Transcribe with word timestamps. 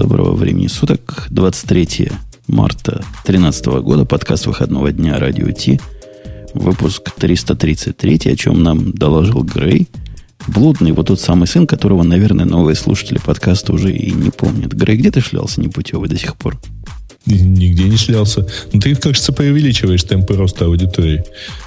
доброго 0.00 0.34
времени 0.34 0.66
суток. 0.66 1.26
23 1.28 2.10
марта 2.46 3.04
2013 3.26 3.66
года. 3.82 4.06
Подкаст 4.06 4.46
выходного 4.46 4.90
дня 4.92 5.18
Радио 5.18 5.50
Ти. 5.50 5.78
Выпуск 6.54 7.10
333, 7.18 8.32
о 8.32 8.36
чем 8.36 8.62
нам 8.62 8.92
доложил 8.92 9.42
Грей. 9.42 9.88
Блудный, 10.48 10.92
вот 10.92 11.08
тот 11.08 11.20
самый 11.20 11.46
сын, 11.46 11.66
которого, 11.66 12.02
наверное, 12.02 12.46
новые 12.46 12.76
слушатели 12.76 13.18
подкаста 13.18 13.74
уже 13.74 13.92
и 13.92 14.10
не 14.12 14.30
помнят. 14.30 14.72
Грей, 14.72 14.96
где 14.96 15.10
ты 15.10 15.20
шлялся 15.20 15.60
непутевый 15.60 16.08
до 16.08 16.16
сих 16.16 16.34
пор? 16.34 16.58
Нигде 17.26 17.84
не 17.84 17.98
шлялся. 17.98 18.48
Но 18.72 18.80
ты, 18.80 18.94
кажется, 18.94 19.34
преувеличиваешь 19.34 20.04
темпы 20.04 20.34
роста 20.34 20.64
аудитории. 20.64 21.24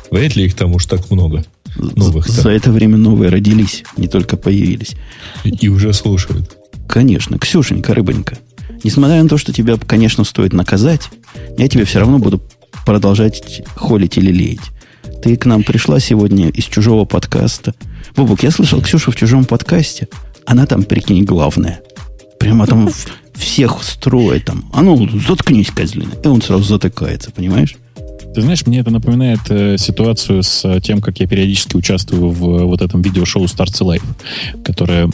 Вряд 0.10 0.36
ли 0.36 0.46
их 0.46 0.56
там 0.56 0.74
уж 0.74 0.88
так 0.88 1.12
много 1.12 1.46
новых. 1.76 2.28
За 2.28 2.50
это 2.50 2.72
время 2.72 2.98
новые 2.98 3.30
родились, 3.30 3.84
не 3.96 4.08
только 4.08 4.38
появились. 4.38 4.96
И 5.44 5.70
уже 5.70 5.94
слушают. 5.94 6.58
Конечно. 6.88 7.40
Ксюшенька, 7.40 7.94
рыбонька, 7.94 8.38
несмотря 8.84 9.22
на 9.22 9.30
то, 9.30 9.38
что 9.38 9.54
тебя, 9.54 9.78
конечно, 9.78 10.24
стоит 10.24 10.54
наказать, 10.54 11.10
я 11.58 11.68
тебе 11.68 11.86
все 11.86 12.00
равно 12.00 12.20
буду 12.20 12.42
продолжать 12.86 13.62
холить 13.76 14.18
или 14.18 14.32
леять. 14.32 14.72
Ты 15.22 15.38
к 15.38 15.46
нам 15.46 15.64
пришла 15.64 16.00
сегодня 16.00 16.50
из 16.50 16.66
чужого 16.66 17.06
подкаста. 17.06 17.74
Бубук, 18.16 18.44
я 18.44 18.52
слышал 18.52 18.82
Ксюшу 18.82 19.12
в 19.12 19.16
чужом 19.16 19.46
подкасте. 19.46 20.08
Она 20.46 20.66
там, 20.66 20.84
прикинь, 20.84 21.24
главная. 21.24 21.82
Прямо 22.40 22.68
там 22.68 22.90
всех 23.34 23.84
строит 23.84 24.46
там. 24.46 24.70
А 24.74 24.82
ну, 24.82 25.08
заткнись, 25.28 25.72
козлина. 25.72 26.12
И 26.24 26.28
он 26.28 26.42
сразу 26.42 26.64
затыкается, 26.64 27.32
понимаешь? 27.32 27.78
Ты 28.34 28.42
знаешь, 28.42 28.66
мне 28.66 28.80
это 28.80 28.90
напоминает 28.90 29.40
э, 29.50 29.78
ситуацию 29.78 30.42
с 30.42 30.66
э, 30.66 30.82
тем, 30.82 31.02
как 31.02 31.20
я 31.20 31.28
периодически 31.28 31.76
участвую 31.76 32.32
в 32.32 32.50
э, 32.50 32.64
вот 32.66 32.82
этом 32.82 33.02
видеошоу 33.02 33.46
Starts 33.46 33.82
Life, 33.82 34.04
которое 34.64 35.10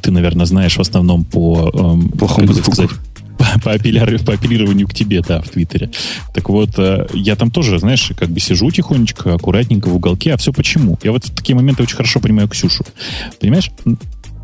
ты, 0.00 0.10
наверное, 0.10 0.46
знаешь 0.46 0.76
в 0.76 0.80
основном 0.80 1.24
по... 1.24 1.70
Эм, 1.72 2.08
Плохому 2.10 2.52
звуку. 2.52 2.72
Сказать, 2.72 2.90
по, 3.38 3.60
по, 3.60 3.72
апеллированию, 3.72 4.24
по 4.24 4.34
апеллированию 4.34 4.88
к 4.88 4.94
тебе, 4.94 5.20
да, 5.20 5.40
в 5.40 5.48
Твиттере. 5.48 5.90
Так 6.34 6.48
вот, 6.48 6.78
э, 6.78 7.06
я 7.14 7.36
там 7.36 7.50
тоже, 7.50 7.78
знаешь, 7.78 8.12
как 8.16 8.30
бы 8.30 8.40
сижу 8.40 8.70
тихонечко, 8.70 9.34
аккуратненько 9.34 9.88
в 9.88 9.96
уголке. 9.96 10.34
А 10.34 10.36
все 10.36 10.52
почему? 10.52 10.98
Я 11.02 11.12
вот 11.12 11.24
в 11.24 11.34
такие 11.34 11.56
моменты 11.56 11.82
очень 11.82 11.96
хорошо 11.96 12.20
понимаю 12.20 12.48
Ксюшу. 12.48 12.84
Понимаешь? 13.40 13.70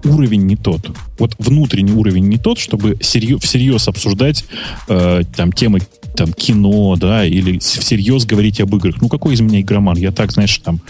уровень 0.04 0.46
не 0.46 0.56
тот. 0.56 0.90
Вот 1.18 1.34
внутренний 1.38 1.92
уровень 1.92 2.28
не 2.28 2.38
тот, 2.38 2.58
чтобы 2.58 2.96
серьез, 3.00 3.42
всерьез 3.42 3.88
обсуждать 3.88 4.44
э, 4.88 5.22
там 5.36 5.52
темы 5.52 5.80
там, 6.16 6.32
кино, 6.32 6.96
да, 6.96 7.24
или 7.24 7.58
всерьез 7.58 8.24
говорить 8.24 8.60
об 8.60 8.74
играх. 8.74 9.00
Ну, 9.00 9.08
какой 9.08 9.34
из 9.34 9.40
меня 9.40 9.60
игроман? 9.60 9.96
Я 9.96 10.10
так, 10.10 10.32
знаешь, 10.32 10.58
там, 10.58 10.80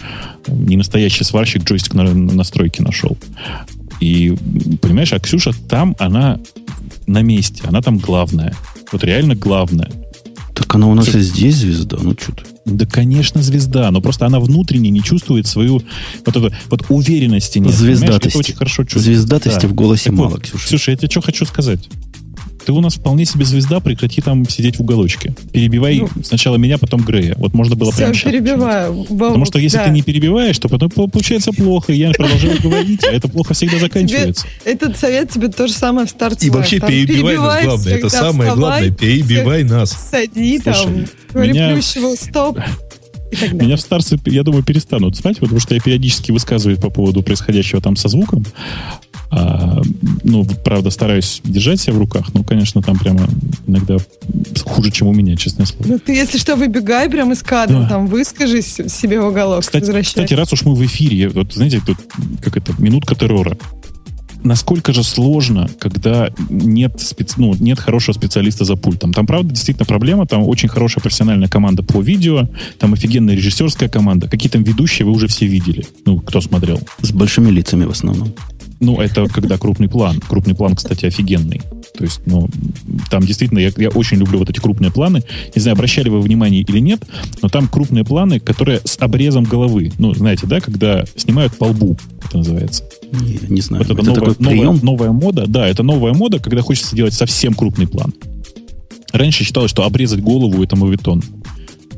не 0.47 0.75
настоящий 0.75 1.23
сварщик 1.23 1.63
джойстик 1.63 1.93
на 1.93 2.03
настройки 2.03 2.81
нашел. 2.81 3.15
И, 3.99 4.35
понимаешь, 4.81 5.13
а 5.13 5.19
Ксюша 5.19 5.51
там, 5.67 5.95
она 5.99 6.39
на 7.07 7.21
месте, 7.21 7.63
она 7.65 7.81
там 7.81 7.97
главная. 7.97 8.55
Вот 8.91 9.03
реально 9.03 9.35
главная. 9.35 9.91
Так 10.53 10.75
она 10.75 10.87
у 10.87 10.93
нас 10.93 11.07
что? 11.07 11.17
и 11.17 11.21
здесь 11.21 11.55
звезда, 11.55 11.97
ну 12.01 12.15
что 12.19 12.33
ты. 12.33 12.43
Да, 12.65 12.85
конечно, 12.85 13.41
звезда, 13.41 13.89
но 13.91 14.01
просто 14.01 14.25
она 14.25 14.39
внутренне 14.39 14.89
не 14.89 15.01
чувствует 15.01 15.47
свою 15.47 15.81
вот 16.25 16.35
эту 16.35 16.51
вот 16.69 16.85
уверенности 16.89 17.59
нет. 17.59 17.73
Звездатости. 17.73 18.37
очень 18.37 18.55
хорошо 18.55 18.83
чувствует. 18.83 19.05
Звездатости 19.05 19.61
да. 19.61 19.67
в 19.67 19.73
голосе 19.73 20.05
так 20.05 20.13
мало, 20.13 20.29
вот, 20.29 20.41
Ксюша. 20.41 20.65
Ксюша, 20.65 20.91
я 20.91 20.97
тебе 20.97 21.09
что 21.09 21.21
хочу 21.21 21.45
сказать 21.45 21.89
ты 22.69 22.73
у 22.73 22.81
нас 22.81 22.97
вполне 22.97 23.25
себе 23.25 23.45
звезда, 23.45 23.79
прекрати 23.79 24.21
там 24.21 24.47
сидеть 24.47 24.77
в 24.77 24.81
уголочке. 24.81 25.33
Перебивай 25.51 26.01
ну, 26.01 26.09
сначала 26.23 26.57
меня, 26.57 26.77
потом 26.77 27.01
Грея. 27.01 27.33
Вот 27.35 27.55
можно 27.55 27.75
было 27.75 27.89
прямо 27.89 28.13
сейчас. 28.13 28.31
перебиваю. 28.31 29.05
Потому 29.05 29.45
что 29.45 29.57
если 29.57 29.77
да. 29.77 29.85
ты 29.85 29.89
не 29.89 30.03
перебиваешь, 30.03 30.59
то 30.59 30.69
потом 30.69 30.91
получается 30.91 31.51
плохо, 31.51 31.93
и 31.93 31.97
я 31.97 32.11
продолжаю 32.11 32.61
говорить, 32.61 33.03
а 33.05 33.11
это 33.11 33.27
плохо 33.27 33.55
всегда 33.55 33.79
заканчивается. 33.79 34.45
Этот 34.65 34.95
совет 34.97 35.31
тебе 35.31 35.47
то 35.47 35.67
же 35.67 35.73
самое 35.73 36.05
в 36.05 36.11
старте. 36.11 36.45
И 36.45 36.49
вообще 36.51 36.79
перебивай 36.79 37.37
нас, 37.37 37.63
главное. 37.63 37.93
Это 37.95 38.09
самое 38.09 38.53
главное. 38.53 38.91
Перебивай 38.91 39.63
нас. 39.63 39.89
Сади 39.89 40.59
там, 40.59 41.07
говори 41.33 41.53
плющево, 41.53 42.13
стоп. 42.13 42.59
Меня 43.51 43.77
в 43.77 43.81
старце, 43.81 44.19
я 44.25 44.43
думаю, 44.43 44.63
перестанут 44.63 45.15
звать, 45.15 45.39
потому 45.39 45.59
что 45.59 45.73
я 45.73 45.81
периодически 45.81 46.31
высказываюсь 46.31 46.79
по 46.79 46.91
поводу 46.91 47.23
происходящего 47.23 47.81
там 47.81 47.95
со 47.95 48.09
звуком. 48.09 48.45
А, 49.31 49.81
ну, 50.23 50.45
правда, 50.63 50.89
стараюсь 50.89 51.41
держать 51.43 51.79
себя 51.79 51.93
в 51.93 51.99
руках, 51.99 52.33
но, 52.33 52.43
конечно, 52.43 52.81
там 52.81 52.97
прямо 52.97 53.27
иногда 53.67 53.97
хуже, 54.65 54.91
чем 54.91 55.07
у 55.07 55.13
меня, 55.13 55.35
честное 55.35 55.65
слово. 55.65 55.87
Ну, 55.87 55.99
ты, 55.99 56.13
если 56.13 56.37
что, 56.37 56.55
выбегай 56.55 57.09
прямо 57.09 57.33
из 57.33 57.43
кадра, 57.43 57.81
да. 57.81 57.89
там, 57.89 58.07
выскажись 58.07 58.79
себе 58.87 59.21
в 59.21 59.27
уголок. 59.27 59.61
Кстати, 59.61 60.01
кстати, 60.01 60.33
раз 60.33 60.51
уж 60.53 60.63
мы 60.63 60.73
в 60.73 60.83
эфире, 60.85 61.29
вот, 61.29 61.53
знаете, 61.53 61.81
тут, 61.85 61.97
как 62.41 62.57
это, 62.57 62.73
минутка 62.79 63.15
террора. 63.15 63.57
Насколько 64.41 64.93
же 64.93 65.03
сложно, 65.03 65.69
когда 65.79 66.29
нет, 66.49 66.99
специ... 67.01 67.35
ну, 67.37 67.53
нет 67.59 67.77
хорошего 67.77 68.15
специалиста 68.15 68.63
за 68.63 68.77
пультом. 68.77 69.11
Там, 69.11 69.27
правда, 69.27 69.49
действительно 69.49 69.85
проблема. 69.85 70.25
Там 70.25 70.43
очень 70.47 70.69
хорошая 70.69 71.01
профессиональная 71.01 71.49
команда 71.49 71.83
по 71.83 72.01
видео, 72.01 72.47
там 72.79 72.93
офигенная 72.93 73.35
режиссерская 73.35 73.89
команда. 73.89 74.29
Какие 74.29 74.49
там 74.49 74.63
ведущие 74.63 75.05
вы 75.05 75.11
уже 75.11 75.27
все 75.27 75.45
видели, 75.45 75.85
ну, 76.05 76.21
кто 76.21 76.39
смотрел. 76.39 76.79
С 77.01 77.11
большими 77.11 77.51
лицами 77.51 77.83
в 77.83 77.91
основном. 77.91 78.33
Ну, 78.79 78.99
это 79.01 79.27
когда 79.27 79.57
крупный 79.57 79.89
план. 79.89 80.19
Крупный 80.19 80.55
план, 80.55 80.75
кстати, 80.75 81.05
офигенный. 81.05 81.61
То 81.97 82.05
есть, 82.05 82.21
ну, 82.25 82.47
там 83.09 83.23
действительно, 83.23 83.59
я, 83.59 83.71
я 83.75 83.89
очень 83.89 84.17
люблю 84.17 84.39
вот 84.39 84.49
эти 84.49 84.59
крупные 84.59 84.91
планы. 84.91 85.21
Не 85.53 85.61
знаю, 85.61 85.75
обращали 85.75 86.07
вы 86.09 86.21
внимание 86.21 86.61
или 86.61 86.79
нет, 86.79 87.03
но 87.41 87.49
там 87.49 87.67
крупные 87.67 88.05
планы, 88.05 88.39
которые 88.39 88.79
с 88.85 88.97
обрезом 88.99 89.43
головы. 89.43 89.91
Ну, 89.97 90.13
знаете, 90.13 90.47
да, 90.47 90.61
когда 90.61 91.03
снимают 91.17 91.57
по 91.57 91.65
лбу, 91.65 91.97
это 92.23 92.37
называется. 92.37 92.85
Не, 93.11 93.39
не 93.49 93.61
знаю. 93.61 93.83
Вот 93.83 93.91
это, 93.91 94.01
это 94.01 94.11
новая, 94.11 94.33
такой 94.33 94.55
новая, 94.55 94.81
новая 94.81 95.11
мода. 95.11 95.45
Да, 95.47 95.67
это 95.67 95.83
новая 95.83 96.13
мода, 96.13 96.39
когда 96.39 96.61
хочется 96.61 96.95
делать 96.95 97.13
совсем 97.13 97.53
крупный 97.53 97.87
план. 97.87 98.13
Раньше 99.11 99.43
считалось, 99.43 99.71
что 99.71 99.83
обрезать 99.83 100.21
голову 100.21 100.63
это 100.63 100.75
мовитон 100.75 101.23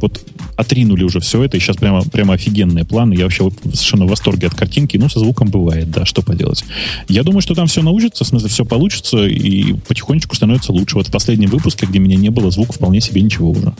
вот 0.01 0.23
отринули 0.55 1.03
уже 1.03 1.19
все 1.19 1.43
это, 1.43 1.57
и 1.57 1.59
сейчас 1.59 1.77
прямо, 1.77 2.03
прямо 2.03 2.33
офигенные 2.33 2.85
планы. 2.85 3.13
Я 3.13 3.23
вообще 3.23 3.49
совершенно 3.63 4.05
в 4.05 4.09
восторге 4.09 4.47
от 4.47 4.55
картинки. 4.55 4.97
Ну, 4.97 5.09
со 5.09 5.19
звуком 5.19 5.49
бывает, 5.49 5.89
да, 5.91 6.05
что 6.05 6.21
поделать. 6.21 6.63
Я 7.07 7.23
думаю, 7.23 7.41
что 7.41 7.55
там 7.55 7.67
все 7.67 7.81
научится, 7.81 8.23
в 8.23 8.27
смысле, 8.27 8.49
все 8.49 8.65
получится, 8.65 9.25
и 9.25 9.73
потихонечку 9.73 10.35
становится 10.35 10.71
лучше. 10.71 10.95
Вот 10.95 11.07
в 11.07 11.11
последнем 11.11 11.49
выпуске, 11.49 11.85
где 11.85 11.99
меня 11.99 12.17
не 12.17 12.29
было, 12.29 12.51
звук 12.51 12.73
вполне 12.73 13.01
себе 13.01 13.21
ничего 13.21 13.51
уже. 13.51 13.73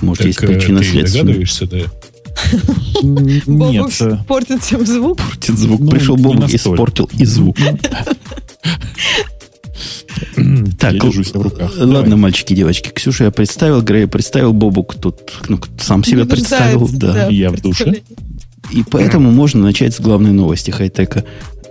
Может, 0.00 0.18
так, 0.18 0.26
есть 0.26 0.38
причина 0.40 0.80
э, 0.80 0.84
следствия. 0.84 1.22
да? 1.66 1.78
Нет. 3.02 4.00
Э, 4.00 4.18
портит 4.26 4.62
всем 4.62 4.86
звук. 4.86 5.18
Портит 5.18 5.58
звук. 5.58 5.80
Ну, 5.80 5.90
Пришел 5.90 6.16
Бобук 6.16 6.50
и 6.50 6.56
испортил 6.56 7.10
и 7.12 7.24
звук. 7.24 7.56
Так, 10.78 10.94
я 10.94 11.00
в 11.00 11.42
руках. 11.42 11.72
Ладно, 11.76 12.02
Давай. 12.02 12.16
мальчики, 12.16 12.54
девочки. 12.54 12.90
Ксюша 12.90 13.24
я 13.24 13.30
представил, 13.30 13.82
Грей 13.82 14.06
представил, 14.06 14.52
Бобук 14.52 14.94
тут 14.94 15.32
ну, 15.48 15.58
сам 15.80 16.04
себя 16.04 16.24
представил. 16.24 16.88
Да. 16.92 17.12
да. 17.12 17.26
Я 17.28 17.50
в 17.50 17.60
душе. 17.60 18.02
И 18.70 18.84
поэтому 18.88 19.30
можно 19.30 19.62
начать 19.62 19.94
с 19.94 20.00
главной 20.00 20.32
новости 20.32 20.70
хай-тека, 20.70 21.24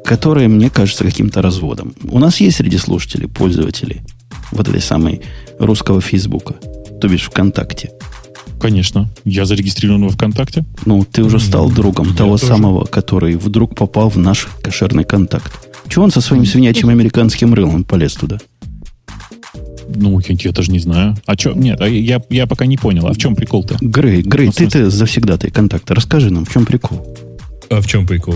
которая 0.03 0.47
мне 0.47 0.69
кажется 0.69 1.03
каким-то 1.03 1.41
разводом. 1.41 1.93
У 2.03 2.19
нас 2.19 2.39
есть 2.39 2.57
среди 2.57 2.77
слушателей, 2.77 3.27
пользователей 3.27 4.01
вот 4.51 4.67
этой 4.67 4.81
самой 4.81 5.21
русского 5.59 6.01
Фейсбука, 6.01 6.55
то 6.99 7.07
бишь 7.07 7.23
ВКонтакте. 7.23 7.91
Конечно. 8.59 9.09
Я 9.25 9.45
зарегистрирован 9.45 10.03
во 10.03 10.09
ВКонтакте. 10.09 10.65
Ну, 10.85 11.03
ты 11.03 11.23
уже 11.23 11.39
стал 11.39 11.71
другом 11.71 12.09
я 12.09 12.15
того 12.15 12.37
тоже. 12.37 12.53
самого, 12.53 12.85
который 12.85 13.35
вдруг 13.35 13.75
попал 13.75 14.09
в 14.09 14.17
наш 14.17 14.47
кошерный 14.61 15.03
контакт. 15.03 15.51
Чего 15.91 16.05
он 16.05 16.11
со 16.11 16.21
своим 16.21 16.45
свинячим 16.45 16.87
американским 16.87 17.53
рылом 17.53 17.83
полез 17.83 18.13
туда? 18.13 18.37
Ну, 19.93 20.21
я, 20.21 20.35
я 20.39 20.51
даже 20.53 20.71
не 20.71 20.79
знаю. 20.79 21.17
А 21.25 21.37
что? 21.37 21.51
Нет, 21.51 21.81
а 21.81 21.89
я, 21.89 22.21
я 22.29 22.47
пока 22.47 22.65
не 22.65 22.77
понял. 22.77 23.07
А 23.07 23.13
в 23.13 23.17
чем 23.17 23.35
прикол-то? 23.35 23.75
Грей, 23.81 24.21
Грей, 24.21 24.45
ну, 24.47 24.53
ты, 24.53 24.67
ты 24.69 24.89
завсегда 24.89 25.37
ты 25.37 25.51
контакта. 25.51 25.93
Расскажи 25.93 26.31
нам, 26.31 26.45
в 26.45 26.53
чем 26.53 26.65
прикол? 26.65 27.13
А 27.69 27.81
в 27.81 27.87
чем 27.87 28.07
прикол? 28.07 28.35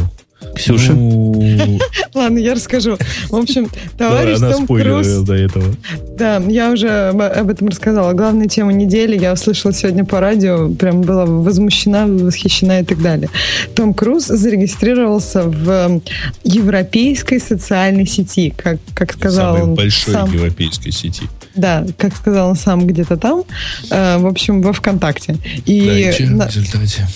Ксюша? 0.56 0.94
Ну... 0.94 1.80
Ладно, 2.14 2.38
я 2.38 2.54
расскажу. 2.54 2.98
В 3.30 3.36
общем, 3.36 3.70
товарищ 3.98 4.40
Том 4.40 4.68
Круз... 4.68 5.08
до 5.24 5.34
этого. 5.34 5.76
Да, 6.18 6.38
я 6.38 6.72
уже 6.72 6.90
об 6.90 7.50
этом 7.50 7.68
рассказала. 7.68 8.14
Главная 8.14 8.48
тема 8.48 8.74
недели 8.74 9.18
я 9.18 9.34
услышала 9.34 9.74
сегодня 9.74 10.06
по 10.06 10.20
радио, 10.20 10.70
прям 10.70 11.02
была 11.02 11.26
возмущена, 11.26 12.06
восхищена 12.08 12.82
и 12.82 12.84
так 12.84 13.02
далее. 13.02 13.30
Том 13.76 13.94
Круз 13.94 14.26
зарегистрировался 14.26 15.44
в 15.44 16.02
европейской 16.44 17.40
социальной 17.40 18.06
сети, 18.06 18.54
как, 18.56 18.78
как 18.94 19.14
сказал 19.14 19.58
Самой 19.58 19.76
большой 19.76 20.14
сам. 20.14 20.32
европейской 20.32 20.92
сети. 20.92 21.24
Да, 21.56 21.86
как 21.98 22.16
сказал 22.16 22.50
он 22.50 22.56
сам 22.56 22.86
где-то 22.86 23.18
там, 23.18 23.44
э, 23.90 24.18
в 24.18 24.28
общем, 24.28 24.62
во 24.62 24.74
ВКонтакте. 24.74 25.38
И 25.66 25.86
да, 25.86 26.24
и 26.24 26.28
на... 26.28 26.48
в 26.48 26.56
результате? 26.56 27.08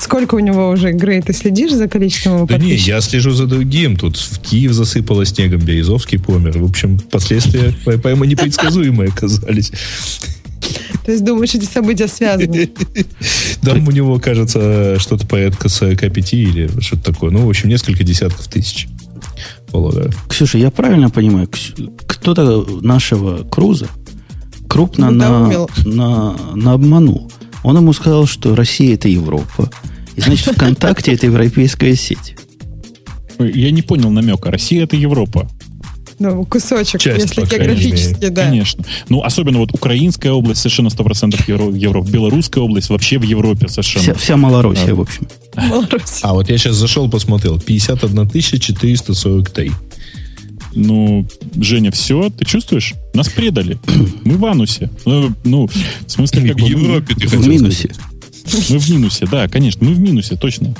Сколько 0.00 0.34
у 0.34 0.38
него 0.40 0.70
уже 0.70 0.90
игры? 0.90 1.22
Ты 1.22 1.32
следишь 1.32 1.72
за 1.72 1.88
количеством 1.88 2.36
его 2.36 2.46
Да 2.46 2.58
не, 2.58 2.74
я 2.74 3.00
слежу 3.00 3.30
за 3.30 3.46
другим. 3.46 3.96
Тут 3.96 4.16
в 4.16 4.40
Киев 4.40 4.72
засыпало 4.72 5.24
снегом, 5.24 5.60
Березовский 5.60 6.18
помер. 6.18 6.58
В 6.58 6.64
общем, 6.64 6.98
последствия, 6.98 7.72
по-моему, 7.84 8.24
непредсказуемые 8.24 9.10
оказались. 9.10 9.72
То 11.04 11.12
есть 11.12 11.24
думаешь, 11.24 11.54
эти 11.54 11.64
события 11.66 12.08
связаны? 12.08 12.70
Там 13.62 13.86
у 13.86 13.90
него, 13.90 14.18
кажется, 14.18 14.98
что-то 14.98 15.26
порядка 15.26 15.68
45 15.68 16.34
или 16.34 16.70
что-то 16.80 17.12
такое. 17.12 17.30
Ну, 17.30 17.46
в 17.46 17.48
общем, 17.48 17.68
несколько 17.68 18.04
десятков 18.04 18.48
тысяч. 18.48 18.88
Полагаю. 19.70 20.10
Ксюша, 20.28 20.58
я 20.58 20.70
правильно 20.70 21.10
понимаю, 21.10 21.48
кто-то 22.06 22.66
нашего 22.80 23.42
Круза 23.48 23.88
крупно 24.68 25.10
Ну, 25.10 25.16
на, 25.18 25.42
умел. 25.46 25.70
на, 25.84 26.36
на 26.54 26.72
обманул. 26.72 27.30
Он 27.64 27.76
ему 27.78 27.92
сказал, 27.92 28.26
что 28.26 28.54
Россия 28.54 28.94
это 28.94 29.08
Европа. 29.08 29.70
И 30.14 30.20
значит, 30.20 30.54
ВКонтакте 30.54 31.12
это 31.14 31.26
европейская 31.26 31.96
сеть. 31.96 32.36
Я 33.40 33.72
не 33.72 33.82
понял 33.82 34.10
намека. 34.10 34.50
Россия 34.50 34.84
это 34.84 34.94
Европа. 34.96 35.48
Ну, 36.20 36.44
кусочек, 36.44 37.00
Часть, 37.00 37.36
если 37.36 37.44
географически, 37.44 38.28
да. 38.28 38.44
Конечно. 38.44 38.84
Ну, 39.08 39.22
особенно 39.22 39.58
вот 39.58 39.74
украинская 39.74 40.32
область 40.32 40.60
совершенно 40.60 40.88
100% 40.88 41.42
Евро, 41.48 41.74
Европа. 41.74 42.08
Белорусская 42.08 42.60
область 42.60 42.90
вообще 42.90 43.18
в 43.18 43.22
Европе 43.22 43.66
совершенно. 43.68 44.04
Вся, 44.04 44.14
вся 44.14 44.36
Малороссия, 44.36 44.88
Да. 44.88 44.94
в 44.94 45.00
общем. 45.00 45.26
Беларусь. 45.56 46.20
А 46.22 46.34
вот 46.34 46.48
я 46.48 46.58
сейчас 46.58 46.76
зашел, 46.76 47.10
посмотрел. 47.10 47.58
51 47.58 48.28
443. 48.30 49.72
Ну, 50.74 51.26
Женя, 51.56 51.90
все, 51.92 52.30
ты 52.30 52.44
чувствуешь? 52.44 52.94
Нас 53.14 53.28
предали. 53.28 53.78
Мы 54.24 54.36
в 54.36 54.44
анусе. 54.46 54.90
Ну, 55.04 55.32
ну, 55.44 55.68
в 55.68 56.10
смысле, 56.10 56.48
как 56.48 56.58
В 56.58 56.62
бы, 56.62 56.68
Европе 56.68 57.14
ты 57.14 57.28
В 57.28 57.46
минусе. 57.46 57.90
Мы 58.68 58.78
в 58.78 58.90
минусе, 58.90 59.26
да, 59.30 59.48
конечно, 59.48 59.86
мы 59.86 59.94
в 59.94 60.00
минусе, 60.00 60.36
точно. 60.36 60.74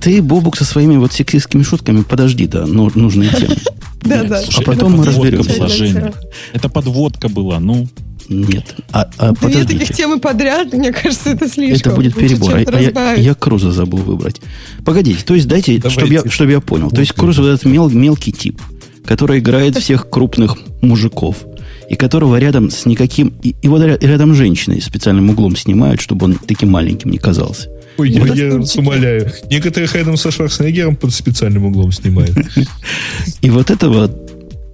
Ты, 0.00 0.22
Бобук, 0.22 0.56
со 0.56 0.64
своими 0.64 0.96
вот 0.96 1.12
сексистскими 1.12 1.62
шутками 1.62 2.02
подожди 2.02 2.46
до 2.46 2.66
ну- 2.66 2.90
нужной 2.94 3.28
темы. 3.28 3.56
Да, 4.02 4.22
да. 4.22 4.40
А 4.56 4.62
потом 4.62 4.96
мы 4.96 5.04
разберемся. 5.04 6.14
Это 6.52 6.68
подводка 6.68 7.28
была, 7.28 7.58
ну. 7.58 7.88
Нет. 8.28 8.76
А, 8.92 9.08
а 9.16 9.32
Две 9.32 9.48
таких 9.48 9.62
подождите. 9.62 9.94
темы 9.94 10.20
подряд, 10.20 10.72
мне 10.72 10.92
кажется, 10.92 11.30
это 11.30 11.48
слишком. 11.48 11.92
Это 11.92 12.00
будет 12.00 12.14
перебор. 12.14 12.54
А, 12.54 12.64
а 12.66 12.80
я, 12.80 13.14
я 13.14 13.34
Круза 13.34 13.72
забыл 13.72 13.98
выбрать. 13.98 14.40
Погодите, 14.84 15.24
то 15.24 15.34
есть 15.34 15.48
дайте, 15.48 15.80
чтобы 15.88 16.12
я, 16.12 16.22
чтобы 16.28 16.52
я 16.52 16.60
понял. 16.60 16.90
То 16.90 17.00
есть 17.00 17.12
Вот 17.16 17.20
Круз 17.20 17.38
вот 17.38 17.46
этот 17.46 17.64
мел- 17.64 17.88
мелкий 17.88 18.32
тип, 18.32 18.60
который 19.08 19.38
играет 19.38 19.74
всех 19.78 20.10
крупных 20.10 20.58
мужиков, 20.82 21.36
и 21.88 21.96
которого 21.96 22.36
рядом 22.36 22.70
с 22.70 22.84
никаким... 22.84 23.32
И, 23.42 23.56
его 23.62 23.78
ря- 23.78 23.96
рядом 24.06 24.34
женщины 24.34 24.82
специальным 24.82 25.30
углом 25.30 25.56
снимают, 25.56 26.02
чтобы 26.02 26.26
он 26.26 26.34
таким 26.34 26.68
маленьким 26.68 27.10
не 27.10 27.16
казался. 27.16 27.70
Ой, 27.96 28.10
я, 28.10 28.20
Вот 28.20 28.36
я 28.36 28.48
это 28.48 28.58
вас 28.58 28.76
умоляю. 28.76 29.32
Некоторых 29.50 29.94
рядом 29.94 30.18
со 30.18 30.30
Шварценеггером 30.30 30.94
под 30.94 31.14
специальным 31.14 31.64
углом 31.64 31.90
снимают. 31.90 32.36
И 33.40 33.48
вот 33.48 33.70
этого, 33.70 34.14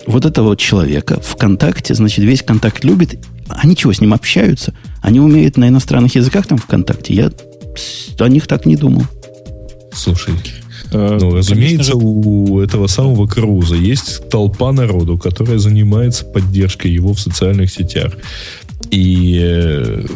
вот 0.08 0.24
этого 0.24 0.48
вот 0.48 0.58
человека 0.58 1.20
ВКонтакте, 1.20 1.94
значит, 1.94 2.24
весь 2.24 2.42
контакт 2.42 2.82
любит. 2.82 3.24
Они 3.48 3.76
чего, 3.76 3.92
с 3.92 4.00
ним 4.00 4.12
общаются? 4.12 4.74
Они 5.00 5.20
умеют 5.20 5.56
на 5.58 5.68
иностранных 5.68 6.16
языках 6.16 6.48
там 6.48 6.58
ВКонтакте? 6.58 7.14
Я 7.14 7.30
о 8.18 8.28
них 8.28 8.48
так 8.48 8.66
не 8.66 8.74
думал. 8.74 9.04
Слушай, 9.92 10.34
ну, 10.92 11.18
конечно 11.18 11.36
разумеется, 11.38 11.92
же, 11.92 11.96
у 11.96 12.60
этого 12.60 12.86
самого 12.86 13.26
Круза 13.26 13.74
есть 13.76 14.28
толпа 14.28 14.72
народу, 14.72 15.18
которая 15.18 15.58
занимается 15.58 16.24
поддержкой 16.24 16.90
его 16.92 17.14
в 17.14 17.20
социальных 17.20 17.70
сетях. 17.70 18.12
И, 18.90 19.38
э, 19.42 20.06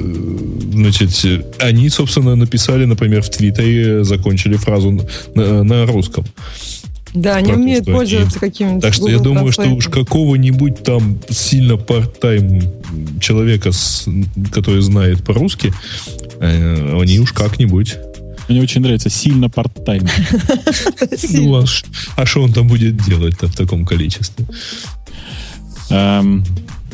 значит, 0.72 1.10
они, 1.58 1.88
собственно, 1.88 2.36
написали, 2.36 2.84
например, 2.84 3.22
в 3.22 3.30
Твиттере, 3.30 4.04
закончили 4.04 4.56
фразу 4.56 5.00
на, 5.34 5.64
на 5.64 5.86
русском. 5.86 6.24
Да, 7.14 7.36
они 7.36 7.52
умеют 7.52 7.86
пользоваться 7.86 8.38
какими-то 8.38 8.82
Так 8.82 8.94
что 8.94 9.08
я 9.08 9.18
думаю, 9.18 9.50
что 9.50 9.68
уж 9.70 9.88
какого-нибудь 9.88 10.82
там 10.82 11.18
сильно 11.30 11.72
part-time 11.72 13.20
человека, 13.20 13.72
с- 13.72 14.06
который 14.52 14.82
знает 14.82 15.24
по-русски, 15.24 15.72
э, 16.40 17.00
они 17.00 17.18
уж 17.18 17.32
как-нибудь. 17.32 17.96
Мне 18.48 18.62
очень 18.62 18.80
нравится 18.80 19.10
сильно 19.10 19.48
парт-тайм. 19.48 20.06
Ну, 21.30 21.64
а 22.16 22.26
что 22.26 22.42
он 22.42 22.52
там 22.52 22.66
будет 22.66 22.96
делать-то 22.96 23.46
в 23.46 23.54
таком 23.54 23.84
количестве? 23.84 24.46
Эм, 25.90 26.44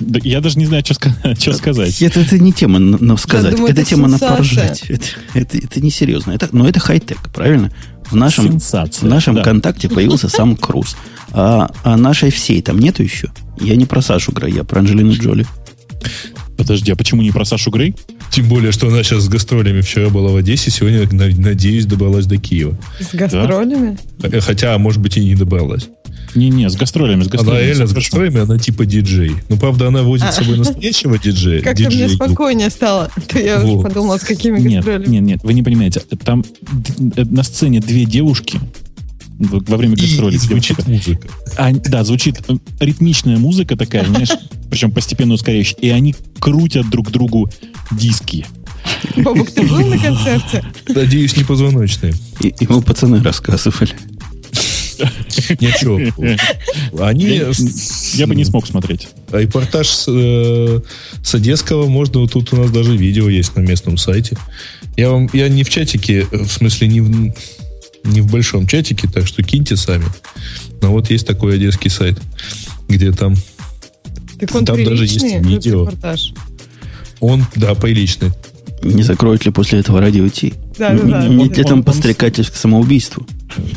да 0.00 0.20
Я 0.22 0.40
даже 0.40 0.58
не 0.58 0.66
знаю, 0.66 0.84
что 0.84 0.94
ска- 0.94 1.34
что 1.40 1.52
сказать. 1.54 2.00
Это, 2.02 2.20
это 2.20 2.38
не 2.38 2.52
тема 2.52 2.78
на, 2.78 2.98
на 2.98 3.16
сказать, 3.16 3.52
думаю, 3.52 3.72
это, 3.72 3.82
это 3.82 3.90
тема 3.90 4.08
на 4.08 4.18
сенсация. 4.18 4.36
поржать. 4.36 4.82
Это, 4.88 5.04
это, 5.34 5.58
это 5.58 5.80
не 5.80 5.90
серьезно. 5.90 6.32
Это, 6.32 6.48
но 6.52 6.68
это 6.68 6.80
хай-тек, 6.80 7.18
правильно? 7.32 7.70
В 8.10 8.16
нашем, 8.16 8.52
Сенсация. 8.52 9.06
в 9.06 9.10
нашем 9.10 9.36
да. 9.36 9.42
контакте 9.42 9.88
появился 9.88 10.28
сам 10.28 10.56
Круз. 10.64 10.96
А, 11.32 11.70
а 11.84 11.96
нашей 11.96 12.30
всей 12.30 12.60
там 12.62 12.78
нету 12.78 13.02
еще? 13.02 13.30
Я 13.60 13.76
не 13.76 13.86
про 13.86 14.02
Сашу 14.02 14.32
Грей, 14.32 14.52
я 14.54 14.64
про 14.64 14.80
Анджелину 14.80 15.12
Джоли. 15.12 15.46
Подожди, 16.56 16.92
а 16.92 16.96
почему 16.96 17.22
не 17.22 17.30
про 17.30 17.44
Сашу 17.44 17.70
Грей? 17.70 17.94
Тем 18.30 18.48
более, 18.48 18.72
что 18.72 18.88
она 18.88 19.02
сейчас 19.02 19.22
с 19.24 19.28
гастролями 19.28 19.80
вчера 19.80 20.08
была 20.10 20.30
в 20.30 20.36
Одессе, 20.36 20.70
сегодня, 20.70 21.06
на- 21.12 21.28
надеюсь, 21.36 21.86
добралась 21.86 22.26
до 22.26 22.36
Киева. 22.36 22.76
С 23.00 23.14
гастролями? 23.14 23.96
Э, 24.22 24.40
Хотя, 24.40 24.76
может 24.78 25.00
быть, 25.00 25.16
и 25.16 25.24
не 25.24 25.34
добралась. 25.36 25.88
Не-не, 26.34 26.68
с 26.68 26.74
гастролями, 26.74 27.22
с 27.22 27.26
Она 27.26 27.36
гастролями. 27.36 27.64
реально 27.66 27.84
всё 27.86 27.92
с 27.92 27.94
гастролями, 27.94 28.40
она 28.40 28.58
типа 28.58 28.86
диджей. 28.86 29.36
Ну, 29.48 29.56
правда, 29.56 29.86
она 29.86 30.02
возит 30.02 30.32
с 30.32 30.36
собой 30.36 30.58
настоящего 30.58 31.16
диджея. 31.16 31.62
Как-то 31.62 31.88
мне 31.88 32.08
спокойнее 32.08 32.70
стало. 32.70 33.08
То 33.28 33.38
я 33.38 33.62
уже 33.64 33.80
подумала, 33.82 34.18
с 34.18 34.22
какими 34.24 34.58
гастролями. 34.58 35.06
нет, 35.12 35.22
нет, 35.22 35.40
вы 35.44 35.54
не 35.54 35.62
понимаете. 35.62 36.00
Там 36.24 36.44
э, 37.16 37.24
на 37.24 37.44
сцене 37.44 37.78
две 37.78 38.04
девушки 38.04 38.58
во 39.38 39.76
время 39.76 39.96
гастролей. 39.96 40.38
звучит 40.38 40.84
музыка. 40.88 41.28
А, 41.56 41.70
да, 41.72 42.02
звучит 42.02 42.40
э, 42.48 42.54
ритмичная 42.80 43.36
музыка 43.36 43.76
такая, 43.76 44.04
знаешь, 44.08 44.30
причем 44.70 44.90
постепенно 44.90 45.34
ускоряющая. 45.34 45.78
И 45.80 45.88
они 45.90 46.16
крутят 46.40 46.90
друг 46.90 47.12
другу 47.12 47.48
диски. 47.90 48.46
Бобук, 49.16 49.50
ты 49.50 49.62
был 49.62 49.86
на 49.86 49.98
концерте? 49.98 50.64
Надеюсь, 50.88 51.36
не 51.36 51.44
позвоночные. 51.44 52.14
И, 52.40 52.54
ему 52.60 52.82
пацаны 52.82 53.22
рассказывали. 53.22 53.92
Ничего. 55.60 55.98
Они... 57.04 57.24
Я, 57.24 57.50
я 58.14 58.26
бы 58.26 58.34
не 58.34 58.44
смог 58.44 58.66
смотреть. 58.66 59.08
А 59.32 59.40
Репортаж 59.40 59.88
с, 59.88 60.04
э, 60.08 60.80
с 61.22 61.34
Одесского 61.34 61.86
можно, 61.88 62.20
вот 62.20 62.32
тут 62.32 62.52
у 62.52 62.56
нас 62.56 62.70
даже 62.70 62.96
видео 62.96 63.28
есть 63.28 63.56
на 63.56 63.60
местном 63.60 63.98
сайте. 63.98 64.36
Я 64.96 65.10
вам, 65.10 65.28
я 65.32 65.48
не 65.48 65.64
в 65.64 65.70
чатике, 65.70 66.26
в 66.30 66.48
смысле 66.48 66.88
не 66.88 67.00
в, 67.00 67.34
не 68.04 68.20
в 68.20 68.30
большом 68.30 68.66
чатике, 68.66 69.08
так 69.12 69.26
что 69.26 69.42
киньте 69.42 69.76
сами. 69.76 70.04
Но 70.80 70.92
вот 70.92 71.10
есть 71.10 71.26
такой 71.26 71.56
одесский 71.56 71.90
сайт, 71.90 72.20
где 72.88 73.10
там 73.10 73.34
Так 74.38 74.54
он 74.54 74.64
Там 74.64 74.84
даже 74.84 75.04
есть 75.04 75.22
видео. 75.22 75.82
репортаж. 75.82 76.32
Он, 77.24 77.44
да, 77.56 77.74
приличный. 77.74 78.30
Не 78.82 79.02
закроют 79.02 79.46
ли 79.46 79.50
после 79.50 79.78
этого 79.80 80.00
радио 80.00 80.28
Ти? 80.28 80.52
Да, 80.78 80.90
да, 80.90 81.02
да. 81.02 81.28
Не 81.28 81.48
для 81.48 81.62
Он- 81.64 81.68
там 81.68 81.78
он- 81.78 81.84
подстрекательств 81.84 82.52
к 82.52 82.56
самоубийству. 82.56 83.26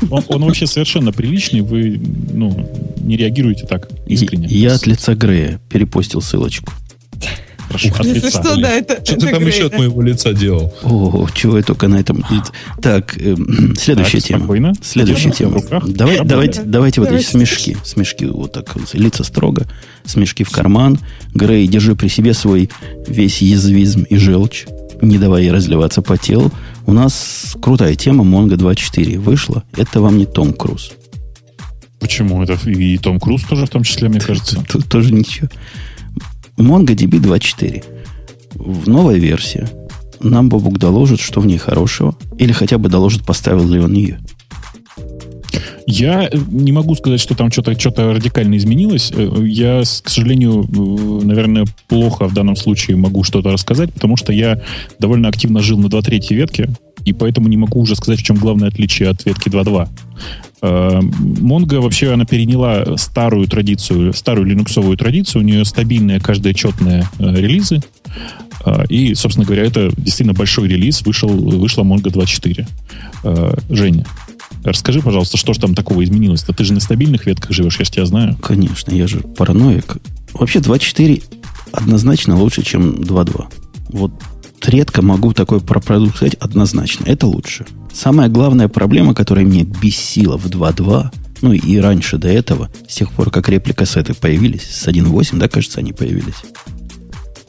Он, 0.09 0.23
он 0.27 0.45
вообще 0.45 0.67
совершенно 0.67 1.11
приличный, 1.11 1.61
вы 1.61 2.01
ну, 2.33 2.69
не 2.97 3.15
реагируете 3.15 3.65
так 3.65 3.87
искренне. 4.07 4.47
Я 4.47 4.73
от 4.75 4.85
лица 4.87 5.15
Грея 5.15 5.61
перепостил 5.69 6.21
ссылочку. 6.21 6.73
Хорошо, 7.67 7.89
от 7.99 8.05
лица. 8.05 8.29
что, 8.29 8.55
да, 8.57 8.71
это 8.71 9.03
Что 9.03 9.15
это 9.15 9.25
ты 9.25 9.31
там 9.31 9.39
Грей, 9.43 9.53
еще 9.53 9.65
от 9.67 9.77
моего 9.77 10.01
лица 10.01 10.33
делал? 10.33 10.73
О, 10.83 11.27
чего 11.33 11.57
я 11.57 11.63
только 11.63 11.87
на 11.87 11.97
этом... 11.97 12.23
Так, 12.81 13.17
эм, 13.17 13.75
следующая 13.77 14.19
Так, 14.19 14.27
тема. 14.27 14.39
спокойно. 14.39 14.73
Следующая 14.81 15.31
тема. 15.31 15.61
Давай, 15.85 16.19
давайте, 16.23 16.61
давайте 16.63 17.01
вот 17.01 17.11
эти 17.11 17.25
смешки. 17.25 17.77
Смешки 17.83 18.25
вот 18.25 18.53
так, 18.53 18.75
лица 18.93 19.23
строго. 19.23 19.65
Смешки 20.05 20.43
в 20.43 20.49
карман. 20.49 20.99
Грей, 21.33 21.67
держи 21.67 21.95
при 21.95 22.07
себе 22.07 22.33
свой 22.33 22.69
весь 23.07 23.41
язвизм 23.41 24.03
и 24.03 24.15
желчь. 24.17 24.65
Не 25.01 25.17
давай 25.17 25.43
ей 25.43 25.51
разливаться 25.51 26.01
по 26.01 26.17
телу. 26.17 26.51
У 26.85 26.93
нас 26.93 27.55
крутая 27.61 27.95
тема 27.95 28.23
Mongo 28.23 28.55
2.4 28.55 29.19
вышла. 29.19 29.63
Это 29.75 30.01
вам 30.01 30.17
не 30.17 30.25
Том 30.25 30.53
Круз. 30.53 30.91
Почему? 31.99 32.41
Это 32.41 32.53
и 32.69 32.97
Том 32.97 33.19
Круз 33.19 33.43
тоже 33.43 33.65
в 33.65 33.69
том 33.69 33.83
числе, 33.83 34.07
мне 34.09 34.19
кажется. 34.19 34.63
Тут 34.67 34.87
тоже 34.87 35.13
ничего. 35.13 35.49
MongoDB 36.57 37.19
2.4. 37.19 37.83
В 38.55 38.89
новая 38.89 39.17
версия. 39.17 39.69
Нам 40.19 40.49
Бобук 40.49 40.79
доложит, 40.79 41.19
что 41.19 41.41
в 41.41 41.45
ней 41.45 41.57
хорошего. 41.57 42.15
Или 42.37 42.51
хотя 42.51 42.77
бы 42.77 42.89
доложит, 42.89 43.25
поставил 43.25 43.67
ли 43.67 43.79
он 43.79 43.93
ее. 43.93 44.19
Я 45.89 46.27
э, 46.27 46.37
не 46.51 46.73
могу 46.73 46.95
сказать, 46.95 47.21
что 47.21 47.33
там 47.33 47.49
что-то 47.49 47.79
что 47.79 48.13
радикально 48.13 48.57
изменилось. 48.57 49.11
Э, 49.15 49.43
Я, 49.45 49.81
к 49.81 50.09
сожалению, 50.09 50.63
э, 50.65 51.25
наверное, 51.25 51.65
плохо 51.87 52.27
в 52.27 52.33
данном 52.33 52.57
случае 52.57 52.97
могу 52.97 53.23
что-то 53.23 53.51
рассказать, 53.51 53.93
потому 53.93 54.17
что 54.17 54.33
я 54.33 54.61
довольно 54.99 55.29
активно 55.29 55.61
жил 55.61 55.79
на 55.79 55.87
2.3 55.87 56.35
ветке, 56.35 56.69
и 57.05 57.13
поэтому 57.13 57.47
не 57.47 57.55
могу 57.55 57.79
уже 57.79 57.95
сказать, 57.95 58.19
в 58.19 58.23
чем 58.23 58.35
главное 58.35 58.67
отличие 58.67 59.09
от 59.09 59.25
ветки 59.25 59.47
2.2. 59.47 59.87
Э, 60.61 60.99
Mongo 61.01 61.79
вообще 61.79 62.11
она 62.13 62.25
переняла 62.25 62.97
старую 62.97 63.47
традицию, 63.47 64.13
старую 64.13 64.47
линуксовую 64.47 64.97
традицию. 64.97 65.41
У 65.41 65.45
нее 65.45 65.65
стабильные 65.65 66.19
каждые 66.19 66.53
четные 66.53 67.07
э, 67.19 67.35
релизы. 67.35 67.81
Э, 68.65 68.85
И, 68.89 69.13
собственно 69.15 69.45
говоря, 69.45 69.63
это 69.63 69.89
действительно 69.97 70.33
большой 70.33 70.67
релиз. 70.67 71.03
Вышел, 71.03 71.29
вышла 71.29 71.83
Mongo 71.83 72.11
2.4. 72.11 72.67
Э, 73.23 73.53
Женя, 73.69 74.05
расскажи, 74.63 75.01
пожалуйста, 75.01 75.37
что 75.37 75.53
же 75.53 75.59
там 75.59 75.75
такого 75.75 76.03
изменилось-то? 76.03 76.53
Ты 76.53 76.63
же 76.63 76.73
на 76.73 76.79
стабильных 76.79 77.25
ветках 77.25 77.51
живешь, 77.51 77.77
я 77.79 77.85
же 77.85 77.91
тебя 77.91 78.05
знаю. 78.05 78.35
Конечно, 78.37 78.91
я 78.93 79.07
же 79.07 79.19
параноик. 79.19 79.97
Вообще 80.33 80.59
2.4 80.59 81.23
однозначно 81.71 82.37
лучше, 82.37 82.63
чем 82.63 82.95
2.2. 83.01 83.45
Вот 83.89 84.11
редко 84.65 85.01
могу 85.01 85.33
такой 85.33 85.61
про 85.61 85.79
продукт 85.79 86.17
сказать 86.17 86.35
однозначно. 86.35 87.05
Это 87.05 87.27
лучше. 87.27 87.65
Самая 87.93 88.29
главная 88.29 88.67
проблема, 88.67 89.13
которая 89.13 89.45
меня 89.45 89.63
бесила 89.63 90.37
в 90.37 90.47
2.2, 90.47 91.09
Ну 91.41 91.53
и 91.53 91.77
раньше 91.77 92.17
до 92.17 92.27
этого, 92.27 92.69
с 92.87 92.95
тех 92.95 93.11
пор, 93.11 93.29
как 93.29 93.49
репликассеты 93.49 94.13
появились, 94.13 94.63
с 94.63 94.87
1.8, 94.87 95.37
да, 95.37 95.47
кажется, 95.47 95.79
они 95.79 95.93
появились. 95.93 96.43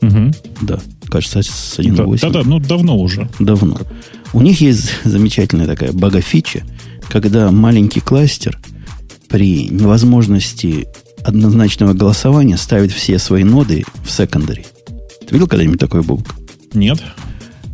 Угу. 0.03 0.33
Да, 0.63 0.79
кажется, 1.11 1.43
с 1.43 1.79
1.8. 1.79 2.19
Да, 2.21 2.29
да, 2.29 2.43
да, 2.43 2.49
ну 2.49 2.59
давно 2.61 2.99
уже. 2.99 3.29
Давно. 3.39 3.79
У 4.33 4.43
них 4.43 4.61
есть 4.61 4.93
замечательная 5.05 5.67
такая 5.67 5.93
бага-фича, 5.93 6.65
когда 7.09 7.51
маленький 7.51 8.01
кластер 8.01 8.59
при 9.29 9.69
невозможности 9.69 10.87
однозначного 11.25 11.95
голосования 11.95 12.57
ставит 12.57 12.93
все 12.93 13.19
свои 13.19 13.45
ноды 13.45 13.85
в 14.05 14.11
секондари. 14.11 14.67
Ты 15.27 15.35
видел 15.35 15.47
когда-нибудь 15.47 15.81
такой 15.81 16.03
бубк? 16.03 16.35
Нет. 16.73 17.03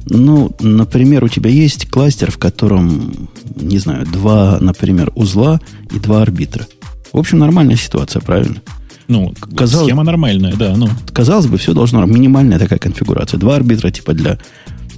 Ну, 0.07 0.55
например, 0.61 1.25
у 1.25 1.29
тебя 1.29 1.51
есть 1.51 1.89
кластер, 1.89 2.31
в 2.31 2.39
котором, 2.39 3.29
не 3.57 3.79
знаю, 3.79 4.07
два, 4.07 4.59
например, 4.61 5.11
узла 5.15 5.61
и 5.91 5.99
два 5.99 6.23
арбитра. 6.23 6.67
В 7.13 7.19
общем, 7.19 7.39
нормальная 7.39 7.77
ситуация, 7.77 8.21
правильно? 8.21 8.61
Ну, 9.09 9.35
Казалось, 9.57 9.87
схема 9.87 10.03
нормальная, 10.03 10.55
да. 10.55 10.75
Ну. 10.77 10.89
Казалось 11.13 11.47
бы, 11.47 11.59
все 11.59 11.75
должно 11.75 12.05
минимальная 12.05 12.59
такая 12.59 12.79
конфигурация. 12.79 13.39
Два 13.39 13.57
арбитра 13.57 13.91
типа 13.91 14.15
для, 14.15 14.39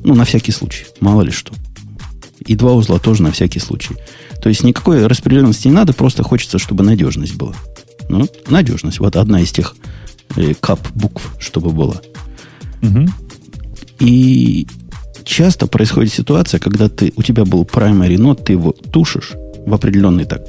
ну, 0.05 0.15
на 0.15 0.25
всякий 0.25 0.53
случай, 0.53 0.87
мало 1.01 1.23
ли 1.23 1.31
что. 1.31 1.53
И 2.41 2.55
два 2.55 2.73
узла 2.73 2.99
тоже 2.99 3.23
на 3.23 3.33
всякий 3.33 3.59
случай. 3.59 3.95
То 4.43 4.49
есть 4.49 4.63
никакой 4.63 5.07
распределенности 5.07 5.69
не 5.69 5.75
надо, 5.75 5.93
просто 5.93 6.23
хочется, 6.23 6.59
чтобы 6.59 6.85
надежность 6.85 7.35
была. 7.35 7.55
Ну, 8.09 8.29
надежность. 8.49 9.01
Вот 9.01 9.17
одна 9.17 9.41
из 9.41 9.51
тех 9.51 9.75
э, 10.37 10.55
кап 10.55 10.81
букв, 10.95 11.35
чтобы 11.41 11.71
была. 11.71 12.01
Угу. 12.83 13.09
И 13.99 14.67
часто 15.25 15.67
происходит 15.67 16.13
ситуация, 16.13 16.61
когда 16.61 16.89
ты, 16.89 17.13
у 17.17 17.23
тебя 17.23 17.45
был 17.45 17.65
primary 17.65 18.19
нод, 18.19 18.45
ты 18.45 18.53
его 18.53 18.73
тушишь 18.73 19.33
в 19.67 19.75
определенный 19.75 20.25
так 20.25 20.43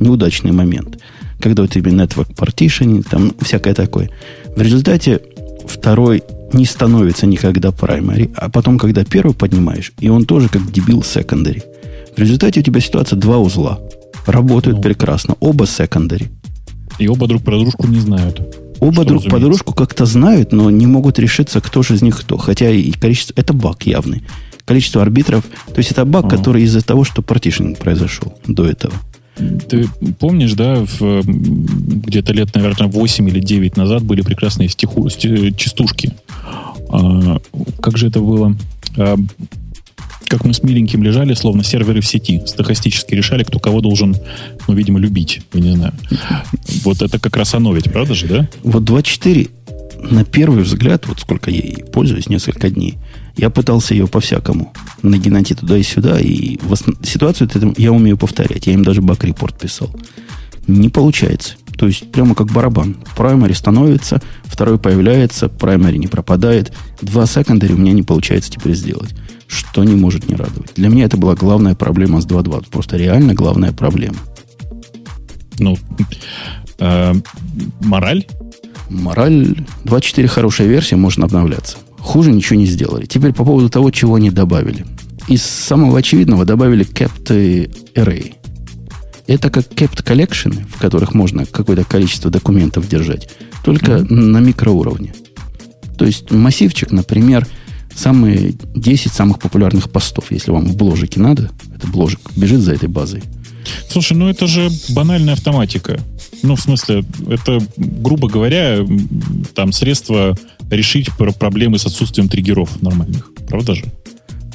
неудачный 0.00 0.52
момент, 0.52 0.98
когда 1.40 1.62
у 1.62 1.66
тебя 1.66 1.92
network 1.92 2.34
partitioning, 2.34 3.06
там 3.08 3.32
всякое 3.40 3.74
такое. 3.74 4.10
В 4.56 4.60
результате 4.60 5.20
второй 5.66 6.22
не 6.52 6.64
становится 6.64 7.26
никогда 7.26 7.68
primary, 7.70 8.32
а 8.36 8.48
потом, 8.48 8.78
когда 8.78 9.04
первый 9.04 9.34
поднимаешь, 9.34 9.92
и 9.98 10.08
он 10.08 10.24
тоже 10.24 10.48
как 10.48 10.70
дебил 10.70 11.00
secondary. 11.00 11.62
В 12.16 12.18
результате 12.18 12.60
у 12.60 12.62
тебя 12.62 12.80
ситуация 12.80 13.18
два 13.18 13.38
узла. 13.38 13.80
Работают 14.26 14.78
ну. 14.78 14.82
прекрасно. 14.82 15.36
Оба 15.40 15.64
secondary. 15.64 16.28
И 16.98 17.08
оба 17.08 17.26
друг 17.26 17.42
про 17.42 17.58
дружку 17.58 17.88
не 17.88 17.98
знают. 17.98 18.63
Оба 18.84 19.04
друг 19.04 19.24
по 19.30 19.38
дружку 19.38 19.72
как-то 19.72 20.04
знают, 20.04 20.52
но 20.52 20.70
не 20.70 20.86
могут 20.86 21.18
решиться, 21.18 21.60
кто 21.62 21.82
же 21.82 21.94
из 21.94 22.02
них 22.02 22.20
кто. 22.20 22.36
Хотя 22.36 22.70
и 22.70 22.92
количество... 22.92 23.32
Это 23.36 23.54
баг 23.54 23.84
явный. 23.84 24.22
Количество 24.66 25.00
арбитров... 25.00 25.44
То 25.66 25.78
есть 25.78 25.90
это 25.90 26.04
баг, 26.04 26.26
ага. 26.26 26.36
который 26.36 26.62
из-за 26.64 26.82
того, 26.82 27.04
что 27.04 27.22
партишинг 27.22 27.78
произошел 27.78 28.34
до 28.46 28.66
этого. 28.66 28.92
Ты 29.68 29.88
помнишь, 30.18 30.52
да, 30.52 30.84
где-то 31.00 32.32
лет, 32.34 32.54
наверное, 32.54 32.88
8 32.88 33.28
или 33.28 33.40
9 33.40 33.76
назад 33.76 34.02
были 34.02 34.20
прекрасные 34.20 34.68
стиху, 34.68 35.08
частушки. 35.08 36.12
А, 36.90 37.38
как 37.80 37.96
же 37.96 38.08
это 38.08 38.20
было? 38.20 38.54
А, 38.98 39.16
как 40.34 40.44
мы 40.44 40.52
с 40.52 40.64
миленьким 40.64 41.04
лежали, 41.04 41.32
словно 41.34 41.62
серверы 41.62 42.00
в 42.00 42.06
сети, 42.06 42.42
стахастически 42.44 43.14
решали, 43.14 43.44
кто 43.44 43.60
кого 43.60 43.80
должен, 43.80 44.16
ну, 44.66 44.74
видимо, 44.74 44.98
любить. 44.98 45.42
Я 45.52 45.60
не 45.60 45.76
знаю. 45.76 45.92
Вот 46.82 47.02
это 47.02 47.20
как 47.20 47.36
раз 47.36 47.54
оно 47.54 47.72
ведь, 47.72 47.92
правда 47.92 48.14
же, 48.14 48.26
да? 48.26 48.48
Вот 48.64 48.82
2.4 48.82 49.48
на 50.10 50.24
первый 50.24 50.64
взгляд, 50.64 51.06
вот 51.06 51.20
сколько 51.20 51.50
я 51.50 51.58
ей 51.58 51.84
пользуюсь, 51.84 52.28
несколько 52.28 52.68
дней, 52.68 52.98
я 53.36 53.48
пытался 53.48 53.94
ее 53.94 54.08
по-всякому 54.08 54.72
нагинать 55.02 55.52
и 55.52 55.54
туда 55.54 55.78
и 55.78 55.82
сюда, 55.84 56.18
и 56.20 56.58
ситуацию 57.02 57.48
я 57.78 57.92
умею 57.92 58.18
повторять. 58.18 58.66
Я 58.66 58.74
им 58.74 58.84
даже 58.84 59.02
баг-репорт 59.02 59.58
писал. 59.58 59.88
Не 60.66 60.88
получается. 60.88 61.54
То 61.78 61.86
есть 61.86 62.10
прямо 62.10 62.34
как 62.34 62.48
барабан. 62.48 62.96
Праймари 63.16 63.52
становится, 63.52 64.20
второй 64.44 64.78
появляется, 64.78 65.48
праймари 65.48 65.96
не 65.96 66.08
пропадает. 66.08 66.72
Два 67.00 67.24
секондари 67.24 67.72
у 67.72 67.78
меня 67.78 67.92
не 67.92 68.02
получается 68.02 68.50
теперь 68.50 68.74
сделать 68.74 69.14
что 69.46 69.84
не 69.84 69.94
может 69.94 70.28
не 70.28 70.34
радовать. 70.34 70.74
Для 70.74 70.88
меня 70.88 71.04
это 71.04 71.16
была 71.16 71.34
главная 71.34 71.74
проблема 71.74 72.20
с 72.20 72.26
2.2. 72.26 72.66
Просто 72.70 72.96
реально 72.96 73.34
главная 73.34 73.72
проблема. 73.72 74.16
Ну, 75.58 75.76
э, 76.78 77.14
мораль? 77.80 78.26
Мораль 78.90 79.56
2.4 79.84 80.26
хорошая 80.26 80.66
версия, 80.68 80.96
можно 80.96 81.24
обновляться. 81.24 81.76
Хуже 81.98 82.30
ничего 82.32 82.58
не 82.58 82.66
сделали. 82.66 83.06
Теперь 83.06 83.32
по 83.32 83.44
поводу 83.44 83.68
того, 83.70 83.90
чего 83.90 84.16
они 84.16 84.30
добавили. 84.30 84.84
Из 85.28 85.42
самого 85.42 85.98
очевидного 85.98 86.44
добавили 86.44 86.84
kept 86.84 87.28
array. 87.94 88.34
Это 89.26 89.50
как 89.50 89.66
kept 89.68 90.04
collection, 90.04 90.66
в 90.68 90.78
которых 90.78 91.14
можно 91.14 91.46
какое-то 91.46 91.84
количество 91.84 92.30
документов 92.30 92.88
держать, 92.88 93.30
только 93.64 93.92
mm-hmm. 93.92 94.12
на 94.12 94.38
микроуровне. 94.38 95.14
То 95.96 96.04
есть 96.04 96.30
массивчик, 96.30 96.90
например, 96.90 97.46
самые 97.96 98.54
10 98.74 99.12
самых 99.12 99.38
популярных 99.38 99.90
постов, 99.90 100.30
если 100.30 100.50
вам 100.50 100.66
в 100.66 100.76
бложике 100.76 101.20
надо, 101.20 101.50
это 101.74 101.86
бложик 101.86 102.20
бежит 102.36 102.60
за 102.60 102.72
этой 102.72 102.88
базой. 102.88 103.22
Слушай, 103.88 104.16
ну 104.16 104.28
это 104.28 104.46
же 104.46 104.68
банальная 104.90 105.34
автоматика. 105.34 105.98
Ну, 106.42 106.56
в 106.56 106.60
смысле, 106.60 107.04
это, 107.28 107.60
грубо 107.76 108.28
говоря, 108.28 108.86
там 109.54 109.72
средство 109.72 110.36
решить 110.70 111.08
проблемы 111.16 111.78
с 111.78 111.86
отсутствием 111.86 112.28
триггеров 112.28 112.82
нормальных. 112.82 113.30
Правда 113.48 113.74
же? 113.74 113.84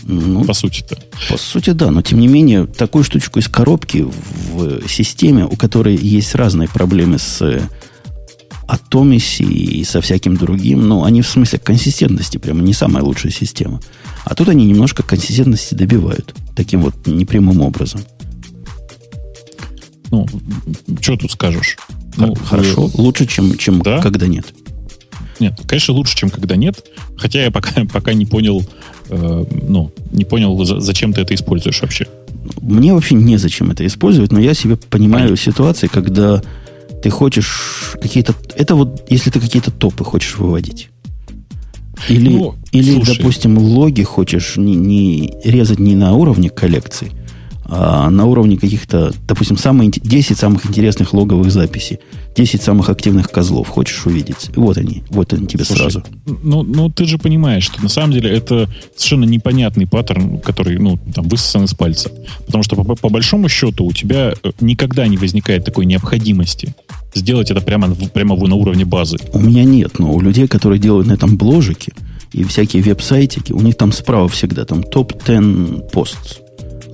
Ну, 0.04 0.44
по 0.44 0.54
сути-то. 0.54 0.98
По 1.30 1.38
сути, 1.38 1.72
да. 1.72 1.92
Но, 1.92 2.02
тем 2.02 2.20
не 2.20 2.28
менее, 2.28 2.66
такую 2.66 3.04
штучку 3.04 3.40
из 3.40 3.48
коробки 3.48 4.06
в 4.54 4.88
системе, 4.88 5.46
у 5.46 5.56
которой 5.56 5.96
есть 5.96 6.36
разные 6.36 6.68
проблемы 6.68 7.18
с 7.20 7.62
Atomis 8.70 9.44
и 9.44 9.84
со 9.84 10.00
всяким 10.00 10.38
другим, 10.38 10.88
ну, 10.88 11.04
они 11.04 11.22
в 11.22 11.28
смысле 11.28 11.60
консистентности 11.60 12.38
прямо 12.38 12.62
не 12.62 12.74
самая 12.74 13.04
лучшая 13.04 13.32
система. 13.32 13.82
А 14.26 14.36
тут 14.36 14.48
они 14.50 14.66
немножко 14.66 15.02
консистентности 15.02 15.74
добивают 15.74 16.36
таким 16.56 16.84
вот 16.84 17.08
непрямым 17.08 17.62
образом. 17.62 18.02
Ну, 20.12 20.28
что 21.02 21.18
тут 21.18 21.32
скажешь? 21.32 21.78
Ну, 22.18 22.36
Хорошо, 22.36 22.86
вы... 22.88 23.02
лучше, 23.02 23.26
чем, 23.26 23.58
чем 23.58 23.82
да? 23.82 24.02
когда 24.02 24.28
нет. 24.28 24.46
Нет, 25.40 25.60
конечно, 25.68 25.94
лучше, 25.94 26.16
чем 26.16 26.30
когда 26.30 26.56
нет. 26.56 26.84
Хотя 27.18 27.44
я 27.44 27.52
пока, 27.52 27.86
пока 27.94 28.14
не 28.14 28.26
понял, 28.26 28.64
э, 29.10 29.46
ну, 29.68 29.92
не 30.12 30.26
понял, 30.26 30.64
за, 30.64 30.80
зачем 30.80 31.14
ты 31.14 31.22
это 31.22 31.34
используешь 31.34 31.82
вообще. 31.82 32.08
Мне 32.62 32.94
вообще 32.94 33.16
незачем 33.16 33.72
это 33.72 33.86
использовать, 33.86 34.32
но 34.32 34.40
я 34.40 34.54
себе 34.54 34.76
понимаю 34.76 35.30
Понятно. 35.30 35.52
ситуации, 35.52 35.88
когда 35.88 36.42
ты 37.02 37.10
хочешь 37.10 37.96
какие-то... 38.02 38.36
Это 38.56 38.76
вот 38.76 39.06
если 39.10 39.30
ты 39.30 39.40
какие-то 39.40 39.72
топы 39.72 40.04
хочешь 40.04 40.38
выводить. 40.38 40.90
Или, 42.08 42.30
ну, 42.30 42.56
или 42.72 43.02
допустим, 43.02 43.58
логи 43.58 44.04
хочешь 44.04 44.56
не, 44.58 44.76
не 44.76 45.34
резать 45.44 45.80
не 45.80 45.96
на 45.96 46.14
уровне 46.14 46.50
коллекции, 46.50 47.12
а 47.72 48.10
на 48.10 48.26
уровне 48.26 48.58
каких-то, 48.58 49.12
допустим, 49.28 49.58
самые, 49.58 49.92
10 49.92 50.38
самых 50.38 50.66
интересных 50.66 51.14
логовых 51.14 51.52
записей, 51.52 52.00
10 52.36 52.62
самых 52.62 52.90
активных 52.90 53.30
козлов 53.30 53.68
хочешь 53.68 54.06
увидеть. 54.06 54.50
Вот 54.56 54.78
они, 54.78 55.04
вот 55.10 55.34
они 55.34 55.46
тебе 55.46 55.64
Слушай, 55.64 55.92
сразу. 55.92 56.04
Ну, 56.26 56.64
ну, 56.64 56.90
ты 56.90 57.06
же 57.06 57.18
понимаешь, 57.18 57.64
что 57.64 57.82
на 57.82 57.90
самом 57.90 58.14
деле 58.14 58.32
это 58.32 58.68
совершенно 58.96 59.26
непонятный 59.26 59.86
паттерн, 59.86 60.40
который, 60.40 60.80
ну, 60.80 60.98
там, 61.14 61.28
высосан 61.28 61.66
из 61.66 61.74
пальца. 61.74 62.12
Потому 62.46 62.64
что 62.64 62.76
по, 62.76 62.96
по 62.96 63.10
большому 63.10 63.50
счету 63.50 63.86
у 63.86 63.94
тебя 63.94 64.34
э, 64.44 64.52
никогда 64.62 65.08
не 65.08 65.18
возникает 65.18 65.64
такой 65.66 65.86
необходимости 65.86 66.74
сделать 67.14 67.52
это 67.52 67.62
прямо, 67.62 67.94
прямо 68.14 68.36
на 68.36 68.56
уровне 68.56 68.86
базы. 68.86 69.18
У 69.34 69.40
меня 69.40 69.64
нет, 69.64 70.00
но 70.00 70.14
у 70.14 70.22
людей, 70.22 70.48
которые 70.48 70.80
делают 70.80 71.08
на 71.08 71.14
этом 71.14 71.38
бложики 71.38 71.94
и 72.32 72.44
всякие 72.44 72.84
веб-сайтики, 72.84 73.52
у 73.52 73.62
них 73.62 73.76
там 73.76 73.92
справа 73.92 74.28
всегда 74.28 74.66
там 74.66 74.84
топ-10 74.84 75.90
пост 75.92 76.42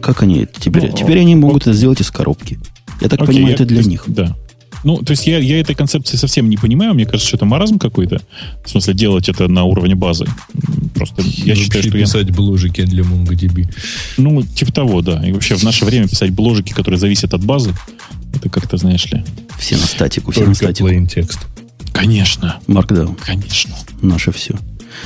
как 0.05 0.21
они 0.21 0.41
это 0.41 0.61
теперь? 0.61 0.91
Ну, 0.91 0.95
теперь 0.95 1.19
они 1.19 1.35
могут 1.35 1.63
это 1.63 1.73
сделать 1.73 1.99
из 1.99 2.11
коробки. 2.11 2.59
Я 3.01 3.09
так 3.09 3.19
окей, 3.21 3.27
понимаю, 3.27 3.47
я, 3.47 3.53
это 3.55 3.65
для 3.65 3.77
есть, 3.77 3.89
них. 3.89 4.03
Да. 4.05 4.35
Ну, 4.83 4.97
то 4.97 5.11
есть 5.11 5.25
я, 5.25 5.39
я 5.39 5.59
этой 5.59 5.73
концепции 5.73 6.15
совсем 6.15 6.47
не 6.47 6.57
понимаю. 6.57 6.93
Мне 6.93 7.05
кажется, 7.05 7.27
что 7.27 7.37
это 7.37 7.45
маразм 7.45 7.79
какой-то. 7.79 8.21
В 8.63 8.69
смысле, 8.69 8.93
делать 8.93 9.29
это 9.29 9.47
на 9.47 9.63
уровне 9.63 9.95
базы. 9.95 10.27
Просто 10.93 11.23
и 11.23 11.29
я 11.43 11.55
считаю, 11.55 11.81
что 11.81 11.91
писать 11.93 12.27
я... 12.27 12.33
бложики 12.33 12.83
для 12.83 13.01
MongoDB. 13.01 13.67
Ну, 14.17 14.43
типа 14.43 14.71
того, 14.71 15.01
да. 15.01 15.27
И 15.27 15.31
вообще 15.31 15.55
в 15.55 15.63
наше 15.63 15.85
время 15.85 16.07
писать 16.07 16.29
бложики, 16.29 16.71
которые 16.71 16.99
зависят 16.99 17.33
от 17.33 17.43
базы, 17.43 17.73
это 18.35 18.47
как-то, 18.49 18.77
знаешь 18.77 19.11
ли... 19.11 19.23
Все 19.57 19.75
на 19.75 19.87
статику, 19.87 20.31
все 20.31 20.41
Только 20.41 20.49
на 20.49 20.55
статику. 20.55 20.87
plain 20.87 21.07
текст. 21.07 21.39
Конечно. 21.91 22.59
Markdown. 22.67 23.17
Конечно. 23.25 23.73
Наше 24.03 24.31
все. 24.31 24.53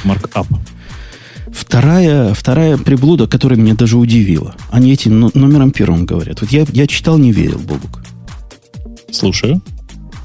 Markup. 0.03 0.48
Вторая, 1.53 2.34
вторая 2.34 2.77
приблуда, 2.77 3.27
которая 3.27 3.60
меня 3.60 3.75
даже 3.75 3.98
удивила. 3.98 4.56
Они 4.72 4.91
эти 4.91 5.08
номером 5.10 5.72
первым 5.72 6.06
говорят. 6.06 6.41
Вот 6.41 6.51
я, 6.51 6.65
я 6.72 6.88
читал, 6.88 7.18
не 7.18 7.32
верил, 7.32 7.60
Бобук. 7.60 8.03
Слушаю. 9.12 9.62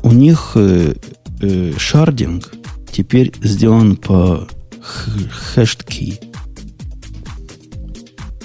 У 0.03 0.13
них 0.13 0.53
э, 0.55 0.95
э, 1.41 1.73
шардинг 1.79 2.53
теперь 2.93 3.33
сделан 3.43 3.97
по 3.97 4.47
хэштки. 4.81 6.21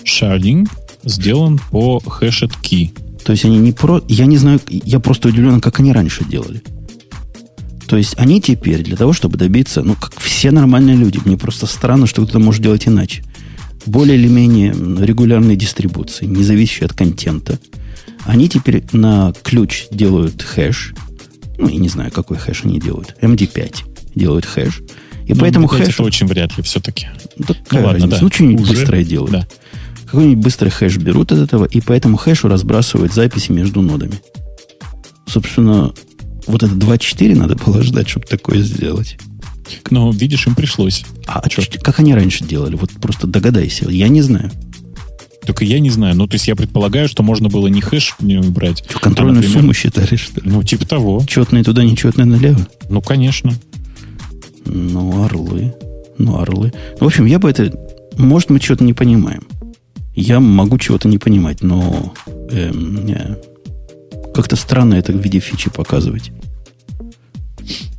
Шардинг 0.04 0.70
сделан 1.04 1.60
по 1.72 2.00
хэшет-ки. 2.00 2.94
То 3.24 3.34
есть 3.34 3.46
они 3.46 3.58
не 3.58 3.74
про... 3.74 4.02
Я 4.08 4.26
не 4.26 4.38
знаю, 4.38 4.60
я 4.68 5.00
просто 5.00 5.30
удивлен, 5.30 5.62
как 5.62 5.80
они 5.80 5.92
раньше 5.92 6.24
делали. 6.24 6.64
То 7.90 7.98
есть 7.98 8.14
они 8.18 8.40
теперь 8.40 8.84
для 8.84 8.96
того, 8.96 9.14
чтобы 9.14 9.36
добиться, 9.40 9.82
ну, 9.82 9.96
как 9.96 10.14
все 10.20 10.52
нормальные 10.52 10.96
люди, 10.96 11.20
мне 11.26 11.38
просто 11.38 11.66
странно, 11.66 12.06
что 12.06 12.22
кто-то 12.22 12.38
может 12.38 12.62
делать 12.62 12.88
иначе. 12.88 13.24
Более 13.88 14.16
или 14.16 14.28
менее 14.28 14.74
регулярной 14.74 15.56
дистрибуции, 15.56 16.26
не 16.26 16.44
зависящей 16.44 16.86
от 16.86 16.94
контента. 16.94 17.58
Они 18.26 18.48
теперь 18.48 18.84
на 18.92 19.34
ключ 19.44 19.88
делают 19.90 20.44
хэш. 20.44 20.94
Ну, 21.58 21.68
я 21.68 21.78
не 21.78 21.90
знаю, 21.90 22.12
какой 22.12 22.38
хэш 22.38 22.62
они 22.64 22.80
делают. 22.80 23.16
MD5 23.22 23.76
делают 24.14 24.46
хэш. 24.46 24.82
И 25.26 25.34
Ну, 25.34 25.40
поэтому 25.40 25.66
опять 25.68 25.88
хэш... 25.88 25.96
Это 25.96 26.04
очень 26.04 26.28
вряд 26.28 26.56
ли 26.58 26.62
все-таки. 26.64 27.08
Какая 27.40 27.58
Ну, 27.72 27.88
ладно, 27.88 27.94
разница? 27.94 28.08
да. 28.10 28.18
Ну, 28.22 28.30
что-нибудь 28.32 28.62
Уже, 28.66 28.74
быстрое 28.74 29.04
делают. 29.04 29.32
да. 29.32 29.48
Какой-нибудь 30.06 30.44
быстрый 30.44 30.70
хэш 30.70 30.98
берут 30.98 31.32
от 31.32 31.40
этого, 31.40 31.66
и 31.66 31.82
по 31.82 31.94
этому 31.94 32.18
хэшу 32.18 32.48
разбрасывают 32.50 33.14
записи 33.14 33.52
между 33.52 33.82
нодами. 33.82 34.20
Собственно, 35.26 35.92
вот 36.48 36.64
это 36.64 36.74
2.4 36.74 37.36
надо 37.36 37.56
было 37.56 37.82
ждать, 37.82 38.10
чтобы 38.10 38.26
такое 38.26 38.62
сделать. 38.62 39.18
Но, 39.90 40.12
видишь, 40.12 40.48
им 40.48 40.56
пришлось. 40.56 41.06
А 41.28 41.48
чё, 41.48 41.62
как 41.82 42.00
они 42.00 42.14
раньше 42.14 42.44
делали? 42.44 42.76
Вот 42.76 42.92
просто 43.02 43.28
догадайся. 43.28 43.90
Я 43.90 44.08
не 44.08 44.22
знаю. 44.22 44.52
Только 45.46 45.64
я 45.64 45.80
не 45.80 45.90
знаю. 45.90 46.16
Ну, 46.16 46.28
то 46.28 46.36
есть 46.36 46.48
я 46.48 46.56
предполагаю, 46.56 47.08
что 47.08 47.24
можно 47.24 47.50
было 47.50 47.68
не 47.68 47.82
хэш 47.82 48.16
брать. 48.20 48.84
Что, 48.88 49.00
контрольную 49.00 49.40
а, 49.40 49.42
например, 49.42 49.62
сумму 49.62 49.74
считали, 49.74 50.16
что 50.16 50.42
ли? 50.42 50.50
Ну, 50.50 50.64
типа 50.64 50.88
того. 50.88 51.24
Четные 51.28 51.64
туда, 51.64 51.84
нечетные 51.84 52.26
налево? 52.26 52.68
Ну, 52.90 53.02
конечно. 53.02 53.54
Ну, 54.66 55.24
орлы. 55.24 55.74
Ну, 56.18 56.40
орлы. 56.40 56.74
В 57.00 57.06
общем, 57.06 57.26
я 57.26 57.40
бы 57.40 57.50
это... 57.50 57.74
Может, 58.18 58.50
мы 58.50 58.60
что-то 58.60 58.84
не 58.84 58.94
понимаем. 58.94 59.44
Я 60.16 60.40
могу 60.40 60.78
чего-то 60.78 61.08
не 61.08 61.18
понимать, 61.18 61.62
но 61.62 62.14
эм. 62.52 63.08
Как-то 64.40 64.56
странно 64.56 64.94
это 64.94 65.12
в 65.12 65.18
виде 65.18 65.40
фичи 65.40 65.70
показывать. 65.70 66.32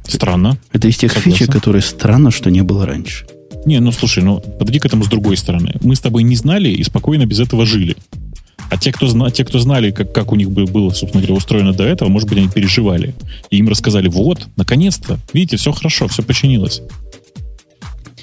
Странно. 0.09 0.57
Это 0.73 0.89
из 0.89 0.97
тех 0.97 1.13
Согласен. 1.13 1.33
фичей, 1.33 1.53
которые 1.53 1.83
странно, 1.83 2.31
что 2.31 2.51
не 2.51 2.63
было 2.63 2.87
раньше. 2.87 3.27
Не, 3.67 3.79
ну 3.81 3.93
слушай, 3.93 4.23
ну 4.23 4.41
подойди 4.41 4.79
к 4.79 4.87
этому 4.87 5.05
с 5.05 5.09
другой 5.09 5.37
стороны. 5.37 5.75
Мы 5.83 5.95
с 5.95 6.01
тобой 6.01 6.23
не 6.23 6.37
знали 6.37 6.71
и 6.71 6.83
спокойно 6.83 7.27
без 7.27 7.41
этого 7.41 7.67
жили. 7.67 7.95
А 8.71 8.79
те, 8.79 8.91
кто, 8.91 9.07
зна- 9.07 9.31
те, 9.31 9.45
кто 9.45 9.59
знали, 9.59 9.91
как, 9.91 10.15
как 10.15 10.33
у 10.33 10.37
них 10.37 10.51
бы- 10.51 10.65
было, 10.65 10.89
собственно 10.91 11.21
говоря, 11.23 11.35
устроено 11.37 11.75
до 11.75 11.85
этого, 11.85 12.09
может 12.09 12.27
быть, 12.29 12.39
они 12.39 12.49
переживали. 12.49 13.15
И 13.51 13.59
им 13.59 13.69
рассказали, 13.69 14.09
вот, 14.09 14.49
наконец-то, 14.57 15.19
видите, 15.35 15.59
все 15.59 15.73
хорошо, 15.73 16.09
все 16.09 16.23
починилось. 16.23 16.81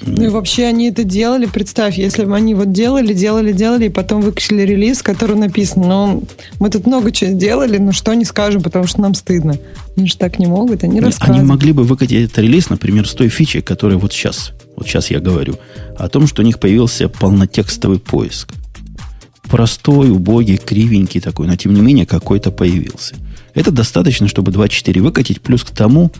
Ну 0.02 0.24
и 0.24 0.28
вообще 0.28 0.66
они 0.66 0.88
это 0.88 1.04
делали, 1.04 1.46
представь, 1.46 1.98
если 1.98 2.24
бы 2.24 2.34
они 2.36 2.54
вот 2.54 2.72
делали, 2.72 3.12
делали, 3.12 3.52
делали, 3.52 3.86
и 3.86 3.88
потом 3.88 4.20
выкачали 4.20 4.62
релиз, 4.62 4.98
в 4.98 5.02
котором 5.02 5.40
написано, 5.40 5.86
ну, 5.86 6.22
мы 6.60 6.70
тут 6.70 6.86
много 6.86 7.10
чего 7.12 7.32
сделали, 7.32 7.78
но 7.78 7.92
что 7.92 8.14
не 8.14 8.24
скажем, 8.24 8.62
потому 8.62 8.86
что 8.86 9.00
нам 9.00 9.14
стыдно. 9.14 9.58
Они 9.96 10.06
же 10.06 10.16
так 10.16 10.38
не 10.38 10.46
могут, 10.46 10.84
они 10.84 10.98
Они 10.98 11.06
рассказывают. 11.06 11.46
могли 11.48 11.72
бы 11.72 11.82
выкатить 11.84 12.24
этот 12.30 12.38
релиз, 12.38 12.70
например, 12.70 13.08
с 13.08 13.14
той 13.14 13.28
фичей, 13.28 13.62
которая 13.62 13.98
вот 13.98 14.12
сейчас, 14.12 14.52
вот 14.76 14.86
сейчас 14.86 15.10
я 15.10 15.20
говорю, 15.20 15.56
о 15.96 16.08
том, 16.08 16.26
что 16.26 16.42
у 16.42 16.44
них 16.44 16.60
появился 16.60 17.08
полнотекстовый 17.08 17.98
поиск. 17.98 18.52
Простой, 19.50 20.10
убогий, 20.10 20.58
кривенький 20.58 21.20
такой, 21.20 21.46
но 21.46 21.56
тем 21.56 21.72
не 21.74 21.80
менее 21.80 22.06
какой-то 22.06 22.50
появился. 22.50 23.16
Это 23.54 23.72
достаточно, 23.72 24.28
чтобы 24.28 24.52
2.4 24.52 25.00
выкатить, 25.00 25.40
плюс 25.40 25.64
к 25.64 25.70
тому, 25.70 26.12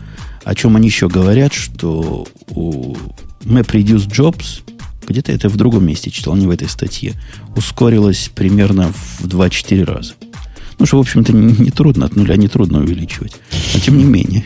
о 0.43 0.55
чем 0.55 0.75
они 0.75 0.87
еще 0.87 1.07
говорят, 1.07 1.53
что 1.53 2.27
у 2.49 2.95
MapReduce 3.41 4.07
Jobs, 4.07 4.61
где-то 5.07 5.31
это 5.31 5.49
в 5.49 5.55
другом 5.57 5.85
месте 5.85 6.11
читал, 6.11 6.35
не 6.35 6.47
в 6.47 6.51
этой 6.51 6.69
статье, 6.69 7.13
ускорилось 7.55 8.29
примерно 8.33 8.91
в 9.19 9.25
2-4 9.25 9.83
раза. 9.83 10.13
Ну, 10.77 10.85
что, 10.85 10.97
в 10.97 11.01
общем-то, 11.01 11.33
не, 11.33 11.71
трудно, 11.71 12.05
от 12.05 12.15
нуля 12.15 12.37
не 12.37 12.47
трудно 12.47 12.79
увеличивать. 12.79 13.33
Но 13.73 13.79
тем 13.79 13.97
не 13.97 14.05
менее. 14.05 14.45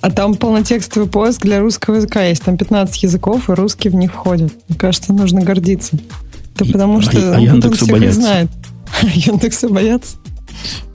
А 0.00 0.10
там 0.10 0.34
полнотекстовый 0.34 1.08
поиск 1.08 1.42
для 1.42 1.60
русского 1.60 1.96
языка 1.96 2.22
есть. 2.22 2.42
Там 2.42 2.56
15 2.56 3.02
языков, 3.02 3.48
и 3.48 3.52
русский 3.54 3.88
в 3.88 3.94
них 3.94 4.12
входит. 4.12 4.52
Мне 4.68 4.78
кажется, 4.78 5.12
нужно 5.12 5.40
гордиться. 5.40 5.98
И- 6.60 6.72
потому 6.72 6.98
а- 6.98 7.02
что 7.02 7.34
а 7.34 7.40
всех 7.40 7.82
их 7.82 7.88
боятся. 7.88 8.20
знает. 8.20 8.50
Яндексу 9.14 9.68
боятся. 9.70 10.16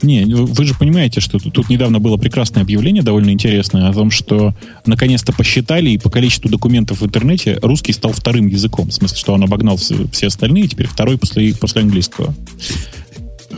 Не, 0.02 0.24
вы 0.24 0.46
вы 0.46 0.64
же 0.64 0.74
понимаете, 0.74 1.20
что 1.20 1.38
тут, 1.38 1.52
тут 1.52 1.68
недавно 1.68 1.98
было 1.98 2.16
прекрасное 2.16 2.62
объявление, 2.62 3.02
довольно 3.02 3.30
интересное, 3.30 3.88
о 3.88 3.92
том, 3.92 4.10
что 4.10 4.54
наконец-то 4.86 5.32
посчитали, 5.32 5.90
и 5.90 5.98
по 5.98 6.10
количеству 6.10 6.50
документов 6.50 7.00
в 7.00 7.06
интернете 7.06 7.58
русский 7.62 7.92
стал 7.92 8.12
вторым 8.12 8.46
языком. 8.46 8.88
В 8.88 8.94
смысле, 8.94 9.16
что 9.16 9.34
он 9.34 9.42
обогнал 9.42 9.76
все, 9.76 10.06
все 10.12 10.28
остальные, 10.28 10.68
теперь 10.68 10.86
второй 10.86 11.18
после, 11.18 11.54
после 11.54 11.82
английского. 11.82 12.34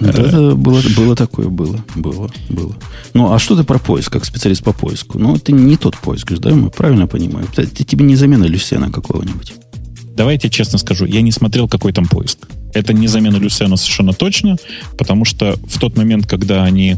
Да, 0.00 0.10
это 0.10 0.54
было, 0.54 0.82
было 0.94 1.16
такое, 1.16 1.48
было, 1.48 1.82
было, 1.94 2.30
было. 2.50 2.76
Ну, 3.14 3.32
а 3.32 3.38
что 3.38 3.56
ты 3.56 3.64
про 3.64 3.78
поиск, 3.78 4.12
как 4.12 4.24
специалист 4.24 4.62
по 4.62 4.72
поиску? 4.72 5.18
Ну, 5.18 5.38
ты 5.38 5.52
не 5.52 5.76
тот 5.76 5.96
поиск, 5.96 6.32
да, 6.34 6.50
мы 6.50 6.70
правильно 6.70 7.06
понимаем. 7.06 7.48
Это, 7.52 7.62
это 7.62 7.84
тебе 7.84 8.04
не 8.04 8.16
замена 8.16 8.44
Люсена 8.44 8.90
какого-нибудь. 8.90 9.54
Давайте 10.14 10.48
я 10.48 10.50
честно 10.50 10.78
скажу, 10.78 11.06
я 11.06 11.22
не 11.22 11.32
смотрел, 11.32 11.68
какой 11.68 11.92
там 11.92 12.06
поиск. 12.06 12.46
Это 12.76 12.92
не 12.92 13.06
замена 13.06 13.36
Люсена 13.36 13.76
совершенно 13.76 14.12
точно, 14.12 14.58
потому 14.98 15.24
что 15.24 15.56
в 15.66 15.80
тот 15.80 15.96
момент, 15.96 16.26
когда 16.26 16.62
они, 16.62 16.96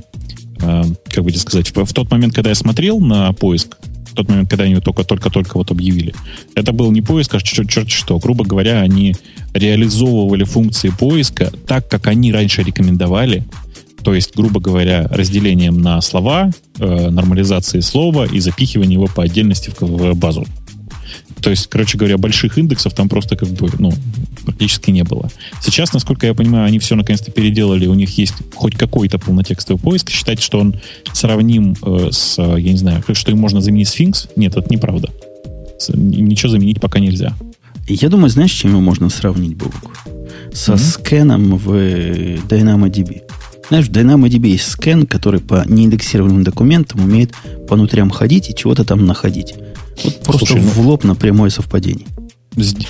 э, 0.61 0.83
как 1.09 1.23
бы 1.23 1.31
сказать, 1.31 1.71
в, 1.71 1.85
в 1.85 1.93
тот 1.93 2.11
момент, 2.11 2.35
когда 2.35 2.51
я 2.51 2.57
смотрел 2.57 2.99
на 2.99 3.33
поиск, 3.33 3.77
в 4.11 4.15
тот 4.15 4.29
момент, 4.29 4.51
когда 4.51 4.65
они 4.65 4.73
его 4.73 4.81
только-только-только 4.81 5.57
вот 5.57 5.71
объявили, 5.71 6.17
это 6.57 6.73
был 6.73 6.91
не 6.91 7.01
поиск, 7.01 7.37
а 7.37 7.41
черт, 7.41 7.71
черт 7.71 7.91
что. 7.91 8.19
Грубо 8.19 8.45
говоря, 8.45 8.81
они 8.81 9.15
реализовывали 9.55 10.43
функции 10.43 10.89
поиска 10.89 11.53
так, 11.69 11.89
как 11.89 12.09
они 12.09 12.33
раньше 12.33 12.65
рекомендовали, 12.65 13.45
то 14.03 14.15
есть, 14.15 14.35
грубо 14.35 14.59
говоря, 14.59 15.07
разделением 15.09 15.81
на 15.81 16.01
слова, 16.01 16.51
э, 16.81 17.11
нормализацией 17.11 17.83
слова 17.83 18.27
и 18.27 18.41
запихивание 18.41 18.95
его 18.95 19.07
по 19.07 19.23
отдельности 19.23 19.71
в, 19.79 19.87
в 19.87 20.17
базу. 20.17 20.45
То 21.41 21.51
есть, 21.51 21.69
короче 21.69 21.97
говоря, 21.99 22.19
больших 22.19 22.59
индексов 22.59 22.95
там 22.95 23.09
просто 23.09 23.37
как 23.37 23.49
бы, 23.49 23.71
ну, 23.79 23.93
практически 24.45 24.91
не 24.91 25.05
было. 25.05 25.31
Сейчас, 25.63 25.93
насколько 25.93 26.27
я 26.27 26.35
понимаю, 26.35 26.67
они 26.67 26.79
все 26.79 26.95
наконец-то 26.97 27.31
переделали, 27.31 27.87
у 27.87 27.95
них 27.95 28.17
есть 28.19 28.35
хоть 28.55 28.77
какой-то 28.77 29.19
полнотекстовый 29.19 29.81
поиск. 29.81 30.11
Считать, 30.11 30.43
что 30.43 30.59
он 30.61 30.75
сравним 31.13 31.77
э, 31.83 32.09
с, 32.11 32.39
э, 32.39 32.61
я 32.61 32.73
не 32.73 32.79
знаю, 32.79 33.03
что 33.13 33.31
им 33.31 33.39
можно 33.39 33.61
заменить 33.61 33.89
Sphinx, 33.89 34.29
нет, 34.37 34.57
это 34.57 34.73
неправда. 34.73 35.11
Ничего 35.95 36.51
заменить 36.51 36.81
пока 36.81 36.99
нельзя. 36.99 37.35
Я 37.89 38.09
думаю, 38.09 38.29
знаешь, 38.31 38.53
чем 38.53 38.73
его 38.73 38.81
можно 38.81 39.09
сравнить, 39.09 39.57
Бобук? 39.57 40.05
Со 40.53 40.73
Мгм. 40.73 40.81
скэном 40.81 41.57
в 41.57 41.71
DynamoDB. 42.49 43.23
Знаешь, 43.69 43.89
DynamoDB 43.89 44.49
есть 44.49 44.71
скэн, 44.71 45.07
который 45.07 45.41
по 45.41 45.65
неиндексированным 45.67 46.43
документам 46.43 47.05
умеет 47.05 47.35
по 47.69 47.77
нутрям 47.77 48.11
ходить 48.11 48.49
и 48.51 48.55
чего-то 48.55 48.85
там 48.85 49.05
находить. 49.05 49.55
Вот 50.05 50.21
просто 50.21 50.47
Слушай, 50.47 50.63
ну- 50.63 50.69
в 50.71 50.87
лоб 50.87 51.05
на 51.05 51.15
прямое 51.15 51.51
совпадение. 51.51 52.07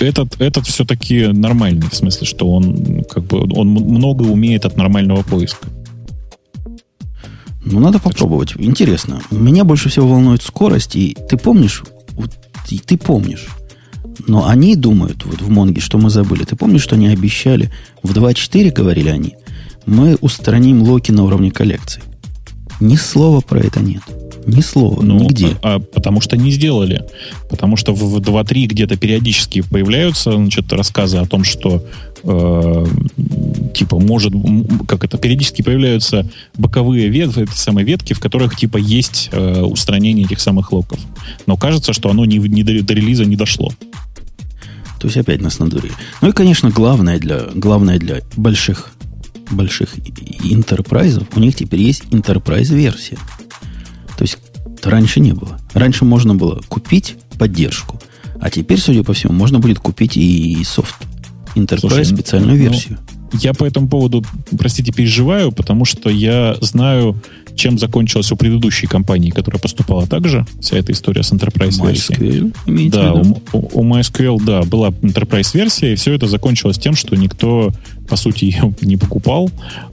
Этот, 0.01 0.41
этот 0.41 0.67
все-таки 0.67 1.27
нормальный, 1.27 1.89
в 1.91 1.95
смысле, 1.95 2.27
что 2.27 2.49
он 2.49 3.05
как 3.05 3.25
бы 3.25 3.41
он 3.53 3.69
много 3.69 4.23
умеет 4.23 4.65
от 4.65 4.77
нормального 4.77 5.23
поиска. 5.23 5.69
Ну, 7.65 7.81
надо 7.81 7.99
попробовать. 7.99 8.55
Интересно. 8.57 9.21
Меня 9.31 9.65
больше 9.65 9.91
всего 9.91 10.09
волнует 10.09 10.43
скорость. 10.43 10.97
И 10.97 11.15
ты 11.29 11.37
помнишь, 11.37 11.83
вот, 12.13 12.31
и 12.71 12.79
ты 12.79 12.97
помнишь, 12.97 13.49
но 14.27 14.49
они 14.49 14.75
думают, 14.75 15.25
вот 15.27 15.43
в 15.43 15.51
Монге, 15.51 15.81
что 15.81 15.99
мы 15.99 16.09
забыли. 16.09 16.45
Ты 16.45 16.57
помнишь, 16.57 16.83
что 16.83 16.95
они 16.95 17.09
обещали, 17.09 17.71
в 18.03 18.13
2.4 18.13 18.71
говорили 18.73 19.11
они, 19.11 19.35
мы 19.89 20.17
устраним 20.21 20.83
локи 20.83 21.11
на 21.11 21.25
уровне 21.25 21.51
коллекции. 21.51 22.03
Ни 22.81 22.97
слова 22.97 23.41
про 23.41 23.61
это 23.61 23.81
нет. 23.81 24.03
Ни 24.47 24.61
слова. 24.61 25.03
Ну, 25.03 25.21
нигде. 25.21 25.57
А, 25.63 25.75
а 25.75 25.79
потому 25.79 26.21
что 26.21 26.37
не 26.37 26.51
сделали. 26.51 27.05
Потому 27.51 27.77
что 27.77 27.93
в, 27.93 27.99
в 27.99 28.17
2.3 28.19 28.67
где-то 28.67 28.97
периодически 28.97 29.61
появляются 29.63 30.33
значит, 30.33 30.73
рассказы 30.73 31.19
о 31.19 31.27
том, 31.27 31.45
что 31.45 31.85
э, 32.23 32.87
типа 33.75 33.99
может, 33.99 34.33
как 34.87 35.05
это, 35.05 35.19
периодически 35.19 35.63
появляются 35.63 36.27
боковые 36.57 37.09
ветви, 37.09 37.43
эти 37.43 37.59
самые 37.59 37.85
ветки, 37.85 38.15
в 38.15 38.21
которых 38.21 38.57
типа 38.57 38.79
есть 38.79 39.29
э, 39.33 39.61
устранение 39.61 40.25
этих 40.25 40.41
самых 40.41 40.73
локов. 40.73 40.99
Но 41.47 41.57
кажется, 41.57 41.93
что 41.93 42.09
оно 42.09 42.25
не, 42.25 42.39
не 42.39 42.63
до, 42.63 42.83
до 42.83 42.95
релиза 42.95 43.25
не 43.25 43.37
дошло. 43.37 43.71
То 44.99 45.07
есть 45.07 45.17
опять 45.17 45.41
нас 45.41 45.59
надурили. 45.59 45.93
Ну 46.21 46.31
и, 46.31 46.33
конечно, 46.33 46.71
главное 46.71 47.19
для, 47.19 47.43
главное 47.55 47.99
для 47.99 48.21
больших, 48.37 48.93
больших 49.51 49.97
интерпрайзов, 50.45 51.29
у 51.35 51.41
них 51.41 51.57
теперь 51.57 51.81
есть 51.81 52.05
enterprise-версия. 52.05 53.19
То 54.17 54.23
есть 54.23 54.39
раньше 54.83 55.21
не 55.21 55.33
было. 55.33 55.59
Раньше 55.75 56.05
можно 56.05 56.35
было 56.35 56.61
купить 56.69 57.17
поддержку, 57.39 58.01
а 58.41 58.51
теперь, 58.51 58.81
судя 58.81 59.03
по 59.03 59.13
всему, 59.13 59.33
можно 59.33 59.59
будет 59.59 59.79
купить 59.79 60.17
и 60.17 60.63
софт 60.65 60.97
Enterprise 61.55 61.81
Слушай, 61.81 61.99
ну, 61.99 62.17
специальную 62.17 62.57
ну, 62.57 62.63
версию. 62.63 62.99
Я 63.33 63.53
по 63.53 63.65
этому 63.65 63.89
поводу, 63.89 64.25
простите, 64.57 64.93
переживаю, 64.93 65.53
потому 65.53 65.85
что 65.85 66.09
я 66.11 66.57
знаю, 66.61 67.21
чем 67.55 67.79
закончилась 67.79 68.31
у 68.33 68.37
предыдущей 68.37 68.87
компании, 68.87 69.31
которая 69.31 69.61
поступала 69.61 70.07
также, 70.07 70.47
вся 70.61 70.79
эта 70.79 70.93
история 70.93 71.23
с 71.23 71.33
Enterprise-версией. 71.33 72.53
MySQL, 72.67 72.91
да, 72.91 73.13
у, 73.13 73.81
у, 73.81 73.85
MySQL, 73.85 74.43
да, 74.45 74.63
была 74.63 74.89
Enterprise-версия, 74.89 75.93
и 75.93 75.97
все 75.97 76.15
это 76.15 76.27
закончилось 76.27 76.79
тем, 76.79 76.95
что 76.95 77.17
никто, 77.17 77.73
по 78.09 78.17
сути, 78.17 78.45
ее 78.47 78.75
не 78.81 78.97
покупал, 78.97 79.51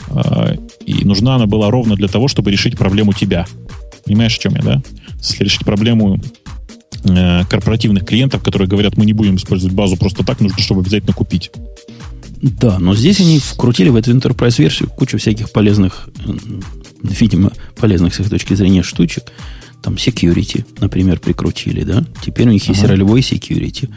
э, 0.09 0.57
и 0.85 1.03
нужна 1.03 1.35
она 1.35 1.47
была 1.47 1.71
ровно 1.71 1.95
для 1.95 2.07
того, 2.07 2.27
чтобы 2.27 2.51
решить 2.51 2.77
проблему 2.77 3.13
тебя. 3.13 3.45
Понимаешь, 4.05 4.37
о 4.37 4.39
чем 4.39 4.55
я, 4.55 4.61
да? 4.61 4.83
Если 5.17 5.43
решить 5.43 5.65
проблему 5.65 6.21
э, 7.03 7.43
корпоративных 7.49 8.05
клиентов, 8.05 8.43
которые 8.43 8.67
говорят, 8.67 8.95
мы 8.95 9.05
не 9.05 9.13
будем 9.13 9.37
использовать 9.37 9.75
базу 9.75 9.97
просто 9.97 10.23
так, 10.23 10.39
нужно, 10.39 10.61
чтобы 10.61 10.81
обязательно 10.81 11.13
купить. 11.13 11.51
Да, 12.45 12.77
но 12.77 12.95
здесь 12.95 13.19
они 13.21 13.39
вкрутили 13.39 13.89
в 13.89 13.95
эту 13.95 14.12
Enterprise-версию 14.12 14.91
кучу 14.91 15.17
всяких 15.17 15.51
полезных, 15.51 16.08
видимо, 17.01 17.51
полезных 17.75 18.13
с 18.13 18.19
их 18.19 18.29
точки 18.29 18.53
зрения 18.53 18.84
штучек. 18.84 19.23
Там 19.81 19.95
security, 19.95 20.63
например, 20.79 21.19
прикрутили, 21.19 21.84
да? 21.84 22.05
Теперь 22.23 22.47
у 22.47 22.51
них 22.51 22.62
ага. 22.63 22.73
есть 22.73 22.84
ролевой 22.84 23.21
security. 23.21 23.89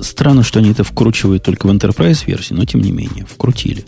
Странно, 0.00 0.44
что 0.44 0.60
они 0.60 0.70
это 0.70 0.84
вкручивают 0.84 1.42
только 1.42 1.66
в 1.66 1.70
Enterprise-версии, 1.70 2.54
но 2.54 2.64
тем 2.66 2.82
не 2.82 2.92
менее, 2.92 3.26
вкрутили. 3.26 3.84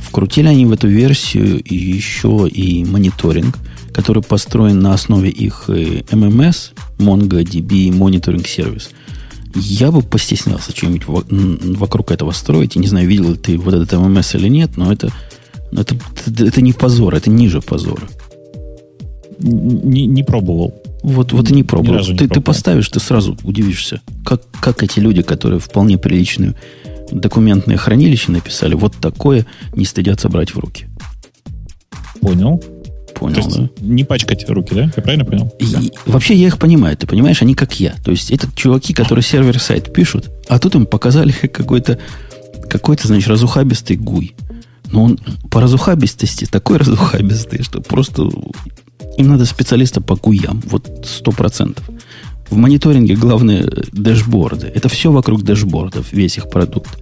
Вкрутили 0.00 0.48
они 0.48 0.66
в 0.66 0.72
эту 0.72 0.88
версию 0.88 1.62
еще 1.64 2.48
и 2.48 2.84
мониторинг, 2.84 3.56
который 3.94 4.24
построен 4.24 4.80
на 4.80 4.94
основе 4.94 5.30
их 5.30 5.66
MMS, 5.68 6.72
MongoDB 6.98 7.90
Monitoring 7.90 8.44
Service– 8.44 8.88
я 9.54 9.90
бы 9.90 10.02
постеснялся 10.02 10.72
что-нибудь 10.74 11.04
вокруг 11.78 12.10
этого 12.10 12.32
строить. 12.32 12.76
И 12.76 12.78
не 12.78 12.86
знаю, 12.86 13.08
видел 13.08 13.30
ли 13.30 13.36
ты 13.36 13.58
вот 13.58 13.74
этот 13.74 13.92
ММС 13.98 14.34
или 14.34 14.48
нет, 14.48 14.76
но 14.76 14.92
это, 14.92 15.10
это, 15.72 15.96
это, 16.38 16.60
не 16.60 16.72
позор, 16.72 17.14
это 17.14 17.30
ниже 17.30 17.60
позора. 17.60 18.08
Не, 19.38 20.06
не 20.06 20.22
пробовал. 20.22 20.74
Вот, 21.02 21.32
вот 21.32 21.50
и 21.50 21.54
не 21.54 21.64
пробовал. 21.64 21.98
Не 21.98 22.04
ты, 22.04 22.16
пробовал. 22.16 22.34
ты 22.34 22.40
поставишь, 22.40 22.88
ты 22.88 23.00
сразу 23.00 23.36
удивишься, 23.42 24.00
как, 24.24 24.42
как 24.60 24.82
эти 24.82 25.00
люди, 25.00 25.22
которые 25.22 25.58
вполне 25.58 25.98
приличную 25.98 26.54
документное 27.10 27.76
хранилище 27.76 28.32
написали, 28.32 28.74
вот 28.74 28.94
такое 29.00 29.46
не 29.74 29.84
стыдятся 29.84 30.28
брать 30.28 30.54
в 30.54 30.58
руки. 30.58 30.86
Понял 32.20 32.62
понял, 33.22 33.34
То 33.34 33.40
есть 33.40 33.56
да? 33.56 33.70
Не 33.80 34.04
пачкать 34.04 34.48
руки, 34.48 34.74
да? 34.74 34.90
Я 34.96 35.02
правильно 35.02 35.24
понял? 35.24 35.54
И, 35.58 35.66
да. 35.66 35.80
Вообще 36.06 36.34
я 36.34 36.48
их 36.48 36.58
понимаю, 36.58 36.96
ты 36.96 37.06
понимаешь, 37.06 37.40
они 37.42 37.54
как 37.54 37.78
я. 37.78 37.94
То 38.04 38.10
есть 38.10 38.30
это 38.30 38.48
чуваки, 38.54 38.92
которые 38.92 39.22
server-side 39.22 39.92
пишут, 39.92 40.30
а 40.48 40.58
тут 40.58 40.74
им 40.74 40.86
показали 40.86 41.32
какой-то, 41.52 41.98
какой-то, 42.68 43.06
значит, 43.06 43.28
разухабистый 43.28 43.96
гуй. 43.96 44.34
Но 44.90 45.04
он 45.04 45.18
по 45.50 45.60
разухабистости 45.60 46.46
такой 46.46 46.76
разухабистый, 46.78 47.62
что 47.62 47.80
просто 47.80 48.28
им 49.16 49.28
надо 49.28 49.44
специалиста 49.44 50.00
по 50.00 50.16
гуям. 50.16 50.62
Вот 50.66 51.06
сто 51.08 51.30
процентов. 51.30 51.88
В 52.50 52.56
мониторинге 52.56 53.14
главные 53.14 53.62
дэшборды. 53.92 54.66
Это 54.74 54.88
все 54.88 55.10
вокруг 55.10 55.42
дэшбордов, 55.42 56.12
весь 56.12 56.36
их 56.36 56.50
продукт. 56.50 56.98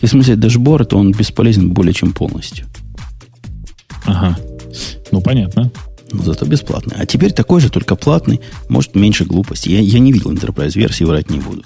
И 0.00 0.06
в 0.06 0.10
смысле 0.10 0.36
дэшборд, 0.36 0.94
он 0.94 1.12
бесполезен 1.12 1.70
более 1.70 1.92
чем 1.92 2.12
полностью. 2.12 2.66
Ага. 4.04 4.38
Ну, 5.12 5.20
понятно. 5.20 5.70
Но 6.12 6.22
зато 6.22 6.46
бесплатный. 6.46 6.94
А 6.98 7.06
теперь 7.06 7.32
такой 7.32 7.60
же, 7.60 7.70
только 7.70 7.96
платный. 7.96 8.40
Может, 8.68 8.94
меньше 8.94 9.24
глупости. 9.24 9.68
Я, 9.68 9.80
я 9.80 9.98
не 9.98 10.12
видел 10.12 10.30
Enterprise 10.32 10.72
версии, 10.74 11.04
врать 11.04 11.30
не 11.30 11.38
буду. 11.38 11.62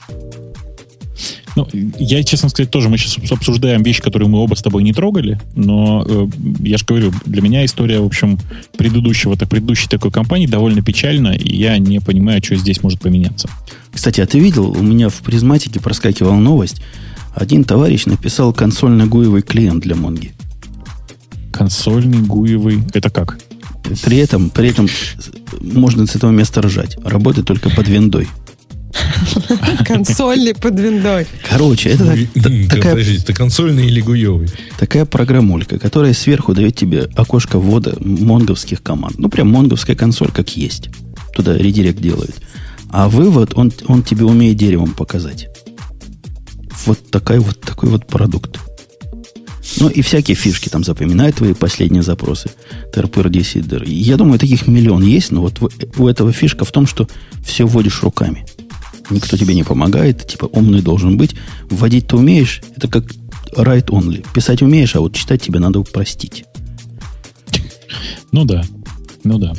Ну, 1.56 1.66
я, 1.98 2.22
честно 2.22 2.48
сказать, 2.48 2.70
тоже 2.70 2.88
мы 2.88 2.96
сейчас 2.96 3.18
обсуждаем 3.30 3.82
вещи, 3.82 4.00
которые 4.00 4.28
мы 4.28 4.38
оба 4.38 4.54
с 4.54 4.62
тобой 4.62 4.82
не 4.82 4.92
трогали, 4.92 5.40
но 5.54 6.04
э, 6.08 6.26
я 6.60 6.78
же 6.78 6.84
говорю, 6.86 7.12
для 7.26 7.42
меня 7.42 7.64
история, 7.64 8.00
в 8.00 8.06
общем, 8.06 8.38
предыдущего, 8.76 9.36
так, 9.36 9.48
предыдущей 9.48 9.88
такой 9.88 10.12
компании 10.12 10.46
довольно 10.46 10.82
печальна, 10.82 11.34
и 11.34 11.56
я 11.56 11.76
не 11.78 12.00
понимаю, 12.00 12.40
что 12.42 12.54
здесь 12.54 12.82
может 12.82 13.00
поменяться. 13.00 13.48
Кстати, 13.92 14.20
а 14.20 14.26
ты 14.26 14.38
видел, 14.38 14.70
у 14.70 14.82
меня 14.82 15.08
в 15.08 15.20
призматике 15.22 15.80
проскакивала 15.80 16.36
новость. 16.36 16.80
Один 17.34 17.64
товарищ 17.64 18.06
написал 18.06 18.52
консольно-гуевый 18.52 19.42
клиент 19.42 19.82
для 19.82 19.96
Монги. 19.96 20.32
Консольный 21.52 22.20
гуевый. 22.20 22.82
Это 22.94 23.10
как? 23.10 23.38
При 24.02 24.18
этом, 24.18 24.50
при 24.50 24.68
этом 24.68 24.88
можно 25.60 26.06
с 26.06 26.14
этого 26.14 26.30
места 26.30 26.62
ржать. 26.62 26.96
Работает 27.04 27.46
только 27.46 27.70
под 27.70 27.88
виндой. 27.88 28.28
Консольный 29.86 30.54
под 30.54 30.78
виндой. 30.78 31.26
Короче, 31.48 31.90
это 31.90 32.16
такая... 32.68 32.92
Подождите, 32.92 33.22
это 33.22 33.32
консольный 33.32 33.86
или 33.86 34.00
гуевый? 34.00 34.48
Такая 34.78 35.04
программулька, 35.04 35.78
которая 35.78 36.12
сверху 36.12 36.54
дает 36.54 36.76
тебе 36.76 37.08
окошко 37.16 37.58
ввода 37.58 37.96
монговских 38.00 38.82
команд. 38.82 39.18
Ну, 39.18 39.28
прям 39.28 39.48
монговская 39.48 39.96
консоль, 39.96 40.30
как 40.30 40.56
есть. 40.56 40.90
Туда 41.34 41.56
редирект 41.56 42.00
делают. 42.00 42.34
А 42.90 43.08
вывод, 43.08 43.52
он, 43.54 43.72
он 43.86 44.02
тебе 44.02 44.24
умеет 44.24 44.56
деревом 44.56 44.92
показать. 44.92 45.48
Вот, 46.86 47.10
такой 47.10 47.38
вот 47.38 47.60
такой 47.60 47.90
вот 47.90 48.06
продукт. 48.06 48.58
Ну 49.78 49.88
и 49.88 50.02
всякие 50.02 50.34
фишки 50.34 50.68
там 50.68 50.84
запоминают 50.84 51.36
твои 51.36 51.52
последние 51.54 52.02
запросы. 52.02 52.50
ТРПР, 52.92 53.28
Десидер. 53.28 53.82
Я 53.84 54.16
думаю, 54.16 54.38
таких 54.38 54.66
миллион 54.66 55.02
есть, 55.02 55.30
но 55.30 55.42
вот 55.42 55.60
у 55.96 56.08
этого 56.08 56.32
фишка 56.32 56.64
в 56.64 56.72
том, 56.72 56.86
что 56.86 57.08
все 57.44 57.66
вводишь 57.66 58.02
руками. 58.02 58.46
Никто 59.10 59.36
тебе 59.36 59.54
не 59.54 59.64
помогает, 59.64 60.26
типа 60.26 60.46
умный 60.46 60.82
должен 60.82 61.16
быть. 61.16 61.34
Вводить 61.68 62.08
ты 62.08 62.16
умеешь, 62.16 62.62
это 62.76 62.88
как 62.88 63.04
write 63.56 63.86
only. 63.86 64.24
Писать 64.32 64.62
умеешь, 64.62 64.94
а 64.96 65.00
вот 65.00 65.14
читать 65.14 65.42
тебе 65.42 65.58
надо 65.58 65.82
простить. 65.82 66.44
Ну 68.32 68.44
да, 68.44 68.62
ну 69.24 69.38
да. 69.38 69.52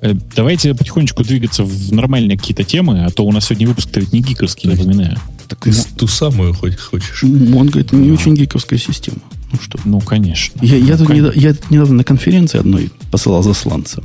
Э, 0.00 0.14
давайте 0.36 0.74
потихонечку 0.74 1.24
двигаться 1.24 1.64
в 1.64 1.92
нормальные 1.92 2.38
какие-то 2.38 2.62
темы, 2.62 3.04
а 3.04 3.10
то 3.10 3.24
у 3.24 3.32
нас 3.32 3.46
сегодня 3.46 3.68
выпуск-то 3.68 4.00
ведь 4.00 4.12
не 4.12 4.20
гиковский, 4.20 4.70
напоминаю. 4.70 5.18
Так 5.48 5.60
ты 5.60 5.72
ту 5.96 6.06
самую 6.06 6.54
хоть 6.54 6.78
хочешь. 6.78 7.22
Монго 7.22 7.80
это 7.80 7.96
не 7.96 8.10
очень 8.10 8.34
гиковская 8.34 8.78
система. 8.78 9.18
Ну 9.52 9.58
что? 9.60 9.78
Ну, 9.84 10.00
конечно. 10.00 10.58
Я, 10.62 10.76
я, 10.76 10.92
ну, 10.92 10.98
тут 10.98 11.06
конечно. 11.08 11.32
я 11.34 11.54
недавно 11.70 11.96
на 11.96 12.04
конференции 12.04 12.58
одной 12.58 12.90
посылал 13.10 13.42
засланца. 13.42 14.02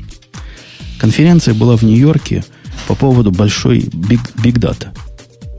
Конференция 1.00 1.54
была 1.54 1.78
в 1.78 1.84
Нью-Йорке 1.84 2.44
по 2.88 2.96
поводу 2.96 3.32
большой 3.32 3.80
big, 3.80 4.20
big 4.36 4.60
data. 4.60 4.88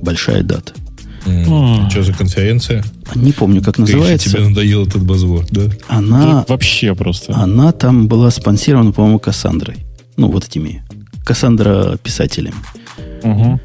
Большая 0.02 0.42
дата. 0.42 0.72
Mm. 1.26 1.46
А. 1.86 1.90
Что 1.90 2.02
за 2.02 2.12
конференция? 2.12 2.84
Не 3.14 3.32
помню, 3.32 3.62
как 3.62 3.78
называется. 3.78 4.30
Тебе 4.30 4.48
надоел 4.48 4.86
этот 4.86 5.02
базворд, 5.02 5.48
да? 5.50 5.62
Она... 5.88 6.20
Да, 6.20 6.44
вообще 6.48 6.94
просто. 6.94 7.34
Она 7.34 7.72
там 7.72 8.08
была 8.08 8.30
спонсирована, 8.30 8.92
по-моему, 8.92 9.18
Кассандрой. 9.18 9.76
Ну, 10.16 10.30
вот 10.30 10.46
этими. 10.46 10.82
Кассандра 11.24 11.98
писателями. 12.02 12.54
Угу. 13.22 13.60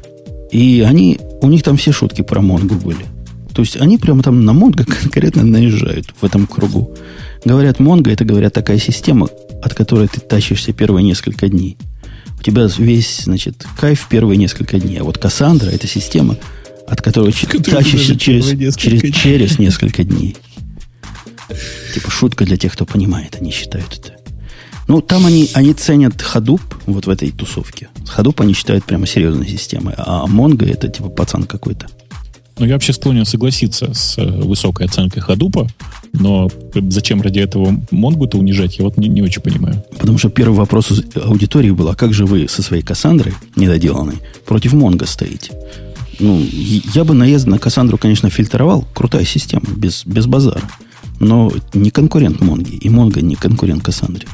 И 0.52 0.84
они, 0.86 1.18
у 1.40 1.48
них 1.48 1.62
там 1.62 1.76
все 1.76 1.92
шутки 1.92 2.22
про 2.22 2.40
Монгу 2.40 2.74
были. 2.74 3.06
То 3.54 3.62
есть 3.62 3.76
они 3.78 3.96
прямо 3.96 4.22
там 4.22 4.44
на 4.44 4.52
Монго 4.52 4.84
конкретно 5.02 5.42
наезжают 5.42 6.08
в 6.20 6.24
этом 6.24 6.46
кругу. 6.46 6.94
Говорят, 7.44 7.80
Монго 7.80 8.10
это, 8.10 8.24
говорят, 8.24 8.52
такая 8.52 8.78
система, 8.78 9.28
от 9.62 9.74
которой 9.74 10.08
ты 10.08 10.20
тащишься 10.20 10.72
первые 10.72 11.04
несколько 11.04 11.48
дней. 11.48 11.78
У 12.38 12.42
тебя 12.42 12.68
весь, 12.76 13.22
значит, 13.24 13.66
кайф 13.78 14.08
первые 14.10 14.36
несколько 14.36 14.78
дней. 14.78 14.98
А 14.98 15.04
вот 15.04 15.18
Кассандра 15.18 15.70
это 15.70 15.86
система, 15.86 16.36
от 16.86 17.00
которой 17.00 17.32
тащишься 17.32 18.16
через, 18.16 18.76
через, 18.76 19.14
через 19.14 19.58
несколько 19.58 20.04
дней. 20.04 20.36
Типа 21.94 22.10
шутка 22.10 22.44
для 22.44 22.56
тех, 22.56 22.72
кто 22.74 22.84
понимает, 22.84 23.36
они 23.40 23.50
считают 23.50 23.98
это. 23.98 24.15
Ну, 24.88 25.00
там 25.00 25.26
они, 25.26 25.50
они 25.54 25.74
ценят 25.74 26.14
Hadoop 26.14 26.60
вот 26.86 27.06
в 27.06 27.10
этой 27.10 27.30
тусовке. 27.30 27.88
Hadoop 28.16 28.42
они 28.42 28.54
считают 28.54 28.84
прямо 28.84 29.06
серьезной 29.06 29.48
системой, 29.48 29.94
а 29.96 30.26
Mongo 30.26 30.70
это 30.70 30.88
типа 30.88 31.08
пацан 31.08 31.44
какой-то. 31.44 31.86
Ну, 32.58 32.64
я 32.64 32.74
вообще 32.74 32.94
склонен 32.94 33.26
согласиться 33.26 33.92
с 33.92 34.16
э, 34.16 34.24
высокой 34.24 34.86
оценкой 34.86 35.20
Хадупа, 35.20 35.68
но 36.14 36.48
зачем 36.74 37.20
ради 37.20 37.40
этого 37.40 37.78
Монгу-то 37.90 38.38
унижать, 38.38 38.78
я 38.78 38.84
вот 38.84 38.96
не, 38.96 39.08
не 39.08 39.20
очень 39.20 39.42
понимаю. 39.42 39.84
Потому 39.98 40.16
что 40.16 40.30
первый 40.30 40.54
вопрос 40.54 40.90
аудитории 41.16 41.70
был, 41.70 41.88
а 41.88 41.94
как 41.94 42.14
же 42.14 42.24
вы 42.24 42.48
со 42.48 42.62
своей 42.62 42.82
Кассандрой, 42.82 43.34
недоделанной, 43.56 44.16
против 44.46 44.72
Монго 44.72 45.04
стоите? 45.04 45.52
Ну, 46.18 46.42
я 46.94 47.04
бы 47.04 47.12
наезд 47.12 47.46
на 47.46 47.58
Кассандру, 47.58 47.98
конечно, 47.98 48.30
фильтровал. 48.30 48.86
Крутая 48.94 49.26
система, 49.26 49.66
без, 49.76 50.06
без 50.06 50.26
базара. 50.26 50.62
Но 51.20 51.52
не 51.74 51.90
конкурент 51.90 52.40
Монги. 52.40 52.76
И 52.76 52.88
Монго 52.88 53.20
не 53.20 53.34
конкурент 53.34 53.84
Кассандре. 53.84 54.26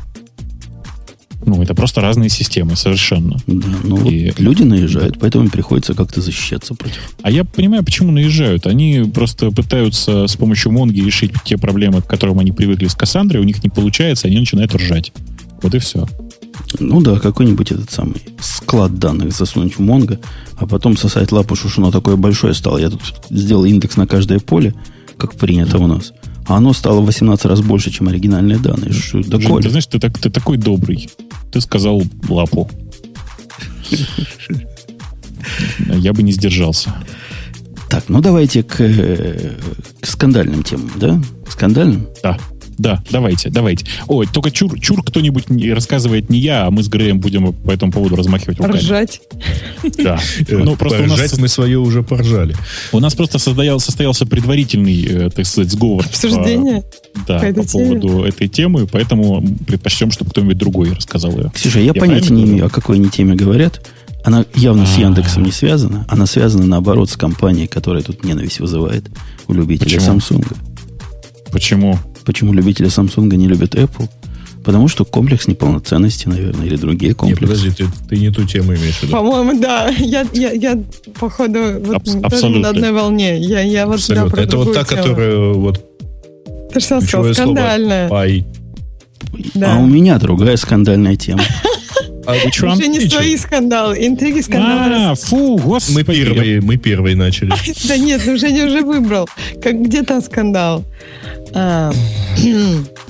Ну, 1.45 1.63
это 1.63 1.75
просто 1.75 2.01
разные 2.01 2.29
системы 2.29 2.77
совершенно. 2.77 3.37
Да, 3.47 3.69
ну 3.83 4.09
и... 4.09 4.27
вот 4.27 4.41
люди 4.41 4.63
наезжают, 4.63 5.19
поэтому 5.19 5.45
им 5.45 5.51
приходится 5.51 5.95
как-то 5.95 6.21
защищаться 6.21 6.75
против. 6.75 7.01
А 7.23 7.31
я 7.31 7.45
понимаю, 7.45 7.85
почему 7.85 8.13
наезжают. 8.13 8.67
Они 8.67 9.11
просто 9.13 9.51
пытаются 9.51 10.27
с 10.27 10.37
помощью 10.37 10.73
Монги 10.73 11.01
решить 11.01 11.33
те 11.45 11.59
проблемы, 11.59 12.03
к 12.03 12.07
которым 12.07 12.39
они 12.39 12.53
привыкли 12.53 12.87
с 12.87 12.95
Кассандрой, 12.95 13.41
у 13.41 13.45
них 13.45 13.63
не 13.65 13.71
получается, 13.71 14.29
они 14.29 14.39
начинают 14.39 14.75
ржать. 14.75 15.13
Вот 15.63 15.75
и 15.75 15.79
все. 15.79 16.07
Ну 16.79 17.01
да, 17.01 17.19
какой-нибудь 17.19 17.73
этот 17.73 17.91
самый 17.91 18.23
склад 18.41 18.99
данных 18.99 19.33
засунуть 19.33 19.77
в 19.77 19.81
Монго, 19.81 20.19
а 20.57 20.67
потом 20.67 20.97
сосать 20.97 21.33
лапу, 21.33 21.55
что 21.57 21.69
оно 21.77 21.91
такое 21.91 22.17
большое 22.17 22.55
стало. 22.55 22.79
Я 22.79 22.91
тут 22.91 23.01
сделал 23.31 23.65
индекс 23.65 23.97
на 23.97 24.07
каждое 24.07 24.39
поле, 24.39 24.75
как 25.17 25.35
принято 25.35 25.79
у 25.79 25.87
нас. 25.87 26.13
А 26.47 26.57
оно 26.57 26.73
стало 26.73 27.01
в 27.01 27.07
18 27.07 27.45
раз 27.47 27.61
больше, 27.61 27.91
чем 27.91 28.09
оригинальные 28.09 28.59
данные. 28.59 28.93
Ш- 28.93 29.23
да 29.25 29.39
Жень, 29.39 29.61
ты 29.63 29.69
знаешь, 29.69 29.87
ты, 29.87 29.99
так, 30.01 30.19
ты 30.19 30.29
такой 30.29 30.57
добрый. 30.57 31.09
Ты 31.53 31.61
сказал 31.61 32.03
лапу. 32.29 32.69
Я 35.89 36.13
бы 36.13 36.23
не 36.23 36.33
сдержался. 36.33 36.95
Так, 37.91 38.09
ну 38.09 38.23
давайте 38.23 38.63
к, 38.63 38.81
э, 38.81 39.59
к 40.01 40.07
скандальным 40.07 40.63
темам, 40.63 40.91
да? 40.97 41.23
Скандальным? 41.51 42.09
Да, 42.23 42.39
да, 42.83 43.03
давайте, 43.11 43.49
давайте. 43.49 43.87
Ой, 44.09 44.27
только 44.27 44.51
чур, 44.51 44.79
чур 44.81 45.03
кто-нибудь 45.05 45.49
не- 45.51 45.73
рассказывает 45.73 46.29
не 46.31 46.39
я, 46.41 46.67
а 46.67 46.71
мы 46.71 46.83
с 46.83 46.89
Греем 46.89 47.21
будем 47.21 47.53
по 47.53 47.71
этому 47.71 47.93
поводу 47.93 48.17
размахивать 48.17 48.59
руками. 48.59 48.77
Ржать. 48.77 49.21
Да. 49.99 50.19
Э, 50.49 50.57
Ну, 50.59 50.77
просто 50.77 51.03
у 51.03 51.07
нас, 51.07 51.39
мы 51.39 51.49
свое 51.49 51.79
уже 51.79 52.03
поржали. 52.03 52.55
у 52.93 53.01
нас 53.01 53.15
просто 53.15 53.39
состоял, 53.39 53.79
состоялся 53.81 54.27
предварительный, 54.27 55.05
э, 55.05 55.31
так 55.31 55.47
сказать, 55.47 55.71
сговор. 55.71 56.05
Обсуждение. 56.05 56.83
да, 57.27 57.39
по 57.55 57.63
поводу 57.63 58.25
этой 58.25 58.49
темы, 58.49 58.87
поэтому 58.87 59.43
предпочтем, 59.67 60.11
чтобы 60.11 60.31
кто-нибудь 60.31 60.59
другой 60.59 60.93
рассказал 60.93 61.33
ее. 61.39 61.51
Ксюша, 61.55 61.79
я, 61.79 61.87
Я 61.87 61.95
понятия 61.95 62.33
не 62.35 62.45
имею, 62.45 62.67
о 62.67 62.71
какой 62.71 62.97
они 62.97 63.09
теме 63.09 63.35
говорят. 63.35 63.81
Она 64.25 64.45
явно 64.55 64.87
с 64.87 64.97
А. 64.99 65.01
Яндексом 65.01 65.43
не 65.45 65.51
связана. 65.53 66.05
Она 66.09 66.27
связана, 66.27 66.65
наоборот, 66.65 67.11
с 67.11 67.17
компанией, 67.17 67.67
которая 67.67 68.03
тут 68.05 68.25
ненависть 68.25 68.61
вызывает 68.61 69.05
у 69.49 69.53
любителей? 69.53 69.99
Samsung. 69.99 70.47
Почему? 71.51 71.99
Почему 72.25 72.53
любители 72.53 72.89
Samsung 72.89 73.35
не 73.37 73.49
любят 73.49 73.75
Apple? 73.75 74.09
Потому 74.65 74.87
что 74.87 75.05
комплекс 75.05 75.49
неполноценности, 75.49 76.29
наверное, 76.29 76.67
или 76.67 76.77
другие 76.77 77.09
Нет, 77.11 77.19
комплексы. 77.19 77.47
подожди, 77.47 77.71
ты, 77.71 77.87
ты 78.09 78.17
не 78.17 78.31
ту 78.31 78.45
тему 78.45 78.75
имеешь 78.75 78.95
в 78.97 79.03
виду. 79.03 79.13
По-моему, 79.13 79.61
да. 79.61 79.89
Я, 79.99 80.25
я, 80.33 80.53
я 80.53 80.79
походу, 81.19 81.59
вот, 81.81 82.05
тоже 82.05 82.19
абсолютно. 82.23 82.63
на 82.63 82.69
одной 82.69 82.93
волне. 82.93 83.39
Я, 83.39 83.61
я 83.63 83.87
вот 83.87 83.97
да, 84.09 84.23
Абсолютно. 84.23 84.31
про 84.31 84.43
Это 84.43 84.57
вот 84.59 84.75
та, 84.75 84.85
тему. 84.85 85.03
которая 85.03 85.53
вот 85.55 85.85
Ты 86.73 86.79
что 86.81 87.01
сказал? 87.01 87.01
ключевое 87.01 87.35
слово 87.35 87.55
Скандальная. 87.55 88.09
пай. 88.09 88.47
Да. 89.55 89.75
А 89.75 89.79
у 89.81 89.87
меня 89.87 90.19
другая 90.19 90.57
скандальная 90.57 91.17
тема. 91.17 91.43
А 92.25 92.37
one? 92.37 92.73
Уже 92.75 92.87
не 92.87 93.01
свои 93.01 93.37
скандалы, 93.37 94.07
интриги, 94.07 94.41
скандалы. 94.43 94.95
А, 95.11 95.15
фу, 95.17 95.59
господи. 95.59 95.97
Мы 95.97 96.05
первые, 96.05 96.61
мы 96.61 96.77
первые 96.77 97.17
начали. 97.17 97.53
Да 97.89 97.97
нет, 97.97 98.23
ну 98.25 98.39
Женя 98.39 98.67
уже 98.67 98.83
выбрал. 98.83 99.29
Как, 99.61 99.83
где 99.83 100.03
там 100.03 100.23
скандал? 100.23 100.85
А, 101.55 101.93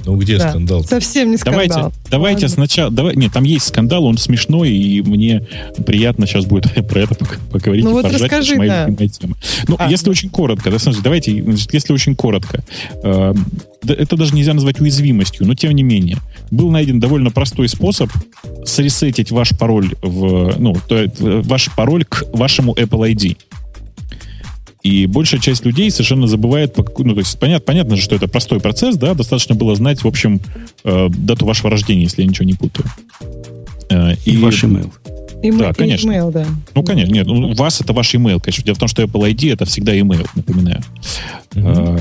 Ну 0.05 0.17
где 0.17 0.39
да. 0.39 0.51
скандал? 0.51 0.85
Совсем 0.85 1.31
не 1.31 1.37
скандал. 1.37 1.67
Давайте, 1.69 1.97
давайте 2.11 2.49
сначала. 2.49 2.91
Давай, 2.91 3.15
нет, 3.17 3.33
там 3.33 3.45
есть 3.45 3.67
скандал, 3.67 4.05
он 4.05 4.19
смешной, 4.19 4.71
и 4.71 5.01
мне 5.03 5.47
приятно 5.87 6.27
сейчас 6.27 6.45
будет 6.45 6.73
про 6.89 7.01
это 7.01 7.15
поговорить 7.51 7.85
Ну 7.85 7.91
и 7.91 7.93
вот 7.95 8.03
поржать, 8.03 8.23
расскажи, 8.23 8.57
моя 8.57 8.89
да. 8.89 9.07
Ну, 9.69 9.77
А. 9.79 9.91
если 9.91 10.11
очень 10.11 10.29
коротко, 10.29 10.71
да, 10.71 10.79
смотрите, 10.79 11.05
давайте, 11.05 11.43
значит, 11.43 11.73
если 11.73 11.93
очень 11.93 12.17
коротко, 12.17 12.65
э, 13.03 13.35
это 13.87 14.17
даже 14.17 14.35
нельзя 14.35 14.55
назвать 14.55 14.81
уязвимостью, 14.81 15.47
но 15.47 15.55
тем 15.55 15.73
не 15.73 15.83
менее, 15.83 16.19
был 16.51 16.71
найден 16.71 17.01
довольно 17.01 17.31
простой 17.31 17.69
способ 17.69 18.11
сресетить 18.65 19.31
ваш 19.31 19.51
пароль 19.59 19.95
в, 20.03 20.55
ну, 20.59 20.77
то 20.89 20.97
э, 20.97 21.09
ваш 21.19 21.71
пароль 21.75 22.05
к 22.05 22.25
вашему 22.33 22.75
Apple 22.75 23.13
ID. 23.13 23.37
И 24.83 25.07
большая 25.07 25.41
часть 25.41 25.65
людей 25.65 25.91
совершенно 25.91 26.27
забывает, 26.27 26.77
ну, 26.77 27.15
то 27.15 27.21
есть 27.21 27.39
понятно, 27.39 27.65
понятно 27.65 27.97
же, 27.97 28.03
что 28.03 28.17
это 28.17 28.27
простой 28.29 28.59
процесс, 28.61 28.97
да, 28.97 29.15
достаточно 29.15 29.55
было 29.55 29.77
знать, 29.77 30.03
в 30.03 30.09
общем, 30.09 30.41
э, 30.85 31.09
дату 31.09 31.47
вашего 31.47 31.71
рождения, 31.71 32.03
если 32.03 32.23
я 32.23 32.29
ничего 32.29 32.45
не 32.45 32.55
путаю. 32.55 32.87
Э, 33.91 34.15
И 34.25 34.37
ваш 34.39 34.65
email. 34.65 34.91
Име- 35.43 35.59
Да, 35.59 35.73
конечно. 35.73 36.11
Email, 36.11 36.33
да. 36.33 36.47
Ну, 36.75 36.83
конечно, 36.83 37.13
нет, 37.13 37.27
ну, 37.27 37.49
у 37.51 37.55
вас 37.55 37.81
это 37.81 37.93
ваш 37.93 38.13
email, 38.15 38.41
конечно. 38.41 38.65
Дело 38.65 38.75
в 38.75 38.79
том, 38.79 38.89
что 38.89 39.03
Apple 39.03 39.31
ID 39.33 39.53
это 39.53 39.65
всегда 39.67 39.95
email, 39.97 40.27
напоминаю. 40.35 40.81
Э, 41.55 41.99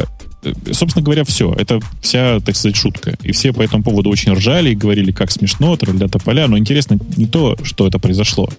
Собственно 0.72 1.04
говоря, 1.04 1.24
все. 1.24 1.54
Это 1.54 1.80
вся, 2.02 2.40
так 2.40 2.56
сказать, 2.56 2.76
шутка. 2.76 3.16
И 3.22 3.32
все 3.32 3.54
по 3.54 3.62
этому 3.62 3.84
поводу 3.84 4.10
очень 4.10 4.32
ржали 4.34 4.72
и 4.72 4.76
говорили, 4.76 5.12
как 5.12 5.32
смешно, 5.32 5.76
тролля 5.78 6.08
тополя. 6.08 6.48
Но 6.48 6.58
интересно 6.58 6.98
не 7.16 7.28
то, 7.28 7.56
что 7.64 7.88
это 7.88 8.00
произошло, 8.00 8.50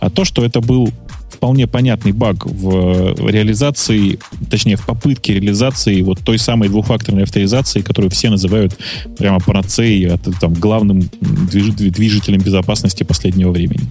а 0.00 0.10
то, 0.10 0.24
что 0.24 0.44
это 0.44 0.60
был 0.60 0.92
вполне 1.30 1.68
понятный 1.68 2.10
баг 2.10 2.46
в 2.46 3.14
реализации, 3.30 4.18
точнее, 4.50 4.76
в 4.76 4.84
попытке 4.84 5.34
реализации 5.34 6.02
вот 6.02 6.18
той 6.20 6.38
самой 6.38 6.68
двухфакторной 6.68 7.22
авторизации, 7.22 7.82
которую 7.82 8.10
все 8.10 8.30
называют 8.30 8.76
прямо 9.18 9.38
панацеей, 9.38 10.18
там, 10.40 10.54
главным 10.54 11.08
движ- 11.20 11.74
движителем 11.74 12.40
безопасности 12.40 13.04
последнего 13.04 13.52
времени. 13.52 13.86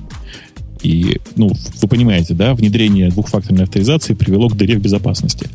И, 0.84 1.20
ну, 1.36 1.52
вы 1.82 1.88
понимаете, 1.88 2.34
да, 2.34 2.54
внедрение 2.54 3.10
двухфакторной 3.10 3.64
авторизации 3.64 4.14
привело 4.14 4.50
к 4.50 4.56
дыре 4.56 4.78
в 4.78 4.82
безопасности. 4.82 5.50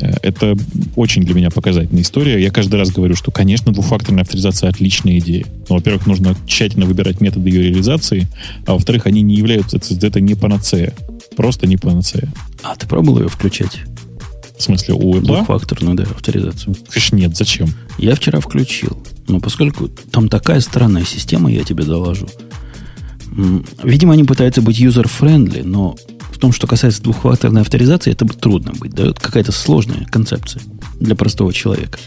Э, 0.00 0.14
Это 0.22 0.56
очень 0.94 1.22
для 1.22 1.34
меня 1.34 1.50
показательная 1.50 2.02
история. 2.02 2.42
Я 2.42 2.50
каждый 2.50 2.76
раз 2.76 2.90
говорю, 2.90 3.14
что, 3.16 3.30
конечно, 3.30 3.72
двухфакторная 3.72 4.22
авторизация 4.22 4.70
отличная 4.70 5.18
идея. 5.18 5.46
Но, 5.68 5.76
во-первых, 5.76 6.06
нужно 6.06 6.36
тщательно 6.46 6.86
выбирать 6.86 7.20
методы 7.20 7.48
ее 7.50 7.62
реализации, 7.64 8.28
а 8.66 8.74
во-вторых, 8.74 9.06
они 9.06 9.22
не 9.22 9.36
являются, 9.36 9.78
это 9.78 10.20
не 10.20 10.34
панацея. 10.34 10.94
Просто 11.36 11.66
не 11.66 11.76
панацея. 11.76 12.32
А 12.62 12.74
ты 12.76 12.86
пробовал 12.86 13.20
ее 13.20 13.28
включать? 13.28 13.80
В 14.56 14.62
смысле, 14.62 14.94
у 14.94 15.14
Apple? 15.14 15.20
Двухфакторную, 15.20 15.96
да, 15.96 16.04
авторизацию. 16.04 16.74
Конечно, 16.88 17.16
нет, 17.16 17.36
зачем? 17.36 17.68
Я 17.98 18.14
вчера 18.14 18.40
включил. 18.40 18.96
Но 19.28 19.38
поскольку 19.40 19.88
там 19.88 20.28
такая 20.28 20.60
странная 20.60 21.04
система, 21.04 21.52
я 21.52 21.62
тебе 21.62 21.84
доложу. 21.84 22.26
Видимо, 23.82 24.14
они 24.14 24.24
пытаются 24.24 24.62
быть 24.62 24.80
user-friendly, 24.80 25.62
но 25.62 25.96
в 26.36 26.38
том, 26.38 26.52
что 26.52 26.66
касается 26.66 27.02
двухфакторной 27.02 27.62
авторизации, 27.62 28.12
это 28.12 28.26
бы 28.26 28.34
трудно 28.34 28.72
быть. 28.78 28.92
Да? 28.92 29.06
Это 29.06 29.20
какая-то 29.20 29.52
сложная 29.52 30.04
концепция 30.04 30.62
для 31.00 31.14
простого 31.14 31.50
человека. 31.52 31.98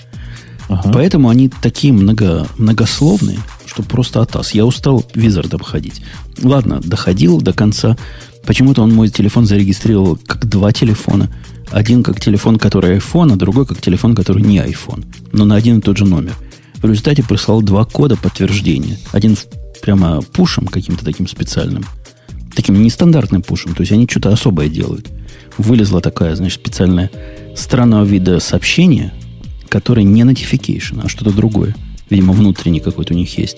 Ага. 0.68 0.92
Поэтому 0.94 1.30
они 1.30 1.50
такие 1.50 1.92
много, 1.92 2.48
многословные, 2.60 3.40
что 3.66 3.82
просто 3.82 4.22
атас. 4.22 4.52
Я 4.52 4.68
устал 4.68 5.04
визардом 5.16 5.62
ходить. 5.62 6.04
Ладно, 6.44 6.80
доходил 6.80 7.42
до 7.42 7.54
конца. 7.54 7.98
Почему-то 8.46 8.84
он 8.84 8.94
мой 8.94 9.10
телефон 9.10 9.48
зарегистрировал 9.48 10.20
как 10.28 10.48
два 10.48 10.72
телефона. 10.72 11.30
Один 11.72 12.04
как 12.04 12.20
телефон, 12.20 12.58
который 12.58 12.98
iPhone, 12.98 13.34
а 13.34 13.36
другой 13.36 13.66
как 13.66 13.82
телефон, 13.82 14.14
который 14.14 14.44
не 14.44 14.60
iPhone. 14.60 15.06
Но 15.32 15.46
на 15.46 15.56
один 15.56 15.80
и 15.80 15.82
тот 15.82 15.98
же 15.98 16.06
номер. 16.06 16.36
В 16.76 16.86
результате 16.86 17.24
прислал 17.24 17.64
два 17.64 17.84
кода 17.84 18.16
подтверждения. 18.16 19.00
Один 19.12 19.36
прямо 19.82 20.22
пушем 20.22 20.68
каким-то 20.68 21.04
таким 21.04 21.28
специальным. 21.28 21.84
Таким 22.56 22.82
нестандартным 22.82 23.42
пушем. 23.42 23.76
То 23.76 23.82
есть 23.82 23.92
они 23.92 24.08
что-то 24.10 24.32
особое 24.32 24.70
делают. 24.70 25.08
Вылезла 25.58 26.02
такая, 26.02 26.36
значит, 26.36 26.60
специальная 26.60 27.12
странного 27.56 28.06
вида 28.06 28.40
сообщение, 28.40 29.14
которое 29.68 30.04
не 30.04 30.22
notification, 30.22 31.02
а 31.04 31.10
что-то 31.10 31.32
другое. 31.32 31.76
Видимо, 32.10 32.34
внутренний 32.34 32.80
какой-то 32.80 33.14
у 33.14 33.18
них 33.18 33.38
есть. 33.38 33.58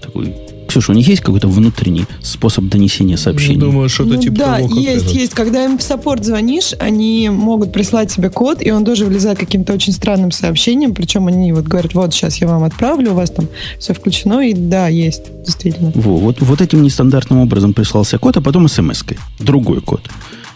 Такой. 0.00 0.34
Ксюша, 0.72 0.92
у 0.92 0.94
них 0.94 1.06
есть 1.06 1.20
какой-то 1.20 1.48
внутренний 1.48 2.06
способ 2.22 2.64
донесения 2.64 3.18
сообщений? 3.18 3.56
Ну, 3.56 3.66
думаю, 3.66 3.90
что-то 3.90 4.14
Ну 4.14 4.22
типа 4.22 4.36
да, 4.36 4.56
того, 4.56 4.68
как 4.68 4.78
есть, 4.78 5.04
этот. 5.04 5.14
есть. 5.14 5.34
Когда 5.34 5.64
им 5.66 5.76
в 5.76 5.82
саппорт 5.82 6.24
звонишь, 6.24 6.72
они 6.78 7.28
могут 7.28 7.74
прислать 7.74 8.10
тебе 8.10 8.30
код, 8.30 8.62
и 8.62 8.70
он 8.70 8.82
тоже 8.82 9.04
влезает 9.04 9.38
каким-то 9.38 9.74
очень 9.74 9.92
странным 9.92 10.30
сообщением. 10.30 10.94
Причем 10.94 11.26
они 11.26 11.52
вот 11.52 11.64
говорят, 11.64 11.92
вот 11.92 12.14
сейчас 12.14 12.38
я 12.38 12.46
вам 12.46 12.64
отправлю, 12.64 13.10
у 13.12 13.14
вас 13.14 13.30
там 13.30 13.48
все 13.78 13.92
включено, 13.92 14.40
и 14.40 14.54
да, 14.54 14.88
есть, 14.88 15.24
действительно. 15.44 15.92
Во, 15.94 16.16
вот, 16.16 16.40
вот 16.40 16.62
этим 16.62 16.82
нестандартным 16.82 17.40
образом 17.40 17.74
прислался 17.74 18.16
код, 18.18 18.38
а 18.38 18.40
потом 18.40 18.66
смс-кой. 18.66 19.18
Другой 19.40 19.82
код. 19.82 20.08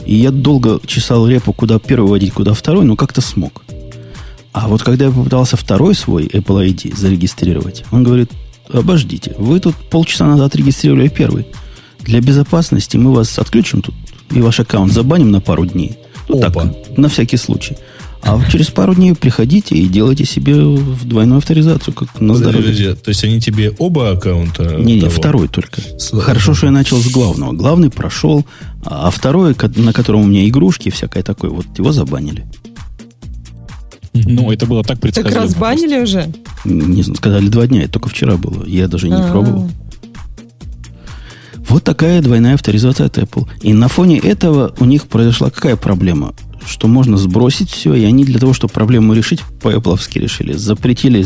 И 0.07 0.15
я 0.15 0.31
долго 0.31 0.81
чесал 0.87 1.29
репу, 1.29 1.53
куда 1.53 1.79
первый 1.79 2.09
вводить, 2.09 2.33
куда 2.33 2.55
второй, 2.55 2.87
но 2.87 2.97
как-то 2.97 3.21
смог. 3.21 3.65
А 4.55 4.69
вот 4.69 4.83
когда 4.83 5.05
я 5.05 5.11
попытался 5.11 5.59
второй 5.59 5.95
свой 5.95 6.25
Apple 6.25 6.67
ID 6.71 6.97
зарегистрировать, 6.97 7.85
он 7.93 8.03
говорит, 8.03 8.31
обождите, 8.73 9.35
вы 9.39 9.61
тут 9.61 9.75
полчаса 9.91 10.27
назад 10.27 10.55
регистрировали 10.57 11.09
первый. 11.09 11.47
Для 12.01 12.21
безопасности 12.21 12.97
мы 12.97 13.13
вас 13.13 13.39
отключим 13.39 13.83
тут 13.83 13.95
и 14.31 14.41
ваш 14.41 14.61
аккаунт 14.61 14.93
забаним 14.93 15.31
на 15.31 15.41
пару 15.41 15.67
дней. 15.67 15.99
Вот 16.29 16.43
Опа. 16.45 16.63
так, 16.65 16.99
на 16.99 17.09
всякий 17.09 17.37
случай. 17.37 17.77
А 18.23 18.41
через 18.51 18.69
пару 18.71 18.95
дней 18.95 19.15
приходите 19.15 19.77
и 19.77 19.87
делайте 19.87 20.25
себе 20.25 20.57
в 20.57 21.07
двойную 21.07 21.39
авторизацию, 21.39 21.95
как 21.95 22.21
на 22.21 22.35
Подожди, 22.35 22.39
здоровье. 22.43 22.63
подожди, 22.63 22.95
То 23.05 23.09
есть 23.11 23.23
они 23.25 23.41
тебе 23.41 23.71
оба 23.79 24.11
аккаунта? 24.11 24.75
Не, 24.79 25.01
не, 25.01 25.09
второй 25.09 25.47
только. 25.47 25.81
Слава 26.01 26.25
Хорошо, 26.25 26.55
что 26.55 26.67
я 26.67 26.73
начал 26.73 26.97
с 26.97 27.09
главного. 27.09 27.53
Главный 27.53 27.89
прошел, 27.91 28.45
а 28.85 29.11
второй, 29.11 29.55
на 29.77 29.93
котором 29.93 30.23
у 30.23 30.27
меня 30.27 30.49
игрушки 30.49 30.89
и 30.89 30.91
всякое 30.91 31.23
такое, 31.23 31.51
вот 31.51 31.67
его 31.79 31.93
забанили. 31.93 32.47
Ну, 34.13 34.51
это 34.51 34.67
было 34.67 34.83
так 34.83 34.99
Так 34.99 35.01
предсказуемо. 35.01 35.43
разбанили 35.43 36.01
уже? 36.01 36.29
Не 36.67 37.03
знаю, 37.03 37.17
сказали 37.17 37.49
два 37.49 37.67
дня, 37.67 37.83
это 37.83 37.93
только 37.93 38.09
вчера 38.09 38.37
было. 38.37 38.65
Я 38.67 38.89
даже 38.89 39.09
не 39.09 39.15
А. 39.15 39.31
пробовал. 39.31 39.71
Вот 41.69 41.83
такая 41.85 42.23
двойная 42.23 42.55
авторизация 42.55 43.07
от 43.07 43.19
Apple. 43.19 43.49
И 43.63 43.73
на 43.73 43.89
фоне 43.89 44.19
этого 44.19 44.75
у 44.79 44.85
них 44.85 45.07
произошла 45.07 45.51
какая 45.51 45.77
проблема? 45.77 46.33
Что 46.65 46.89
можно 46.89 47.17
сбросить 47.17 47.71
все, 47.71 47.95
и 47.95 48.05
они 48.05 48.25
для 48.25 48.41
того, 48.41 48.53
чтобы 48.53 48.73
проблему 48.73 49.15
решить, 49.15 49.41
по 49.63 49.73
apple 49.73 49.99
решили, 50.15 50.53
запретили 50.53 51.25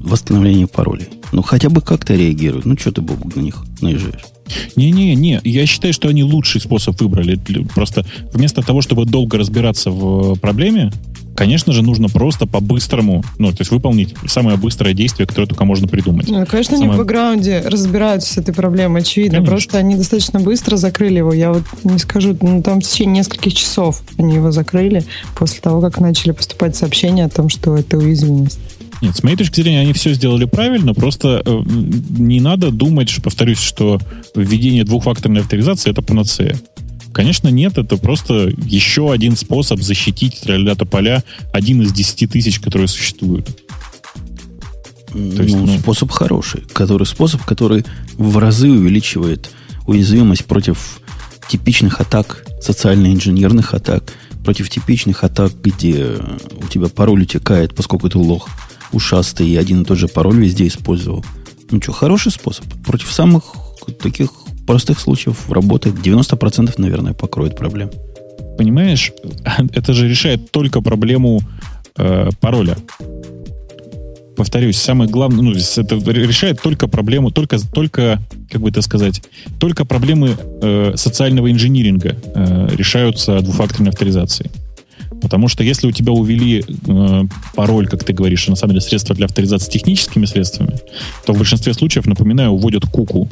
восстановление 0.00 0.66
паролей. 0.66 1.08
Ну, 1.32 1.42
хотя 1.42 1.68
бы 1.68 1.80
как-то 1.80 2.14
реагируют. 2.14 2.64
Ну, 2.64 2.76
что 2.76 2.90
ты, 2.92 3.00
Бог, 3.00 3.34
на 3.36 3.40
них 3.40 3.56
наезжаешь? 3.80 4.24
Не-не-не, 4.76 5.40
я 5.44 5.66
считаю, 5.66 5.92
что 5.94 6.08
они 6.08 6.24
лучший 6.24 6.60
способ 6.60 7.00
выбрали. 7.00 7.38
Просто 7.74 8.04
вместо 8.32 8.62
того, 8.62 8.82
чтобы 8.82 9.04
долго 9.04 9.38
разбираться 9.38 9.90
в 9.90 10.36
проблеме, 10.36 10.92
конечно 11.34 11.72
же, 11.72 11.82
нужно 11.82 12.08
просто 12.08 12.46
по-быстрому, 12.46 13.24
ну, 13.38 13.50
то 13.50 13.58
есть 13.60 13.70
выполнить 13.70 14.14
самое 14.26 14.56
быстрое 14.56 14.94
действие, 14.94 15.26
которое 15.26 15.46
только 15.46 15.64
можно 15.64 15.88
придумать. 15.88 16.28
Ну, 16.28 16.44
конечно, 16.46 16.76
самое... 16.76 16.90
они 16.90 16.98
в 16.98 17.02
бэкграунде 17.02 17.62
разбираются 17.64 18.34
с 18.34 18.38
этой 18.38 18.54
проблемой, 18.54 19.00
очевидно. 19.00 19.38
Конечно. 19.38 19.50
Просто 19.50 19.78
они 19.78 19.96
достаточно 19.96 20.40
быстро 20.40 20.76
закрыли 20.76 21.18
его. 21.18 21.32
Я 21.32 21.52
вот 21.52 21.62
не 21.84 21.98
скажу, 21.98 22.36
ну, 22.40 22.62
там 22.62 22.80
в 22.80 22.84
течение 22.84 23.18
нескольких 23.18 23.54
часов 23.54 24.02
они 24.18 24.34
его 24.34 24.50
закрыли 24.52 25.04
после 25.36 25.60
того, 25.60 25.80
как 25.80 25.98
начали 26.00 26.32
поступать 26.32 26.76
сообщения 26.76 27.24
о 27.24 27.28
том, 27.28 27.48
что 27.48 27.76
это 27.76 27.96
уязвимость. 27.96 28.58
Нет, 29.02 29.16
с 29.16 29.22
моей 29.24 29.36
точки 29.36 29.60
зрения, 29.60 29.80
они 29.80 29.92
все 29.92 30.14
сделали 30.14 30.44
правильно, 30.44 30.94
просто 30.94 31.42
э, 31.44 31.62
не 31.66 32.40
надо 32.40 32.70
думать, 32.70 33.12
повторюсь, 33.20 33.58
что 33.58 34.00
введение 34.36 34.84
двухфакторной 34.84 35.40
авторизации 35.40 35.90
это 35.90 36.02
панацея. 36.02 36.56
Конечно, 37.12 37.48
нет, 37.48 37.78
это 37.78 37.96
просто 37.96 38.52
еще 38.64 39.12
один 39.12 39.36
способ 39.36 39.80
защитить 39.82 40.40
тролля 40.40 40.76
поля, 40.76 41.24
один 41.52 41.82
из 41.82 41.92
десяти 41.92 42.28
тысяч, 42.28 42.60
которые 42.60 42.86
существуют. 42.86 43.48
То 45.08 45.42
есть, 45.42 45.56
ну, 45.56 45.66
ну, 45.66 45.78
способ 45.80 46.12
хороший, 46.12 46.62
который 46.72 47.06
способ, 47.06 47.42
который 47.42 47.84
в 48.14 48.38
разы 48.38 48.70
увеличивает 48.70 49.50
уязвимость 49.88 50.44
против 50.44 51.00
типичных 51.48 52.00
атак, 52.00 52.46
социально-инженерных 52.60 53.74
атак, 53.74 54.04
против 54.44 54.70
типичных 54.70 55.24
атак, 55.24 55.52
где 55.60 56.18
у 56.56 56.68
тебя 56.68 56.86
пароль 56.86 57.22
утекает, 57.22 57.74
поскольку 57.74 58.08
ты 58.08 58.16
лох 58.16 58.48
ушастый 58.92 59.48
и 59.48 59.56
один 59.56 59.82
и 59.82 59.84
тот 59.84 59.98
же 59.98 60.08
пароль 60.08 60.36
везде 60.36 60.66
использовал. 60.66 61.24
Ну 61.70 61.80
что, 61.80 61.92
хороший 61.92 62.32
способ. 62.32 62.64
Против 62.84 63.12
самых 63.12 63.44
таких 64.00 64.30
простых 64.66 65.00
случаев 65.00 65.50
работает. 65.50 65.96
90% 65.96 66.74
наверное, 66.78 67.14
покроет 67.14 67.56
проблем. 67.56 67.90
Понимаешь, 68.58 69.12
это 69.74 69.92
же 69.92 70.08
решает 70.08 70.50
только 70.50 70.80
проблему 70.80 71.40
э, 71.96 72.28
пароля. 72.40 72.76
Повторюсь, 74.36 74.78
самое 74.78 75.10
главное, 75.10 75.42
ну, 75.42 75.52
это 75.52 75.96
решает 76.10 76.60
только 76.60 76.88
проблему, 76.88 77.30
только, 77.30 77.58
только, 77.58 78.18
как 78.50 78.62
бы 78.62 78.70
это 78.70 78.80
сказать, 78.80 79.22
только 79.60 79.84
проблемы 79.84 80.36
э, 80.62 80.92
социального 80.96 81.50
инжиниринга 81.50 82.16
э, 82.34 82.68
решаются 82.72 83.40
двухфакторной 83.40 83.90
авторизацией. 83.90 84.50
Потому 85.22 85.48
что 85.48 85.62
если 85.62 85.86
у 85.86 85.92
тебя 85.92 86.12
увели 86.12 86.64
э, 86.86 87.22
пароль, 87.54 87.86
как 87.86 88.04
ты 88.04 88.12
говоришь, 88.12 88.48
на 88.48 88.56
самом 88.56 88.74
деле 88.74 88.80
средства 88.80 89.14
для 89.14 89.26
авторизации 89.26 89.70
техническими 89.70 90.26
средствами, 90.26 90.78
то 91.24 91.32
в 91.32 91.38
большинстве 91.38 91.72
случаев, 91.74 92.06
напоминаю, 92.06 92.50
уводят 92.50 92.84
куку. 92.86 93.28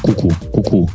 Куку, 0.00 0.32
куку. 0.50 0.90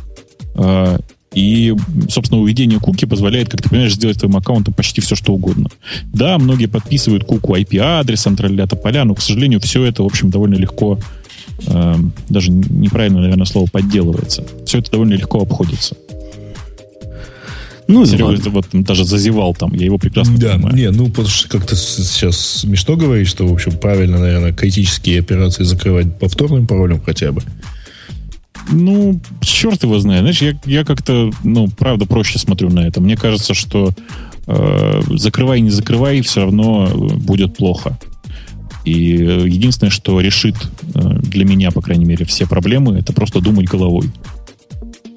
Э, 0.56 0.98
и, 1.34 1.74
собственно, 2.08 2.40
уведение 2.40 2.78
куки 2.78 3.06
позволяет, 3.06 3.48
как 3.48 3.60
ты 3.62 3.68
понимаешь, 3.68 3.94
сделать 3.94 4.18
твоим 4.18 4.36
аккаунтом 4.36 4.72
почти 4.72 5.00
все, 5.00 5.16
что 5.16 5.32
угодно. 5.32 5.68
Да, 6.12 6.38
многие 6.38 6.66
подписывают 6.66 7.24
куку 7.24 7.56
IP-адресом, 7.56 8.36
тролля 8.36 8.66
поля, 8.66 9.04
но, 9.04 9.14
к 9.14 9.20
сожалению, 9.20 9.60
все 9.60 9.84
это, 9.84 10.02
в 10.02 10.06
общем, 10.06 10.30
довольно 10.30 10.54
легко, 10.54 10.98
э, 11.66 11.96
даже 12.28 12.50
неправильно, 12.50 13.20
наверное, 13.20 13.46
слово 13.46 13.68
подделывается. 13.70 14.44
Все 14.64 14.78
это 14.78 14.92
довольно 14.92 15.14
легко 15.14 15.40
обходится. 15.40 15.96
Ну, 17.86 18.06
Серега 18.06 18.50
вот 18.50 18.66
даже 18.72 19.04
зазевал 19.04 19.54
там, 19.54 19.74
я 19.74 19.84
его 19.84 19.98
прекрасно 19.98 20.38
да, 20.38 20.54
понимаю. 20.54 20.76
Не, 20.76 20.90
ну, 20.90 21.08
потому 21.08 21.28
что 21.28 21.48
как-то 21.48 21.76
сейчас 21.76 22.38
смешно 22.38 22.96
говорить, 22.96 23.28
что, 23.28 23.46
в 23.46 23.52
общем, 23.52 23.72
правильно, 23.72 24.18
наверное, 24.18 24.52
критические 24.52 25.20
операции 25.20 25.64
закрывать 25.64 26.18
повторным 26.18 26.66
паролем 26.66 27.00
хотя 27.04 27.32
бы. 27.32 27.42
Ну, 28.70 29.20
черт 29.42 29.82
его 29.82 29.98
знает. 29.98 30.22
Знаешь, 30.22 30.40
я, 30.40 30.58
я 30.64 30.84
как-то, 30.84 31.30
ну, 31.42 31.68
правда, 31.68 32.06
проще 32.06 32.38
смотрю 32.38 32.70
на 32.70 32.80
это. 32.86 33.00
Мне 33.00 33.16
кажется, 33.16 33.52
что 33.52 33.90
э, 34.46 35.02
закрывай, 35.16 35.60
не 35.60 35.70
закрывай, 35.70 36.22
все 36.22 36.42
равно 36.42 36.88
будет 36.94 37.56
плохо. 37.56 37.98
И 38.84 38.92
единственное, 38.92 39.90
что 39.90 40.20
решит 40.20 40.56
э, 40.94 41.18
для 41.20 41.44
меня, 41.44 41.70
по 41.70 41.82
крайней 41.82 42.04
мере, 42.04 42.24
все 42.24 42.46
проблемы, 42.46 42.98
это 42.98 43.12
просто 43.12 43.40
думать 43.40 43.66
головой. 43.66 44.10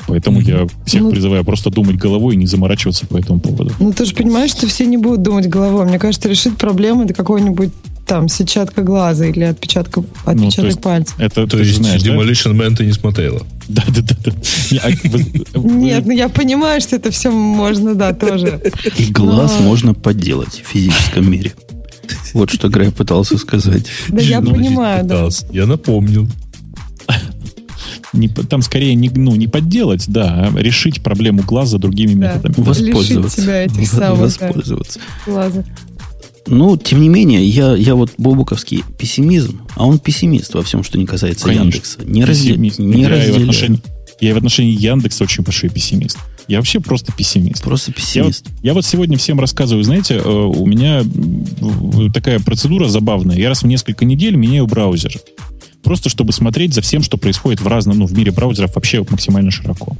Поэтому 0.08 0.39
я 0.39 0.67
всех 0.86 1.02
ну, 1.02 1.12
призываю 1.12 1.43
просто 1.43 1.70
думать 1.70 1.98
головой 1.98 2.36
и 2.36 2.38
не 2.38 2.48
заморачиваться 2.48 3.06
по 3.06 3.17
этому 3.17 3.39
поводу. 3.39 3.74
Ну, 3.80 3.91
ты 3.91 4.06
же 4.06 4.15
понимаешь, 4.15 4.52
что 4.52 4.67
все 4.67 4.86
не 4.86 4.98
будут 4.98 5.22
думать 5.22 5.48
головой. 5.48 5.86
Мне 5.86 6.00
кажется, 6.00 6.30
решит 6.30 6.58
проблему 6.58 7.04
это 7.04 7.13
какой-нибудь 7.13 7.72
там 8.06 8.30
сетчатка 8.30 8.84
глаза 8.84 9.26
или 9.26 9.43
отпечатка, 9.43 10.02
ну, 10.02 10.08
отпечаток 10.32 10.76
ну, 10.76 10.82
пальца. 10.82 11.13
Это 11.17 11.46
то 11.46 11.60
есть 11.60 11.76
знаешь, 11.76 12.02
Demolition 12.02 12.58
да? 12.58 12.65
Man 12.65 12.76
ты 12.76 12.86
не 12.86 12.93
смотрела? 12.93 13.46
Да, 13.67 13.84
да, 13.89 14.02
да. 14.02 14.15
да. 14.26 14.82
А 14.82 15.60
Нет, 15.60 16.06
ну 16.06 16.13
я 16.13 16.30
понимаю, 16.30 16.80
что 16.80 16.96
это 16.96 17.12
все 17.12 17.30
можно, 17.32 17.96
да, 17.96 18.13
тоже. 18.13 18.62
И 18.98 19.12
глаз 19.12 19.60
можно 19.60 19.93
подделать 19.93 20.63
в 20.65 20.70
физическом 20.72 21.30
мире. 21.30 21.54
Вот 22.34 22.50
что 22.50 22.70
Грей 22.70 22.91
пытался 22.91 23.38
сказать. 23.38 23.88
Да, 24.08 24.22
я 24.22 24.41
понимаю, 24.41 25.04
да. 25.06 25.28
Я 25.52 25.65
напомнил 25.65 26.30
не, 28.17 28.27
там 28.27 28.62
скорее 28.62 28.95
не, 28.95 29.10
ну, 29.10 29.36
не 29.36 29.47
подделать, 29.47 30.06
да, 30.08 30.51
а 30.53 30.60
решить 30.60 31.01
проблему 31.01 31.43
глаза 31.43 31.77
другими 31.77 32.13
да. 32.13 32.34
методами. 32.34 32.65
Воспользоваться. 32.65 33.41
Себя 33.41 33.63
этих 33.65 33.88
самых, 33.88 34.19
Воспользоваться. 34.19 34.99
Да, 35.25 35.51
Ну, 36.47 36.77
тем 36.77 37.01
не 37.01 37.10
менее, 37.10 37.45
я, 37.45 37.75
я 37.75 37.95
вот 37.95 38.12
бобуковский 38.17 38.84
пессимизм, 38.97 39.62
а 39.75 39.86
он 39.86 39.99
пессимист 39.99 40.53
во 40.53 40.63
всем, 40.63 40.84
что 40.84 40.97
не 40.97 41.06
касается 41.06 41.45
Конечно. 41.45 41.63
Яндекса. 41.63 41.99
Не, 42.06 42.25
разде... 42.25 42.56
не 42.58 42.69
я 43.01 43.10
разделяю. 43.10 43.34
В 43.34 43.38
отношении, 43.38 43.82
я 44.19 44.34
в 44.34 44.38
отношении 44.38 44.73
Яндекса 44.80 45.23
очень 45.23 45.43
большой 45.43 45.69
пессимист. 45.69 46.17
Я 46.47 46.58
вообще 46.58 46.80
просто 46.80 47.12
пессимист. 47.12 47.62
Просто 47.62 47.91
пессимист. 47.91 48.45
Я 48.45 48.51
вот, 48.51 48.63
я 48.63 48.73
вот 48.73 48.86
сегодня 48.86 49.17
всем 49.17 49.39
рассказываю, 49.39 49.84
знаете, 49.84 50.15
э, 50.15 50.30
у 50.30 50.65
меня 50.65 51.03
такая 52.13 52.39
процедура 52.39 52.88
забавная. 52.88 53.38
Я 53.38 53.49
раз 53.49 53.63
в 53.63 53.67
несколько 53.67 54.06
недель 54.06 54.36
меняю 54.36 54.65
браузер 54.65 55.13
просто 55.88 56.10
чтобы 56.10 56.34
смотреть 56.34 56.73
за 56.73 56.82
всем, 56.82 57.02
что 57.02 57.15
происходит 57.15 57.62
в 57.62 57.67
разном, 57.67 58.00
ну, 58.00 58.08
в 58.08 58.12
мире 58.12 58.34
браузеров 58.34 58.76
вообще 58.76 59.06
максимально 59.10 59.52
широко. 59.52 59.95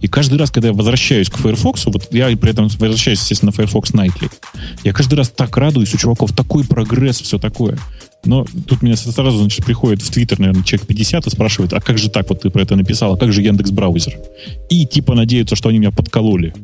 И 0.00 0.06
каждый 0.06 0.38
раз, 0.38 0.52
когда 0.52 0.68
я 0.68 0.74
возвращаюсь 0.74 1.28
к 1.28 1.38
Firefox, 1.38 1.86
вот 1.86 2.06
я 2.12 2.28
при 2.36 2.52
этом 2.52 2.68
возвращаюсь, 2.68 3.18
естественно, 3.18 3.50
на 3.50 3.56
Firefox 3.56 3.90
Nightly, 3.90 4.30
я 4.84 4.92
каждый 4.92 5.14
раз 5.14 5.30
так 5.30 5.56
радуюсь, 5.56 5.92
у 5.92 5.98
чуваков 5.98 6.32
такой 6.32 6.62
прогресс, 6.62 7.20
все 7.20 7.40
такое. 7.40 7.76
Но 8.24 8.46
тут 8.68 8.82
меня 8.82 8.94
сразу, 8.94 9.36
значит, 9.38 9.64
приходит 9.64 10.02
в 10.02 10.10
Твиттер, 10.12 10.38
наверное, 10.38 10.62
человек 10.62 10.86
50 10.86 11.26
и 11.26 11.30
спрашивает, 11.30 11.72
а 11.72 11.80
как 11.80 11.98
же 11.98 12.10
так, 12.10 12.28
вот 12.28 12.42
ты 12.42 12.50
про 12.50 12.62
это 12.62 12.76
написал, 12.76 13.14
а 13.14 13.16
как 13.16 13.32
же 13.32 13.42
Яндекс 13.42 13.72
браузер? 13.72 14.16
И 14.70 14.86
типа 14.86 15.16
надеются, 15.16 15.56
что 15.56 15.68
они 15.68 15.78
меня 15.78 15.90
подкололи. 15.90 16.54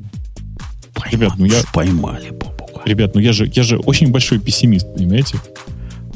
Поймали, 0.95 1.13
Ребят, 1.13 1.33
ну 1.39 1.45
я... 1.47 1.61
Поймали, 1.75 2.33
Ребят, 2.85 3.17
ну 3.17 3.21
я 3.21 3.33
же, 3.33 3.51
я 3.53 3.65
же 3.65 3.79
очень 3.79 4.13
большой 4.13 4.39
пессимист, 4.39 4.95
понимаете? 4.95 5.39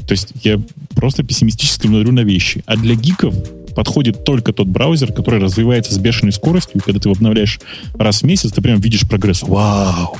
То 0.07 0.11
есть 0.13 0.29
я 0.43 0.61
просто 0.95 1.23
пессимистически 1.23 1.87
смотрю 1.87 2.11
на 2.11 2.21
вещи. 2.21 2.63
А 2.65 2.75
для 2.75 2.95
гиков 2.95 3.33
подходит 3.75 4.23
только 4.23 4.53
тот 4.53 4.67
браузер, 4.67 5.11
который 5.11 5.39
развивается 5.39 5.93
с 5.93 5.97
бешеной 5.97 6.31
скоростью, 6.31 6.77
и 6.77 6.79
когда 6.79 6.99
ты 6.99 7.09
его 7.09 7.15
обновляешь 7.15 7.59
раз 7.93 8.21
в 8.21 8.25
месяц, 8.25 8.51
ты 8.51 8.61
прям 8.61 8.79
видишь 8.79 9.07
прогресс. 9.07 9.43
Вау! 9.43 10.17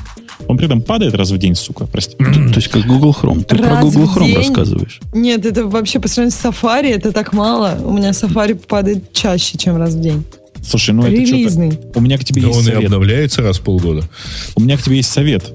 Он 0.48 0.58
при 0.58 0.66
этом 0.66 0.82
падает 0.82 1.16
раз 1.16 1.32
в 1.32 1.38
день, 1.38 1.56
сука, 1.56 1.88
прости. 1.88 2.18
То, 2.18 2.26
то 2.26 2.56
есть 2.56 2.68
как 2.68 2.86
Google 2.86 3.16
Chrome. 3.20 3.44
Ты 3.44 3.56
раз 3.56 3.68
про 3.68 3.82
Google 3.82 4.04
Chrome 4.14 4.26
день? 4.28 4.38
рассказываешь. 4.38 5.00
Нет, 5.14 5.46
это 5.46 5.66
вообще 5.66 6.00
по 6.00 6.08
сравнению 6.08 6.38
с 6.38 6.44
Safari, 6.44 6.94
это 6.94 7.14
так 7.14 7.32
мало. 7.32 7.80
У 7.84 7.94
меня 7.94 8.10
Safari 8.10 8.56
падает 8.56 9.14
чаще, 9.14 9.58
чем 9.58 9.78
раз 9.78 9.94
в 9.94 10.02
день. 10.02 10.26
Слушай, 10.62 10.94
ну 10.94 11.06
Релизный. 11.06 11.70
это 11.70 11.76
что-то... 11.76 12.00
У 12.00 12.02
меня 12.02 12.18
к 12.18 12.26
тебе 12.26 12.42
да 12.42 12.48
есть 12.48 12.60
он 12.60 12.66
совет. 12.66 12.82
и 12.82 12.86
обновляется 12.86 13.42
раз 13.42 13.60
в 13.60 13.62
полгода. 13.62 14.08
У 14.56 14.62
меня 14.62 14.78
к 14.78 14.82
тебе 14.82 14.98
есть 14.98 15.10
совет. 15.10 15.54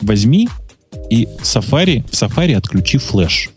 Возьми 0.00 0.48
и 1.10 1.28
Safari, 1.42 2.04
в 2.10 2.14
Safari 2.14 2.54
отключи 2.54 2.98
флеш. 2.98 3.50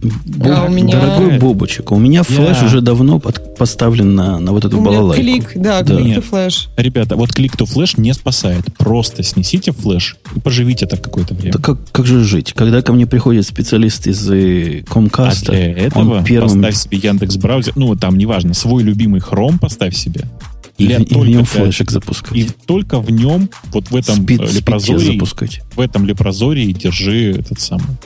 Боб, 0.00 0.46
а 0.46 0.64
у 0.66 0.68
меня... 0.70 1.00
Дорогой 1.00 1.38
Бобочек, 1.38 1.90
у 1.90 1.98
меня 1.98 2.22
флеш 2.22 2.58
я... 2.60 2.66
уже 2.66 2.80
давно 2.80 3.18
под, 3.18 3.56
поставлен 3.56 4.14
на, 4.14 4.38
на 4.38 4.52
вот 4.52 4.64
эту 4.64 4.78
у 4.78 4.80
балалайку. 4.80 5.20
клик, 5.22 5.52
да, 5.56 5.82
да. 5.82 5.96
клик 5.96 6.18
to 6.18 6.20
флеш. 6.20 6.68
Ребята, 6.76 7.16
вот 7.16 7.32
клик 7.32 7.56
to 7.56 7.66
флеш 7.66 7.96
не 7.96 8.14
спасает. 8.14 8.64
Просто 8.76 9.24
снесите 9.24 9.72
флеш 9.72 10.16
и 10.36 10.40
поживите 10.40 10.86
так 10.86 11.02
какое-то 11.02 11.34
время. 11.34 11.52
Да 11.52 11.58
как, 11.58 11.78
как 11.90 12.06
же 12.06 12.22
жить? 12.22 12.52
Когда 12.52 12.80
ко 12.82 12.92
мне 12.92 13.06
приходит 13.06 13.46
специалист 13.46 14.06
из 14.06 14.30
Comcast, 14.30 15.48
а 15.48 15.50
для 15.50 15.72
этого 15.72 16.18
он 16.18 16.24
первым... 16.24 16.62
поставь 16.62 16.76
себе 16.76 16.98
Яндекс 16.98 17.36
браузер, 17.36 17.72
ну 17.74 17.96
там 17.96 18.16
неважно, 18.16 18.54
свой 18.54 18.84
любимый 18.84 19.20
Chrome 19.20 19.58
поставь 19.58 19.96
себе. 19.96 20.24
И, 20.78 20.84
и, 20.84 21.02
и 21.02 21.14
в 21.14 21.26
нем 21.26 21.44
флешек 21.44 21.90
запускать. 21.90 22.36
И 22.36 22.48
только 22.66 23.00
в 23.00 23.10
нем, 23.10 23.50
вот 23.72 23.90
в 23.90 23.96
этом 23.96 24.14
Спид, 24.22 24.40
лепрозории, 24.52 25.14
запускать. 25.14 25.60
в 25.74 25.80
этом 25.80 26.06
лепрозории 26.06 26.70
держи 26.72 27.32
этот 27.32 27.58
самый 27.58 27.96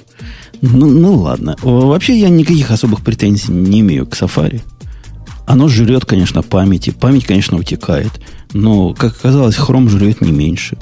ну, 0.63 0.87
ну 0.87 1.17
ладно. 1.17 1.57
Вообще 1.63 2.19
я 2.19 2.29
никаких 2.29 2.71
особых 2.71 3.03
претензий 3.03 3.53
не 3.53 3.81
имею 3.81 4.07
к 4.07 4.15
Safari. 4.15 4.63
Оно 5.45 5.69
жрет, 5.69 6.05
конечно, 6.05 6.43
памяти. 6.43 6.91
Память, 6.91 7.27
конечно, 7.27 7.59
утекает. 7.59 8.13
Но, 8.53 8.95
как 8.95 9.17
оказалось, 9.17 9.59
Chrome 9.59 9.89
жрет 9.89 10.21
не 10.21 10.31
меньше. 10.31 10.79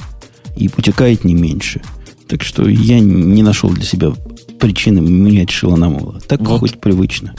И 0.57 0.69
утекает 0.77 1.25
не 1.25 1.35
меньше. 1.35 1.81
Так 2.29 2.43
что 2.43 2.69
я 2.69 3.01
не 3.01 3.43
нашел 3.43 3.71
для 3.71 3.85
себя 3.85 4.13
причины 4.61 5.01
менять 5.01 5.51
шило 5.51 5.77
на 5.77 5.89
мыло. 5.89 6.21
Так 6.29 6.43
вот. 6.43 6.61
хоть 6.61 6.79
привычно. 6.79 7.35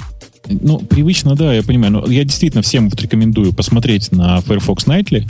Ну, 0.50 0.80
привычно, 0.80 1.36
да, 1.36 1.54
я 1.54 1.64
понимаю. 1.64 1.94
Но 1.94 2.08
я 2.08 2.24
действительно 2.24 2.62
всем 2.62 2.90
вот 2.90 3.02
рекомендую 3.02 3.54
посмотреть 3.54 4.12
на 4.12 4.42
Firefox 4.42 4.86
Nightly. 4.86 5.30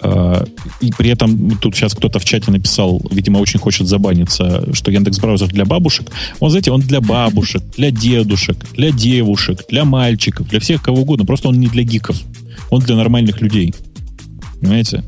Э, 0.00 0.44
и 0.80 0.92
при 0.96 1.10
этом 1.10 1.58
тут 1.58 1.74
сейчас 1.74 1.94
кто-то 1.94 2.18
в 2.18 2.24
чате 2.24 2.50
написал, 2.50 3.02
видимо, 3.10 3.38
очень 3.38 3.58
хочет 3.58 3.88
забаниться, 3.88 4.72
что 4.72 4.90
Яндекс 4.90 5.18
браузер 5.18 5.48
для 5.48 5.64
бабушек. 5.64 6.10
Он, 6.40 6.50
знаете, 6.50 6.70
он 6.70 6.80
для 6.80 7.00
бабушек, 7.00 7.62
для 7.76 7.90
дедушек, 7.90 8.56
для 8.74 8.90
девушек, 8.90 9.64
для 9.68 9.84
мальчиков, 9.84 10.48
для 10.48 10.60
всех 10.60 10.82
кого 10.82 11.02
угодно. 11.02 11.24
Просто 11.24 11.48
он 11.48 11.58
не 11.58 11.66
для 11.66 11.82
гиков. 11.82 12.16
Он 12.70 12.80
для 12.80 12.96
нормальных 12.96 13.40
людей. 13.40 13.74
Понимаете? 14.60 15.02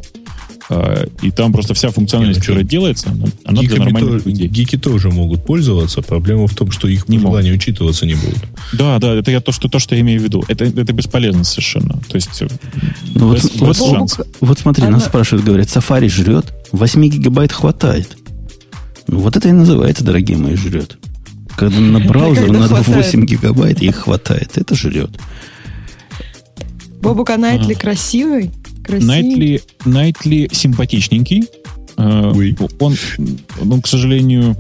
А, 0.69 1.07
и 1.23 1.31
там 1.31 1.53
просто 1.53 1.75
вся 1.75 1.91
функциональность, 1.91 2.41
Не, 2.41 2.43
ну 2.43 2.47
которая 2.47 2.65
делается, 2.65 3.09
она, 3.11 3.27
она 3.45 3.63
для 3.63 3.79
нормальных 3.79 4.23
то- 4.25 4.29
людей. 4.29 4.49
гики 4.49 4.77
тоже 4.77 5.11
могут 5.11 5.45
пользоваться. 5.45 6.03
Проблема 6.03 6.49
в 6.49 6.55
том, 6.57 6.71
что 6.73 6.89
их 6.89 7.09
Не 7.09 7.19
пожелания 7.19 7.53
учитываться 7.53 8.05
не 8.05 8.15
будут. 8.15 8.39
Да, 8.73 8.99
да, 8.99 9.15
это 9.15 9.31
я 9.31 9.41
то, 9.41 9.53
что, 9.53 9.69
то, 9.69 9.79
что 9.79 9.95
я 9.95 10.01
имею 10.01 10.21
в 10.21 10.25
виду. 10.25 10.43
Это, 10.49 10.65
это 10.65 10.93
бесполезно 10.93 11.45
совершенно. 11.45 12.01
То 12.09 12.17
есть 12.17 12.43
э, 12.43 12.49
Ну 13.15 13.29
вот, 13.29 13.37
без, 13.37 13.51
вот, 13.61 13.69
без 13.69 13.79
шансов. 13.79 14.27
вот 14.41 14.59
смотри, 14.59 14.83
Она- 14.85 14.97
нас 14.97 15.05
спрашивают, 15.07 15.47
говорят, 15.47 15.69
Safari 15.69 16.09
жрет, 16.09 16.53
8 16.73 17.09
гигабайт 17.09 17.53
хватает. 17.53 18.17
Ну 19.07 19.21
вот 19.21 19.37
это 19.37 19.49
и 19.49 19.53
называется, 19.53 20.03
дорогие 20.05 20.37
мои, 20.37 20.57
жрет. 20.57 20.99
Когда 21.57 21.79
на 21.79 22.01
браузер 22.01 22.47
Когда 22.47 22.59
надо 22.61 22.75
хватает. 22.83 23.07
8 23.07 23.25
гигабайт, 23.25 23.83
и 23.83 23.87
их 23.87 23.97
хватает. 23.97 24.59
Это 24.59 24.75
жрет. 24.75 25.11
Бобук, 27.01 27.31
а 27.31 27.37
Найтли 27.37 27.75
красивый? 27.75 28.51
Красивый? 28.87 29.07
Найтли, 29.23 29.63
Найтли 29.85 30.49
симпатичненький. 30.53 31.45
Э, 31.97 32.33
Ой. 32.35 32.57
Он, 32.79 32.95
он, 33.71 33.83
к 33.83 33.87
сожалению, 33.87 34.57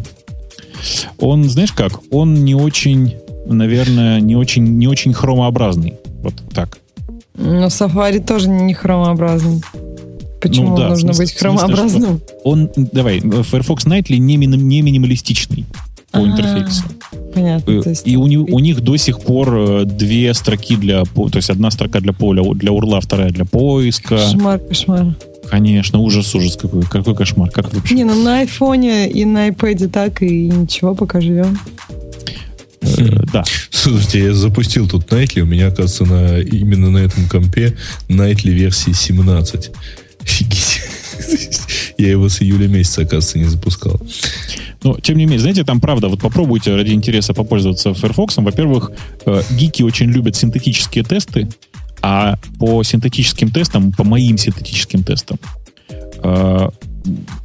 он, 1.18 1.45
знаешь 1.45 1.72
как, 1.72 2.01
он 2.11 2.35
не 2.45 2.55
очень, 2.55 3.14
наверное, 3.47 4.20
не 4.20 4.37
очень, 4.37 4.64
не 4.79 4.89
очень 4.89 5.12
хромообразный. 5.12 5.95
Вот 6.22 6.35
так. 6.53 6.79
Но 7.35 7.66
Safari 7.66 8.20
тоже 8.24 8.49
не 8.49 8.72
хромообразный. 8.74 9.61
Почему 10.41 10.70
Ну 10.70 10.77
да, 10.77 10.89
нужно 10.91 11.12
смысле- 11.12 11.24
быть 11.24 11.35
в 11.35 11.39
смысле, 11.39 11.59
хромообразным? 11.59 12.20
Он, 12.45 12.70
давай, 12.77 13.20
Firefox 13.20 13.87
Nightly 13.87 14.16
не, 14.18 14.37
не 14.37 14.81
минималистичный 14.83 15.64
по 16.12 16.18
А, 16.20 16.22
интерфейсу. 16.22 16.85
Понятно. 17.37 17.70
Э, 17.70 17.82
то 17.82 17.91
есть- 17.91 18.07
И 18.09 18.16
у, 18.16 18.26
них- 18.26 18.49
у 18.49 18.59
них 18.61 18.80
до 18.80 18.97
сих 18.97 19.20
пор 19.20 19.55
э, 19.55 19.84
две 19.84 20.32
строки 20.34 20.74
для... 20.76 21.05
по- 21.05 21.28
То 21.28 21.37
есть 21.37 21.51
одна 21.51 21.70
строка 21.70 22.01
для 22.01 22.12
поля, 22.12 22.43
для 22.55 22.72
урла, 22.72 23.01
вторая 23.01 23.30
для 23.30 23.45
поиска. 23.45 24.16
Кошмар, 24.16 24.59
кошмар. 24.59 25.14
Конечно, 25.51 25.99
ужас, 26.01 26.34
ужас 26.34 26.57
какой. 26.57 26.82
Какой 26.84 27.14
кошмар. 27.14 27.51
Как 27.51 27.72
вообще? 27.74 27.95
Не, 27.95 28.05
ну 28.05 28.14
на 28.22 28.39
айфоне 28.41 29.09
и 29.11 29.24
на 29.26 29.49
iPad 29.51 29.89
так, 29.89 30.22
и 30.22 30.49
ничего, 30.49 30.95
пока 30.95 31.20
живем. 31.20 31.59
Э, 32.82 33.22
да. 33.32 33.45
Слушайте, 33.70 34.24
я 34.24 34.32
запустил 34.34 34.89
тут 34.89 35.05
Nightly, 35.12 35.43
у 35.43 35.47
меня, 35.47 35.68
оказывается, 35.68 36.05
на, 36.07 36.39
именно 36.41 36.91
на 36.91 36.99
этом 36.99 37.28
компе 37.28 37.76
Nightly 38.09 38.51
версии 38.51 38.93
17. 38.93 39.70
Офигеть. 40.22 40.80
Я 41.99 42.11
его 42.11 42.28
с 42.28 42.43
июля 42.43 42.66
месяца, 42.68 43.03
оказывается, 43.03 43.39
не 43.39 43.45
запускал. 43.45 44.01
Но, 44.83 44.99
тем 45.01 45.16
не 45.16 45.24
менее, 45.24 45.41
знаете, 45.41 45.64
там 45.64 45.81
правда, 45.81 46.09
вот 46.09 46.20
попробуйте 46.20 46.74
ради 46.74 46.93
интереса 46.93 47.35
попользоваться 47.35 47.95
Firefox. 47.95 48.37
Во-первых, 48.39 48.93
э, 49.24 49.43
гики 49.51 49.83
очень 49.83 50.07
любят 50.07 50.37
синтетические 50.37 51.05
тесты, 51.05 51.49
а 52.03 52.37
по 52.59 52.83
синтетическим 52.83 53.51
тестам, 53.51 53.93
по 53.93 54.05
моим 54.05 54.39
синтетическим 54.39 55.03
тестам, 55.03 55.39
э, 56.22 56.68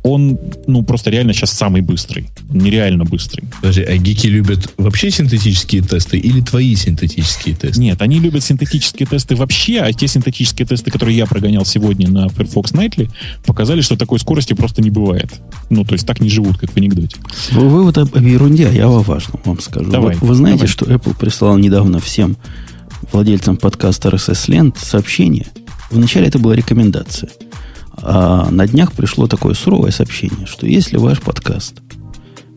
он, 0.03 0.39
ну, 0.67 0.83
просто 0.83 1.09
реально 1.09 1.33
сейчас 1.33 1.51
самый 1.51 1.81
быстрый. 1.81 2.29
Нереально 2.49 3.05
быстрый. 3.05 3.45
Подожди, 3.61 3.81
а 3.83 3.97
гики 3.97 4.27
любят 4.27 4.73
вообще 4.77 5.11
синтетические 5.11 5.81
тесты 5.81 6.17
или 6.17 6.41
твои 6.41 6.75
синтетические 6.75 7.55
тесты? 7.55 7.79
Нет, 7.79 8.01
они 8.01 8.19
любят 8.19 8.43
синтетические 8.43 9.07
тесты 9.07 9.35
вообще, 9.35 9.79
а 9.79 9.91
те 9.93 10.07
синтетические 10.07 10.67
тесты, 10.67 10.91
которые 10.91 11.17
я 11.17 11.25
прогонял 11.25 11.65
сегодня 11.65 12.09
на 12.09 12.29
Firefox 12.29 12.71
Nightly, 12.73 13.09
показали, 13.45 13.81
что 13.81 13.95
такой 13.95 14.19
скорости 14.19 14.53
просто 14.53 14.81
не 14.81 14.89
бывает. 14.89 15.31
Ну, 15.69 15.85
то 15.85 15.93
есть 15.93 16.05
так 16.05 16.21
не 16.21 16.29
живут, 16.29 16.57
как 16.57 16.71
в 16.71 16.77
анекдоте. 16.77 17.17
Вы, 17.51 17.69
вы 17.69 17.83
вот 17.83 17.97
об, 17.97 18.15
ерунде, 18.17 18.67
а 18.67 18.71
я 18.71 18.87
о 18.87 18.99
важном 19.01 19.39
вам 19.45 19.59
скажу. 19.59 19.91
Давай, 19.91 20.15
Вот 20.15 20.27
вы 20.29 20.35
знаете, 20.35 20.59
давай. 20.59 20.71
что 20.71 20.85
Apple 20.85 21.15
прислал 21.17 21.57
недавно 21.57 21.99
всем 21.99 22.37
владельцам 23.11 23.57
подкаста 23.57 24.09
RSS 24.09 24.49
Lent 24.49 24.77
сообщение. 24.79 25.47
Вначале 25.89 26.27
это 26.27 26.39
была 26.39 26.55
рекомендация. 26.55 27.29
А 28.01 28.49
на 28.49 28.67
днях 28.67 28.93
пришло 28.93 29.27
такое 29.27 29.53
суровое 29.53 29.91
сообщение, 29.91 30.47
что 30.47 30.65
если 30.65 30.97
ваш 30.97 31.21
подкаст 31.21 31.75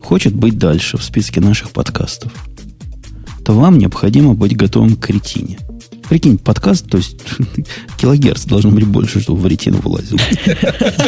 хочет 0.01 0.33
быть 0.33 0.57
дальше 0.57 0.97
в 0.97 1.03
списке 1.03 1.41
наших 1.41 1.71
подкастов, 1.71 2.31
то 3.43 3.53
вам 3.53 3.77
необходимо 3.77 4.33
быть 4.33 4.55
готовым 4.55 4.95
к 4.95 5.09
ретине. 5.09 5.59
Прикинь, 6.09 6.37
подкаст, 6.37 6.87
то 6.87 6.97
есть 6.97 7.17
килогерц 7.97 8.45
должно 8.45 8.69
быть 8.69 8.85
больше, 8.85 9.19
чтобы 9.19 9.39
в 9.39 9.47
ретину 9.47 9.79
вылазил. 9.79 10.17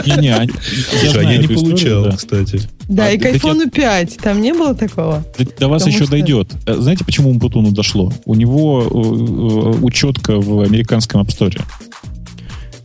Не-не, 0.05 0.35
они- 0.35 0.51
я 1.03 1.11
а 1.11 1.21
я 1.21 1.37
не 1.37 1.47
получал, 1.47 2.11
кстати. 2.13 2.61
Да, 2.87 3.05
А, 3.05 3.11
и 3.11 3.17
к 3.19 3.25
айфону 3.25 3.69
5. 3.69 4.17
Там 4.17 4.41
не 4.41 4.53
было 4.53 4.73
такого? 4.73 5.23
До, 5.59 5.67
вас 5.67 5.85
еще 5.85 6.07
дойдет. 6.07 6.51
Э, 6.65 6.75
Знаете, 6.77 7.05
почему 7.05 7.29
Умпутуну 7.29 7.71
дошло? 7.71 8.11
У 8.25 8.33
него 8.33 8.81
э, 8.81 8.87
э, 8.87 9.83
учетка 9.83 10.39
в 10.39 10.61
американском 10.61 11.21
App 11.21 11.27
Store. 11.27 11.61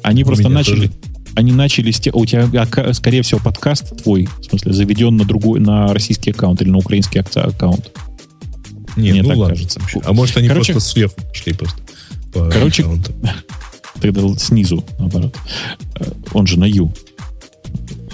Они 0.03 0.25
просто 0.25 0.49
начали... 0.49 0.91
Они 1.35 1.53
начали 1.53 1.91
с 1.91 1.99
те... 2.01 2.11
У 2.13 2.25
тебя, 2.27 2.45
ака- 2.63 2.93
скорее 2.93 3.23
всего, 3.23 3.41
подкаст 3.43 4.03
твой, 4.03 4.29
в 4.41 4.45
смысле, 4.45 4.73
заведен 4.73 5.17
на 5.17 5.25
другой, 5.25 5.61
на 5.61 5.93
российский 5.93 6.31
аккаунт 6.31 6.61
или 6.63 6.69
на 6.71 6.79
украинский 6.79 7.21
аккаунт. 7.21 7.91
Нет, 8.97 9.13
Мне 9.15 9.23
ну 9.23 9.29
так 9.31 9.39
ладно. 9.39 9.55
кажется. 9.55 9.81
А 10.05 10.13
может, 10.13 10.37
они 10.37 10.49
Короче- 10.49 10.73
просто 10.73 10.91
сверху 10.91 11.15
пошли 11.29 11.53
просто. 11.55 11.79
по 12.33 12.51
Короче, 12.51 12.83
аккаунту. 12.83 13.13
Тогда 14.01 14.21
снизу, 14.39 14.85
наоборот. 14.99 15.35
Э, 16.01 16.05
Он 16.33 16.47
же 16.47 16.59
на 16.59 16.65
Ю. 16.65 16.93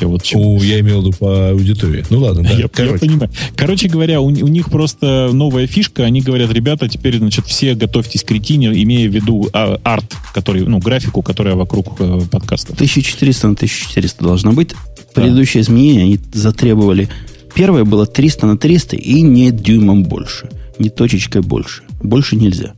Я 0.00 0.06
вот. 0.08 0.22
О, 0.34 0.62
я 0.62 0.80
имел 0.80 1.00
в 1.00 1.06
виду 1.06 1.16
по 1.18 1.50
аудитории. 1.50 2.04
Ну 2.10 2.20
ладно, 2.20 2.42
да. 2.44 2.50
Я, 2.50 2.58
я 2.60 2.68
Короче, 2.68 2.98
понимаю. 2.98 3.30
Короче 3.56 3.88
говоря, 3.88 4.20
у, 4.20 4.26
у 4.26 4.30
них 4.48 4.70
просто 4.70 5.30
новая 5.32 5.66
фишка. 5.66 6.04
Они 6.04 6.20
говорят, 6.20 6.52
ребята, 6.52 6.88
теперь, 6.88 7.18
значит, 7.18 7.46
все 7.46 7.74
готовьтесь 7.74 8.22
к 8.22 8.30
ретине, 8.30 8.68
имея 8.82 9.08
в 9.08 9.12
виду 9.12 9.48
а, 9.52 9.80
арт, 9.82 10.14
который, 10.32 10.62
ну, 10.62 10.78
графику, 10.78 11.22
которая 11.22 11.54
вокруг 11.56 11.96
э, 12.00 12.20
подкастов. 12.30 12.74
1400 12.74 13.46
на 13.48 13.54
1400 13.54 14.22
должно 14.22 14.52
быть. 14.52 14.74
Предыдущие 15.14 15.62
изменения 15.62 16.02
они 16.02 16.20
затребовали. 16.32 17.08
Первое 17.54 17.84
было 17.84 18.06
300 18.06 18.46
на 18.46 18.56
300 18.58 18.96
и 18.96 19.20
не 19.22 19.50
дюймом 19.50 20.04
больше. 20.04 20.48
Не 20.78 20.90
точечкой 20.90 21.42
больше. 21.42 21.82
Больше 22.02 22.36
нельзя. 22.36 22.74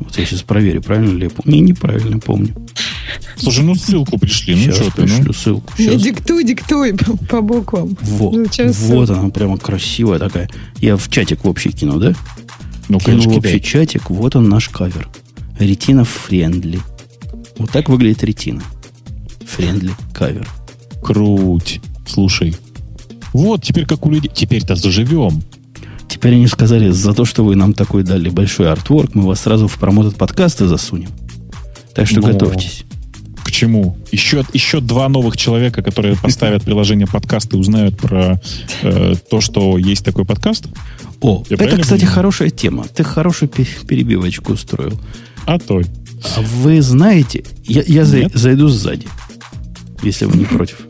Вот 0.00 0.18
я 0.18 0.26
сейчас 0.26 0.42
проверю, 0.42 0.82
правильно 0.82 1.16
ли 1.16 1.24
я 1.24 1.30
помню. 1.30 1.52
Не, 1.52 1.60
неправильно 1.60 2.18
помню. 2.18 2.54
Слушай, 3.36 3.64
ну 3.64 3.74
ссылку 3.74 4.18
пришли. 4.18 4.54
Ну 4.54 4.62
сейчас 4.62 4.76
что 4.76 4.90
ты, 4.90 5.02
пришлю 5.02 5.24
ну. 5.26 5.32
ссылку. 5.32 5.72
Не, 5.78 5.84
Щас. 5.86 6.02
диктуй, 6.02 6.44
диктуй 6.44 6.94
по, 6.94 7.16
по 7.28 7.40
буквам. 7.40 7.96
Во, 8.02 8.30
вот 8.30 8.54
ссылку? 8.54 9.12
она 9.12 9.28
прямо 9.30 9.58
красивая 9.58 10.18
такая. 10.18 10.48
Я 10.80 10.96
в 10.96 11.08
чатик 11.08 11.44
в 11.44 11.48
общий 11.48 11.70
кинул, 11.70 11.98
да? 11.98 12.14
Ну, 12.88 12.98
кинул 12.98 13.22
конечно, 13.22 13.32
в 13.32 13.36
общий 13.38 13.60
чатик. 13.60 14.10
Вот 14.10 14.36
он 14.36 14.48
наш 14.48 14.68
кавер. 14.68 15.08
Retina 15.58 16.04
friendly. 16.04 16.80
Вот 17.58 17.70
так 17.70 17.88
выглядит 17.88 18.22
retina. 18.24 18.62
Friendly 19.46 19.92
кавер. 20.12 20.48
Круть. 21.02 21.80
Слушай. 22.06 22.54
Вот, 23.32 23.62
теперь 23.62 23.86
как 23.86 24.06
у 24.06 24.10
людей. 24.10 24.30
Теперь-то 24.32 24.76
заживем. 24.76 25.42
Теперь 26.08 26.34
они 26.34 26.46
сказали, 26.46 26.90
за 26.90 27.12
то, 27.12 27.24
что 27.24 27.44
вы 27.44 27.56
нам 27.56 27.74
такой 27.74 28.02
дали 28.02 28.30
большой 28.30 28.70
артворк, 28.70 29.14
мы 29.14 29.26
вас 29.26 29.40
сразу 29.40 29.68
в 29.68 29.76
промотот 29.78 30.16
подкасты 30.16 30.66
засунем. 30.66 31.10
Так 31.94 32.06
что 32.06 32.20
Ну, 32.20 32.28
готовьтесь. 32.28 32.84
К 33.56 33.58
Почему? 33.58 33.96
Еще, 34.12 34.44
еще 34.52 34.80
два 34.80 35.08
новых 35.08 35.38
человека, 35.38 35.80
которые 35.82 36.14
поставят 36.14 36.62
приложение 36.62 37.06
подкаст 37.06 37.54
и 37.54 37.56
узнают 37.56 37.96
про 37.96 38.38
э, 38.82 39.14
то, 39.30 39.40
что 39.40 39.78
есть 39.78 40.04
такой 40.04 40.26
подкаст? 40.26 40.66
О, 41.22 41.42
Я 41.48 41.56
это, 41.56 41.78
кстати, 41.78 42.00
понимаю? 42.00 42.14
хорошая 42.14 42.50
тема. 42.50 42.84
Ты 42.84 43.02
хорошую 43.02 43.48
перебивочку 43.48 44.52
устроил. 44.52 45.00
А 45.46 45.58
то. 45.58 45.80
А 45.80 46.40
вы 46.42 46.82
знаете, 46.82 47.44
я, 47.64 47.82
я 47.86 48.04
зайду 48.04 48.68
сзади, 48.68 49.08
если 50.02 50.26
вы 50.26 50.36
не 50.36 50.44
против. 50.44 50.85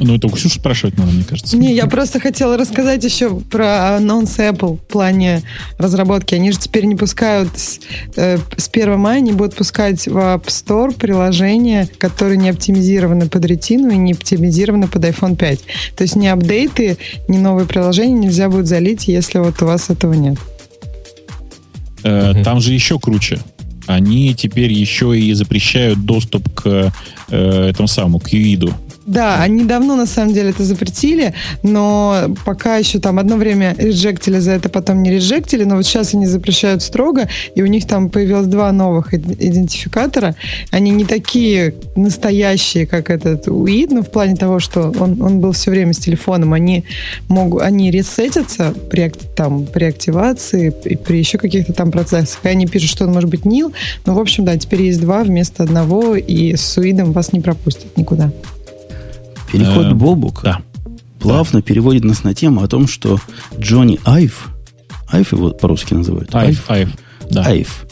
Ну, 0.00 0.16
это 0.16 0.26
у 0.26 0.30
Ксюши 0.30 0.58
спрашивать 0.58 0.96
надо, 0.96 1.12
мне 1.12 1.24
кажется. 1.24 1.56
Не, 1.56 1.74
я 1.74 1.86
просто 1.86 2.20
хотела 2.20 2.56
рассказать 2.56 3.04
еще 3.04 3.38
про 3.40 3.96
анонс 3.96 4.38
Apple 4.38 4.76
в 4.76 4.80
плане 4.80 5.42
разработки. 5.78 6.34
Они 6.34 6.52
же 6.52 6.58
теперь 6.58 6.84
не 6.84 6.94
пускают 6.94 7.56
с, 7.58 7.80
э, 8.16 8.38
с 8.56 8.68
1 8.68 8.98
мая, 8.98 9.20
не 9.20 9.32
будут 9.32 9.56
пускать 9.56 10.06
в 10.06 10.16
App 10.16 10.46
Store 10.46 10.94
приложения, 10.94 11.88
которые 11.98 12.36
не 12.36 12.50
оптимизированы 12.50 13.28
под 13.28 13.44
ретину 13.44 13.90
и 13.90 13.96
не 13.96 14.12
оптимизированы 14.12 14.88
под 14.88 15.04
iPhone 15.04 15.36
5. 15.36 15.60
То 15.96 16.02
есть 16.02 16.16
ни 16.16 16.26
апдейты, 16.26 16.98
ни 17.28 17.38
новые 17.38 17.66
приложения 17.66 18.14
нельзя 18.14 18.48
будет 18.48 18.66
залить, 18.66 19.08
если 19.08 19.38
вот 19.38 19.60
у 19.62 19.66
вас 19.66 19.90
этого 19.90 20.14
нет. 20.14 20.38
Э, 22.04 22.42
Там 22.44 22.60
же 22.60 22.72
еще 22.72 22.98
круче 22.98 23.40
они 23.88 24.34
теперь 24.34 24.70
еще 24.72 25.18
и 25.18 25.32
запрещают 25.32 26.04
доступ 26.04 26.48
к 26.54 26.92
э, 27.30 27.68
этому 27.70 27.88
самому, 27.88 28.18
к 28.20 28.28
юиду. 28.28 28.72
Да, 29.08 29.42
они 29.42 29.64
давно 29.64 29.96
на 29.96 30.04
самом 30.04 30.34
деле 30.34 30.50
это 30.50 30.64
запретили, 30.64 31.32
но 31.62 32.26
пока 32.44 32.76
еще 32.76 32.98
там 32.98 33.18
одно 33.18 33.36
время 33.36 33.74
реджектили 33.78 34.38
за 34.38 34.50
это, 34.50 34.68
потом 34.68 35.02
не 35.02 35.10
реджектили, 35.10 35.64
но 35.64 35.76
вот 35.76 35.86
сейчас 35.86 36.12
они 36.12 36.26
запрещают 36.26 36.82
строго, 36.82 37.26
и 37.54 37.62
у 37.62 37.66
них 37.66 37.86
там 37.86 38.10
появилось 38.10 38.48
два 38.48 38.70
новых 38.70 39.14
идентификатора. 39.14 40.36
Они 40.72 40.90
не 40.90 41.06
такие 41.06 41.74
настоящие, 41.96 42.86
как 42.86 43.08
этот 43.08 43.48
UID, 43.48 43.94
но 43.94 44.02
в 44.02 44.10
плане 44.10 44.36
того, 44.36 44.60
что 44.60 44.92
он, 45.00 45.22
он 45.22 45.40
был 45.40 45.52
все 45.52 45.70
время 45.70 45.94
с 45.94 45.98
телефоном, 45.98 46.52
они 46.52 46.84
могут, 47.28 47.62
они 47.62 47.90
ресетятся 47.90 48.74
при, 48.90 49.10
там, 49.34 49.64
при 49.64 49.84
активации 49.84 50.70
и 50.84 50.96
при 50.96 51.16
еще 51.16 51.38
каких-то 51.38 51.72
там 51.72 51.90
процессах. 51.90 52.40
И 52.44 52.48
они 52.48 52.66
пишут, 52.66 52.90
что 52.90 53.04
он 53.06 53.14
может 53.14 53.30
быть 53.30 53.46
нил, 53.46 53.72
но 54.04 54.12
в 54.12 54.18
общем, 54.18 54.44
да, 54.44 54.58
теперь 54.58 54.82
есть 54.82 55.00
два 55.00 55.22
вместо 55.24 55.62
одного, 55.62 56.14
и 56.14 56.56
с 56.56 56.76
UID 56.76 57.10
вас 57.12 57.32
не 57.32 57.40
пропустят 57.40 57.96
никуда. 57.96 58.30
Переход 59.52 59.86
э, 59.86 59.94
Бобук 59.94 60.42
да. 60.42 60.60
плавно 61.18 61.60
да. 61.60 61.62
переводит 61.62 62.04
нас 62.04 62.24
на 62.24 62.34
тему 62.34 62.62
о 62.62 62.68
том, 62.68 62.86
что 62.86 63.18
Джонни 63.58 63.98
Айв, 64.04 64.48
Айв 65.08 65.32
его 65.32 65.50
по-русски 65.50 65.94
называют. 65.94 66.34
Айв, 66.34 66.70
Айв, 66.70 66.90
да. 67.30 67.44
Айв. 67.44 67.86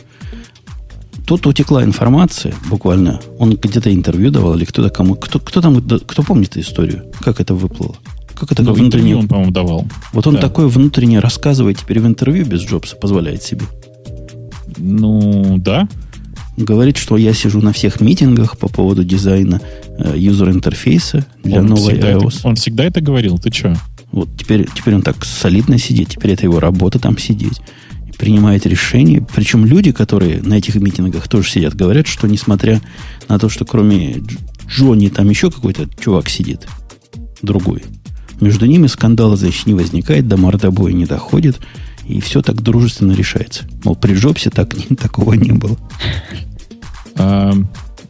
Тут 1.26 1.46
утекла 1.46 1.82
информация, 1.82 2.54
буквально, 2.68 3.20
он 3.38 3.56
где-то 3.56 3.92
интервью 3.92 4.30
давал, 4.30 4.54
или 4.54 4.64
кто-то 4.64 4.90
кому, 4.90 5.16
кто, 5.16 5.40
кто 5.40 5.60
там, 5.60 5.82
кто 5.82 6.22
помнит 6.22 6.50
эту 6.50 6.60
историю, 6.60 7.06
как 7.20 7.40
это 7.40 7.54
выплыло? 7.54 7.96
Как 8.34 8.52
это 8.52 8.62
ну, 8.62 8.74
внутреннее... 8.74 9.16
он, 9.16 9.26
по-моему, 9.28 9.50
давал. 9.50 9.86
Вот 10.12 10.26
он 10.26 10.34
да. 10.34 10.42
такое 10.42 10.68
внутреннее 10.68 11.20
рассказывает 11.20 11.78
теперь 11.78 12.00
в 12.00 12.06
интервью 12.06 12.44
без 12.44 12.60
Джобса, 12.60 12.94
позволяет 12.94 13.42
себе. 13.42 13.62
Ну, 14.76 15.56
да. 15.58 15.88
Говорит, 16.56 16.96
что 16.96 17.16
я 17.16 17.34
сижу 17.34 17.60
на 17.60 17.72
всех 17.72 18.00
митингах 18.00 18.58
по 18.58 18.68
поводу 18.68 19.04
дизайна 19.04 19.60
юзер-интерфейса 20.14 21.26
для 21.42 21.60
он 21.60 21.66
новой 21.66 21.94
iOS. 21.94 22.38
Это, 22.38 22.48
он 22.48 22.54
всегда 22.56 22.84
это 22.84 23.00
говорил, 23.00 23.38
ты 23.38 23.52
что? 23.52 23.76
Вот 24.12 24.28
теперь, 24.36 24.66
теперь 24.74 24.94
он 24.94 25.02
так 25.02 25.24
солидно 25.24 25.78
сидит, 25.78 26.08
теперь 26.08 26.32
это 26.32 26.44
его 26.44 26.60
работа 26.60 26.98
там 26.98 27.18
сидеть. 27.18 27.60
Принимает 28.18 28.64
решения. 28.64 29.26
Причем 29.34 29.66
люди, 29.66 29.92
которые 29.92 30.40
на 30.42 30.54
этих 30.54 30.76
митингах 30.76 31.28
тоже 31.28 31.50
сидят, 31.50 31.74
говорят, 31.74 32.06
что 32.06 32.26
несмотря 32.26 32.80
на 33.28 33.38
то, 33.38 33.50
что 33.50 33.66
кроме 33.66 34.22
Джонни 34.66 35.08
там 35.08 35.28
еще 35.28 35.50
какой-то 35.50 35.86
чувак 36.00 36.30
сидит, 36.30 36.66
другой, 37.42 37.82
между 38.40 38.66
ними 38.66 38.86
скандала, 38.86 39.36
значит, 39.36 39.66
не 39.66 39.74
возникает, 39.74 40.28
до 40.28 40.36
мордобоя 40.36 40.92
не 40.92 41.06
доходит, 41.06 41.58
и 42.06 42.20
все 42.20 42.42
так 42.42 42.62
дружественно 42.62 43.12
решается. 43.12 43.64
Мол, 43.84 43.96
при 43.96 44.14
Джобсе 44.14 44.50
так, 44.50 44.74
такого 45.00 45.34
не 45.34 45.52
было. 45.52 45.78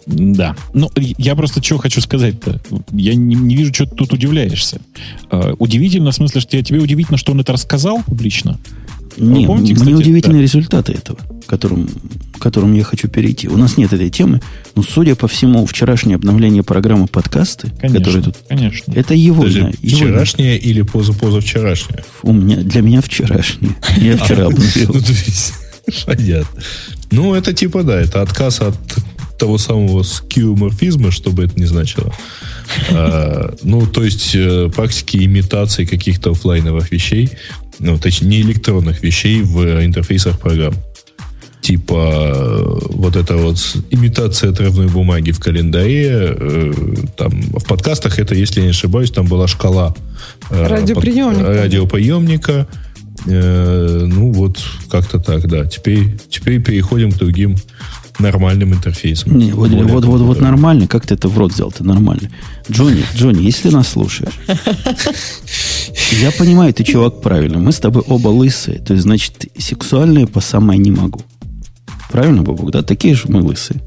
Да. 0.07 0.55
Ну, 0.73 0.91
я 0.95 1.35
просто 1.35 1.63
что 1.63 1.79
хочу 1.79 2.01
сказать-то. 2.01 2.61
Я 2.93 3.15
не, 3.15 3.35
не 3.35 3.57
вижу, 3.57 3.75
что 3.75 3.87
ты 3.87 3.97
тут 3.97 4.13
удивляешься. 4.13 4.81
Э, 5.33 5.55
удивительно, 5.59 6.13
в 6.13 6.15
смысле, 6.15 6.41
что 6.41 6.63
тебе 6.63 6.79
удивительно, 6.79 7.19
что 7.19 7.33
он 7.33 7.41
это 7.41 7.53
рассказал 7.53 8.03
публично? 8.05 8.57
Не, 9.17 9.47
помните, 9.47 9.75
кстати, 9.75 9.89
мне 9.89 9.99
удивительны 9.99 10.37
да. 10.37 10.43
результаты 10.43 10.93
этого, 10.93 11.19
к 11.19 11.47
которым, 11.47 11.89
к 12.35 12.39
которым 12.39 12.75
я 12.75 12.85
хочу 12.85 13.09
перейти. 13.09 13.49
У 13.49 13.57
нас 13.57 13.79
нет 13.79 13.93
этой 13.93 14.11
темы, 14.11 14.43
но, 14.75 14.83
судя 14.83 15.17
по 15.17 15.27
всему, 15.27 15.65
вчерашнее 15.67 16.17
обновление 16.17 16.63
программы 16.63 17.07
подкасты, 17.07 17.73
конечно, 17.81 17.99
которые 17.99 18.23
тут... 18.23 18.37
Конечно. 18.49 18.93
Это 18.93 19.15
его. 19.15 19.43
Подожди, 19.43 19.61
да, 19.61 19.71
его 19.81 19.97
вчерашнее 19.97 20.59
или 20.59 20.83
позапозавчерашнее? 20.83 22.05
У 22.23 22.33
меня, 22.33 22.57
для 22.57 22.83
меня 22.83 23.01
вчерашнее. 23.01 23.75
Я 23.97 24.17
вчера 24.17 24.47
обновил. 24.47 24.95
Ну, 25.87 25.93
понятно. 26.07 26.63
Ну, 27.11 27.35
это 27.35 27.53
типа, 27.53 27.83
да, 27.83 28.01
это 28.01 28.23
отказ 28.23 28.61
от 28.61 28.77
того 29.39 29.59
самого 29.59 30.03
скиоморфизма, 30.03 31.11
что 31.11 31.31
бы 31.31 31.45
это 31.45 31.59
ни 31.61 31.65
значило. 31.65 32.13
А, 32.91 33.55
ну, 33.63 33.87
то 33.87 34.03
есть 34.03 34.35
э, 34.35 34.71
практики 34.75 35.19
имитации 35.19 35.85
каких-то 35.85 36.31
офлайновых 36.31 36.91
вещей, 36.91 37.31
ну, 37.79 37.99
точнее, 37.99 38.29
не 38.29 38.41
электронных 38.41 39.03
вещей 39.03 39.43
в 39.43 39.85
интерфейсах 39.85 40.39
программ. 40.39 40.75
Типа 41.61 42.33
э, 42.35 42.79
вот 42.91 43.17
эта 43.17 43.37
вот 43.37 43.59
имитация 43.91 44.51
отрывной 44.51 44.87
бумаги 44.87 45.33
в 45.33 45.41
календаре. 45.41 46.09
Э, 46.11 46.73
там, 47.17 47.31
в 47.31 47.65
подкастах 47.65 48.19
это, 48.19 48.35
если 48.35 48.61
я 48.61 48.67
не 48.67 48.71
ошибаюсь, 48.71 49.11
там 49.11 49.27
была 49.27 49.49
шкала 49.49 49.95
радиоприемника. 50.49 51.45
Под, 51.45 51.57
радиоприемника. 51.57 52.69
Ну, 53.27 54.33
вот 54.33 54.63
как-то 54.91 55.19
так, 55.19 55.49
да. 55.49 55.67
Теперь, 55.67 56.19
теперь 56.31 56.63
переходим 56.63 57.11
к 57.11 57.17
другим 57.17 57.57
нормальным 58.19 58.73
интерфейсом. 58.73 59.39
Не, 59.39 59.53
вот, 59.53 59.71
вот, 59.71 60.05
вот, 60.05 60.21
вот 60.21 60.41
нормально, 60.41 60.87
как 60.87 61.07
ты 61.07 61.15
это 61.15 61.29
в 61.29 61.37
рот 61.37 61.53
взял, 61.53 61.71
ты 61.71 61.85
нормально. 61.85 62.31
Джонни, 62.71 63.05
Джонни, 63.15 63.43
если 63.43 63.69
ты 63.69 63.75
нас 63.75 63.89
слушаешь, 63.89 64.33
я 66.21 66.31
понимаю, 66.33 66.73
ты 66.73 66.85
чувак 66.85 67.21
правильно. 67.21 67.59
Мы 67.59 67.73
с 67.73 67.79
тобой 67.79 68.03
оба 68.07 68.29
лысые. 68.29 68.79
То 68.79 68.95
есть, 68.95 69.03
значит, 69.03 69.47
сексуальные 69.59 70.27
по 70.27 70.41
самой 70.41 70.79
не 70.79 70.91
могу. 70.91 71.21
Правильно, 72.11 72.43
Бабук? 72.43 72.71
Да, 72.71 72.83
такие 72.83 73.15
же 73.15 73.25
мы 73.29 73.43
лысые. 73.43 73.81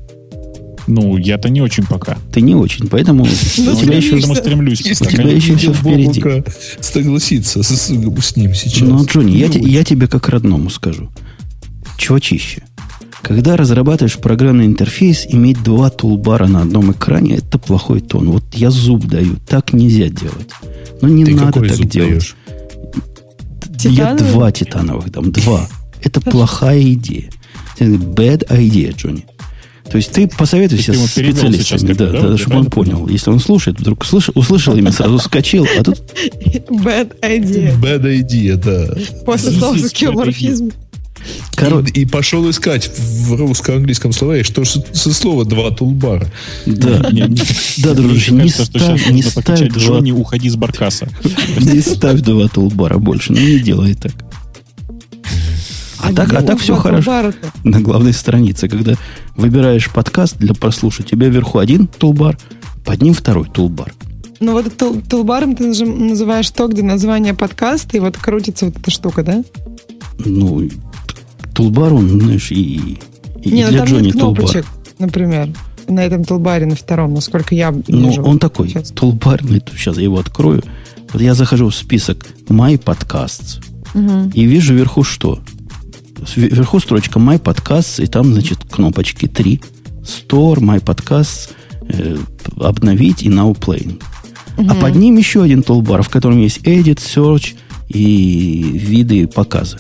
Ну, 0.90 1.18
я-то 1.18 1.50
не 1.50 1.62
очень 1.62 1.86
пока. 1.86 2.18
Ты 2.34 2.42
не 2.42 2.56
очень, 2.56 2.88
поэтому 2.88 3.24
у 3.24 3.28
тебя 3.28 3.96
еще 3.96 4.20
стремлюсь. 4.20 4.82
У 4.82 5.06
тебя 5.06 5.30
еще 5.30 5.56
все 5.56 5.72
впереди. 5.72 6.44
Согласиться 6.82 7.62
с, 7.62 7.90
ним 8.36 8.54
сейчас. 8.56 8.88
Ну, 8.88 9.06
Джонни, 9.06 9.38
я, 9.38 9.48
я 9.48 9.84
тебе 9.84 10.08
как 10.08 10.30
родному 10.30 10.72
скажу. 10.72 11.10
Чувачище, 11.98 12.64
когда 13.22 13.56
разрабатываешь 13.56 14.18
программный 14.18 14.66
интерфейс, 14.66 15.28
иметь 15.30 15.62
два 15.62 15.90
тулбара 15.90 16.48
на 16.48 16.62
одном 16.62 16.92
экране– 16.92 17.36
это 17.38 17.60
плохой 17.60 18.00
тон. 18.00 18.32
Вот 18.32 18.44
я 18.54 18.72
зуб 18.72 19.06
даю. 19.06 19.36
Так 19.48 19.74
нельзя 19.74 20.08
делать. 20.08 20.50
Но 21.02 21.08
ну, 21.08 21.14
не 21.14 21.26
Ты 21.26 21.36
надо 21.36 21.62
так 21.62 21.86
делать. 21.88 22.10
Даешь? 22.10 22.36
Я 23.84 24.16
два 24.16 24.52
титановых 24.52 25.12
дам. 25.12 25.32
Два. 25.32 25.68
Это 26.02 26.22
плохая 26.22 26.82
идея. 26.94 27.30
Bad 27.80 28.48
idea, 28.50 28.96
Джонни. 28.96 29.26
То 29.92 29.98
есть 29.98 30.12
ты 30.12 30.28
посоветуйся 30.28 30.94
с 30.94 31.12
специалистами, 31.12 31.94
да, 31.94 32.08
да, 32.08 32.22
да, 32.30 32.38
чтобы 32.38 32.58
он 32.58 32.66
понял. 32.66 33.08
Если 33.08 33.30
он 33.30 33.40
слушает, 33.40 33.80
вдруг 33.80 34.04
услышал, 34.04 34.34
услышал 34.36 34.76
имя, 34.76 34.92
сразу 34.92 35.18
вскочил, 35.18 35.68
а 35.78 35.84
тут... 35.84 35.98
Bad 36.70 37.20
idea. 37.22 37.80
Bad 37.80 38.04
idea, 38.04 38.56
да. 38.56 38.96
После 39.26 39.52
слова 39.52 39.78
скеоморфизм. 39.78 40.72
Корот... 41.56 41.90
И, 41.90 42.02
и 42.02 42.06
пошел 42.06 42.50
искать 42.50 42.90
в 42.98 43.36
русско-английском 43.36 44.12
словаре, 44.14 44.44
что 44.44 44.64
со 44.64 45.14
слова 45.14 45.46
два 45.46 45.72
тулбара. 45.72 46.32
Да, 46.66 47.10
да, 47.78 47.94
дружище, 47.94 48.34
не 48.34 48.50
ставь, 48.50 49.10
не 49.10 49.22
ставь 49.22 49.68
два... 49.70 50.00
уходи 50.14 50.50
с 50.50 50.56
баркаса. 50.56 51.10
Не 51.60 51.82
ставь 51.82 52.22
два 52.22 52.48
тулбара 52.48 52.98
больше, 52.98 53.34
ну 53.34 53.40
не 53.40 53.60
делай 53.60 53.96
так. 53.96 54.14
А, 56.02 56.14
так, 56.14 56.34
а 56.34 56.42
так 56.42 56.60
все 56.60 56.76
хорошо. 56.76 57.34
На 57.64 57.82
главной 57.82 58.14
странице, 58.14 58.68
когда 58.68 58.94
выбираешь 59.36 59.90
подкаст 59.90 60.38
для 60.38 60.54
прослушать, 60.54 61.08
у 61.08 61.10
тебя 61.10 61.30
вверху 61.30 61.60
один 61.60 61.88
тулбар, 61.88 62.38
под 62.86 63.02
ним 63.02 63.14
второй 63.14 63.48
тулбар. 63.48 63.94
Ну 64.40 64.54
вот 64.54 64.76
тул, 64.78 65.02
тулбаром 65.08 65.56
ты 65.56 65.68
называешь 65.68 66.50
то, 66.50 66.68
где 66.68 66.82
название 66.82 67.34
подкаста, 67.34 67.98
и 67.98 68.00
вот 68.00 68.18
крутится 68.18 68.66
вот 68.66 68.78
эта 68.78 68.90
штука, 68.90 69.24
да? 69.24 69.44
Ну, 70.26 70.70
тулбар, 71.54 71.94
он, 71.94 72.08
знаешь, 72.08 72.52
и, 72.52 73.00
и 73.44 73.52
Не, 73.52 73.66
ну 73.66 73.72
для 73.72 73.82
ну, 73.82 73.86
Джонни 73.86 74.12
тулбар. 74.12 74.66
например, 74.98 75.50
на 75.90 76.06
этом 76.06 76.24
тулбаре, 76.24 76.66
на 76.66 76.76
втором, 76.76 77.14
насколько 77.14 77.54
я 77.54 77.72
Ну, 77.72 78.10
вижу. 78.10 78.24
он 78.24 78.40
такой, 78.40 78.70
сейчас. 78.70 78.92
тулбарный, 78.92 79.62
сейчас 79.76 79.98
я 79.98 80.04
его 80.04 80.20
открою. 80.20 80.64
Вот 81.12 81.22
я 81.22 81.34
захожу 81.34 81.70
в 81.70 81.76
список 81.76 82.26
My 82.48 82.82
Podcasts 82.82 83.60
угу. 83.94 84.32
и 84.34 84.46
вижу 84.46 84.74
вверху 84.74 85.04
что? 85.04 85.40
Вверху 86.36 86.80
строчка 86.80 87.20
My 87.20 87.42
Podcasts, 87.42 88.04
и 88.04 88.08
там, 88.08 88.34
значит, 88.34 88.60
кнопочки 88.70 89.28
три. 89.28 89.62
Store, 90.02 90.58
My 90.58 90.82
Podcasts, 90.82 91.50
э, 91.88 92.18
обновить 92.58 93.24
и 93.24 93.30
now 93.30 93.58
playing. 93.58 94.02
А 94.68 94.76
под 94.76 94.96
ним 94.96 95.18
еще 95.18 95.44
один 95.44 95.64
тулбар, 95.64 96.04
в 96.04 96.10
котором 96.10 96.40
есть 96.40 96.60
edit, 96.60 96.98
search 96.98 97.56
и 97.88 98.72
виды 98.74 99.28
показа. 99.28 99.80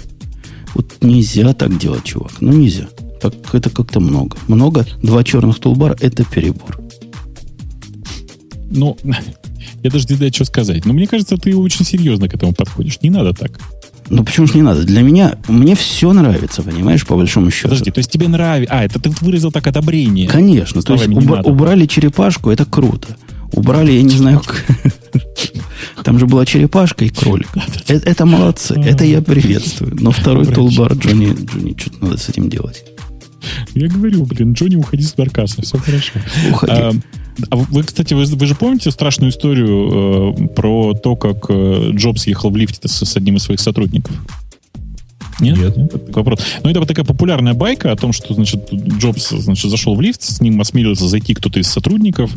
Вот 0.73 0.97
нельзя 1.01 1.53
так 1.53 1.77
делать, 1.77 2.05
чувак. 2.05 2.31
Ну, 2.39 2.53
нельзя. 2.53 2.87
Так 3.21 3.33
это 3.53 3.69
как-то 3.69 3.99
много. 3.99 4.37
Много. 4.47 4.85
Два 5.03 5.23
черных 5.23 5.59
тулбара– 5.59 5.97
это 5.99 6.23
перебор. 6.23 6.79
Ну, 8.71 8.97
я 9.83 9.89
даже 9.89 10.05
не 10.09 10.15
знаю, 10.15 10.33
что 10.33 10.45
сказать. 10.45 10.85
Но 10.85 10.93
мне 10.93 11.07
кажется, 11.07 11.37
ты 11.37 11.55
очень 11.55 11.85
серьезно 11.85 12.29
к 12.29 12.35
этому 12.35 12.53
подходишь. 12.53 13.01
Не 13.01 13.09
надо 13.09 13.33
так. 13.33 13.59
Ну, 14.09 14.23
почему 14.23 14.47
же 14.47 14.53
не 14.55 14.61
надо? 14.61 14.83
Для 14.83 15.01
меня, 15.01 15.35
мне 15.47 15.75
все 15.75 16.11
нравится, 16.13 16.63
понимаешь, 16.63 17.05
по 17.05 17.15
большому 17.15 17.51
счету. 17.51 17.69
Подожди, 17.69 17.91
то 17.91 17.99
есть 17.99 18.11
тебе 18.11 18.27
нравится... 18.27 18.73
А, 18.73 18.83
это 18.83 18.99
ты 18.99 19.09
выразил 19.21 19.51
так 19.51 19.67
одобрение. 19.67 20.27
Конечно. 20.27 20.81
То 20.81 20.93
есть 20.93 21.07
уб- 21.07 21.45
убрали 21.45 21.85
черепашку, 21.85 22.49
это 22.49 22.65
круто. 22.65 23.15
Убрали, 23.51 23.91
я 23.91 24.01
не 24.03 24.15
знаю, 24.15 24.41
там 26.03 26.19
же 26.19 26.27
была 26.27 26.45
черепашка 26.45 27.05
и 27.05 27.09
кролик. 27.09 27.47
Это, 27.87 28.09
это 28.09 28.25
молодцы, 28.25 28.75
это 28.75 29.03
я 29.05 29.21
приветствую. 29.21 29.95
Но 29.99 30.11
второй 30.11 30.45
тулбар 30.45 30.93
Джонни, 30.93 31.35
Джонни, 31.45 31.75
что-то 31.77 32.05
надо 32.05 32.17
с 32.17 32.29
этим 32.29 32.49
делать. 32.49 32.83
Я 33.73 33.87
говорю, 33.87 34.25
блин, 34.25 34.53
Джонни, 34.53 34.75
уходи 34.75 35.03
с 35.03 35.13
баркаса, 35.13 35.61
все 35.61 35.77
хорошо. 35.77 36.11
Уходи. 36.51 36.99
А, 37.49 37.55
вы, 37.55 37.83
кстати, 37.83 38.13
вы, 38.13 38.25
вы 38.25 38.45
же 38.45 38.55
помните 38.55 38.91
страшную 38.91 39.31
историю 39.31 40.33
э, 40.35 40.47
про 40.49 40.93
то, 40.93 41.15
как 41.15 41.45
э, 41.49 41.91
Джобс 41.93 42.27
ехал 42.27 42.49
в 42.49 42.57
лифте 42.57 42.87
с, 42.87 43.05
с 43.05 43.17
одним 43.17 43.37
из 43.37 43.43
своих 43.43 43.59
сотрудников? 43.59 44.15
Нет? 45.39 45.57
Нет. 45.57 45.77
Нет 45.77 46.15
вопрос. 46.15 46.39
Ну, 46.63 46.69
это 46.69 46.79
вот 46.79 46.87
такая 46.87 47.05
популярная 47.05 47.53
байка 47.53 47.91
о 47.91 47.95
том, 47.95 48.11
что, 48.11 48.33
значит, 48.33 48.73
Джобс, 48.73 49.29
значит, 49.29 49.71
зашел 49.71 49.95
в 49.95 50.01
лифт, 50.01 50.21
с 50.21 50.41
ним 50.41 50.59
осмелился 50.59 51.07
зайти 51.07 51.33
кто-то 51.33 51.59
из 51.59 51.67
сотрудников, 51.67 52.31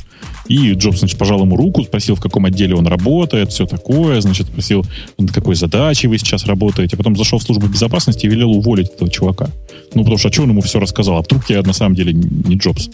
и 0.46 0.72
Джобс, 0.72 1.00
значит, 1.00 1.18
пожал 1.18 1.40
ему 1.40 1.56
руку, 1.56 1.82
спросил, 1.82 2.14
в 2.14 2.20
каком 2.20 2.44
отделе 2.44 2.74
он 2.74 2.86
работает, 2.86 3.50
все 3.50 3.66
такое, 3.66 4.20
значит, 4.20 4.46
спросил, 4.46 4.84
над 5.18 5.32
какой 5.32 5.56
задачей 5.56 6.06
вы 6.06 6.18
сейчас 6.18 6.46
работаете, 6.46 6.96
потом 6.96 7.16
зашел 7.16 7.38
в 7.38 7.42
службу 7.42 7.66
безопасности 7.66 8.26
и 8.26 8.28
велел 8.28 8.52
уволить 8.52 8.90
этого 8.90 9.10
чувака. 9.10 9.48
Ну, 9.94 10.02
потому 10.02 10.18
что, 10.18 10.28
а 10.28 10.32
что 10.32 10.42
он 10.42 10.50
ему 10.50 10.60
все 10.60 10.78
рассказал? 10.78 11.16
А 11.16 11.22
вдруг 11.22 11.50
я 11.50 11.62
на 11.62 11.72
самом 11.72 11.94
деле 11.94 12.12
не 12.12 12.56
Джобс? 12.56 12.90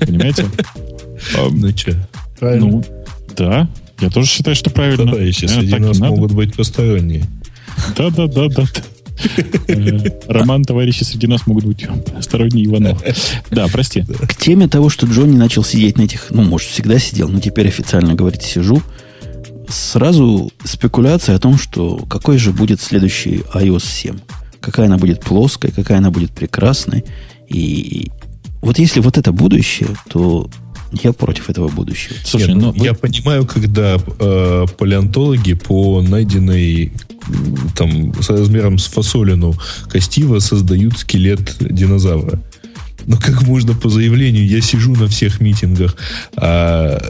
Понимаете? 0.00 0.46
Ну, 1.50 1.70
что, 1.76 1.96
Ну, 2.40 2.82
да. 3.36 3.68
Я 4.00 4.10
тоже 4.10 4.28
считаю, 4.28 4.56
что 4.56 4.70
правильно. 4.70 5.12
Товарищи, 5.12 5.46
среди 5.46 5.76
нас 5.76 5.98
могут 6.00 6.32
быть 6.32 6.56
посторонние. 6.56 7.24
Да, 7.96 8.10
да, 8.10 8.26
да, 8.26 8.48
да. 8.48 8.64
Роман, 10.26 10.64
товарищи, 10.64 11.04
среди 11.04 11.26
нас 11.26 11.46
могут 11.46 11.64
быть 11.64 11.86
сторонние 12.20 12.66
Иванов. 12.66 13.02
Да, 13.50 13.68
прости. 13.68 14.02
К 14.02 14.34
теме 14.34 14.68
того, 14.68 14.88
что 14.88 15.06
Джонни 15.06 15.36
начал 15.36 15.62
сидеть 15.62 15.96
на 15.96 16.02
этих, 16.02 16.30
ну, 16.30 16.42
может, 16.42 16.68
всегда 16.68 16.98
сидел, 16.98 17.28
но 17.28 17.40
теперь 17.40 17.68
официально 17.68 18.14
говорит, 18.14 18.42
сижу, 18.42 18.82
сразу 19.68 20.50
спекуляция 20.64 21.36
о 21.36 21.38
том, 21.38 21.58
что 21.58 21.98
какой 22.08 22.38
же 22.38 22.52
будет 22.52 22.80
следующий 22.80 23.42
iOS 23.54 23.84
7. 23.84 24.18
Какая 24.60 24.86
она 24.86 24.98
будет 24.98 25.20
плоской, 25.20 25.70
какая 25.70 25.98
она 25.98 26.10
будет 26.10 26.32
прекрасной. 26.32 27.04
И 27.48 28.10
вот 28.62 28.78
если 28.78 29.00
вот 29.00 29.18
это 29.18 29.32
будущее, 29.32 29.88
то 30.08 30.48
я 30.92 31.12
против 31.12 31.50
этого 31.50 31.68
будущего. 31.68 32.14
Слушай, 32.24 32.54
Нет, 32.54 32.56
ну, 32.56 32.72
вы... 32.72 32.84
я 32.84 32.94
понимаю, 32.94 33.46
когда 33.46 33.96
э, 33.96 34.66
палеонтологи 34.78 35.54
по 35.54 36.02
найденной 36.02 36.92
там 37.76 38.14
с 38.22 38.28
размером 38.30 38.78
с 38.78 38.86
фасолину 38.86 39.54
костива 39.88 40.38
создают 40.38 40.98
скелет 40.98 41.56
динозавра. 41.60 42.40
Но 43.06 43.16
как 43.16 43.42
можно 43.42 43.74
по 43.74 43.88
заявлению, 43.88 44.46
я 44.46 44.60
сижу 44.60 44.94
на 44.94 45.08
всех 45.08 45.40
митингах, 45.40 45.96
а 46.36 47.02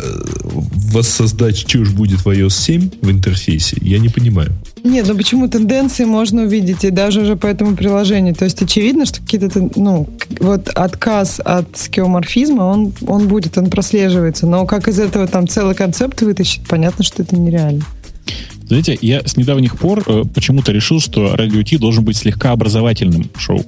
воссоздать 0.42 1.66
чушь 1.66 1.90
будет 1.90 2.24
в 2.24 2.28
iOS 2.28 2.50
7 2.50 2.90
в 3.02 3.10
интерфейсе, 3.10 3.76
я 3.80 3.98
не 3.98 4.08
понимаю. 4.08 4.52
Нет, 4.84 5.06
ну 5.06 5.16
почему 5.16 5.48
тенденции 5.48 6.04
можно 6.04 6.42
увидеть, 6.42 6.84
и 6.84 6.90
даже 6.90 7.20
уже 7.22 7.36
по 7.36 7.46
этому 7.46 7.76
приложению. 7.76 8.34
То 8.34 8.44
есть 8.44 8.60
очевидно, 8.62 9.06
что 9.06 9.20
какие-то, 9.20 9.70
ну, 9.76 10.08
вот 10.40 10.68
отказ 10.68 11.40
от 11.44 11.76
скеоморфизма, 11.76 12.62
он, 12.62 12.92
он 13.06 13.28
будет, 13.28 13.56
он 13.58 13.70
прослеживается. 13.70 14.46
Но 14.46 14.66
как 14.66 14.88
из 14.88 14.98
этого 14.98 15.26
там 15.28 15.46
целый 15.46 15.74
концепт 15.74 16.20
вытащить, 16.22 16.66
понятно, 16.66 17.04
что 17.04 17.22
это 17.22 17.36
нереально. 17.36 17.82
Знаете, 18.66 18.98
я 19.02 19.20
с 19.26 19.36
недавних 19.36 19.78
пор 19.78 20.02
э, 20.06 20.24
почему-то 20.34 20.72
решил, 20.72 21.00
что 21.00 21.36
радио 21.36 21.62
Ти 21.62 21.76
должен 21.76 22.04
быть 22.04 22.16
слегка 22.16 22.52
образовательным 22.52 23.28
шоу. 23.36 23.64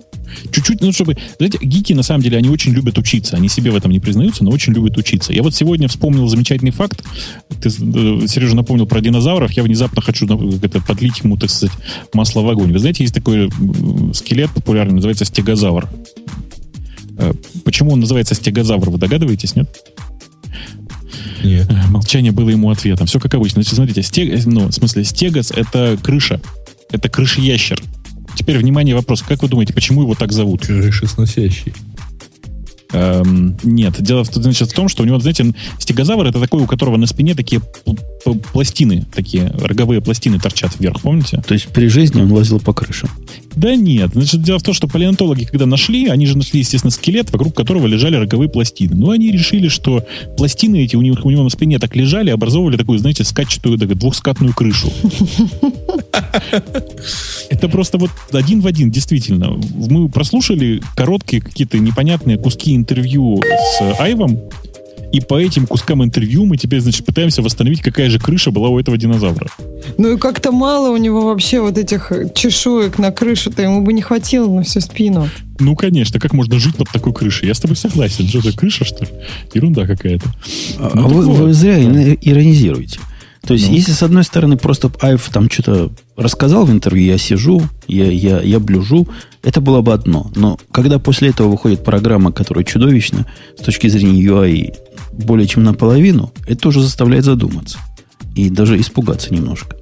Чуть-чуть, 0.50 0.80
ну, 0.80 0.92
чтобы... 0.92 1.16
Знаете, 1.36 1.58
гики, 1.60 1.92
на 1.92 2.02
самом 2.02 2.22
деле, 2.22 2.38
они 2.38 2.48
очень 2.48 2.72
любят 2.72 2.98
учиться. 2.98 3.36
Они 3.36 3.48
себе 3.48 3.70
в 3.70 3.76
этом 3.76 3.90
не 3.90 4.00
признаются, 4.00 4.44
но 4.44 4.50
очень 4.50 4.72
любят 4.72 4.96
учиться. 4.96 5.32
Я 5.32 5.42
вот 5.42 5.54
сегодня 5.54 5.88
вспомнил 5.88 6.26
замечательный 6.28 6.70
факт. 6.70 7.04
Ты, 7.60 7.68
э, 7.68 8.26
Сережа, 8.26 8.56
напомнил 8.56 8.86
про 8.86 9.00
динозавров. 9.00 9.52
Я 9.52 9.62
внезапно 9.62 10.00
хочу 10.00 10.26
это, 10.26 10.80
подлить 10.80 11.20
ему, 11.22 11.36
так 11.36 11.50
сказать, 11.50 11.76
масло 12.12 12.40
в 12.40 12.48
огонь. 12.48 12.72
Вы 12.72 12.78
знаете, 12.78 13.04
есть 13.04 13.14
такой 13.14 13.50
скелет 14.14 14.50
популярный, 14.50 14.94
называется 14.94 15.24
стегозавр. 15.24 15.88
Э, 17.18 17.32
почему 17.64 17.92
он 17.92 18.00
называется 18.00 18.34
стегозавр, 18.34 18.90
вы 18.90 18.98
догадываетесь, 18.98 19.54
нет? 19.54 19.68
Нет. 21.44 21.68
Молчание 21.90 22.32
было 22.32 22.50
ему 22.50 22.70
ответом. 22.70 23.06
Все 23.06 23.20
как 23.20 23.34
обычно. 23.34 23.62
Значит, 23.62 23.74
смотрите, 23.74 24.02
стег... 24.02 24.44
ну, 24.46 24.68
в 24.68 24.72
смысле, 24.72 25.04
стегос— 25.04 25.50
это 25.54 25.98
крыша. 26.02 26.40
Это 26.90 27.08
крышеящер. 27.08 27.82
Теперь, 28.36 28.58
внимание, 28.58 28.94
вопрос. 28.94 29.22
Как 29.22 29.42
вы 29.42 29.48
думаете, 29.48 29.72
почему 29.72 30.02
его 30.02 30.14
так 30.14 30.32
зовут? 30.32 30.62
Крышесносящий. 30.66 31.72
Эм, 32.94 33.56
нет, 33.64 34.00
дело 34.00 34.22
в, 34.22 34.32
значит, 34.32 34.70
в 34.70 34.72
том, 34.72 34.88
что 34.88 35.02
у 35.02 35.06
него, 35.06 35.18
знаете, 35.18 35.52
стегозавр 35.80 36.26
это 36.26 36.40
такой, 36.40 36.62
у 36.62 36.66
которого 36.66 36.96
на 36.96 37.06
спине 37.08 37.34
такие 37.34 37.60
пластины, 38.52 39.04
такие 39.12 39.52
роговые 39.58 40.00
пластины 40.00 40.38
торчат 40.38 40.78
вверх, 40.78 41.00
помните? 41.00 41.42
То 41.46 41.54
есть 41.54 41.66
при 41.68 41.88
жизни 41.88 42.22
он 42.22 42.30
лазил 42.30 42.60
по 42.60 42.72
крышам? 42.72 43.10
Да 43.56 43.74
нет. 43.74 44.10
Значит, 44.14 44.42
дело 44.42 44.60
в 44.60 44.62
том, 44.62 44.74
что 44.74 44.86
палеонтологи, 44.86 45.44
когда 45.44 45.66
нашли, 45.66 46.06
они 46.06 46.26
же 46.26 46.38
нашли, 46.38 46.60
естественно, 46.60 46.92
скелет, 46.92 47.32
вокруг 47.32 47.54
которого 47.54 47.88
лежали 47.88 48.14
роговые 48.14 48.48
пластины. 48.48 48.94
Но 48.94 49.10
они 49.10 49.32
решили, 49.32 49.66
что 49.66 50.04
пластины 50.36 50.84
эти 50.84 50.94
у 50.94 51.02
него, 51.02 51.16
у 51.24 51.30
него 51.30 51.42
на 51.42 51.50
спине 51.50 51.80
так 51.80 51.96
лежали, 51.96 52.30
образовывали 52.30 52.76
такую, 52.76 53.00
знаете, 53.00 53.24
скатчатую, 53.24 53.76
так, 53.76 53.92
двухскатную 53.98 54.54
крышу. 54.54 54.92
Это 57.50 57.68
просто 57.68 57.98
вот 57.98 58.10
один 58.32 58.60
в 58.60 58.66
один, 58.66 58.90
действительно. 58.90 59.58
Мы 59.74 60.08
прослушали 60.08 60.82
короткие 60.96 61.42
какие-то 61.42 61.78
непонятные 61.78 62.38
куски 62.38 62.74
интервью 62.74 63.42
с 63.42 64.00
Айвом, 64.00 64.40
и 65.14 65.20
по 65.20 65.40
этим 65.40 65.68
кускам 65.68 66.02
интервью 66.02 66.44
мы 66.44 66.56
теперь, 66.56 66.80
значит, 66.80 67.06
пытаемся 67.06 67.40
восстановить, 67.40 67.82
какая 67.82 68.10
же 68.10 68.18
крыша 68.18 68.50
была 68.50 68.68
у 68.68 68.80
этого 68.80 68.98
динозавра. 68.98 69.48
Ну 69.96 70.14
и 70.14 70.18
как-то 70.18 70.50
мало 70.50 70.90
у 70.90 70.96
него 70.96 71.22
вообще 71.22 71.60
вот 71.60 71.78
этих 71.78 72.10
чешуек 72.34 72.98
на 72.98 73.12
крышу-то 73.12 73.62
ему 73.62 73.82
бы 73.82 73.92
не 73.92 74.02
хватило 74.02 74.52
на 74.52 74.64
всю 74.64 74.80
спину. 74.80 75.28
Ну, 75.60 75.76
конечно, 75.76 76.18
как 76.18 76.32
можно 76.32 76.58
жить 76.58 76.74
под 76.74 76.88
такой 76.88 77.12
крышей? 77.12 77.46
Я 77.46 77.54
с 77.54 77.60
тобой 77.60 77.76
согласен. 77.76 78.26
Что 78.26 78.40
это 78.40 78.56
крыша, 78.56 78.84
что 78.84 79.04
ли? 79.04 79.10
Ерунда 79.54 79.86
какая-то. 79.86 80.26
А, 80.80 80.90
ну, 80.96 81.06
вы, 81.06 81.30
вы 81.30 81.54
зря 81.54 81.78
иронизируете. 81.78 82.98
То 83.46 83.54
есть, 83.54 83.68
ну. 83.68 83.74
если 83.74 83.92
с 83.92 84.02
одной 84.02 84.24
стороны 84.24 84.56
просто 84.56 84.90
Айв 85.00 85.28
там 85.30 85.50
что-то 85.50 85.92
рассказал 86.16 86.64
в 86.64 86.70
интервью, 86.70 87.04
я 87.04 87.18
сижу, 87.18 87.62
я, 87.86 88.10
я, 88.10 88.40
я 88.40 88.58
блюжу, 88.58 89.06
это 89.42 89.60
было 89.60 89.82
бы 89.82 89.92
одно. 89.92 90.30
Но 90.34 90.58
когда 90.72 90.98
после 90.98 91.28
этого 91.28 91.48
выходит 91.48 91.84
программа, 91.84 92.32
которая 92.32 92.64
чудовищна 92.64 93.26
с 93.58 93.62
точки 93.62 93.88
зрения 93.88 94.22
UI 94.24 94.74
более 95.12 95.46
чем 95.46 95.62
наполовину, 95.62 96.32
это 96.46 96.56
тоже 96.56 96.80
заставляет 96.80 97.24
задуматься. 97.24 97.78
И 98.34 98.50
даже 98.50 98.80
испугаться 98.80 99.32
немножко. 99.32 99.76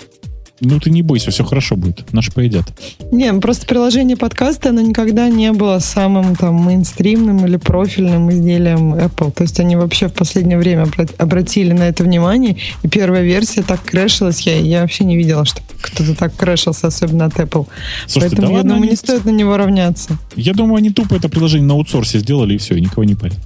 Ну, 0.65 0.79
ты 0.79 0.91
не 0.91 1.03
бойся, 1.03 1.33
все 1.33 1.45
хорошо 1.45 1.75
будет. 1.75 2.13
Наши 2.13 2.31
поедят. 2.31 2.65
Не, 3.11 3.33
просто 3.35 3.67
приложение 3.67 4.17
подкаста, 4.17 4.69
оно 4.69 4.81
никогда 4.81 5.29
не 5.29 5.51
было 5.51 5.81
самым 5.81 6.37
там 6.37 6.55
мейнстримным 6.55 7.45
или 7.45 7.57
профильным 7.57 8.31
изделием 8.31 8.95
Apple. 8.95 9.33
То 9.33 9.43
есть 9.43 9.59
они 9.59 9.75
вообще 9.75 10.07
в 10.07 10.13
последнее 10.13 10.57
время 10.57 10.87
обратили 11.19 11.73
на 11.73 11.83
это 11.83 12.05
внимание. 12.05 12.57
И 12.85 12.89
первая 12.89 13.25
версия 13.25 13.63
так 13.63 13.83
крэшилась. 13.83 14.41
Я, 14.43 14.57
я 14.57 14.83
вообще 14.83 15.03
не 15.03 15.17
видела, 15.17 15.45
что 15.45 15.61
кто-то 15.81 16.15
так 16.15 16.37
крэшился, 16.37 16.87
особенно 16.87 17.25
от 17.25 17.35
Apple. 17.35 17.67
Слушайте, 18.07 18.37
Поэтому 18.37 18.53
да 18.53 18.59
я 18.59 18.63
думаю, 18.63 18.83
они... 18.83 18.91
не 18.91 18.97
стоит 18.97 19.25
на 19.25 19.31
него 19.31 19.57
равняться. 19.57 20.17
Я 20.37 20.55
думаю, 20.55 20.77
они 20.77 20.91
тупо 20.91 21.15
это 21.17 21.29
приложение 21.29 21.67
на 21.67 21.75
аутсорсе 21.75 22.21
сделали, 22.21 22.55
и 22.55 22.59
все, 22.59 22.77
и 22.77 22.81
никого 22.81 23.03
не 23.03 23.17
парят. 23.17 23.39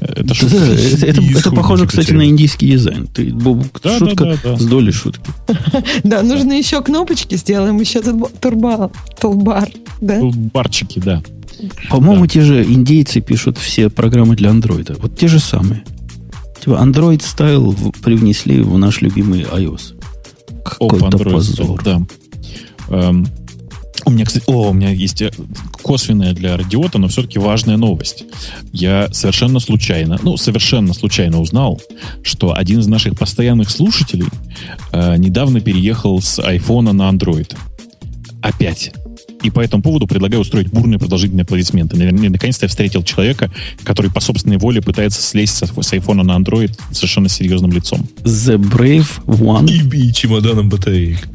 Это, 0.00 0.34
шутка. 0.34 0.58
Да, 0.58 0.66
это, 0.66 1.06
это, 1.06 1.22
это 1.22 1.50
похоже, 1.50 1.86
кстати, 1.86 2.12
на 2.12 2.26
индийский 2.26 2.68
дизайн. 2.68 3.06
Ты, 3.06 3.32
Бобук, 3.32 3.80
да, 3.82 3.98
шутка 3.98 4.24
да, 4.24 4.34
да, 4.42 4.50
да. 4.52 4.56
с 4.56 4.64
долей 4.64 4.92
шутки. 4.92 5.30
Да, 6.04 6.22
нужно 6.22 6.52
еще 6.52 6.82
кнопочки, 6.82 7.36
сделаем 7.36 7.80
еще. 7.80 8.02
Турбар, 8.02 8.90
да? 10.00 10.20
Турбарчики, 10.20 10.98
да. 10.98 11.22
По-моему, 11.90 12.26
те 12.26 12.42
же 12.42 12.64
индейцы 12.64 13.20
пишут 13.20 13.58
все 13.58 13.88
программы 13.88 14.36
для 14.36 14.50
андроида. 14.50 14.96
Вот 14.98 15.16
те 15.16 15.28
же 15.28 15.40
самые. 15.40 15.84
Типа 16.60 16.74
Android 16.82 17.20
Style 17.20 17.94
привнесли 18.02 18.60
в 18.60 18.76
наш 18.78 19.00
любимый 19.00 19.42
iOS. 19.42 19.94
Какой-то 20.64 21.18
позор. 21.18 21.82
Да. 21.82 22.02
У 24.06 24.10
меня, 24.10 24.24
кстати, 24.24 24.44
о, 24.46 24.70
у 24.70 24.72
меня 24.72 24.90
есть 24.90 25.20
э, 25.20 25.32
косвенная 25.82 26.32
для 26.32 26.56
радиота, 26.56 26.98
но 26.98 27.08
все-таки 27.08 27.40
важная 27.40 27.76
новость. 27.76 28.24
Я 28.72 29.08
совершенно 29.12 29.58
случайно, 29.58 30.20
ну, 30.22 30.36
совершенно 30.36 30.94
случайно 30.94 31.40
узнал, 31.40 31.82
что 32.22 32.54
один 32.54 32.78
из 32.78 32.86
наших 32.86 33.18
постоянных 33.18 33.68
слушателей 33.68 34.28
э, 34.92 35.16
недавно 35.16 35.60
переехал 35.60 36.22
с 36.22 36.38
айфона 36.38 36.92
на 36.92 37.10
Android. 37.10 37.52
Опять. 38.42 38.92
И 39.42 39.50
по 39.50 39.58
этому 39.58 39.82
поводу 39.82 40.06
предлагаю 40.06 40.40
устроить 40.40 40.70
бурные 40.70 41.00
продолжительные 41.00 41.42
аплодисменты. 41.42 41.96
Наконец-то 41.96 42.66
я 42.66 42.68
встретил 42.68 43.02
человека, 43.02 43.50
который 43.82 44.12
по 44.12 44.20
собственной 44.20 44.56
воле 44.56 44.80
пытается 44.80 45.20
слезть 45.20 45.56
с, 45.56 45.82
с 45.82 45.92
айфона 45.92 46.22
на 46.22 46.36
Android 46.36 46.72
совершенно 46.92 47.28
серьезным 47.28 47.72
лицом. 47.72 48.06
The 48.22 48.56
Brave 48.56 49.24
One. 49.26 49.68
И, 49.68 50.08
и 50.08 50.12
чемоданом 50.12 50.68
батареек. 50.68 51.28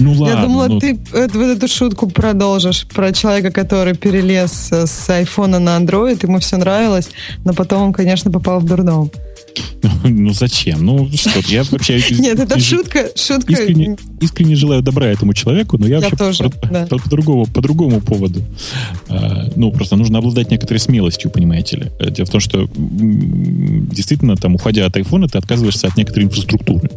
Ну 0.00 0.12
ладно. 0.14 0.34
Я 0.34 0.42
думала, 0.42 0.66
ну, 0.66 0.80
ты 0.80 0.98
вот 1.12 1.34
эту 1.56 1.68
шутку 1.68 2.08
продолжишь 2.10 2.86
про 2.86 3.12
человека, 3.12 3.50
который 3.50 3.94
перелез 3.94 4.72
с 4.72 5.08
айфона 5.10 5.58
на 5.58 5.76
Android, 5.78 6.18
ему 6.22 6.38
все 6.40 6.56
нравилось, 6.56 7.10
но 7.44 7.52
потом 7.52 7.82
он, 7.82 7.92
конечно, 7.92 8.30
попал 8.30 8.60
в 8.60 8.64
дурдом. 8.64 9.10
ну 10.04 10.32
зачем? 10.32 10.84
Ну 10.84 11.08
что 11.14 11.40
я 11.48 11.62
вообще... 11.70 12.00
Нет, 12.18 12.38
это 12.38 12.58
шутка, 12.60 13.08
шутка. 13.14 13.52
Искренне, 13.52 13.96
искренне 14.20 14.56
желаю 14.56 14.82
добра 14.82 15.06
этому 15.06 15.34
человеку, 15.34 15.78
но 15.78 15.86
я, 15.86 15.96
Я 15.96 16.00
вообще 16.00 16.16
тоже, 16.16 16.50
по, 16.50 16.68
да. 16.68 16.86
по- 16.86 16.98
по 16.98 17.08
другому, 17.08 17.46
по 17.46 17.60
другому 17.60 18.00
поводу. 18.00 18.42
А, 19.08 19.48
ну, 19.56 19.70
просто 19.72 19.96
нужно 19.96 20.18
обладать 20.18 20.50
некоторой 20.50 20.80
смелостью, 20.80 21.30
понимаете 21.30 21.76
ли. 21.76 21.86
Э, 21.98 22.10
Дело 22.10 22.26
в 22.26 22.30
том, 22.30 22.40
что 22.40 22.68
действительно, 22.74 24.36
там, 24.36 24.54
уходя 24.54 24.86
от 24.86 24.96
айфона, 24.96 25.28
ты 25.28 25.38
отказываешься 25.38 25.86
от 25.88 25.96
некоторой 25.96 26.26
инфраструктуры. 26.26 26.90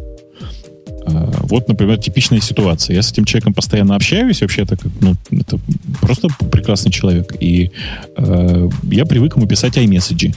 А, 1.06 1.30
Вот, 1.42 1.68
например, 1.68 1.98
типичная 1.98 2.40
ситуация. 2.40 2.94
Я 2.94 3.02
с 3.02 3.12
этим 3.12 3.24
человеком 3.24 3.54
постоянно 3.54 3.94
общаюсь, 3.94 4.40
вообще 4.40 4.62
это, 4.62 4.76
как, 4.76 4.90
ну, 5.00 5.14
это 5.30 5.58
просто 6.00 6.28
прекрасный 6.50 6.90
человек. 6.90 7.34
И 7.40 7.70
э, 8.16 8.68
я 8.84 9.04
привык 9.04 9.36
ему 9.36 9.46
писать 9.46 9.76
iMessage. 9.76 10.34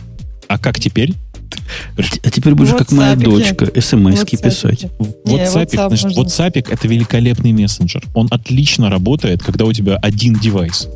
А 0.47 0.57
как 0.57 0.79
теперь? 0.79 1.13
А 1.97 2.29
теперь 2.29 2.55
будешь 2.55 2.73
как 2.73 2.91
моя 2.91 3.15
дочка, 3.15 3.65
смс-ки 3.79 4.37
писать. 4.37 4.87
В 4.99 5.29
Не, 5.29 5.37
WhatsApp, 5.37 5.65
WhatsApp 5.65 5.87
значит, 5.87 6.05
можно. 6.05 6.21
WhatsApp 6.21 6.65
это 6.69 6.87
великолепный 6.87 7.51
мессенджер. 7.51 8.03
Он 8.13 8.27
отлично 8.29 8.89
работает, 8.89 9.43
когда 9.43 9.65
у 9.65 9.73
тебя 9.73 9.95
один 9.97 10.33
девайс. 10.35 10.87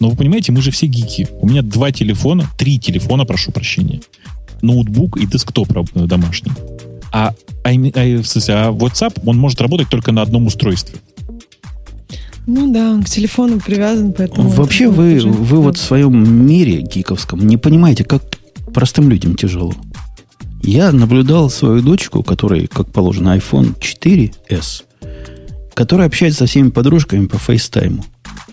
Но 0.00 0.10
вы 0.10 0.16
понимаете, 0.16 0.52
мы 0.52 0.60
же 0.60 0.70
все 0.70 0.86
гики. 0.86 1.28
У 1.40 1.48
меня 1.48 1.62
два 1.62 1.92
телефона, 1.92 2.48
три 2.58 2.78
телефона, 2.78 3.24
прошу 3.24 3.52
прощения. 3.52 4.00
Ноутбук 4.62 5.18
и 5.18 5.26
десктоп 5.26 5.68
э, 5.94 6.06
домашний. 6.06 6.52
А, 7.16 7.32
айми- 7.62 7.96
ай- 7.96 8.16
в 8.16 8.26
смысле, 8.26 8.54
а 8.54 8.70
WhatsApp, 8.72 9.22
он 9.24 9.38
может 9.38 9.60
работать 9.60 9.88
только 9.88 10.10
на 10.10 10.20
одном 10.22 10.46
устройстве. 10.46 10.98
Ну 12.46 12.72
да, 12.72 12.90
он 12.90 13.04
к 13.04 13.08
телефону 13.08 13.60
привязан, 13.60 14.12
поэтому... 14.12 14.48
Вообще 14.48 14.88
вы, 14.90 15.14
тоже- 15.14 15.28
вы 15.28 15.60
вот 15.62 15.76
в 15.78 15.80
своем 15.80 16.46
мире 16.46 16.82
гиковском 16.82 17.46
не 17.46 17.56
понимаете, 17.56 18.02
как 18.04 18.22
простым 18.74 19.08
людям 19.08 19.36
тяжело. 19.36 19.72
Я 20.60 20.90
наблюдал 20.90 21.50
свою 21.50 21.82
дочку, 21.82 22.22
которой, 22.24 22.66
как 22.66 22.90
положено, 22.90 23.36
iPhone 23.36 23.78
4s, 23.78 24.82
которая 25.72 26.08
общается 26.08 26.40
со 26.40 26.46
всеми 26.46 26.70
подружками 26.70 27.26
по 27.26 27.38
фейстайму. 27.38 28.04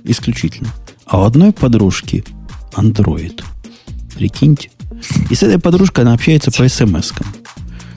Исключительно. 0.03 0.70
А 1.05 1.22
у 1.22 1.24
одной 1.24 1.51
подружки 1.51 2.24
Android. 2.76 3.41
Прикиньте. 4.16 4.70
И 5.32 5.36
с 5.36 5.41
этой 5.41 5.57
подружкой 5.57 6.03
она 6.03 6.14
общается 6.14 6.51
по 6.51 6.64
смс-кам. 6.64 7.26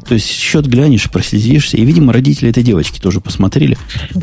То 0.06 0.14
есть 0.14 0.28
счет 0.28 0.66
глянешь, 0.66 1.10
прослезишься. 1.10 1.76
И, 1.76 1.84
видимо, 1.84 2.12
родители 2.12 2.50
этой 2.50 2.62
девочки 2.62 3.00
тоже 3.00 3.20
посмотрели. 3.20 3.76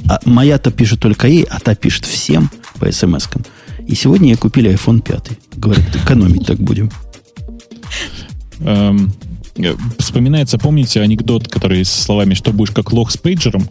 А 0.07 0.19
моя-то 0.25 0.71
пишет 0.71 0.99
только 0.99 1.27
ей, 1.27 1.43
а 1.43 1.59
та 1.59 1.75
пишет 1.75 2.05
всем 2.05 2.49
по 2.79 2.91
смс-кам. 2.91 3.43
И 3.87 3.95
сегодня 3.95 4.29
ей 4.29 4.37
купили 4.37 4.71
iPhone 4.71 5.01
5. 5.01 5.29
Говорят, 5.57 5.95
экономить 5.95 6.45
так 6.45 6.59
будем. 6.59 6.91
Эм, 8.59 9.11
э, 9.57 9.75
вспоминается, 9.97 10.57
помните 10.57 11.01
анекдот, 11.01 11.47
который 11.47 11.83
со 11.83 12.01
словами 12.03 12.35
«что 12.35 12.51
будешь 12.51 12.71
как 12.71 12.93
лох 12.93 13.11
с 13.11 13.17
пейджером?» 13.17 13.67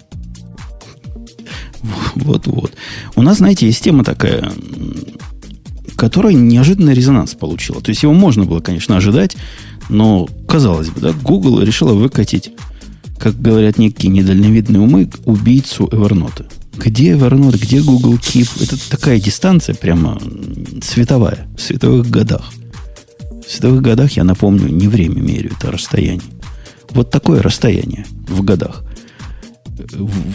Вот-вот. 2.14 2.72
У 3.16 3.22
нас, 3.22 3.38
знаете, 3.38 3.66
есть 3.66 3.82
тема 3.82 4.04
такая, 4.04 4.52
которая 5.96 6.34
неожиданный 6.34 6.94
резонанс 6.94 7.34
получила. 7.34 7.80
То 7.80 7.90
есть 7.90 8.02
его 8.02 8.12
можно 8.12 8.44
было, 8.44 8.60
конечно, 8.60 8.96
ожидать, 8.96 9.36
но, 9.90 10.28
казалось 10.48 10.88
бы, 10.88 11.00
да, 11.00 11.12
Google 11.12 11.60
решила 11.60 11.92
выкатить, 11.92 12.52
как 13.18 13.40
говорят 13.40 13.76
некие 13.76 14.10
недальновидные 14.10 14.80
умы, 14.80 15.10
убийцу 15.24 15.84
Evernote. 15.84 16.46
Где 16.76 17.12
Evernote, 17.12 17.58
где 17.58 17.82
Google 17.82 18.14
Keep? 18.14 18.62
Это 18.62 18.90
такая 18.90 19.20
дистанция 19.20 19.74
прямо 19.74 20.18
световая, 20.82 21.48
в 21.56 21.60
световых 21.60 22.08
годах. 22.08 22.52
В 23.46 23.50
световых 23.50 23.82
годах, 23.82 24.12
я 24.12 24.24
напомню, 24.24 24.68
не 24.68 24.88
время 24.88 25.20
меряю, 25.20 25.52
это 25.58 25.72
расстояние. 25.72 26.22
Вот 26.90 27.10
такое 27.10 27.42
расстояние 27.42 28.06
в 28.28 28.42
годах. 28.42 28.84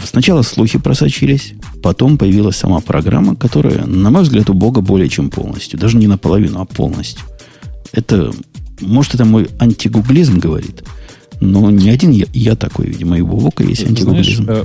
Сначала 0.04 0.42
слухи 0.42 0.78
просочились, 0.78 1.54
потом 1.82 2.18
появилась 2.18 2.56
сама 2.56 2.80
программа, 2.80 3.36
которая, 3.36 3.86
на 3.86 4.10
мой 4.10 4.22
взгляд, 4.22 4.50
у 4.50 4.54
Бога 4.54 4.80
более 4.80 5.08
чем 5.08 5.30
полностью. 5.30 5.78
Даже 5.78 5.96
не 5.96 6.06
наполовину, 6.06 6.60
а 6.60 6.64
полностью. 6.64 7.24
Это, 7.92 8.32
может, 8.80 9.14
это 9.14 9.24
мой 9.24 9.48
антигуглизм 9.58 10.38
говорит, 10.38 10.82
но 11.38 11.70
не 11.70 11.90
один 11.90 12.12
я, 12.12 12.24
я 12.32 12.56
такой, 12.56 12.86
видимо, 12.86 13.18
и 13.18 13.20
у 13.20 13.26
Бога 13.26 13.62
есть 13.62 13.82
Знаешь, 13.82 13.98
антигуглизм. 13.98 14.46
э, 14.48 14.64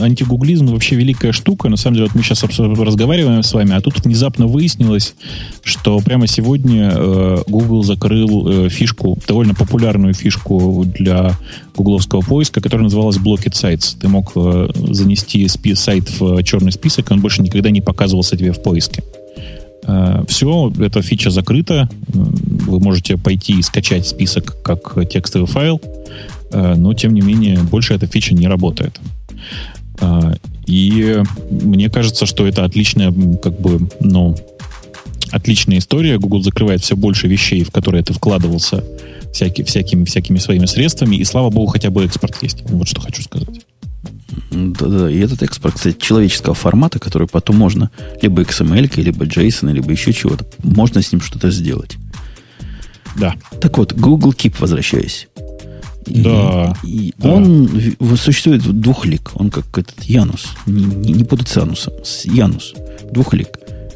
антигуглизм 0.00 0.66
вообще 0.66 0.96
великая 0.96 1.30
штука. 1.30 1.68
На 1.68 1.76
самом 1.76 1.94
деле, 1.96 2.08
вот 2.08 2.16
мы 2.16 2.22
сейчас 2.24 2.42
разговариваем 2.42 3.44
с 3.44 3.52
вами, 3.52 3.74
а 3.76 3.80
тут 3.80 4.04
внезапно 4.04 4.48
выяснилось, 4.48 5.14
что 5.62 6.00
прямо 6.00 6.26
сегодня 6.26 6.92
э, 6.92 7.42
Google 7.46 7.84
закрыл 7.84 8.48
э, 8.48 8.68
фишку, 8.70 9.16
довольно 9.28 9.54
популярную 9.54 10.12
фишку 10.14 10.84
для 10.84 11.38
гугловского 11.76 12.22
поиска, 12.22 12.60
которая 12.60 12.84
называлась 12.84 13.16
Blocked 13.16 13.52
Sites. 13.52 13.96
Ты 14.00 14.08
мог 14.08 14.32
э, 14.34 14.68
занести 14.74 15.46
спи- 15.46 15.76
сайт 15.76 16.10
в 16.18 16.42
черный 16.42 16.72
список, 16.72 17.10
и 17.10 17.14
он 17.14 17.20
больше 17.20 17.40
никогда 17.40 17.70
не 17.70 17.80
показывался 17.82 18.36
тебе 18.36 18.52
в 18.52 18.60
поиске. 18.62 19.04
Все, 20.28 20.72
эта 20.78 21.02
фича 21.02 21.30
закрыта. 21.30 21.88
М, 22.14 22.34
Вы 22.66 22.80
можете 22.80 23.16
пойти 23.16 23.58
и 23.58 23.62
скачать 23.62 24.06
список 24.06 24.62
как 24.62 25.08
текстовый 25.08 25.46
файл, 25.48 25.80
э, 26.52 26.74
но 26.76 26.94
тем 26.94 27.14
не 27.14 27.20
менее 27.22 27.58
больше 27.62 27.94
эта 27.94 28.06
фича 28.06 28.34
не 28.34 28.46
работает. 28.46 29.00
И 30.66 31.22
мне 31.50 31.90
кажется, 31.90 32.26
что 32.26 32.46
это 32.46 32.64
отличная, 32.64 33.12
как 33.42 33.60
бы, 33.60 33.88
ну, 34.00 34.36
отличная 35.30 35.78
история. 35.78 36.18
Google 36.18 36.42
закрывает 36.42 36.80
все 36.82 36.96
больше 36.96 37.26
вещей, 37.26 37.64
в 37.64 37.70
которые 37.70 38.02
ты 38.04 38.12
вкладывался 38.12 38.84
всякий, 39.32 39.64
всякими, 39.64 40.04
всякими 40.04 40.38
своими 40.38 40.66
средствами, 40.66 41.16
и 41.16 41.24
слава 41.24 41.50
богу, 41.50 41.66
хотя 41.66 41.90
бы 41.90 42.04
экспорт 42.04 42.42
есть. 42.42 42.62
Вот 42.70 42.88
что 42.88 43.00
хочу 43.00 43.22
сказать. 43.22 43.48
Да-да, 44.50 45.10
и 45.10 45.18
этот 45.18 45.42
экспорт, 45.42 45.74
кстати, 45.74 45.96
человеческого 45.98 46.54
формата, 46.54 46.98
который 46.98 47.26
потом 47.28 47.56
можно 47.56 47.90
либо 48.22 48.42
XML, 48.42 48.90
либо 49.02 49.24
JSON, 49.24 49.72
либо 49.72 49.90
еще 49.90 50.12
чего-то, 50.12 50.46
можно 50.62 51.02
с 51.02 51.12
ним 51.12 51.20
что-то 51.20 51.50
сделать. 51.50 51.96
Да. 53.16 53.34
Так 53.60 53.76
вот, 53.78 53.92
Google 53.92 54.30
Keep, 54.32 54.56
возвращаясь. 54.60 55.28
И- 56.06 56.22
Да, 56.22 56.74
И 56.84 57.12
да. 57.18 57.28
он 57.34 57.68
существует 58.16 58.62
в 58.64 58.72
двухлик. 58.72 59.30
Он 59.34 59.50
как 59.50 59.66
этот 59.76 60.02
Янус. 60.04 60.46
Не, 60.66 60.84
не, 60.84 61.12
не 61.12 61.24
путать 61.24 61.48
с 61.48 61.56
Анусом. 61.56 61.92
С 62.04 62.24
Янус. 62.24 62.74
Двухлик. 63.12 63.48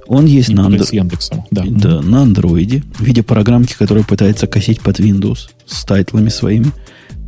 Он 0.07 0.27
есть 0.27 0.49
Не 0.51 0.57
на, 0.57 0.67
андро- 0.69 0.85
с 0.85 0.93
Яндексом. 0.93 1.45
Да. 1.51 1.65
да, 1.67 2.03
на 2.03 2.23
андроиде 2.23 2.83
в 2.99 3.03
виде 3.03 3.23
программки, 3.23 3.75
которая 3.75 4.05
пытается 4.05 4.47
косить 4.47 4.81
под 4.81 5.01
Windows 5.01 5.49
с 5.67 5.83
тайтлами 5.85 6.29
своими. 6.29 6.73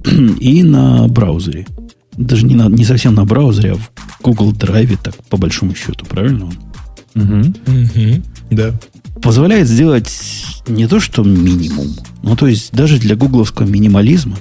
И 0.40 0.62
на 0.62 1.08
браузере. 1.08 1.66
Даже 2.16 2.46
не, 2.46 2.54
на, 2.54 2.68
не 2.68 2.84
совсем 2.84 3.14
на 3.14 3.24
браузере, 3.24 3.72
а 3.72 3.74
в 3.76 3.90
Google 4.22 4.52
Drive, 4.52 4.98
так 5.02 5.14
по 5.28 5.36
большому 5.36 5.74
счету, 5.74 6.06
правильно? 6.06 6.46
он? 6.46 6.54
Мгм. 7.14 7.54
Мгм. 7.66 8.22
Да. 8.50 8.72
позволяет 9.22 9.66
сделать 9.68 10.10
не 10.68 10.86
то, 10.86 11.00
что 11.00 11.22
минимум, 11.24 11.88
ну, 12.22 12.36
то 12.36 12.46
есть 12.46 12.72
даже 12.72 12.98
для 12.98 13.16
гугловского 13.16 13.66
минимализма, 13.66 14.36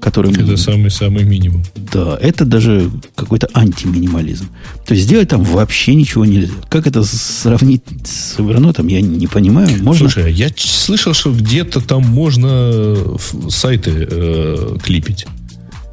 который... 0.00 0.30
мы- 0.32 0.42
Это 0.42 0.56
самый-самый 0.56 1.24
минимум. 1.24 1.62
Да, 1.92 2.16
это 2.20 2.44
даже 2.44 2.90
какой-то 3.14 3.48
антиминимализм. 3.54 4.46
То 4.86 4.94
есть 4.94 5.06
сделать 5.06 5.28
там 5.28 5.42
вообще 5.44 5.94
ничего 5.94 6.24
нельзя. 6.24 6.52
Как 6.68 6.86
это 6.86 7.02
сравнить 7.04 7.82
с 8.04 8.36
Evernote, 8.38 8.88
я 8.90 9.00
не 9.00 9.26
понимаю. 9.26 9.68
Можно... 9.82 10.08
Слушай, 10.10 10.24
а 10.26 10.28
я 10.28 10.48
слышал, 10.56 11.14
что 11.14 11.32
где-то 11.32 11.80
там 11.80 12.02
можно 12.02 12.94
ф- 13.14 13.34
сайты 13.48 14.06
э, 14.10 14.76
клипить. 14.82 15.26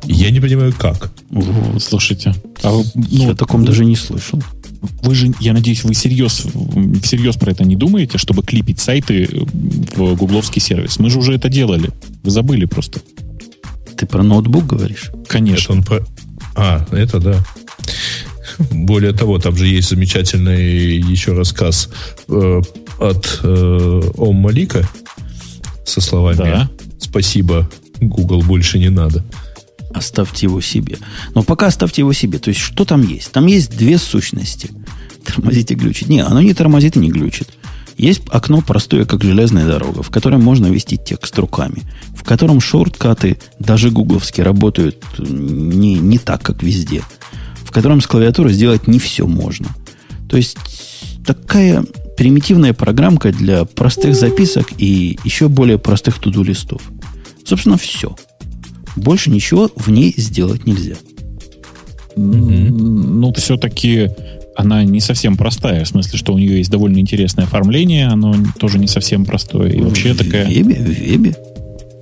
Я 0.05 0.31
не 0.31 0.39
понимаю, 0.39 0.73
как. 0.77 1.11
Слушайте, 1.79 2.33
а 2.63 2.71
вы, 2.71 2.85
я 3.09 3.27
ну, 3.27 3.31
о 3.33 3.35
таком 3.35 3.65
даже 3.65 3.85
не 3.85 3.95
слышал. 3.95 4.41
вы 5.03 5.15
же, 5.15 5.33
я 5.39 5.53
надеюсь, 5.53 5.83
вы 5.83 5.93
всерьез, 5.93 6.45
всерьез 7.03 7.35
про 7.35 7.51
это 7.51 7.63
не 7.63 7.75
думаете, 7.75 8.17
чтобы 8.17 8.43
клипить 8.43 8.79
сайты 8.79 9.29
в 9.95 10.15
гугловский 10.15 10.61
сервис. 10.61 10.99
Мы 10.99 11.09
же 11.09 11.19
уже 11.19 11.33
это 11.33 11.49
делали. 11.49 11.91
Вы 12.23 12.31
забыли 12.31 12.65
просто. 12.65 13.01
Ты 13.97 14.05
про 14.05 14.23
ноутбук 14.23 14.65
говоришь? 14.65 15.09
Это 15.13 15.23
Конечно. 15.29 15.75
он 15.75 15.83
по- 15.83 16.05
А, 16.55 16.85
это 16.91 17.19
да. 17.19 17.43
Более 18.71 19.13
того, 19.13 19.39
там 19.39 19.55
же 19.55 19.67
есть 19.67 19.89
замечательный 19.89 20.97
еще 20.97 21.33
рассказ 21.33 21.89
э, 22.27 22.61
от 22.99 23.39
э, 23.43 24.01
Ом 24.17 24.35
Малика 24.35 24.87
со 25.85 26.01
словами 26.01 26.37
Да. 26.37 26.69
«Спасибо, 26.99 27.69
Google, 27.99 28.41
больше 28.41 28.79
не 28.79 28.89
надо». 28.89 29.23
Оставьте 29.93 30.45
его 30.45 30.61
себе. 30.61 30.97
Но 31.35 31.43
пока 31.43 31.67
оставьте 31.67 32.01
его 32.01 32.13
себе. 32.13 32.39
То 32.39 32.49
есть, 32.49 32.59
что 32.59 32.85
там 32.85 33.01
есть? 33.01 33.31
Там 33.31 33.45
есть 33.45 33.75
две 33.77 33.97
сущности. 33.97 34.69
Тормозить 35.25 35.71
и 35.71 35.75
глючить. 35.75 36.09
Не, 36.09 36.21
оно 36.21 36.41
не 36.41 36.53
тормозит 36.53 36.95
и 36.95 36.99
не 36.99 37.09
глючит. 37.09 37.49
Есть 37.97 38.23
окно 38.29 38.61
простое, 38.61 39.05
как 39.05 39.23
железная 39.23 39.67
дорога, 39.67 40.01
в 40.01 40.09
котором 40.09 40.41
можно 40.41 40.67
ввести 40.67 40.97
текст 40.97 41.37
руками, 41.37 41.83
в 42.15 42.23
котором 42.23 42.59
шорткаты, 42.59 43.37
даже 43.59 43.91
гугловские, 43.91 44.43
работают 44.43 45.03
не, 45.19 45.95
не 45.95 46.17
так, 46.17 46.41
как 46.41 46.63
везде, 46.63 47.03
в 47.63 47.71
котором 47.71 48.01
с 48.01 48.07
клавиатуры 48.07 48.51
сделать 48.53 48.87
не 48.87 48.97
все 48.97 49.27
можно. 49.27 49.67
То 50.29 50.37
есть 50.37 50.57
такая 51.25 51.85
примитивная 52.17 52.73
программка 52.73 53.31
для 53.31 53.65
простых 53.65 54.15
записок 54.15 54.69
и 54.77 55.19
еще 55.23 55.47
более 55.47 55.77
простых 55.77 56.17
туду 56.19 56.43
листов. 56.43 56.81
Собственно, 57.45 57.77
все. 57.77 58.15
Больше 58.95 59.29
ничего 59.29 59.69
в 59.75 59.89
ней 59.89 60.13
сделать 60.17 60.65
нельзя. 60.65 60.95
Ну, 62.15 63.33
все-таки 63.33 64.09
она 64.55 64.83
не 64.83 64.99
совсем 64.99 65.37
простая, 65.37 65.85
в 65.85 65.87
смысле, 65.87 66.17
что 66.19 66.33
у 66.33 66.37
нее 66.37 66.57
есть 66.57 66.69
довольно 66.69 66.97
интересное 66.99 67.45
оформление, 67.45 68.07
оно 68.07 68.35
тоже 68.59 68.79
не 68.79 68.87
совсем 68.87 69.25
простое. 69.25 69.71
И 69.71 69.79
вообще 69.81 70.13
в 70.13 70.17
такая... 70.17 70.45
вебе, 70.47 70.75
в 70.75 70.87
вебе. 70.87 71.35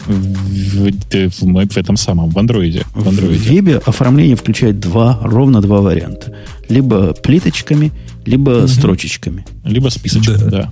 В, 0.07 0.89
в, 0.89 1.41
в- 1.41 1.67
в 1.73 1.77
этом 1.77 1.95
самом, 1.95 2.31
в 2.31 2.39
андроиде. 2.39 2.83
В 2.95 3.03
В 3.03 3.09
андроиде. 3.09 3.37
вебе 3.49 3.77
оформление 3.85 4.35
включает 4.35 4.79
два, 4.79 5.19
ровно 5.21 5.61
два 5.61 5.81
варианта. 5.81 6.33
Либо 6.67 7.13
плиточками, 7.13 7.91
либо 8.25 8.65
строчечками. 8.67 9.45
Либо 9.63 9.89
списочек, 9.89 10.37
да. 10.49 10.71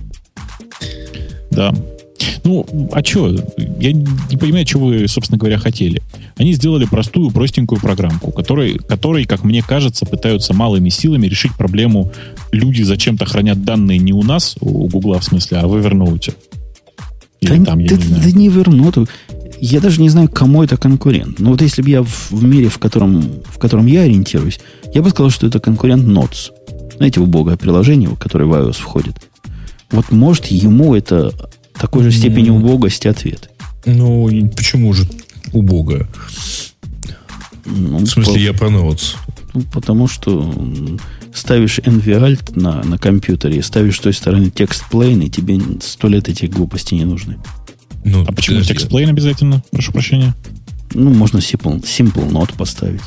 Да. 1.52 1.74
Ну, 2.44 2.66
а 2.92 3.04
что? 3.04 3.28
Я 3.80 3.92
не 3.92 4.36
понимаю, 4.36 4.66
что 4.66 4.78
вы, 4.78 5.06
собственно 5.08 5.38
говоря, 5.38 5.58
хотели. 5.58 6.02
Они 6.36 6.52
сделали 6.52 6.84
простую, 6.84 7.30
простенькую 7.30 7.80
программку, 7.80 8.30
которой, 8.30 8.78
которой, 8.78 9.24
как 9.24 9.44
мне 9.44 9.62
кажется, 9.62 10.06
пытаются 10.06 10.54
малыми 10.54 10.88
силами 10.88 11.26
решить 11.26 11.54
проблему. 11.54 12.12
Люди 12.52 12.82
зачем-то 12.82 13.26
хранят 13.26 13.64
данные 13.64 13.98
не 13.98 14.12
у 14.12 14.22
нас, 14.22 14.56
у 14.60 14.88
Гугла 14.88 15.18
в 15.18 15.24
смысле, 15.24 15.58
а 15.58 15.68
в 15.68 15.76
Evernote. 15.76 16.34
Или 17.40 17.58
да, 17.58 17.64
там, 17.66 17.78
я 17.78 17.88
да- 17.90 17.96
не 17.96 18.02
знаю. 18.02 18.22
да 18.22 18.30
не 18.32 18.48
вернуту. 18.48 19.08
Я 19.60 19.80
даже 19.80 20.00
не 20.00 20.08
знаю, 20.08 20.28
кому 20.28 20.62
это 20.62 20.76
конкурент. 20.76 21.40
Но 21.40 21.50
вот 21.50 21.62
если 21.62 21.82
бы 21.82 21.90
я 21.90 22.02
в, 22.02 22.30
в 22.30 22.44
мире, 22.44 22.68
в 22.68 22.78
котором, 22.78 23.22
в 23.44 23.58
котором 23.58 23.86
я 23.86 24.02
ориентируюсь, 24.02 24.60
я 24.94 25.02
бы 25.02 25.10
сказал, 25.10 25.30
что 25.30 25.46
это 25.46 25.60
конкурент 25.60 26.04
Notes. 26.04 26.50
Знаете, 26.96 27.20
убогое 27.20 27.56
приложение, 27.56 28.08
которое 28.16 28.44
в 28.44 28.52
iOS 28.52 28.74
входит. 28.80 29.16
Вот 29.90 30.10
может 30.10 30.46
ему 30.46 30.94
это 30.94 31.32
такой 31.80 32.04
же 32.04 32.12
степени 32.12 32.50
убогости 32.50 33.08
ответ. 33.08 33.50
Ну, 33.86 34.28
и 34.28 34.46
почему 34.48 34.92
же 34.92 35.06
убогая? 35.52 36.08
Ну, 37.64 37.98
В 37.98 38.06
смысле, 38.06 38.34
по- 38.34 38.38
я 38.38 38.52
про 38.52 38.68
Notes. 38.68 39.14
Ну, 39.54 39.62
потому 39.72 40.08
что 40.08 40.54
ставишь 41.34 41.78
NVALT 41.78 42.58
на, 42.60 42.82
на 42.82 42.98
компьютере 42.98 43.58
и 43.58 43.62
ставишь 43.62 43.96
с 43.96 44.00
той 44.00 44.12
стороны 44.12 44.50
текст 44.50 44.84
plain, 44.90 45.24
и 45.24 45.30
тебе 45.30 45.58
сто 45.82 46.08
лет 46.08 46.28
эти 46.28 46.46
глупости 46.46 46.94
не 46.94 47.04
нужны. 47.04 47.38
Ну, 48.04 48.22
А 48.26 48.32
почему 48.32 48.60
подожди. 48.60 48.74
TextPlain 48.74 49.08
обязательно? 49.10 49.62
Прошу 49.70 49.92
прощения. 49.92 50.34
Ну, 50.94 51.10
можно 51.10 51.38
simple, 51.38 51.82
simple 51.82 52.30
note 52.30 52.56
поставить. 52.56 53.00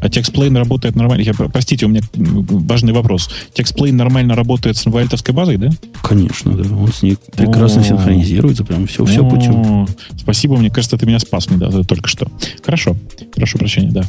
А 0.00 0.06
TextPlain 0.06 0.56
работает 0.56 0.96
нормально? 0.96 1.22
Я, 1.22 1.34
простите, 1.34 1.86
у 1.86 1.88
меня 1.88 2.02
важный 2.14 2.92
вопрос. 2.92 3.30
TextPlain 3.54 3.92
нормально 3.92 4.34
работает 4.34 4.76
с 4.76 4.86
вальтовской 4.86 5.34
базой, 5.34 5.56
да? 5.56 5.70
Конечно, 6.02 6.52
да. 6.52 6.74
Он 6.74 6.92
с 6.92 7.02
ней 7.02 7.16
прекрасно 7.36 7.82
О. 7.82 7.84
синхронизируется, 7.84 8.64
прям 8.64 8.86
все, 8.86 9.04
все 9.04 9.28
путем. 9.28 9.88
Спасибо, 10.16 10.56
мне 10.56 10.70
кажется, 10.70 10.96
ты 10.96 11.06
меня 11.06 11.18
спас 11.18 11.46
да, 11.48 11.70
только 11.82 12.08
что. 12.08 12.28
Хорошо. 12.64 12.96
Прошу 13.34 13.58
прощения, 13.58 13.90
да. 13.90 14.04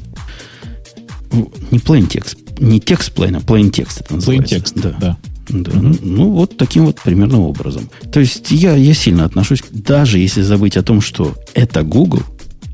Не 1.71 1.77
plain 1.77 2.07
текст, 2.07 2.37
не 2.59 2.79
plain, 2.79 3.37
а 3.37 3.39
plain 3.39 3.69
текст 3.69 4.01
это 4.01 4.13
Plain 4.13 4.15
называется. 4.15 4.55
текст, 4.55 4.75
Да. 4.75 4.95
да. 4.99 5.17
Да. 5.49 5.71
Ну, 5.73 6.29
вот 6.31 6.57
таким 6.57 6.85
вот 6.85 7.01
примерно 7.01 7.39
образом. 7.41 7.89
То 8.11 8.19
есть 8.19 8.51
я, 8.51 8.75
я 8.75 8.93
сильно 8.93 9.25
отношусь, 9.25 9.63
даже 9.71 10.19
если 10.19 10.43
забыть 10.43 10.77
о 10.77 10.83
том, 10.83 11.01
что 11.01 11.33
это 11.55 11.81
Google, 11.81 12.21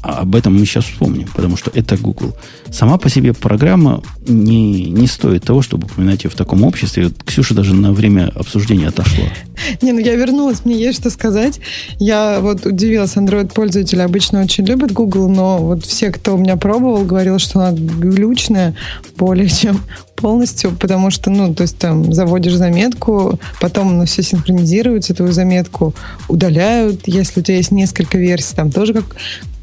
а 0.06 0.20
об 0.20 0.36
этом 0.36 0.54
мы 0.54 0.68
сейчас 0.68 0.86
вспомним, 0.86 1.28
потому 1.36 1.58
что 1.58 1.72
это 1.74 1.98
Google. 1.98 2.36
Сама 2.70 3.00
по 3.00 3.10
себе 3.10 3.34
программа 3.34 4.04
не, 4.28 4.92
не 4.92 5.08
стоит 5.08 5.46
того, 5.46 5.64
чтобы 5.64 5.88
упоминать 5.88 6.24
ее 6.24 6.30
в 6.30 6.36
таком 6.36 6.64
обществе. 6.64 7.06
Вот 7.06 7.24
Ксюша 7.24 7.56
даже 7.56 7.74
на 7.74 7.92
время 7.92 8.32
обсуждения 8.36 8.90
отошла. 8.90 9.26
Не, 9.82 9.94
ну 9.94 10.00
я 10.00 10.14
вернулась, 10.14 10.64
мне 10.64 10.78
есть 10.78 11.00
что 11.00 11.10
сказать. 11.10 11.60
Я 11.98 12.40
вот 12.40 12.68
удивилась, 12.68 13.16
Android-пользователи 13.16 14.00
обычно 14.00 14.44
очень 14.44 14.66
любят 14.66 14.92
Google, 14.92 15.28
но 15.28 15.58
вот 15.58 15.84
все, 15.84 16.12
кто 16.12 16.36
у 16.36 16.38
меня 16.38 16.56
пробовал, 16.56 17.04
говорил, 17.04 17.40
что 17.40 17.62
она 17.62 17.72
глючная 17.72 18.76
более 19.18 19.50
чем 19.50 19.82
полностью, 20.16 20.72
потому 20.80 21.10
что, 21.10 21.32
ну, 21.32 21.56
то 21.56 21.64
есть 21.64 21.80
там 21.80 22.14
заводишь 22.14 22.54
заметку, 22.54 23.40
потом 23.60 23.90
оно 23.90 24.06
все 24.06 24.22
синхронизируется, 24.22 25.16
твою 25.16 25.32
заметку 25.32 25.96
удаляют, 26.28 27.08
если 27.08 27.40
у 27.40 27.44
тебя 27.44 27.58
есть 27.58 27.72
несколько 27.72 28.20
версий, 28.20 28.56
там 28.56 28.70
тоже 28.70 28.94
как... 28.94 29.16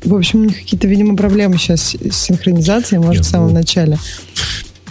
В 0.05 0.15
общем, 0.15 0.41
у 0.41 0.45
них 0.45 0.59
какие-то, 0.59 0.89
видимо, 0.89 1.17
проблемы 1.17 1.59
сейчас 1.59 1.95
с 1.95 2.17
синхронизацией, 2.17 3.01
может, 3.01 3.23
Нет, 3.23 3.27
в 3.27 3.29
самом 3.29 3.49
ну, 3.49 3.55
начале. 3.55 3.99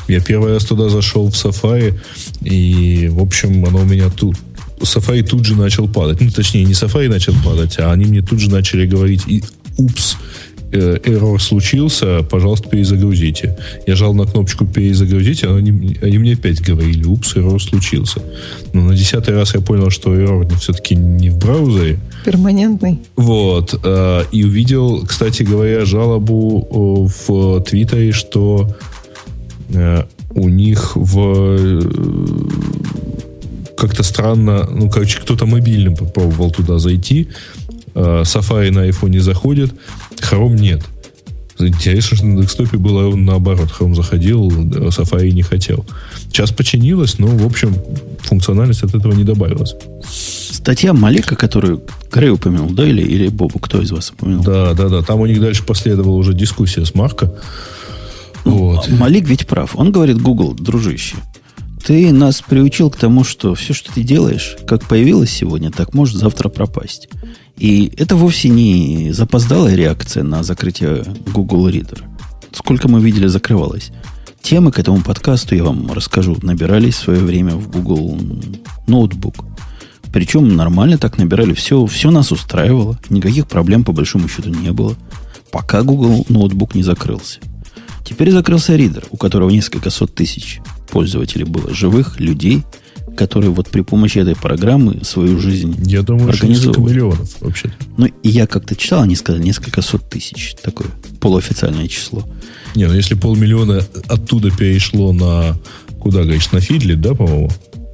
Я 0.08 0.20
первый 0.22 0.54
раз 0.54 0.66
туда 0.66 0.90
зашел 0.90 1.30
в 1.30 1.34
Safari, 1.34 2.00
и, 2.42 3.10
в 3.12 3.22
общем, 3.22 3.66
оно 3.66 3.80
у 3.80 3.86
меня 3.86 4.10
тут... 4.10 4.36
Safari 4.80 5.24
тут 5.24 5.46
же 5.46 5.56
начал 5.56 5.88
падать. 5.88 6.22
Ну, 6.22 6.32
точнее, 6.32 6.64
не 6.64 6.74
Safari 6.74 7.08
начал 7.08 7.36
падать, 7.46 7.78
а 7.78 7.92
они 7.92 8.06
мне 8.06 8.22
тут 8.22 8.40
же 8.40 8.50
начали 8.50 8.88
говорить, 8.88 9.24
и, 9.28 9.44
упс, 9.78 10.18
эррор 10.72 11.42
случился, 11.42 12.24
пожалуйста, 12.24 12.70
перезагрузите. 12.70 13.58
Я 13.88 13.96
жал 13.96 14.14
на 14.14 14.26
кнопочку 14.26 14.66
перезагрузить, 14.66 15.44
а 15.44 15.56
они, 15.56 15.98
они 16.02 16.18
мне 16.18 16.34
опять 16.34 16.62
говорили, 16.62 17.06
упс, 17.06 17.36
эррор 17.36 17.62
случился. 17.62 18.22
Но 18.74 18.82
на 18.82 18.96
десятый 18.96 19.34
раз 19.34 19.54
я 19.54 19.62
понял, 19.62 19.90
что 19.90 20.16
эррор 20.16 20.48
все-таки 20.58 20.96
не 20.96 21.30
в 21.30 21.38
браузере, 21.38 22.00
Перманентный. 22.26 23.00
вот. 23.16 23.80
э, 23.84 24.24
и 24.32 24.44
увидел, 24.44 25.06
кстати 25.06 25.44
говоря, 25.44 25.86
жалобу 25.86 27.10
э, 27.10 27.28
в 27.28 27.62
Твиттере, 27.64 28.12
что 28.12 28.76
э, 29.70 30.04
у 30.34 30.50
них 30.50 30.96
в 30.96 31.82
как-то 33.82 34.04
странно, 34.04 34.70
ну, 34.70 34.92
короче, 34.92 35.20
кто-то 35.20 35.48
мобильным 35.48 35.96
попробовал 35.96 36.52
туда 36.52 36.78
зайти. 36.78 37.30
Э, 37.94 38.22
Safari 38.24 38.72
на 38.72 38.88
iPhone 38.88 39.20
заходит, 39.20 39.74
Chrome 40.18 40.60
нет. 40.60 40.84
Интересно, 41.60 42.18
что 42.18 42.26
на 42.26 42.42
десктопе 42.42 42.78
было 42.78 43.16
наоборот. 43.16 43.70
Chrome 43.78 43.96
заходил, 43.96 44.48
Safari 44.50 45.32
не 45.32 45.44
хотел. 45.44 45.86
Сейчас 46.24 46.52
починилось, 46.52 47.20
но, 47.20 47.28
в 47.28 47.46
общем, 47.46 47.76
функциональность 48.20 48.84
от 48.84 48.96
этого 48.96 49.14
не 49.14 49.24
добавилась. 49.24 49.76
Статья 50.10 50.94
Малика, 50.94 51.36
которую 51.36 51.82
Грей 52.12 52.30
упомянул, 52.30 52.70
да, 52.70 52.88
или, 52.88 53.02
или 53.02 53.28
Бобу, 53.28 53.60
кто 53.60 53.82
из 53.82 53.92
вас 53.92 54.12
упомянул? 54.12 54.44
Да, 54.44 54.74
да, 54.74 54.90
да. 54.90 55.02
Там 55.02 55.20
у 55.20 55.26
них 55.26 55.40
дальше 55.42 55.64
последовала 55.64 56.16
уже 56.16 56.34
дискуссия 56.34 56.86
с 56.86 56.94
Марко. 56.96 57.34
Вот. 58.44 58.90
Малик 58.90 59.28
ведь 59.28 59.48
прав. 59.48 59.76
Он 59.76 59.92
говорит, 59.92 60.22
Google, 60.22 60.54
дружище, 60.54 61.16
ты 61.84 62.12
нас 62.12 62.42
приучил 62.42 62.90
к 62.90 62.98
тому, 62.98 63.24
что 63.24 63.56
все, 63.56 63.74
что 63.74 63.92
ты 63.94 64.04
делаешь, 64.04 64.56
как 64.68 64.88
появилось 64.88 65.32
сегодня, 65.32 65.72
так 65.72 65.94
может 65.94 66.18
завтра 66.18 66.50
пропасть. 66.50 67.10
И 67.62 67.94
это 67.96 68.16
вовсе 68.16 68.50
не 68.50 69.12
запоздалая 69.12 69.76
реакция 69.76 70.24
на 70.24 70.42
закрытие 70.42 71.04
Google 71.28 71.70
Reader. 71.70 72.04
Сколько 72.52 72.88
мы 72.88 73.00
видели, 73.02 73.28
закрывалось. 73.28 73.92
Темы 74.42 74.72
к 74.72 74.80
этому 74.80 75.04
подкасту, 75.04 75.54
я 75.54 75.64
вам 75.64 75.92
расскажу, 75.94 76.36
набирались 76.42 76.96
в 76.96 77.04
свое 77.04 77.20
время 77.20 77.56
в 77.56 77.70
Google 77.70 78.18
ноутбук. 78.88 79.46
Причем 80.12 80.56
нормально 80.56 80.98
так 80.98 81.20
набирали. 81.20 81.54
Все, 81.54 81.86
все 81.86 82.10
нас 82.10 82.32
устраивало. 82.32 83.00
Никаких 83.12 83.48
проблем 83.48 83.84
по 83.84 83.92
большому 83.92 84.28
счету 84.28 84.50
не 84.50 84.72
было. 84.72 84.96
Пока 85.52 85.84
Google 85.84 86.26
ноутбук 86.30 86.74
не 86.74 86.82
закрылся. 86.82 87.42
Теперь 88.04 88.32
закрылся 88.32 88.76
ридер, 88.76 89.06
у 89.12 89.18
которого 89.18 89.52
несколько 89.52 89.92
сот 89.92 90.16
тысяч 90.16 90.62
пользователей 90.90 91.46
было, 91.46 91.72
живых 91.76 92.20
людей, 92.20 92.64
которые 93.16 93.52
вот 93.52 93.70
при 93.70 93.82
помощи 93.82 94.20
этой 94.20 94.36
программы 94.36 95.00
свою 95.04 95.40
жизнь 95.40 95.76
Я 95.86 96.02
думаю, 96.02 96.34
что 96.34 96.48
несколько 96.48 96.82
миллионов 96.82 97.30
вообще. 97.42 97.72
Ну, 97.98 98.06
и 98.06 98.30
я 98.30 98.48
как-то 98.48 98.76
читал, 98.76 99.04
они 99.04 99.16
сказали 99.16 99.44
несколько 99.44 99.82
сот 99.82 100.10
тысяч. 100.10 100.56
Такое 100.62 100.88
полуофициальное 101.20 101.88
число. 101.88 102.24
Не, 102.76 102.88
ну 102.88 102.94
если 102.94 103.16
полмиллиона 103.16 103.84
оттуда 104.08 104.50
перешло 104.50 105.12
на, 105.12 105.58
куда, 106.00 106.24
говоришь, 106.24 106.52
на 106.52 106.62
Фидли, 106.62 106.96
да, 106.96 107.14
по-моему? 107.14 107.50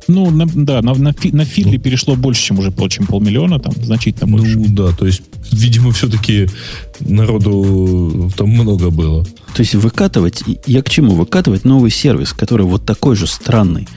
Ну, 0.08 0.30
на, 0.30 0.46
да, 0.46 0.82
на, 0.82 0.94
на, 0.94 1.12
фи, 1.12 1.32
на 1.34 1.44
фидле 1.44 1.78
ну, 1.78 1.84
перешло 1.84 2.16
больше, 2.16 2.42
чем 2.42 2.60
уже 2.60 2.72
чем 2.90 3.08
полмиллиона, 3.08 3.60
там 3.60 3.74
значительно 3.74 4.28
больше. 4.28 4.58
Ну 4.58 4.66
да, 4.70 4.94
то 4.94 5.06
есть, 5.06 5.22
видимо, 5.52 5.92
все-таки 5.92 6.48
народу 7.02 8.32
там 8.38 8.50
много 8.50 8.90
было. 8.90 9.26
То 9.54 9.60
есть 9.62 9.76
выкатывать, 9.76 10.44
я 10.66 10.82
к 10.82 10.90
чему? 10.90 11.14
Выкатывать 11.14 11.66
новый 11.66 11.92
сервис, 11.92 12.32
который 12.32 12.66
вот 12.66 12.86
такой 12.86 13.18
же 13.18 13.28
странный. 13.28 13.88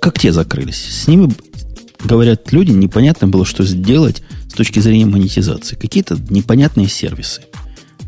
Как 0.00 0.18
те 0.18 0.32
закрылись? 0.32 1.02
С 1.02 1.06
ними, 1.06 1.30
говорят 2.02 2.52
люди, 2.52 2.70
непонятно 2.70 3.28
было, 3.28 3.44
что 3.44 3.64
сделать 3.64 4.22
с 4.48 4.54
точки 4.54 4.80
зрения 4.80 5.06
монетизации. 5.06 5.76
Какие-то 5.76 6.18
непонятные 6.30 6.88
сервисы. 6.88 7.42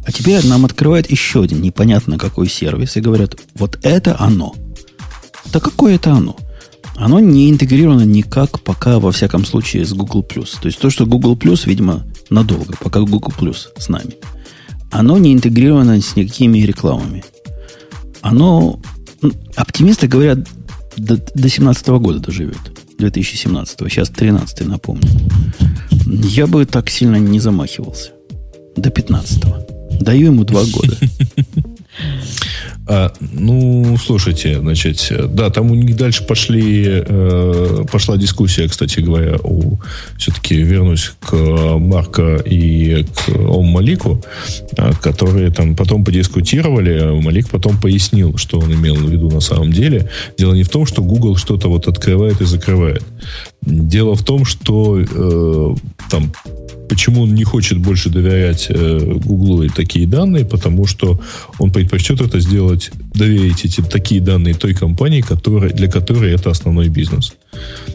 А 0.04 0.10
теперь 0.10 0.44
нам 0.46 0.64
открывают 0.64 1.10
еще 1.10 1.42
один 1.42 1.60
непонятно 1.60 2.18
какой 2.18 2.48
сервис 2.48 2.96
и 2.96 3.00
говорят, 3.00 3.36
вот 3.54 3.78
это 3.82 4.16
оно. 4.18 4.54
Да 5.52 5.60
какое 5.60 5.94
это 5.94 6.12
оно? 6.12 6.36
Оно 6.96 7.20
не 7.20 7.50
интегрировано 7.50 8.02
никак 8.02 8.60
пока, 8.60 8.98
во 8.98 9.12
всяком 9.12 9.44
случае, 9.44 9.84
с 9.84 9.92
Google+. 9.92 10.22
То 10.24 10.66
есть 10.66 10.78
то, 10.78 10.90
что 10.90 11.06
Google+, 11.06 11.38
видимо, 11.66 12.04
надолго, 12.30 12.74
пока 12.80 13.00
Google+, 13.00 13.54
с 13.54 13.88
нами. 13.88 14.16
Оно 14.90 15.18
не 15.18 15.32
интегрировано 15.32 16.00
с 16.00 16.16
никакими 16.16 16.58
рекламами. 16.60 17.24
Оно, 18.20 18.80
оптимисты 19.56 20.06
говорят, 20.06 20.38
до 20.96 21.16
2017 21.16 21.88
года 21.88 22.18
доживет. 22.18 22.58
2017. 22.98 23.78
Сейчас 23.90 24.10
13 24.10 24.66
напомню. 24.66 25.08
Я 26.06 26.46
бы 26.46 26.64
так 26.66 26.90
сильно 26.90 27.16
не 27.16 27.40
замахивался. 27.40 28.10
До 28.76 28.90
15 28.90 29.44
-го. 29.44 30.00
Даю 30.00 30.26
ему 30.26 30.44
два 30.44 30.64
года. 30.64 30.96
А, 32.94 33.10
ну, 33.20 33.96
слушайте, 33.96 34.60
значит, 34.60 35.10
да, 35.34 35.48
там 35.48 35.70
у 35.70 35.74
них 35.74 35.96
дальше 35.96 36.24
пошли, 36.24 36.84
э, 36.86 37.84
пошла 37.90 38.18
дискуссия, 38.18 38.68
кстати 38.68 39.00
говоря, 39.00 39.36
о, 39.42 39.78
все-таки 40.18 40.56
вернусь 40.56 41.14
к 41.20 41.34
Марко 41.34 42.36
и 42.44 43.04
к 43.04 43.30
Ом 43.30 43.68
Малику, 43.68 44.22
а, 44.76 44.92
которые 44.92 45.50
там 45.50 45.74
потом 45.74 46.04
подискутировали, 46.04 47.18
Малик 47.18 47.48
потом 47.48 47.80
пояснил, 47.80 48.36
что 48.36 48.58
он 48.58 48.74
имел 48.74 48.96
в 48.96 49.10
виду 49.10 49.30
на 49.30 49.40
самом 49.40 49.72
деле. 49.72 50.10
Дело 50.36 50.52
не 50.52 50.62
в 50.62 50.68
том, 50.68 50.84
что 50.84 51.02
Google 51.02 51.36
что-то 51.36 51.68
вот 51.68 51.88
открывает 51.88 52.42
и 52.42 52.44
закрывает. 52.44 53.02
Дело 53.62 54.16
в 54.16 54.22
том, 54.22 54.44
что 54.44 55.00
э, 55.00 55.74
там 56.10 56.30
Почему 56.92 57.22
он 57.22 57.34
не 57.34 57.44
хочет 57.44 57.78
больше 57.78 58.10
доверять 58.10 58.66
э, 58.68 58.98
Гуглу 59.24 59.62
и 59.62 59.70
такие 59.70 60.06
данные? 60.06 60.44
Потому 60.44 60.84
что 60.86 61.18
он 61.58 61.72
предпочтет 61.72 62.20
это 62.20 62.38
сделать, 62.38 62.81
доверить 63.14 63.64
эти 63.64 63.80
такие 63.80 64.20
данные 64.20 64.54
той 64.54 64.74
компании, 64.74 65.20
которая, 65.20 65.72
для 65.72 65.88
которой 65.88 66.32
это 66.32 66.50
основной 66.50 66.88
бизнес. 66.88 67.34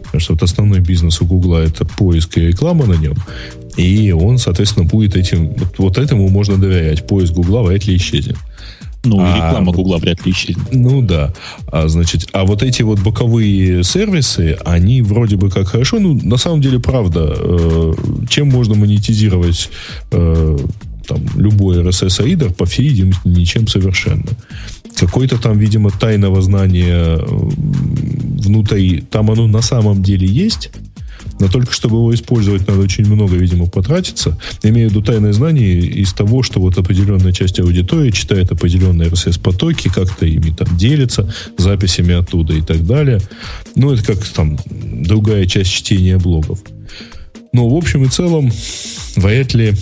Потому 0.04 0.22
что 0.22 0.34
вот 0.34 0.44
основной 0.44 0.80
бизнес 0.80 1.22
у 1.22 1.26
Гугла 1.26 1.60
это 1.60 1.86
поиск 1.86 2.38
и 2.38 2.48
реклама 2.48 2.86
на 2.86 2.94
нем. 2.94 3.16
И 3.76 4.12
он, 4.12 4.38
соответственно, 4.38 4.86
будет 4.86 5.16
этим, 5.16 5.50
вот, 5.50 5.78
вот 5.78 5.98
этому 5.98 6.28
можно 6.30 6.58
доверять. 6.58 7.06
Поиск 7.08 7.34
Гугла 7.34 7.62
вряд 7.64 7.86
ли 7.86 7.96
исчезнет. 7.96 8.38
Ну, 9.04 9.20
а, 9.22 9.36
реклама 9.36 9.72
Гугла 9.72 9.98
вряд 9.98 10.26
ли 10.26 10.32
исчезнет. 10.32 10.68
Ну 10.72 11.02
да. 11.02 11.34
А, 11.72 11.88
значит, 11.88 12.28
а 12.34 12.44
вот 12.44 12.64
эти 12.64 12.82
вот 12.82 13.00
боковые 13.00 13.84
сервисы, 13.84 14.58
они 14.66 15.02
вроде 15.02 15.38
бы 15.38 15.50
как 15.50 15.68
хорошо, 15.68 16.00
ну, 16.00 16.14
на 16.14 16.38
самом 16.38 16.62
деле, 16.62 16.80
правда, 16.80 17.36
э, 17.38 17.94
чем 18.30 18.50
можно 18.50 18.76
монетизировать 18.76 19.70
э, 20.12 20.58
там, 21.08 21.20
любой 21.36 21.78
RSS-ридер, 21.78 22.54
по 22.54 22.66
всей 22.66 22.90
видимости, 22.90 23.22
ничем 23.26 23.68
совершенно. 23.68 24.28
Какое-то 24.98 25.38
там, 25.38 25.58
видимо, 25.60 25.92
тайного 25.92 26.42
знания 26.42 27.18
э, 27.20 27.26
внутри, 27.28 29.02
там 29.02 29.30
оно 29.30 29.48
на 29.48 29.62
самом 29.62 30.02
деле 30.02 30.28
есть, 30.28 30.72
но 31.40 31.48
только 31.48 31.72
чтобы 31.72 31.98
его 31.98 32.14
использовать, 32.14 32.68
надо 32.68 32.82
очень 32.82 33.06
много, 33.06 33.36
видимо, 33.36 33.68
потратиться. 33.68 34.40
Имею 34.64 34.90
в 34.90 34.92
виду 34.92 35.04
тайное 35.04 35.34
знание 35.34 35.80
из 35.80 36.14
того, 36.14 36.42
что 36.42 36.60
вот 36.60 36.78
определенная 36.78 37.32
часть 37.32 37.60
аудитории 37.60 38.12
читает 38.12 38.52
определенные 38.52 39.10
RSS-потоки, 39.10 39.90
как-то 39.90 40.26
ими 40.26 40.50
там 40.50 40.76
делится, 40.78 41.32
записями 41.58 42.16
оттуда 42.16 42.54
и 42.54 42.62
так 42.62 42.86
далее. 42.86 43.20
Ну, 43.76 43.92
это 43.92 44.04
как 44.04 44.24
там 44.26 44.58
другая 44.68 45.46
часть 45.46 45.72
чтения 45.72 46.18
блогов. 46.18 46.60
Но 47.54 47.70
в 47.70 47.76
общем 47.76 48.04
и 48.04 48.10
целом, 48.10 48.52
вряд 49.16 49.54
ли 49.54 49.74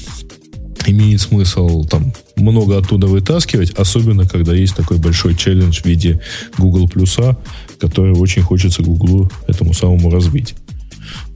имеет 0.88 1.22
смысл 1.22 1.86
там 1.86 2.14
много 2.36 2.78
оттуда 2.78 3.08
вытаскивать, 3.08 3.72
особенно 3.72 4.28
когда 4.28 4.54
есть 4.54 4.76
такой 4.76 4.98
большой 4.98 5.36
челлендж 5.36 5.82
в 5.82 5.86
виде 5.86 6.22
Google 6.58 6.88
Плюса, 6.88 7.38
который 7.80 8.14
очень 8.14 8.42
хочется 8.42 8.84
Google 8.84 9.30
этому 9.48 9.74
самому 9.74 10.10
развить. 10.10 10.56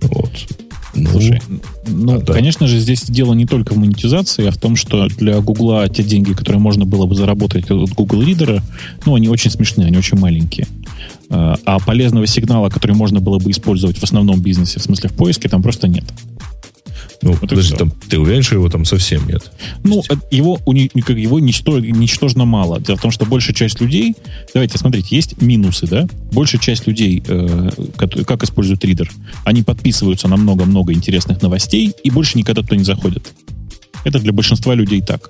Вот. 0.01 0.31
Ну, 0.95 1.09
Слушай, 1.11 1.41
ну, 1.87 2.15
а, 2.15 2.19
да. 2.19 2.33
конечно 2.33 2.67
же, 2.67 2.79
здесь 2.79 3.03
дело 3.03 3.33
не 3.33 3.45
только 3.45 3.73
в 3.73 3.77
монетизации, 3.77 4.47
а 4.47 4.51
в 4.51 4.57
том, 4.57 4.75
что 4.75 5.07
для 5.07 5.39
Гугла 5.39 5.87
те 5.87 6.03
деньги, 6.03 6.33
которые 6.33 6.59
можно 6.59 6.85
было 6.85 7.05
бы 7.05 7.13
заработать 7.13 7.69
от 7.69 7.91
Google 7.91 8.23
Reader, 8.23 8.61
ну, 9.05 9.15
они 9.15 9.29
очень 9.29 9.51
смешные, 9.51 9.87
они 9.87 9.97
очень 9.97 10.17
маленькие. 10.17 10.67
А, 11.29 11.57
а 11.65 11.79
полезного 11.79 12.25
сигнала, 12.25 12.69
который 12.69 12.95
можно 12.95 13.19
было 13.19 13.37
бы 13.37 13.51
использовать 13.51 13.99
в 13.99 14.03
основном 14.03 14.41
бизнесе, 14.41 14.79
в 14.79 14.83
смысле 14.83 15.09
в 15.09 15.13
поиске, 15.13 15.47
там 15.47 15.61
просто 15.61 15.87
нет. 15.87 16.05
Ну, 17.21 17.31
вот 17.33 17.49
подожди, 17.49 17.75
там, 17.75 17.91
ты 17.91 18.17
уверен, 18.17 18.43
что 18.43 18.55
его 18.55 18.69
там 18.69 18.85
совсем 18.85 19.27
нет? 19.27 19.51
Ну, 19.83 19.97
есть... 19.97 20.09
его, 20.31 20.59
его 20.65 21.39
ничто, 21.39 21.79
ничтожно 21.79 22.45
мало. 22.45 22.79
Дело 22.79 22.97
в 22.97 23.01
том, 23.01 23.11
что 23.11 23.25
большая 23.25 23.55
часть 23.55 23.81
людей... 23.81 24.15
Давайте, 24.53 24.77
смотрите, 24.77 25.15
есть 25.15 25.41
минусы, 25.41 25.87
да? 25.87 26.07
Большая 26.31 26.61
часть 26.61 26.87
людей, 26.87 27.23
э, 27.27 27.69
как, 27.97 28.11
как 28.25 28.43
используют 28.43 28.83
ридер, 28.85 29.11
они 29.43 29.63
подписываются 29.63 30.27
на 30.27 30.37
много-много 30.37 30.93
интересных 30.93 31.41
новостей 31.41 31.93
и 32.03 32.09
больше 32.09 32.37
никогда 32.37 32.61
туда 32.61 32.75
не 32.75 32.83
заходят. 32.83 33.27
Это 34.05 34.19
для 34.19 34.31
большинства 34.31 34.73
людей 34.75 35.01
так. 35.01 35.29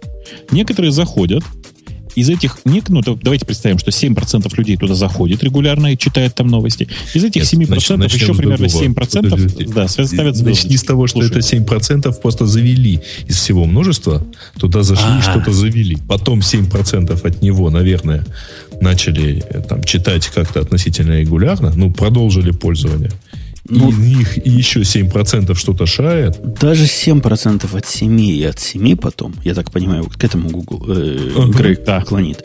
Некоторые 0.51 0.91
заходят, 0.91 1.43
из 2.15 2.29
этих, 2.29 2.59
ну, 2.65 3.01
давайте 3.21 3.45
представим, 3.45 3.77
что 3.77 3.91
7% 3.91 4.51
людей 4.57 4.77
туда 4.77 4.95
заходит 4.95 5.43
регулярно 5.43 5.93
и 5.93 5.97
читает 5.97 6.35
там 6.35 6.47
новости. 6.47 6.87
Из 7.13 7.23
этих 7.23 7.43
7% 7.43 7.67
начнем 7.67 8.01
еще 8.01 8.33
примерно 8.33 8.65
7% 8.65 9.29
подожди, 9.29 9.65
да, 9.65 9.87
ставят. 9.87 10.39
Начни 10.41 10.77
с 10.77 10.83
того, 10.83 11.07
что 11.07 11.21
Слушай. 11.21 11.31
это 11.31 11.39
7% 11.39 12.21
просто 12.21 12.45
завели 12.45 13.01
из 13.27 13.35
всего 13.35 13.65
множества, 13.65 14.25
туда 14.57 14.83
зашли, 14.83 15.05
А-а-а. 15.05 15.21
что-то 15.21 15.51
завели. 15.51 15.97
Потом 16.07 16.39
7% 16.39 17.27
от 17.27 17.41
него, 17.41 17.69
наверное, 17.69 18.25
начали 18.81 19.43
э, 19.49 19.61
там 19.61 19.83
читать 19.83 20.27
как-то 20.27 20.61
относительно 20.61 21.19
регулярно, 21.19 21.71
ну, 21.75 21.91
продолжили 21.91 22.51
пользование. 22.51 23.11
Ну, 23.67 23.89
и 23.89 23.93
них 23.93 24.45
еще 24.45 24.81
7% 24.81 25.55
что-то 25.55 25.85
шает. 25.85 26.39
Даже 26.59 26.85
7% 26.85 27.77
от 27.77 27.85
7 27.85 28.21
и 28.21 28.43
от 28.43 28.59
7 28.59 28.95
потом, 28.95 29.35
я 29.43 29.53
так 29.53 29.71
понимаю, 29.71 30.03
вот 30.03 30.15
к 30.15 30.23
этому 30.23 30.49
Google 30.49 30.85
э. 30.87 31.47
Грейг 31.49 31.83
да. 31.85 32.01
клонит. 32.01 32.43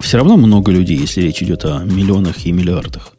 Все 0.00 0.18
равно 0.18 0.36
много 0.36 0.72
людей, 0.72 0.98
если 0.98 1.22
речь 1.22 1.42
идет 1.42 1.64
о 1.64 1.84
миллионах 1.84 2.44
и 2.46 2.52
миллиардах. 2.52 3.12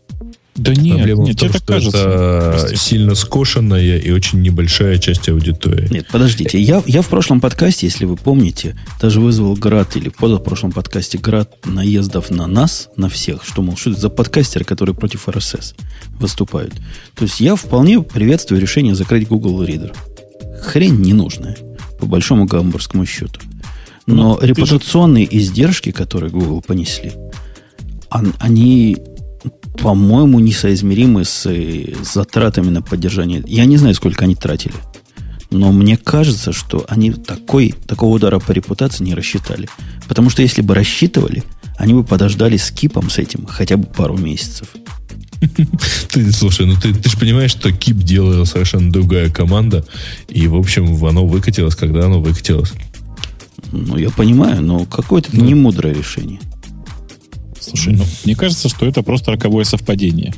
Да 0.56 0.74
нет, 0.76 0.97
Проблема 0.97 1.24
нет, 1.24 1.36
в 1.36 1.39
том, 1.39 1.49
что 1.49 1.66
кажется. 1.66 1.97
это 1.97 2.58
Прости. 2.60 2.76
сильно 2.76 3.16
скошенная 3.16 3.97
и 3.97 4.12
очень 4.12 4.41
небольшая 4.41 4.99
часть 4.99 5.28
аудитории. 5.28 5.88
Нет, 5.91 6.08
подождите. 6.12 6.62
Я, 6.62 6.84
я 6.86 7.01
в 7.01 7.08
прошлом 7.08 7.41
подкасте, 7.41 7.88
если 7.88 8.06
вы 8.06 8.18
помните, 8.18 8.78
даже 9.01 9.20
вызвал 9.20 9.56
град, 9.56 9.95
или 9.95 10.10
в 10.10 10.16
позапрошлом 10.16 10.72
подкасте 10.72 11.18
град 11.18 11.51
наездов 11.66 12.30
на 12.30 12.45
нас, 12.45 12.89
на 12.97 13.10
всех, 13.10 13.43
что, 13.43 13.64
мол, 13.64 13.76
что 13.78 13.91
это 13.91 13.99
за 13.99 14.10
подкастеры, 14.10 14.64
которые 14.64 14.95
против 14.95 15.28
RSS 15.28 15.74
выступают. 16.20 16.74
То 17.16 17.24
есть 17.24 17.39
я 17.39 17.56
вполне 17.56 18.01
приветствую 18.01 18.62
решение 18.62 18.93
закрыть 18.93 19.28
Google 19.28 19.64
Reader. 19.64 19.95
Хрень 20.62 21.01
ненужная, 21.01 21.58
по 21.99 22.06
большому 22.06 22.45
гамбургскому 22.45 23.08
счету. 23.08 23.41
Но 24.06 24.38
ну, 24.39 24.45
репутационные 24.45 25.26
же... 25.26 25.38
издержки, 25.38 25.91
которые 25.91 26.30
Google 26.30 26.62
понесли, 26.62 27.14
они 28.39 28.97
по-моему, 29.78 30.39
несоизмеримы 30.39 31.26
с, 31.26 31.45
с 31.45 32.13
затратами 32.13 32.69
на 32.69 32.82
поддержание. 32.82 33.43
Я 33.47 33.65
не 33.65 33.78
знаю, 33.78 33.95
сколько 33.95 34.26
они 34.26 34.36
тратили. 34.36 34.76
Но 35.51 35.71
мне 35.71 35.97
кажется, 35.97 36.51
что 36.51 36.86
они 36.89 37.11
такой, 37.11 37.76
такого 37.88 38.15
удара 38.15 38.39
по 38.39 38.51
репутации 38.51 39.03
не 39.03 39.13
рассчитали. 39.13 39.69
Потому 40.07 40.30
что 40.30 40.41
если 40.41 40.61
бы 40.61 40.74
рассчитывали, 40.74 41.43
они 41.78 41.93
бы 41.93 42.03
подождали 42.03 42.57
с 42.57 42.71
кипом 42.71 43.09
с 43.09 43.19
этим 43.19 43.45
хотя 43.45 43.78
бы 43.78 43.86
пару 43.86 44.17
месяцев. 44.17 44.67
Ты, 46.09 46.32
слушай, 46.32 46.65
ну 46.65 46.76
ты, 46.80 46.93
ты 46.93 47.09
же 47.09 47.17
понимаешь, 47.17 47.51
что 47.51 47.69
Кип 47.71 47.97
делала 47.97 48.45
совершенно 48.45 48.89
другая 48.89 49.30
команда, 49.30 49.86
и, 50.30 50.47
в 50.47 50.55
общем, 50.55 51.03
оно 51.05 51.26
выкатилось, 51.28 51.76
когда 51.76 52.05
оно 52.05 52.21
выкатилось. 52.21 52.71
Ну, 53.74 53.97
я 53.97 54.09
понимаю, 54.09 54.61
но 54.61 54.86
какое-то 54.86 55.30
ну, 55.34 55.43
не 55.43 55.53
мудрое 55.53 55.93
решение. 55.93 56.39
Слушай, 57.64 57.93
ну, 57.93 58.05
мне 58.26 58.36
кажется, 58.36 58.70
что 58.70 58.86
это 58.86 59.01
просто 59.03 59.32
роковое 59.32 59.64
совпадение. 59.64 60.34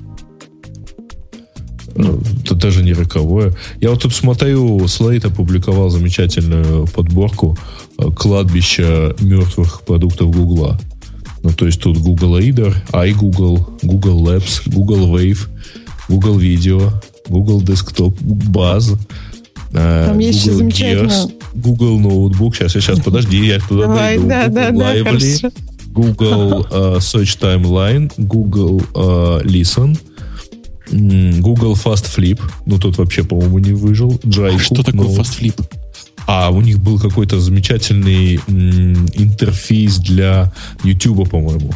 Ну, 1.96 2.20
это 2.44 2.56
даже 2.56 2.84
не 2.84 2.94
роковое. 2.94 3.54
Я 3.80 3.92
вот 3.92 4.02
тут 4.02 4.14
смотрю, 4.14 4.86
Слейт 4.88 5.24
опубликовал 5.26 5.90
замечательную 5.90 6.88
подборку 6.88 7.58
э, 7.98 8.10
кладбища 8.12 9.16
мертвых 9.22 9.82
продуктов 9.84 10.32
Гугла. 10.32 10.78
Ну, 11.42 11.52
то 11.52 11.66
есть 11.66 11.80
тут 11.80 11.98
Google 12.00 12.40
Reader, 12.40 12.76
iGoogle, 12.92 13.80
Google 13.84 14.28
Labs, 14.28 14.62
Google 14.66 15.16
Wave, 15.16 15.48
Google 16.10 16.38
Video, 16.38 16.92
Google 17.30 17.62
Desktop, 17.62 18.14
Buzz, 18.22 18.98
э, 19.72 20.06
Там 20.08 20.20
есть 20.20 20.40
еще 20.40 20.52
Google 20.52 20.58
замечательно. 20.60 21.08
Gears, 21.08 21.34
Google 21.54 22.00
Ноутбук. 22.00 22.56
Сейчас, 22.58 22.74
сейчас, 22.74 23.00
подожди, 23.00 23.46
я 23.46 23.60
туда 23.60 23.84
Давай, 23.84 24.18
дойду. 24.18 24.28
да, 24.28 24.48
да, 24.50 24.72
Google 24.72 24.80
да, 24.80 24.96
Lively, 24.96 25.04
хорошо. 25.04 25.52
Google 25.96 26.68
э, 26.72 26.98
Search 27.00 27.40
Timeline, 27.40 28.12
Google 28.18 28.82
э, 28.94 29.42
Listen, 29.46 29.98
Google 30.92 31.74
Fast 31.74 32.06
Flip. 32.16 32.40
Ну, 32.66 32.78
тут 32.78 32.98
вообще, 32.98 33.24
по-моему, 33.24 33.60
не 33.60 33.72
выжил. 33.72 34.20
Dry 34.24 34.56
А 34.56 34.60
что 34.60 34.84
такое 34.84 35.08
ну, 35.08 35.14
фастфлип? 35.14 35.60
А 36.28 36.50
у 36.52 36.62
них 36.62 36.80
был 36.80 37.00
какой-то 37.00 37.40
замечательный 37.40 38.40
м, 38.48 39.08
интерфейс 39.14 39.98
для 39.98 40.52
YouTube, 40.84 41.30
по-моему. 41.30 41.72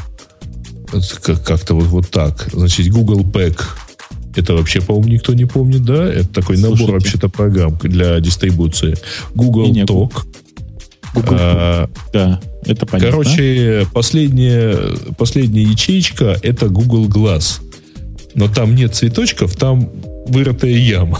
Как-то 1.24 1.76
вот, 1.76 1.86
вот 1.86 2.10
так. 2.10 2.50
Значит, 2.54 2.92
Google 2.92 3.22
Pack. 3.22 3.62
Это 4.36 4.54
вообще, 4.54 4.82
по-моему, 4.82 5.10
никто 5.10 5.34
не 5.34 5.46
помнит, 5.46 5.84
да? 5.84 6.12
Это 6.12 6.30
такой 6.30 6.58
набор 6.58 6.78
Слушайте. 6.78 6.94
вообще-то 6.94 7.30
программ 7.30 7.78
для 7.82 8.20
дистрибуции. 8.20 8.96
Google 9.36 9.66
Не-не, 9.66 9.84
Talk. 9.84 10.14
Google. 11.14 11.30
А, 11.32 11.90
Да, 12.14 12.40
это 12.66 12.86
понятно. 12.86 13.12
Короче, 13.12 13.88
последняя, 13.94 14.78
последняя 15.18 15.64
ячейка 15.64 16.38
это 16.42 16.68
Google 16.70 17.08
Glass. 17.08 17.62
Но 18.36 18.48
там 18.48 18.76
нет 18.76 18.96
цветочков, 18.96 19.56
там 19.56 19.90
вырытая 20.28 20.72
яма. 20.72 21.18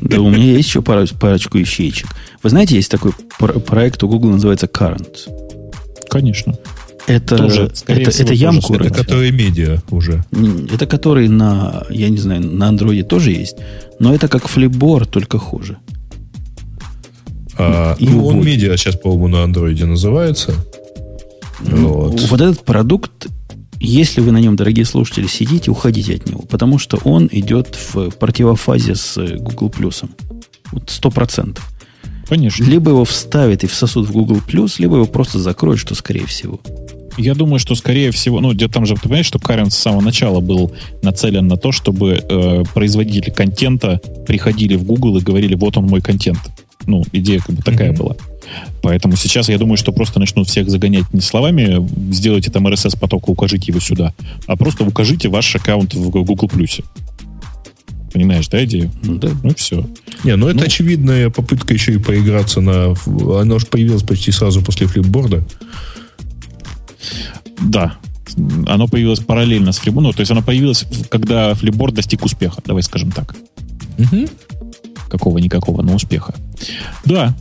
Да, 0.00 0.20
у 0.20 0.28
меня 0.30 0.52
есть 0.52 0.68
еще 0.68 0.82
пара- 0.82 1.06
парочку 1.18 1.58
ячеечек. 1.58 2.08
Вы 2.42 2.50
знаете, 2.50 2.76
есть 2.76 2.90
такой 2.90 3.12
пр- 3.38 3.60
проект 3.60 4.02
у 4.02 4.08
Google, 4.08 4.30
называется 4.30 4.66
Current. 4.66 5.28
Конечно. 6.08 6.54
Это, 7.06 7.36
Тоже, 7.36 7.62
это, 7.86 8.10
всего, 8.10 8.22
это 8.22 8.26
тоже 8.26 8.34
ямку 8.34 8.74
это 8.74 8.84
Это 8.84 8.94
которые 8.94 9.32
медиа 9.32 9.82
уже. 9.90 10.24
Это 10.72 10.86
который 10.86 11.28
на, 11.28 11.84
я 11.90 12.08
не 12.08 12.16
знаю, 12.18 12.40
на 12.42 12.68
андроиде 12.68 13.02
тоже 13.02 13.32
есть, 13.32 13.56
но 13.98 14.14
это 14.14 14.28
как 14.28 14.48
флипборд, 14.48 15.10
только 15.10 15.38
хуже. 15.38 15.76
А, 17.56 17.96
И 17.98 18.08
ну, 18.08 18.26
он 18.26 18.36
будет. 18.38 18.46
медиа 18.46 18.76
сейчас, 18.76 18.96
по-моему, 18.96 19.28
на 19.28 19.44
андроиде 19.44 19.84
называется. 19.84 20.54
Ну, 21.60 21.88
Вот. 21.88 22.20
вот 22.20 22.40
этот 22.40 22.64
продукт, 22.64 23.28
если 23.80 24.20
вы 24.20 24.32
на 24.32 24.38
нем, 24.38 24.56
дорогие 24.56 24.84
слушатели, 24.84 25.26
сидите, 25.26 25.70
уходите 25.70 26.14
от 26.14 26.26
него, 26.28 26.42
потому 26.48 26.78
что 26.78 26.98
он 27.04 27.28
идет 27.30 27.76
в 27.92 28.10
противофазе 28.10 28.94
с 28.94 29.16
э, 29.18 29.36
Google 29.38 29.70
Плюсом. 29.70 30.10
Вот 30.72 30.90
сто 30.90 31.10
процентов. 31.10 31.68
Конечно. 32.28 32.64
Либо 32.64 32.90
его 32.90 33.04
вставят 33.04 33.64
и 33.64 33.66
всосут 33.66 34.08
в 34.08 34.12
Google 34.12 34.40
либо 34.78 34.96
его 34.96 35.06
просто 35.06 35.38
закроют, 35.38 35.78
что 35.78 35.94
скорее 35.94 36.26
всего. 36.26 36.60
Я 37.16 37.34
думаю, 37.34 37.60
что 37.60 37.74
скорее 37.74 38.10
всего, 38.10 38.40
ну, 38.40 38.52
где 38.52 38.66
там 38.66 38.86
же, 38.86 38.94
ты 38.94 39.02
понимаешь, 39.02 39.26
что 39.26 39.38
Карен 39.38 39.70
с 39.70 39.76
самого 39.76 40.00
начала 40.00 40.40
был 40.40 40.72
нацелен 41.02 41.46
на 41.46 41.56
то, 41.56 41.70
чтобы 41.70 42.24
э, 42.28 42.62
производители 42.74 43.30
контента 43.30 44.00
приходили 44.26 44.74
в 44.74 44.84
Google 44.84 45.18
и 45.18 45.20
говорили, 45.20 45.54
вот 45.54 45.76
он 45.76 45.84
мой 45.84 46.00
контент. 46.00 46.40
Ну, 46.86 47.02
идея 47.12 47.40
как 47.40 47.56
бы 47.56 47.62
такая 47.62 47.90
Мгм. 47.92 47.98
была. 47.98 48.16
Поэтому 48.82 49.16
сейчас 49.16 49.48
я 49.48 49.58
думаю, 49.58 49.76
что 49.76 49.92
просто 49.92 50.20
начнут 50.20 50.48
всех 50.48 50.68
загонять 50.68 51.12
не 51.12 51.20
словами, 51.20 51.86
сделайте 52.12 52.50
там 52.50 52.66
RSS-поток, 52.66 53.28
укажите 53.28 53.72
его 53.72 53.80
сюда, 53.80 54.12
а 54.46 54.56
просто 54.56 54.84
укажите 54.84 55.28
ваш 55.28 55.56
аккаунт 55.56 55.94
в 55.94 56.10
Google. 56.10 56.36
Понимаешь, 58.12 58.46
да, 58.48 58.64
идею? 58.64 58.92
Ну 59.02 59.16
да. 59.16 59.30
Ну, 59.42 59.54
все. 59.56 59.88
Не, 60.22 60.36
ну 60.36 60.46
это 60.46 60.58
Ну. 60.58 60.64
очевидная 60.64 61.30
попытка 61.30 61.74
еще 61.74 61.94
и 61.94 61.98
поиграться 61.98 62.60
на... 62.60 62.94
Оно 63.40 63.58
же 63.58 63.66
появилось 63.66 64.04
почти 64.04 64.30
сразу 64.30 64.62
после 64.62 64.86
флипборда. 64.86 65.44
Да. 67.60 67.94
Оно 68.66 68.86
появилось 68.88 69.20
параллельно 69.20 69.72
с 69.72 69.78
Флипбордом. 69.78 70.10
Ну, 70.10 70.12
то 70.12 70.20
есть 70.20 70.30
оно 70.30 70.42
появилось, 70.42 70.84
когда 71.08 71.54
Флипборд 71.54 71.94
достиг 71.94 72.24
успеха, 72.24 72.62
давай 72.64 72.82
скажем 72.82 73.10
так. 73.10 73.34
Какого-никакого, 75.14 75.82
но 75.82 75.94
успеха. 75.94 76.34
Да. 77.04 77.34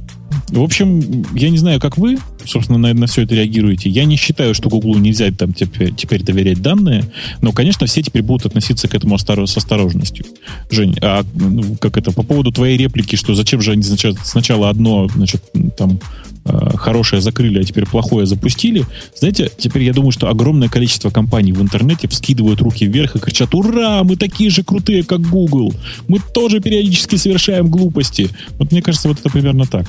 В 0.50 0.62
общем, 0.62 1.26
я 1.36 1.50
не 1.50 1.58
знаю, 1.58 1.80
как 1.80 1.98
вы, 1.98 2.18
собственно, 2.44 2.80
на, 2.80 2.94
на 2.94 3.08
все 3.08 3.22
это 3.22 3.36
реагируете. 3.36 3.90
Я 3.90 4.06
не 4.06 4.16
считаю, 4.16 4.54
что 4.56 4.70
Гуглу 4.70 4.98
нельзя 4.98 5.30
там 5.32 5.54
теперь, 5.54 5.94
теперь 5.94 6.24
доверять 6.24 6.62
данные, 6.62 7.06
но, 7.42 7.52
конечно, 7.52 7.86
все 7.86 8.02
теперь 8.02 8.24
будут 8.24 8.48
относиться 8.48 8.88
к 8.88 8.96
этому 8.96 9.18
с 9.18 9.58
осторожностью. 9.58 10.26
Жень, 10.72 10.98
а 11.02 11.24
ну, 11.36 11.76
как 11.80 11.98
это, 11.98 12.12
по 12.12 12.24
поводу 12.24 12.52
твоей 12.52 12.78
реплики, 12.78 13.16
что 13.16 13.36
зачем 13.36 13.62
же 13.62 13.72
они 13.72 13.84
сначала, 13.84 14.16
сначала 14.24 14.70
одно, 14.70 15.08
значит, 15.08 15.44
там, 15.78 16.00
хорошее 16.46 17.22
закрыли, 17.22 17.60
а 17.60 17.64
теперь 17.64 17.86
плохое 17.86 18.26
запустили. 18.26 18.86
Знаете, 19.16 19.50
теперь 19.58 19.84
я 19.84 19.94
думаю, 19.94 20.12
что 20.12 20.30
огромное 20.30 20.70
количество 20.70 21.10
компаний 21.10 21.54
в 21.54 21.62
интернете 21.62 22.08
вскидывают 22.08 22.62
руки 22.62 22.86
вверх 22.86 23.16
и 23.16 23.20
кричат, 23.20 23.54
ура, 23.54 24.04
мы 24.04 24.16
такие 24.16 24.50
же 24.50 24.64
крутые, 24.64 25.04
как 25.04 25.22
Google. 25.22 25.74
Мы 26.08 26.20
тоже 26.34 26.60
периодически 26.60 27.16
совершаем 27.16 27.68
глупости. 27.68 28.30
Вот 28.58 28.72
мне 28.72 28.82
кажется, 28.82 29.08
вот 29.08 29.20
это 29.20 29.30
примерно 29.30 29.66
так. 29.66 29.86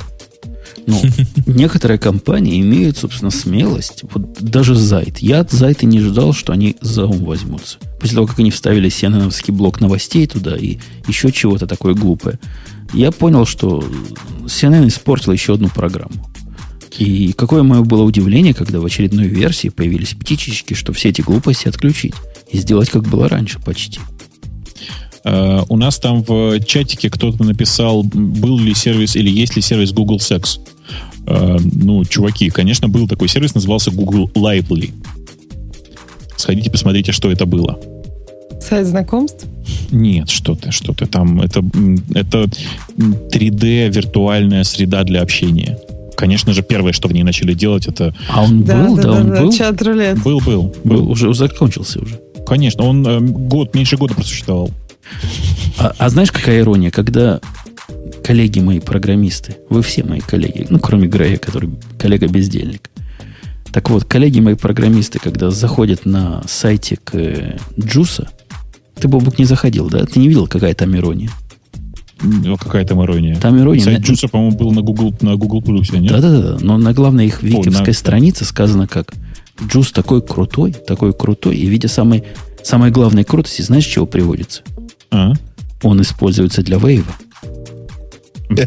Ну, 0.87 1.01
некоторые 1.47 1.99
компании 1.99 2.61
имеют, 2.61 2.99
собственно, 2.99 3.31
смелость. 3.31 4.05
Вот 4.13 4.41
даже 4.41 4.75
Зайт. 4.75 5.19
Я 5.19 5.41
от 5.41 5.51
Зайта 5.51 5.87
не 5.87 6.01
ждал, 6.01 6.33
что 6.33 6.53
они 6.53 6.77
за 6.81 7.07
ум 7.07 7.25
возьмутся. 7.25 7.79
После 8.01 8.17
того, 8.17 8.27
как 8.27 8.39
они 8.39 8.51
вставили 8.51 8.91
CNN 8.91 9.53
блок 9.53 9.81
новостей 9.81 10.27
туда 10.27 10.57
и 10.57 10.79
еще 11.09 11.33
чего-то 11.33 11.67
такое 11.67 11.95
глупое, 11.95 12.39
я 12.93 13.11
понял, 13.13 13.47
что 13.47 13.83
CNN 14.45 14.87
испортила 14.89 15.33
еще 15.33 15.55
одну 15.55 15.69
программу. 15.69 16.13
И 16.99 17.33
какое 17.33 17.63
мое 17.63 17.83
было 17.83 18.03
удивление, 18.03 18.55
когда 18.55 18.81
в 18.81 18.85
очередной 18.85 19.27
версии 19.27 19.69
появились 19.69 20.15
птичечки, 20.15 20.75
что 20.75 20.93
все 20.93 21.09
эти 21.09 21.23
глупости 21.23 21.69
отключить 21.69 22.15
и 22.51 22.59
сделать, 22.59 22.91
как 22.91 23.03
было 23.09 23.29
раньше 23.29 23.59
почти. 23.61 24.01
Э, 25.25 25.63
у 25.69 25.77
нас 25.77 25.99
там 25.99 26.23
в 26.23 26.61
чатике 26.61 27.11
кто-то 27.11 27.43
написал, 27.43 28.05
был 28.05 28.59
ли 28.59 28.75
сервис 28.75 29.17
или 29.17 29.31
есть 29.31 29.57
ли 29.57 29.63
сервис 29.63 29.93
Google 29.93 30.19
Sex. 30.19 30.61
Э, 31.27 31.59
ну, 31.61 32.05
чуваки, 32.05 32.51
конечно, 32.51 32.89
был 32.89 33.09
такой 33.09 33.29
сервис, 33.29 33.55
назывался 33.55 33.91
Google 33.91 34.31
Lively. 34.35 34.93
Сходите, 36.37 36.71
посмотрите, 36.71 37.13
что 37.13 37.31
это 37.31 37.47
было. 37.47 37.79
Сайт 38.61 38.87
знакомств? 38.87 39.47
Нет, 39.91 40.31
что 40.31 40.55
ты, 40.55 40.71
что 40.71 40.93
ты 40.93 41.07
там. 41.07 41.41
Это, 41.41 41.63
это 42.15 42.49
м, 42.99 43.15
3D 43.33 43.91
виртуальная 43.91 44.65
среда 44.65 45.05
для 45.05 45.23
общения. 45.23 45.79
Конечно 46.17 46.53
же, 46.53 46.63
первое, 46.63 46.93
что 46.93 47.09
в 47.09 47.13
ней 47.13 47.23
начали 47.23 47.55
делать, 47.55 47.87
это 47.87 48.15
А 48.29 48.43
он 48.43 48.63
Да, 48.65 48.85
был, 48.85 48.97
да, 48.97 49.03
да, 49.03 49.13
он 49.13 49.29
да, 49.31 49.41
был. 49.43 49.53
чат 49.53 49.81
рулет. 49.83 50.23
был, 50.23 50.41
был, 50.41 50.63
Был, 50.85 50.99
был. 51.03 51.11
уже 51.11 51.33
закончился 51.35 52.01
уже. 52.01 52.21
Конечно, 52.47 52.85
он 52.85 53.07
э, 53.07 53.21
год, 53.21 53.75
меньше 53.75 53.97
года 53.97 54.15
просуществовал. 54.15 54.71
А, 55.79 55.93
а 55.99 56.09
знаешь, 56.09 56.31
какая 56.33 56.61
ирония, 56.61 56.91
когда 56.91 57.41
коллеги 58.23 58.61
мои, 58.61 58.81
программисты, 58.81 59.57
вы 59.69 59.83
все 59.83 60.03
мои 60.05 60.21
коллеги, 60.21 60.67
ну, 60.71 60.79
кроме 60.79 61.09
Грея, 61.09 61.37
который 61.37 61.71
коллега-бездельник. 61.99 62.91
Так 63.73 63.91
вот, 63.91 64.05
коллеги 64.05 64.41
мои 64.41 64.55
программисты, 64.55 65.19
когда 65.19 65.51
заходят 65.51 66.07
на 66.07 66.43
сайтик 66.47 67.11
э, 67.15 67.59
Джуса, 67.79 68.29
ты, 69.01 69.09
Бобук, 69.09 69.39
не 69.39 69.45
заходил, 69.45 69.89
да? 69.91 70.05
Ты 70.07 70.21
не 70.21 70.29
видел, 70.29 70.47
какая 70.47 70.75
там 70.75 70.95
ирония? 70.97 71.31
М, 72.25 72.57
Какая 72.57 72.85
там 72.85 73.03
ирония. 73.05 73.37
Там 73.37 73.59
ирония... 73.61 73.83
Сайт 73.85 74.01
на- 74.01 74.05
Джуса, 74.05 74.29
по-моему, 74.29 74.57
был 74.57 74.73
на 74.73 74.81
Google, 74.83 75.15
на 75.21 75.37
Google 75.37 75.61
Plus, 75.61 75.97
нет? 75.99 76.11
Да-да-да, 76.13 76.57
но 76.61 76.79
на 76.79 76.93
главной 76.93 77.27
их 77.27 77.43
викивской 77.43 77.87
на- 77.89 77.93
странице 77.93 78.45
сказано 78.45 78.87
как 78.89 79.13
Джус 79.69 79.93
такой 79.93 80.23
крутой, 80.23 80.73
такой 80.73 81.13
крутой, 81.13 81.57
и 81.57 81.67
видя 81.67 81.89
самой, 81.89 82.25
самой 82.63 82.91
главной 82.91 83.25
крутости, 83.25 83.63
знаешь, 83.63 83.85
чего 83.87 84.07
приводится? 84.07 84.63
А? 85.11 85.33
Он 85.83 86.01
используется 86.03 86.63
для 86.63 86.79
вейва. 86.79 87.13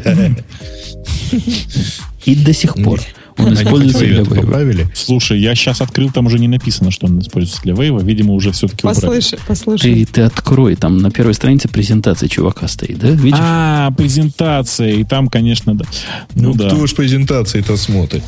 И 2.26 2.36
до 2.36 2.54
сих 2.54 2.76
пор 2.76 3.02
он 3.38 3.54
используется 3.54 4.00
для 4.00 4.22
вейва. 4.24 4.36
поправили. 4.36 4.88
Слушай, 4.94 5.40
я 5.40 5.56
сейчас 5.56 5.82
открыл, 5.82 6.10
там 6.12 6.26
уже 6.26 6.40
не 6.40 6.48
написано, 6.48 6.92
что 6.92 7.08
он 7.08 7.20
используется 7.20 7.62
для 7.64 7.74
вейва. 7.74 8.00
Видимо, 8.00 8.34
уже 8.34 8.52
все-таки 8.52 8.86
убрали. 8.88 8.96
Послушай, 9.00 9.40
послушай. 9.48 10.06
Ты, 10.06 10.06
ты 10.06 10.22
открой, 10.22 10.76
там 10.76 10.98
на 10.98 11.12
первой 11.12 11.34
странице 11.34 11.68
презентация 11.70 12.28
чувака 12.30 12.68
стоит, 12.68 13.00
да? 13.00 13.10
Видишь? 13.10 13.40
А, 13.42 13.92
презентация. 13.92 14.92
И 14.94 15.04
там, 15.04 15.28
конечно, 15.28 15.76
да. 15.76 15.86
Ну, 16.36 16.50
Ну, 16.50 16.54
да. 16.54 16.68
кто 16.68 16.78
уж 16.80 16.94
презентации-то 16.96 17.78
смотрит? 17.78 18.24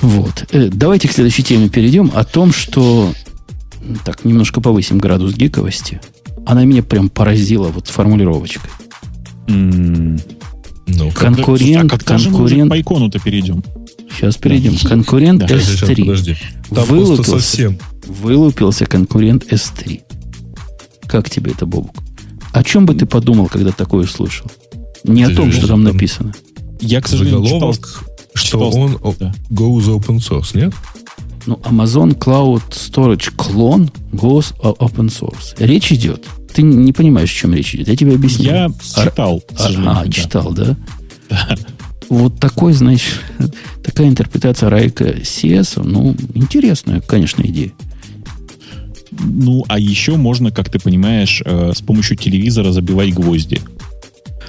Вот. 0.00 0.46
Э, 0.52 0.68
давайте 0.72 1.08
к 1.08 1.12
следующей 1.12 1.42
теме 1.42 1.68
перейдем 1.68 2.10
о 2.14 2.24
том, 2.24 2.52
что... 2.52 3.12
Так, 4.04 4.24
немножко 4.24 4.60
повысим 4.60 4.98
градус 4.98 5.34
гиковости. 5.34 6.00
Она 6.46 6.64
меня 6.64 6.82
прям 6.82 7.08
поразила 7.08 7.68
вот 7.68 7.88
формулировочкой. 7.88 8.70
М. 9.48 10.18
Ну, 10.96 11.10
Кон- 11.10 11.34
Да, 11.34 11.42
Конкурент, 11.42 11.46
слушай, 11.46 11.76
а 11.76 11.88
когда 11.88 12.18
конкурент. 12.18 12.70
по 12.70 12.80
икону-то 12.80 13.18
перейдем? 13.18 13.62
Сейчас 14.10 14.36
перейдем. 14.36 14.76
Конкурент 14.86 15.40
Да. 15.40 15.48
Сейчас, 15.48 15.64
сейчас, 15.64 15.88
S3. 15.90 16.00
подожди. 16.00 16.36
Там 16.74 16.84
Вылупился. 16.84 17.30
совсем. 17.30 17.78
Вылупился 18.06 18.86
конкурент 18.86 19.44
S3. 19.52 20.00
Как 21.06 21.28
тебе 21.30 21.52
это, 21.52 21.66
Бобук? 21.66 21.94
О 22.52 22.62
чем 22.64 22.86
бы 22.86 22.94
ты 22.94 23.06
подумал, 23.06 23.46
когда 23.48 23.70
такое 23.72 24.04
услышал? 24.04 24.50
Не 25.04 25.24
о 25.24 25.28
Ты 25.28 25.36
том, 25.36 25.52
же 25.52 25.58
что 25.58 25.68
там 25.68 25.84
там 25.84 25.92
написано. 25.94 26.34
Я, 26.80 27.00
к 27.00 27.08
сожалению, 27.08 27.44
читал... 27.44 27.72
Что 27.72 28.70
читал- 28.70 28.76
он 28.76 28.98
о- 29.02 29.14
да. 29.18 29.32
goes 29.50 29.86
open 29.88 30.18
source, 30.18 30.56
нет? 30.56 30.72
Ну, 31.46 31.54
Amazon 31.64 32.16
Cloud 32.16 32.62
Storage 32.70 33.32
клон 33.36 33.90
goes 34.12 34.54
open 34.60 35.08
source. 35.08 35.54
Речь 35.58 35.90
идет. 35.92 36.26
Ты 36.54 36.62
не 36.62 36.92
понимаешь, 36.92 37.32
о 37.32 37.34
чем 37.34 37.54
речь 37.54 37.74
идет. 37.74 37.88
Я 37.88 37.96
тебе 37.96 38.14
объясню. 38.14 38.44
Я 38.44 38.70
читал. 38.80 39.42
А, 39.58 40.02
а, 40.02 40.08
читал, 40.08 40.52
да? 40.52 40.76
Да. 41.28 41.56
Вот 42.08 42.40
такой, 42.40 42.72
значит, 42.72 43.20
такая 43.84 44.08
интерпретация 44.08 44.68
Райка 44.68 45.04
CS, 45.04 45.80
ну, 45.84 46.16
интересная, 46.34 47.00
конечно, 47.00 47.42
идея. 47.42 47.70
Ну, 49.12 49.64
а 49.68 49.78
еще 49.78 50.16
можно, 50.16 50.50
как 50.50 50.70
ты 50.70 50.80
понимаешь, 50.80 51.40
э, 51.44 51.72
с 51.74 51.80
помощью 51.80 52.16
телевизора 52.16 52.72
забивать 52.72 53.14
гвозди. 53.14 53.60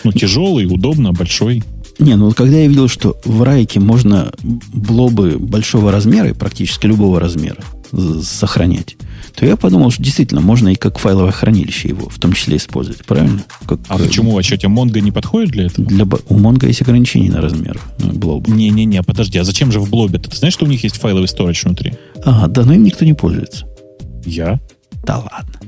Ну, 0.03 0.11
тяжелый, 0.11 0.65
удобно, 0.65 1.13
большой. 1.13 1.63
Не, 1.99 2.15
ну 2.15 2.31
когда 2.31 2.57
я 2.57 2.67
видел, 2.67 2.87
что 2.87 3.17
в 3.25 3.43
райке 3.43 3.79
можно 3.79 4.31
блобы 4.41 5.37
большого 5.37 5.91
размера, 5.91 6.33
практически 6.33 6.87
любого 6.87 7.19
размера, 7.19 7.63
сохранять, 7.91 8.97
то 9.35 9.45
я 9.45 9.55
подумал, 9.55 9.91
что 9.91 10.03
действительно 10.03 10.41
можно 10.41 10.69
и 10.69 10.75
как 10.75 10.97
файловое 10.97 11.31
хранилище 11.31 11.89
его 11.89 12.09
в 12.09 12.19
том 12.19 12.33
числе 12.33 12.57
использовать, 12.57 13.05
правильно? 13.05 13.43
Как, 13.67 13.79
а 13.87 13.97
почему? 13.97 14.37
А 14.37 14.43
что, 14.43 14.57
тебе 14.57 14.71
Mongo 14.71 14.99
не 14.99 15.11
подходит 15.11 15.51
для 15.51 15.65
этого? 15.65 15.87
Для, 15.87 16.05
у 16.05 16.39
Mongo 16.39 16.67
есть 16.67 16.81
ограничения 16.81 17.31
на 17.31 17.41
размер 17.41 17.79
ну, 17.99 18.13
блоба. 18.13 18.49
Не-не-не, 18.51 19.03
подожди, 19.03 19.37
а 19.37 19.43
зачем 19.43 19.71
же 19.71 19.79
в 19.79 19.89
блобе? 19.89 20.19
Ты 20.19 20.35
знаешь, 20.35 20.53
что 20.53 20.65
у 20.65 20.67
них 20.67 20.83
есть 20.83 20.97
файловый 20.97 21.27
storage 21.27 21.63
внутри? 21.63 21.93
Ага, 22.23 22.47
да, 22.47 22.63
но 22.63 22.73
им 22.73 22.83
никто 22.83 23.05
не 23.05 23.13
пользуется. 23.13 23.65
Я? 24.25 24.59
Да 25.03 25.17
ладно. 25.17 25.59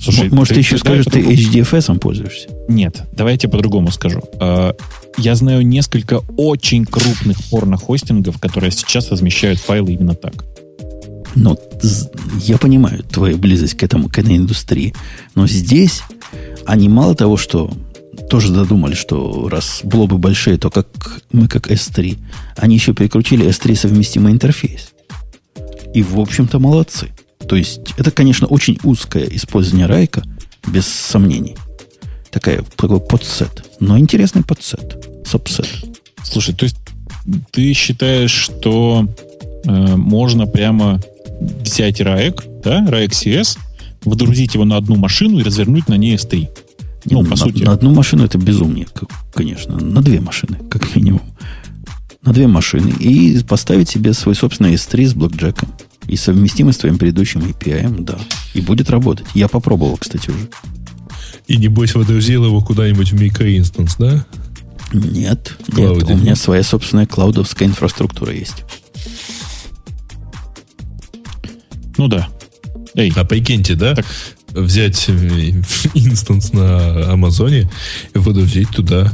Слушай, 0.00 0.30
Может, 0.30 0.48
ты, 0.48 0.54
ты 0.54 0.60
еще 0.60 0.78
скажешь, 0.78 1.06
ты 1.06 1.20
HDFS 1.20 1.98
пользуешься? 1.98 2.48
Нет, 2.68 3.02
давай 3.12 3.34
я 3.34 3.38
тебе 3.38 3.52
по-другому 3.52 3.90
скажу. 3.90 4.22
А, 4.38 4.74
я 5.16 5.34
знаю 5.34 5.66
несколько 5.66 6.20
очень 6.36 6.84
крупных 6.84 7.42
порно-хостингов, 7.50 8.38
которые 8.38 8.70
сейчас 8.70 9.10
размещают 9.10 9.58
файлы 9.58 9.94
именно 9.94 10.14
так. 10.14 10.44
Ну, 11.34 11.58
я 12.40 12.58
понимаю 12.58 13.02
твою 13.04 13.38
близость 13.38 13.74
к, 13.74 13.82
этому, 13.82 14.08
к 14.08 14.18
этой 14.18 14.36
индустрии. 14.36 14.94
Но 15.34 15.46
здесь 15.46 16.02
они 16.66 16.88
мало 16.88 17.14
того, 17.14 17.36
что 17.36 17.70
тоже 18.28 18.52
додумали, 18.52 18.94
что 18.94 19.48
раз 19.48 19.80
блобы 19.84 20.18
большие, 20.18 20.58
то 20.58 20.70
как 20.70 20.86
мы 21.32 21.48
как 21.48 21.70
S3, 21.70 22.18
они 22.56 22.74
еще 22.74 22.92
прикрутили 22.92 23.46
S3 23.46 23.74
совместимый 23.74 24.32
интерфейс. 24.32 24.92
И, 25.94 26.02
в 26.02 26.20
общем-то, 26.20 26.58
молодцы. 26.58 27.08
То 27.48 27.56
есть, 27.56 27.80
это, 27.96 28.10
конечно, 28.10 28.46
очень 28.46 28.78
узкое 28.82 29.24
использование 29.30 29.86
райка, 29.86 30.22
без 30.66 30.86
сомнений. 30.86 31.56
Такая, 32.30 32.62
такой 32.76 33.00
подсет. 33.00 33.64
Но 33.80 33.98
интересный 33.98 34.42
подсет. 34.42 35.06
Сабсет. 35.24 35.66
Слушай, 36.22 36.54
то 36.54 36.64
есть 36.64 36.76
ты 37.50 37.72
считаешь, 37.72 38.30
что 38.30 39.08
э, 39.64 39.70
можно 39.96 40.46
прямо 40.46 41.00
взять 41.40 42.00
RAEC, 42.00 42.62
да, 42.62 42.84
RAEC 42.86 43.10
CS, 43.10 43.58
водрузить 44.04 44.54
его 44.54 44.64
на 44.64 44.76
одну 44.76 44.96
машину 44.96 45.38
и 45.38 45.42
развернуть 45.42 45.88
на 45.88 45.94
ней 45.94 46.16
S3? 46.16 46.48
Ну, 47.06 47.22
по 47.22 47.30
на, 47.30 47.36
сути. 47.36 47.62
На 47.62 47.72
одну 47.72 47.94
машину 47.94 48.24
это 48.24 48.38
безумие, 48.38 48.86
конечно. 49.32 49.78
На 49.78 50.02
две 50.02 50.20
машины, 50.20 50.58
как 50.70 50.94
минимум. 50.94 51.22
На 52.22 52.32
две 52.32 52.46
машины. 52.46 52.90
И 52.98 53.38
поставить 53.44 53.88
себе 53.88 54.12
свой 54.12 54.34
собственный 54.34 54.74
S3 54.74 55.06
с 55.06 55.14
блокджеком. 55.14 55.68
И 56.06 56.16
совместимо 56.16 56.72
с 56.72 56.78
твоим 56.78 56.98
предыдущим 56.98 57.40
API, 57.40 58.02
да. 58.02 58.18
И 58.54 58.60
будет 58.60 58.90
работать. 58.90 59.26
Я 59.34 59.48
попробовал, 59.48 59.96
кстати, 59.96 60.30
уже. 60.30 60.48
И 61.46 61.56
небось 61.56 61.94
водрузил 61.94 62.44
его 62.44 62.60
куда-нибудь 62.60 63.12
в 63.12 63.20
микроинстанс, 63.20 63.96
да? 63.96 64.24
Нет, 64.92 65.56
нет, 65.68 66.02
у 66.02 66.16
меня 66.16 66.34
своя 66.34 66.62
собственная 66.62 67.06
клаудовская 67.06 67.68
инфраструктура 67.68 68.32
есть. 68.32 68.64
Ну 71.98 72.08
да. 72.08 72.28
Эй. 72.94 73.12
А 73.14 73.24
прикиньте, 73.24 73.74
да? 73.74 73.94
Так. 73.94 74.06
Взять 74.48 75.04
э, 75.08 75.12
инстанс 75.94 76.52
на 76.52 77.12
Амазоне 77.12 77.70
и 78.14 78.18
выдавить 78.18 78.70
туда 78.70 79.12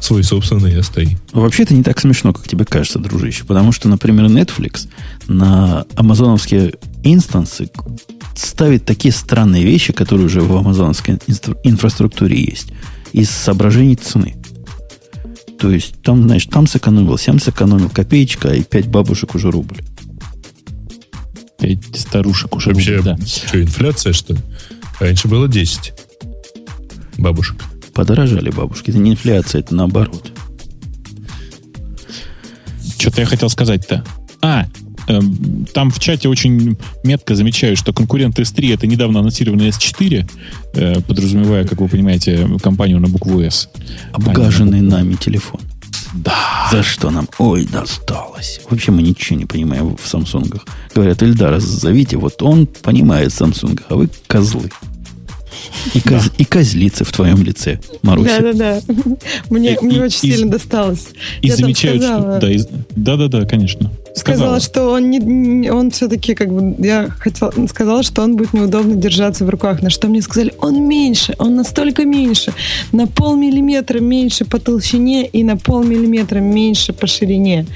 свой 0.00 0.24
собственный 0.24 0.74
S3. 0.78 1.16
Вообще 1.32 1.62
это 1.62 1.74
не 1.74 1.84
так 1.84 2.00
смешно, 2.00 2.32
как 2.32 2.48
тебе 2.48 2.64
кажется, 2.64 2.98
дружище. 2.98 3.44
Потому 3.44 3.70
что, 3.70 3.88
например, 3.88 4.26
Netflix 4.26 4.88
на 5.28 5.84
амазоновские 5.94 6.74
инстансы 7.04 7.70
ставит 8.34 8.84
такие 8.84 9.12
странные 9.12 9.62
вещи, 9.64 9.92
которые 9.92 10.26
уже 10.26 10.40
в 10.40 10.56
амазоновской 10.56 11.18
инфраструктуре 11.62 12.40
есть, 12.40 12.72
из 13.12 13.30
соображений 13.30 13.94
цены. 13.94 14.34
То 15.60 15.70
есть, 15.70 16.02
там, 16.02 16.24
знаешь, 16.24 16.46
там 16.46 16.66
сэкономил, 16.66 17.16
сям 17.16 17.38
сэкономил 17.38 17.88
копеечка, 17.88 18.48
и 18.48 18.64
пять 18.64 18.88
бабушек 18.88 19.36
уже 19.36 19.52
рубль. 19.52 19.82
Пять 21.62 21.98
старушек 21.98 22.56
уже 22.56 22.70
Вообще, 22.70 22.96
рубль, 22.96 23.16
да. 23.16 23.26
что, 23.26 23.62
инфляция, 23.62 24.12
что 24.12 24.34
ли? 24.34 24.40
Раньше 25.00 25.28
было 25.28 25.48
10 25.48 25.94
бабушек. 27.18 27.56
Подорожали 27.94 28.50
бабушки. 28.50 28.90
Это 28.90 28.98
не 28.98 29.12
инфляция, 29.12 29.60
это 29.60 29.74
наоборот. 29.74 30.32
Что-то 32.98 33.20
я 33.20 33.26
хотел 33.26 33.48
сказать-то. 33.48 34.04
А, 34.42 34.66
Эм, 35.08 35.66
там 35.72 35.90
в 35.90 35.98
чате 35.98 36.28
очень 36.28 36.76
метко 37.02 37.34
замечают, 37.34 37.78
что 37.78 37.92
конкурент 37.92 38.38
S3 38.38 38.74
это 38.74 38.86
недавно 38.86 39.20
анонсированный 39.20 39.68
S4, 39.68 40.30
э, 40.74 41.00
подразумевая, 41.00 41.66
как 41.66 41.80
вы 41.80 41.88
понимаете, 41.88 42.48
компанию 42.62 43.00
на 43.00 43.08
букву 43.08 43.40
S. 43.40 43.68
Обгаженный 44.12 44.80
а 44.80 44.82
нами 44.82 45.14
телефон. 45.14 45.60
Да. 46.12 46.68
За 46.70 46.82
что 46.82 47.10
нам? 47.10 47.28
Ой, 47.38 47.66
досталось. 47.66 48.60
Вообще 48.68 48.92
мы 48.92 49.02
ничего 49.02 49.38
не 49.38 49.46
понимаем 49.46 49.96
в 49.96 50.06
Самсунгах. 50.06 50.66
Говорят, 50.94 51.22
Эльдара, 51.22 51.58
зовите, 51.58 52.16
вот 52.16 52.42
он 52.42 52.66
понимает 52.66 53.32
в 53.32 53.36
Самсунгах, 53.36 53.86
а 53.88 53.96
вы 53.96 54.08
козлы. 54.26 54.70
И, 55.94 56.00
коз, 56.00 56.24
да. 56.24 56.32
и 56.38 56.44
козлица 56.44 57.04
в 57.04 57.12
твоем 57.12 57.42
лице, 57.42 57.80
Маруся. 58.02 58.40
Да-да-да. 58.40 58.80
Мне, 59.50 59.74
и, 59.74 59.84
мне 59.84 59.96
и, 59.98 60.00
очень 60.00 60.28
и, 60.28 60.32
сильно 60.32 60.50
досталось. 60.50 61.08
И 61.40 61.48
Я 61.48 61.56
замечают, 61.56 62.02
что... 62.02 62.66
Да-да-да, 62.96 63.44
конечно. 63.44 63.90
Сказала, 64.14 64.58
сказала, 64.58 64.60
что 64.60 64.90
он 64.90 65.10
не, 65.10 65.70
он 65.70 65.90
все-таки 65.90 66.34
как 66.34 66.52
бы 66.52 66.74
я 66.84 67.08
хотела 67.18 67.52
сказала, 67.66 68.02
что 68.02 68.22
он 68.22 68.36
будет 68.36 68.52
неудобно 68.52 68.94
держаться 68.94 69.44
в 69.44 69.48
руках. 69.48 69.82
На 69.82 69.90
что 69.90 70.08
мне 70.08 70.20
сказали, 70.20 70.52
он 70.58 70.86
меньше, 70.86 71.34
он 71.38 71.54
настолько 71.54 72.04
меньше, 72.04 72.52
на 72.92 73.06
полмиллиметра 73.06 74.00
меньше 74.00 74.44
по 74.44 74.58
толщине 74.58 75.26
и 75.26 75.44
на 75.44 75.56
полмиллиметра 75.56 76.40
меньше 76.40 76.92
по 76.92 77.06
ширине. 77.06 77.66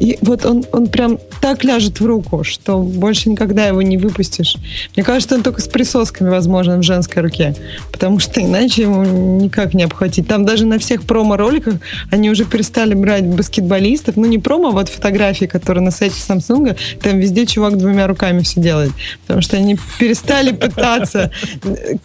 И 0.00 0.18
вот 0.22 0.46
он 0.46 0.64
он 0.72 0.86
прям 0.86 1.18
так 1.40 1.64
ляжет 1.64 2.00
в 2.00 2.06
руку, 2.06 2.42
что 2.42 2.78
больше 2.78 3.28
никогда 3.28 3.66
его 3.66 3.82
не 3.82 3.98
выпустишь. 3.98 4.56
Мне 4.96 5.04
кажется, 5.04 5.34
он 5.34 5.42
только 5.42 5.60
с 5.60 5.68
присосками 5.68 6.30
возможен 6.30 6.80
в 6.80 6.82
женской 6.82 7.22
руке, 7.22 7.54
потому 7.90 8.18
что 8.18 8.40
иначе 8.40 8.82
ему 8.82 9.04
никак 9.40 9.74
не 9.74 9.82
обхватить. 9.82 10.26
Там 10.26 10.46
даже 10.46 10.66
на 10.66 10.78
всех 10.78 11.02
промо-роликах 11.02 11.74
они 12.10 12.30
уже 12.30 12.44
перестали 12.44 12.94
брать 12.94 13.26
баскетболистов, 13.26 14.16
ну 14.16 14.24
не 14.26 14.38
промо, 14.38 14.68
а 14.68 14.72
вот 14.72 14.88
фотографии, 14.88 15.46
которые 15.46 15.81
на 15.82 15.90
сайте 15.90 16.16
Samsung, 16.16 16.76
там 17.02 17.18
везде 17.18 17.46
чувак 17.46 17.76
двумя 17.76 18.06
руками 18.06 18.40
все 18.40 18.60
делает. 18.60 18.92
Потому 19.26 19.42
что 19.42 19.56
они 19.56 19.78
перестали 19.98 20.52
пытаться 20.52 21.30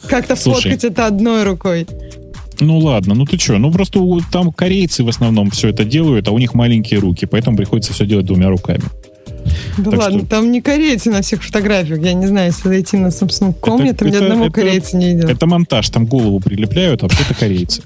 как-то 0.08 0.36
фоткать 0.36 0.84
это 0.84 1.06
одной 1.06 1.44
рукой. 1.44 1.88
Ну 2.60 2.80
ладно, 2.80 3.14
ну 3.14 3.26
ты 3.26 3.38
что, 3.38 3.58
ну 3.58 3.72
просто 3.72 4.00
там 4.32 4.52
корейцы 4.52 5.04
в 5.04 5.10
основном 5.10 5.52
все 5.52 5.70
это 5.70 5.86
делают, 5.86 6.28
а 6.28 6.32
у 6.32 6.40
них 6.40 6.56
маленькие 6.56 7.00
руки, 7.00 7.26
поэтому 7.26 7.56
приходится 7.56 7.94
все 7.94 8.06
делать 8.06 8.26
двумя 8.26 8.50
руками. 8.50 8.84
Да 9.78 9.92
так 9.92 10.00
ладно, 10.00 10.20
что... 10.20 10.28
там 10.28 10.52
не 10.52 10.62
корейцы 10.62 11.10
на 11.10 11.22
всех 11.22 11.44
фотографиях. 11.44 12.00
Я 12.02 12.14
не 12.14 12.26
знаю, 12.28 12.48
если 12.48 12.68
зайти 12.68 12.98
на 12.98 13.08
Samsung.com, 13.08 13.86
я 13.86 13.94
там 13.94 14.08
это, 14.08 14.20
ни 14.20 14.24
одного 14.24 14.46
это, 14.46 14.54
корейца 14.54 14.98
не 14.98 15.14
видел. 15.14 15.30
Это 15.30 15.46
монтаж, 15.46 15.90
там 15.90 16.06
голову 16.06 16.40
прилепляют, 16.40 17.04
а 17.04 17.06
вообще-то 17.06 17.34
корейцы. 17.34 17.84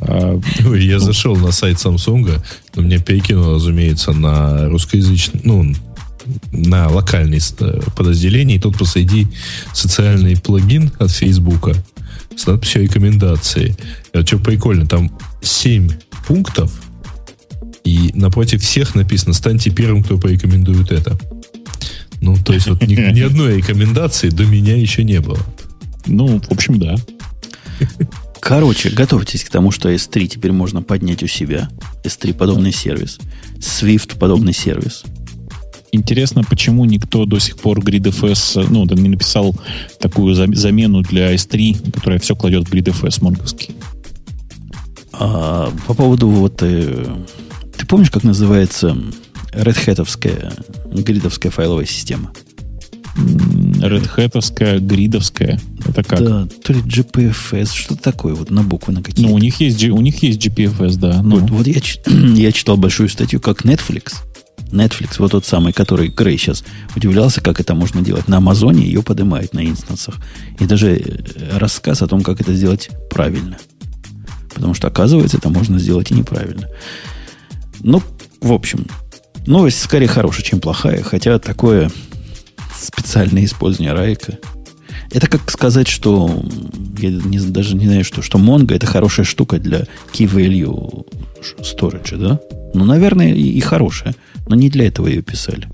А, 0.00 0.40
я 0.74 0.98
зашел 0.98 1.36
на 1.36 1.52
сайт 1.52 1.76
Samsung, 1.76 2.40
но 2.74 2.82
меня 2.82 2.98
перекинуло, 2.98 3.54
разумеется, 3.54 4.12
на 4.12 4.68
русскоязычный, 4.68 5.40
ну, 5.44 5.74
на 6.52 6.88
локальное 6.88 7.40
подразделение, 7.96 8.56
и 8.56 8.60
тут 8.60 8.78
посреди 8.78 9.28
социальный 9.72 10.36
плагин 10.36 10.90
от 10.98 11.10
Фейсбука 11.10 11.74
с 12.36 12.46
надписью 12.46 12.82
рекомендации. 12.82 13.76
Это 14.12 14.26
что 14.26 14.38
прикольно, 14.38 14.86
там 14.86 15.10
7 15.42 15.90
пунктов, 16.26 16.72
и 17.84 18.10
напротив 18.14 18.62
всех 18.62 18.94
написано 18.94 19.34
«Станьте 19.34 19.70
первым, 19.70 20.02
кто 20.02 20.18
порекомендует 20.18 20.90
это». 20.90 21.18
Ну, 22.20 22.36
то 22.36 22.54
есть 22.54 22.66
вот 22.66 22.82
ни, 22.86 22.94
ни 22.94 23.20
одной 23.26 23.58
рекомендации 23.58 24.30
до 24.30 24.44
меня 24.46 24.76
еще 24.76 25.04
не 25.04 25.20
было. 25.20 25.38
Ну, 26.06 26.40
в 26.40 26.50
общем, 26.50 26.78
да. 26.78 26.96
Короче, 28.44 28.90
готовьтесь 28.90 29.42
к 29.42 29.48
тому, 29.48 29.70
что 29.70 29.90
S3 29.90 30.26
теперь 30.26 30.52
можно 30.52 30.82
поднять 30.82 31.22
у 31.22 31.26
себя. 31.26 31.70
S3 32.04 32.34
подобный 32.34 32.72
сервис. 32.72 33.18
Swift 33.58 34.18
подобный 34.18 34.52
сервис. 34.52 35.02
Интересно, 35.92 36.42
почему 36.44 36.84
никто 36.84 37.24
до 37.24 37.38
сих 37.38 37.56
пор 37.56 37.78
GridFS, 37.78 38.66
ну, 38.68 38.84
не 38.84 39.08
написал 39.08 39.56
такую 39.98 40.34
замену 40.34 41.00
для 41.00 41.34
S3, 41.34 41.90
которая 41.90 42.18
все 42.18 42.36
кладет 42.36 42.68
в 42.68 42.74
GridFS 42.74 43.22
монговский. 43.22 43.74
А, 45.12 45.72
по 45.86 45.94
поводу 45.94 46.28
вот... 46.28 46.62
Э, 46.62 47.16
ты 47.78 47.86
помнишь, 47.86 48.10
как 48.10 48.24
называется 48.24 48.94
Red 49.52 49.86
Hatовская 49.86 50.52
гридовская 50.92 51.50
файловая 51.50 51.86
система? 51.86 52.30
Red 53.16 54.10
Hatовская, 54.16 54.80
гридовская. 54.80 55.60
Это 55.86 56.02
как? 56.02 56.18
Да, 56.20 56.46
то 56.64 56.72
ли 56.72 56.80
GPFS, 56.80 57.72
что 57.74 57.96
такое, 57.96 58.34
вот 58.34 58.50
на 58.50 58.62
буквы 58.62 58.92
на 58.92 59.02
какие-то. 59.02 59.30
Ну, 59.30 59.34
у 59.34 59.38
них 59.38 59.60
есть, 59.60 59.82
у 59.84 60.00
них 60.00 60.22
есть 60.22 60.44
GPFS, 60.44 60.96
да. 60.96 61.22
Ну, 61.22 61.38
Вот, 61.38 61.50
вот 61.50 61.66
я, 61.66 61.80
я 62.34 62.52
читал 62.52 62.76
большую 62.76 63.08
статью, 63.08 63.40
как 63.40 63.64
Netflix. 63.64 64.14
Netflix, 64.70 65.16
вот 65.18 65.30
тот 65.30 65.46
самый, 65.46 65.72
который 65.72 66.08
Грей 66.08 66.36
сейчас 66.36 66.64
удивлялся, 66.96 67.40
как 67.40 67.60
это 67.60 67.74
можно 67.74 68.02
делать. 68.02 68.26
На 68.26 68.38
Амазоне 68.38 68.84
ее 68.84 69.02
поднимают 69.02 69.54
на 69.54 69.64
инстансах. 69.64 70.16
И 70.58 70.66
даже 70.66 70.96
э, 70.96 71.58
рассказ 71.58 72.02
о 72.02 72.08
том, 72.08 72.22
как 72.22 72.40
это 72.40 72.52
сделать 72.54 72.90
правильно. 73.10 73.58
Потому 74.52 74.74
что, 74.74 74.88
оказывается, 74.88 75.36
это 75.36 75.48
можно 75.48 75.78
сделать 75.78 76.10
и 76.10 76.14
неправильно. 76.14 76.68
Ну, 77.80 78.02
в 78.40 78.52
общем, 78.52 78.86
новость 79.46 79.80
скорее 79.80 80.08
хорошая, 80.08 80.44
чем 80.44 80.60
плохая, 80.60 81.02
хотя 81.02 81.38
такое 81.38 81.90
специальное 82.80 83.44
использование 83.44 83.92
райка. 83.92 84.38
Это 85.10 85.28
как 85.28 85.50
сказать, 85.50 85.88
что 85.88 86.42
я 86.98 87.10
не- 87.10 87.38
даже 87.38 87.76
не 87.76 87.86
знаю, 87.86 88.04
что, 88.04 88.22
что 88.22 88.38
Mongo 88.38 88.74
это 88.74 88.86
хорошая 88.86 89.26
штука 89.26 89.58
для 89.58 89.80
key 90.12 90.26
value 90.28 91.06
storage, 91.60 92.16
да? 92.16 92.40
Ну, 92.74 92.84
наверное, 92.84 93.32
и, 93.32 93.42
и 93.50 93.60
хорошая. 93.60 94.14
Но 94.48 94.56
не 94.56 94.70
для 94.70 94.86
этого 94.86 95.06
ее 95.06 95.22
писали. 95.22 95.68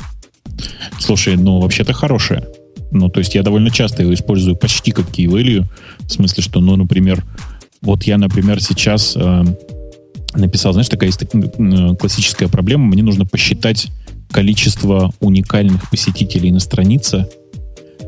Слушай, 0.98 1.36
ну, 1.36 1.60
вообще-то 1.60 1.92
хорошая. 1.92 2.46
Ну, 2.92 3.08
то 3.08 3.20
есть 3.20 3.34
я 3.34 3.42
довольно 3.42 3.70
часто 3.70 4.02
его 4.02 4.12
использую 4.12 4.56
почти 4.56 4.90
как 4.90 5.06
key 5.08 5.26
value. 5.26 5.64
В 6.00 6.10
смысле, 6.10 6.42
что, 6.42 6.60
ну, 6.60 6.76
например, 6.76 7.24
вот 7.80 8.02
я, 8.02 8.18
например, 8.18 8.62
сейчас 8.62 9.14
э, 9.16 9.44
написал, 10.34 10.72
знаешь, 10.72 10.88
такая 10.88 11.08
есть 11.08 11.22
э, 11.22 11.94
классическая 11.98 12.48
проблема. 12.48 12.84
Мне 12.86 13.02
нужно 13.02 13.24
посчитать 13.24 13.88
количество 14.30 15.12
уникальных 15.20 15.90
посетителей 15.90 16.50
на 16.52 16.60
странице, 16.60 17.28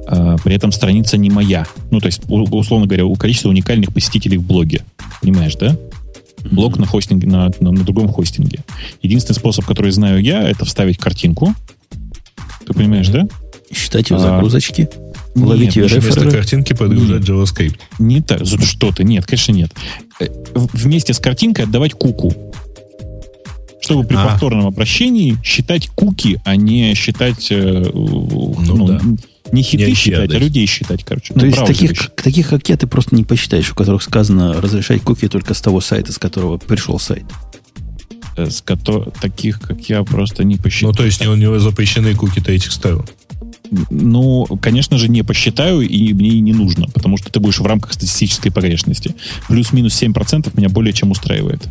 э, 0.06 0.36
при 0.44 0.54
этом 0.54 0.72
страница 0.72 1.16
не 1.16 1.30
моя. 1.30 1.66
Ну, 1.90 2.00
то 2.00 2.06
есть, 2.06 2.22
условно 2.28 2.86
говоря, 2.86 3.06
у 3.06 3.14
количества 3.16 3.48
уникальных 3.48 3.92
посетителей 3.92 4.38
в 4.38 4.42
блоге. 4.42 4.82
Понимаешь, 5.20 5.54
да? 5.56 5.76
Блог 6.50 6.76
на 6.78 6.86
хостинге, 6.86 7.28
на, 7.28 7.50
на, 7.60 7.70
на 7.70 7.84
другом 7.84 8.08
хостинге. 8.08 8.60
Единственный 9.00 9.36
способ, 9.36 9.64
который 9.64 9.92
знаю 9.92 10.20
я, 10.22 10.42
это 10.48 10.64
вставить 10.64 10.98
картинку. 10.98 11.54
Ты 12.66 12.72
понимаешь, 12.74 13.08
да? 13.08 13.28
Считать 13.72 14.10
ее 14.10 14.16
А, 14.16 14.20
загрузочки, 14.20 14.88
ловить 15.34 15.76
нет, 15.76 15.76
ее 15.76 16.00
Вместо 16.00 16.20
реферы. 16.20 16.30
картинки 16.30 16.72
подгружать 16.74 17.22
JavaScript. 17.22 17.78
Не 17.98 18.20
так. 18.20 18.44
Что 18.44 18.92
ты? 18.92 19.04
Нет, 19.04 19.24
конечно, 19.24 19.52
нет. 19.52 19.72
Э, 20.20 20.26
Вместе 20.54 21.14
с 21.14 21.18
картинкой 21.18 21.64
отдавать 21.64 21.92
куку. 21.94 22.34
Чтобы 23.93 24.09
при 24.09 24.16
А. 24.16 24.27
повторном 24.28 24.66
обращении 24.66 25.36
считать 25.44 25.89
куки, 25.89 26.40
а 26.44 26.56
не 26.56 26.94
считать... 26.94 27.48
э, 27.51 27.90
ну, 27.94 28.86
да. 28.86 29.01
Не 29.51 29.62
хиты 29.62 29.86
Не 29.86 29.94
считать, 29.94 30.24
отдать. 30.24 30.36
а 30.36 30.44
людей 30.44 30.66
считать, 30.66 31.05
короче. 31.05 31.35
То 31.35 31.40
Ну, 31.40 31.47
есть 31.47 31.59
таких, 31.66 31.90
считать. 31.90 32.16
таких, 32.16 32.48
как 32.48 32.69
я, 32.69 32.77
ты 32.77 32.86
просто 32.86 33.14
не 33.14 33.24
посчитаешь, 33.24 33.70
у 33.70 33.74
которых 33.74 34.02
сказано 34.02 34.60
разрешать 34.60 35.02
куки 35.02 35.28
только 35.28 35.52
с 35.55 35.60
того 35.60 35.81
сайта, 35.81 36.12
с 36.12 36.19
которого 36.19 36.59
пришел 36.59 36.98
сайт. 36.98 37.24
Э, 38.36 38.48
с 38.48 38.62
кото- 38.62 39.12
таких, 39.20 39.60
как 39.60 39.81
я, 39.90 40.05
просто 40.05 40.44
не 40.44 40.56
посчитаю. 40.56 40.93
Ну, 40.93 40.97
то 40.97 41.05
есть 41.05 41.27
у 41.27 41.35
него 41.35 41.59
запрещены 41.59 42.14
куки 42.14 42.40
третьих 42.40 42.73
сторон. 42.73 43.05
Ну, 43.90 44.47
конечно 44.60 44.97
же, 44.98 45.09
не 45.09 45.23
посчитаю, 45.23 45.81
и 45.81 46.12
мне 46.12 46.28
и 46.31 46.40
не 46.40 46.52
нужно, 46.52 46.86
потому 46.89 47.16
что 47.16 47.31
ты 47.32 47.40
будешь 47.40 47.59
в 47.59 47.66
рамках 47.66 47.93
статистической 47.94 48.51
погрешности. 48.52 49.14
Плюс-минус 49.48 50.01
7% 50.01 50.51
меня 50.56 50.69
более 50.69 50.93
чем 50.93 51.10
устраивает. 51.10 51.62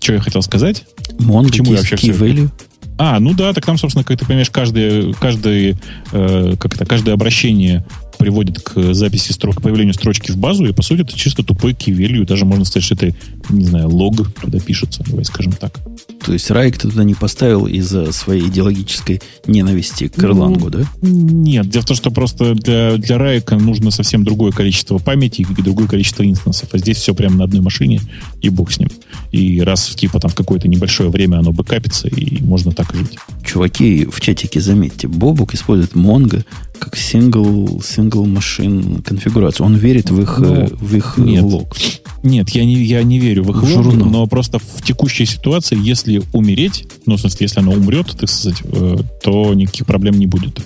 Что 0.00 0.14
я 0.14 0.20
хотел 0.20 0.42
сказать? 0.42 0.84
Mongo, 1.18 1.48
К 1.48 1.52
чему 1.52 1.72
я 1.72 1.78
вообще 1.78 1.96
key 1.96 2.16
value. 2.16 2.50
А, 2.98 3.18
ну 3.18 3.34
да, 3.34 3.52
так 3.52 3.64
там, 3.64 3.78
собственно, 3.78 4.04
как 4.04 4.18
ты 4.18 4.26
понимаешь, 4.26 4.50
каждое, 4.50 5.12
каждое, 5.14 5.76
э, 6.12 6.54
как 6.58 6.74
это, 6.74 6.84
каждое 6.84 7.12
обращение 7.14 7.84
приводит 8.18 8.60
к 8.60 8.94
записи 8.94 9.32
строк, 9.32 9.56
к 9.56 9.62
появлению 9.62 9.94
строчки 9.94 10.30
в 10.30 10.36
базу, 10.36 10.66
и, 10.66 10.72
по 10.72 10.82
сути, 10.82 11.02
это 11.02 11.16
чисто 11.16 11.42
тупой 11.42 11.72
value. 11.72 12.26
Даже 12.26 12.44
можно 12.44 12.64
сказать, 12.64 12.84
что 12.84 12.94
это, 12.94 13.14
не 13.50 13.64
знаю, 13.64 13.88
лог 13.88 14.32
туда 14.40 14.58
пишется, 14.58 15.02
давай 15.06 15.24
скажем 15.24 15.52
так. 15.52 15.78
То 16.24 16.32
есть 16.32 16.50
Райк 16.50 16.78
ты 16.78 16.88
туда 16.88 17.04
не 17.04 17.14
поставил 17.14 17.66
из-за 17.66 18.12
своей 18.12 18.46
идеологической 18.48 19.20
ненависти 19.46 20.08
к 20.08 20.16
Ну, 20.18 20.28
Erlang, 20.28 20.70
да? 20.70 20.86
Нет, 21.00 21.68
дело 21.68 21.82
в 21.82 21.86
том, 21.86 21.96
что 21.96 22.10
просто 22.10 22.54
для, 22.54 22.96
для 22.96 23.18
Райка 23.18 23.56
нужно 23.56 23.90
совсем 23.90 24.24
другое 24.24 24.52
количество 24.52 24.98
памяти 24.98 25.42
и 25.42 25.62
другое 25.62 25.88
количество 25.88 26.24
инстансов. 26.24 26.68
А 26.72 26.78
здесь 26.78 26.98
все 26.98 27.14
прямо 27.14 27.36
на 27.36 27.44
одной 27.44 27.60
машине, 27.60 28.00
и 28.40 28.48
бог 28.48 28.72
с 28.72 28.78
ним. 28.78 28.88
И 29.32 29.60
раз 29.60 29.88
типа 29.88 30.20
там 30.20 30.30
в 30.30 30.34
какое-то 30.34 30.68
небольшое 30.68 31.10
время 31.10 31.38
оно 31.38 31.52
бэкапится, 31.52 32.08
и 32.08 32.40
можно 32.42 32.72
так 32.72 32.94
и 32.94 32.98
жить. 32.98 33.18
Чуваки 33.44 34.06
в 34.06 34.20
чатике, 34.20 34.60
заметьте, 34.60 35.08
Бобук 35.08 35.54
использует 35.54 35.92
Mongo 35.94 36.44
как 36.78 36.94
single, 36.96 37.78
single 37.80 38.26
машин 38.26 39.02
конфигурацию. 39.02 39.66
Он 39.66 39.76
верит 39.76 40.10
в 40.10 40.20
их, 40.20 40.38
Ну, 40.38 40.54
э, 40.54 40.68
в 40.72 40.94
их 40.96 41.14
э, 41.18 41.22
нет. 41.22 41.42
лог. 41.42 41.76
Нет, 42.22 42.50
я 42.50 42.64
не, 42.64 42.82
я 42.84 43.02
не 43.02 43.18
верю 43.18 43.44
в 43.44 43.50
их 43.50 43.56
В 43.62 43.64
лог, 43.64 43.84
журнал. 43.84 44.08
но 44.08 44.26
просто 44.26 44.58
в 44.58 44.82
текущей 44.82 45.26
ситуации, 45.26 45.76
если 45.80 46.22
умереть, 46.32 46.86
ну, 47.06 47.16
в 47.16 47.20
смысле, 47.20 47.38
если 47.40 47.60
оно 47.60 47.72
умрет, 47.72 48.16
так 48.18 48.28
сказать, 48.30 48.62
э, 48.64 48.98
то 49.22 49.54
никаких 49.54 49.86
проблем 49.86 50.18
не 50.18 50.26
будет. 50.26 50.60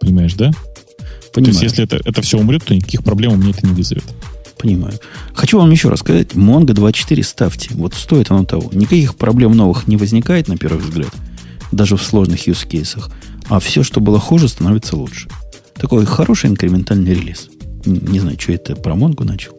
Понимаешь, 0.00 0.34
да? 0.34 0.50
То 0.50 1.40
Понимаю. 1.40 1.52
есть, 1.52 1.62
если 1.62 1.84
это, 1.84 2.00
это 2.04 2.22
все 2.22 2.38
умрет, 2.38 2.64
то 2.64 2.74
никаких 2.74 3.02
проблем 3.02 3.32
у 3.32 3.36
меня 3.36 3.50
это 3.50 3.66
не 3.66 3.72
вызовет. 3.72 4.04
Понимаю. 4.58 4.94
Хочу 5.34 5.58
вам 5.58 5.70
еще 5.70 5.88
рассказать. 5.88 6.28
Mongo 6.32 6.66
2.4 6.72 7.22
ставьте. 7.24 7.70
Вот 7.74 7.94
стоит 7.94 8.30
оно 8.30 8.44
того. 8.44 8.70
Никаких 8.72 9.16
проблем 9.16 9.52
новых 9.56 9.88
не 9.88 9.96
возникает, 9.96 10.48
на 10.48 10.56
первый 10.56 10.80
взгляд. 10.82 11.12
Даже 11.72 11.96
в 11.96 12.02
сложных 12.02 12.48
use 12.48 12.66
кейсах. 12.66 13.10
А 13.48 13.60
все, 13.60 13.82
что 13.82 14.00
было 14.00 14.18
хуже, 14.18 14.48
становится 14.48 14.96
лучше. 14.96 15.28
Такой 15.74 16.06
хороший 16.06 16.50
инкрементальный 16.50 17.14
релиз. 17.14 17.48
Не 17.84 18.20
знаю, 18.20 18.40
что 18.40 18.52
это 18.52 18.76
про 18.76 18.94
Mongo 18.94 19.24
начал. 19.24 19.52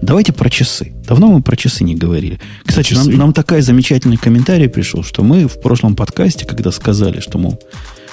Давайте 0.00 0.32
про 0.32 0.50
часы. 0.50 0.92
Давно 1.06 1.28
мы 1.28 1.42
про 1.42 1.56
часы 1.56 1.84
не 1.84 1.94
говорили. 1.94 2.40
Кстати, 2.64 2.94
нам, 2.94 3.06
нам 3.10 3.32
такой 3.32 3.62
замечательный 3.62 4.16
комментарий 4.16 4.68
пришел, 4.68 5.04
что 5.04 5.22
мы 5.22 5.46
в 5.46 5.60
прошлом 5.60 5.94
подкасте, 5.94 6.44
когда 6.44 6.72
сказали, 6.72 7.20
что, 7.20 7.38
мол, 7.38 7.60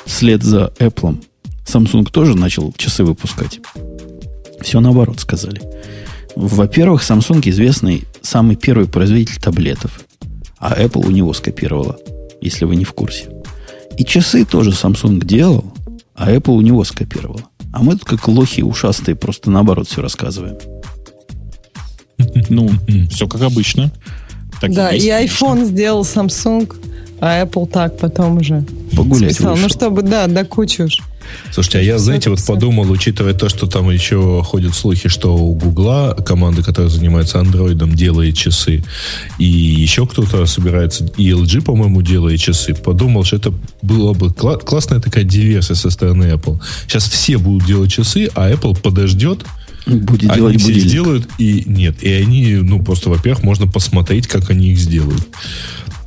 вслед 0.05 0.43
за 0.43 0.71
Apple 0.77 1.23
Samsung 1.65 2.09
тоже 2.11 2.35
начал 2.35 2.73
часы 2.77 3.03
выпускать. 3.03 3.59
Все 4.61 4.79
наоборот 4.79 5.19
сказали. 5.19 5.61
Во-первых, 6.35 7.01
Samsung 7.01 7.47
известный 7.49 8.05
самый 8.21 8.55
первый 8.55 8.87
производитель 8.87 9.39
таблетов. 9.39 10.01
А 10.57 10.79
Apple 10.79 11.07
у 11.07 11.11
него 11.11 11.33
скопировала, 11.33 11.97
если 12.41 12.65
вы 12.65 12.75
не 12.75 12.85
в 12.85 12.93
курсе. 12.93 13.29
И 13.97 14.05
часы 14.05 14.45
тоже 14.45 14.71
Samsung 14.71 15.25
делал, 15.25 15.65
а 16.15 16.31
Apple 16.31 16.53
у 16.53 16.61
него 16.61 16.83
скопировала. 16.83 17.41
А 17.71 17.83
мы 17.83 17.93
тут 17.93 18.05
как 18.05 18.27
лохи 18.27 18.61
ушастые 18.61 19.15
просто 19.15 19.51
наоборот 19.51 19.87
все 19.87 20.01
рассказываем. 20.01 20.57
Ну, 22.49 22.69
все 23.09 23.27
как 23.27 23.41
обычно. 23.41 23.91
Так 24.59 24.73
да, 24.73 24.89
есть, 24.89 25.05
и 25.05 25.09
конечно. 25.09 25.45
iPhone 25.45 25.65
сделал 25.65 26.01
Samsung, 26.01 26.73
а 27.21 27.43
Apple 27.43 27.69
так 27.69 27.97
потом 27.97 28.37
уже 28.37 28.65
Погулять 28.95 29.33
списал. 29.33 29.55
Ну, 29.55 29.63
вышел. 29.63 29.69
чтобы, 29.69 30.01
да, 30.01 30.27
до 30.27 30.43
кучи 30.43 30.81
уж. 30.81 30.99
Слушайте, 31.51 31.79
а 31.79 31.81
я, 31.81 31.97
знаете, 31.99 32.29
вот 32.29 32.39
100%. 32.39 32.47
подумал, 32.47 32.89
учитывая 32.91 33.33
то, 33.33 33.49
что 33.49 33.67
там 33.67 33.89
еще 33.89 34.41
ходят 34.43 34.75
слухи, 34.75 35.09
что 35.09 35.35
у 35.35 35.53
Гугла 35.53 36.15
команда, 36.25 36.63
которая 36.63 36.89
занимается 36.89 37.39
андроидом, 37.39 37.95
делает 37.95 38.37
часы, 38.37 38.83
и 39.37 39.45
еще 39.45 40.05
кто-то 40.05 40.45
собирается, 40.45 41.05
и 41.17 41.29
LG, 41.29 41.61
по-моему, 41.63 42.01
делает 42.01 42.39
часы, 42.39 42.73
подумал, 42.73 43.23
что 43.23 43.35
это 43.37 43.53
было 43.81 44.13
бы 44.13 44.27
кла- 44.27 44.57
классная 44.63 44.99
такая 44.99 45.23
диверсия 45.23 45.75
со 45.75 45.89
стороны 45.89 46.25
Apple. 46.25 46.59
Сейчас 46.87 47.09
все 47.09 47.37
будут 47.37 47.67
делать 47.67 47.91
часы, 47.91 48.29
а 48.35 48.49
Apple 48.51 48.79
подождет, 48.79 49.45
Будет 49.85 50.29
они 50.29 50.35
делать 50.35 50.57
все 50.57 50.67
будильник. 50.67 50.89
сделают, 50.89 51.27
и 51.39 51.63
нет. 51.65 52.03
И 52.03 52.11
они, 52.11 52.55
ну, 52.57 52.83
просто, 52.83 53.09
во-первых, 53.09 53.43
можно 53.43 53.65
посмотреть, 53.65 54.27
как 54.27 54.49
они 54.51 54.71
их 54.71 54.77
сделают. 54.77 55.25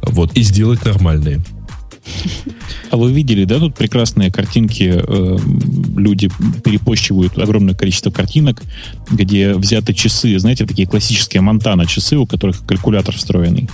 Вот, 0.02 0.32
и 0.36 0.42
сделать 0.42 0.84
нормальные. 0.84 1.42
А 2.90 2.96
вы 2.96 3.12
видели, 3.12 3.44
да, 3.44 3.58
тут 3.58 3.74
прекрасные 3.74 4.30
картинки, 4.30 4.92
э, 4.94 5.38
люди 5.96 6.28
перепощивают 6.64 7.38
огромное 7.38 7.74
количество 7.74 8.10
картинок, 8.10 8.62
где 9.10 9.54
взяты 9.54 9.94
часы, 9.94 10.38
знаете, 10.38 10.66
такие 10.66 10.86
классические 10.86 11.40
Монтана 11.42 11.86
часы, 11.86 12.16
у 12.16 12.26
которых 12.26 12.64
калькулятор 12.66 13.16
встроенный. 13.16 13.68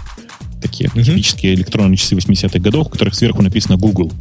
Такие 0.63 0.91
Мгм. 0.95 1.05
типические 1.05 1.55
электронные 1.55 1.97
часы 1.97 2.15
80-х 2.15 2.59
годов, 2.59 2.87
у 2.87 2.91
которых 2.91 3.15
сверху 3.15 3.43
написано 3.43 3.77
Google. 3.77 4.13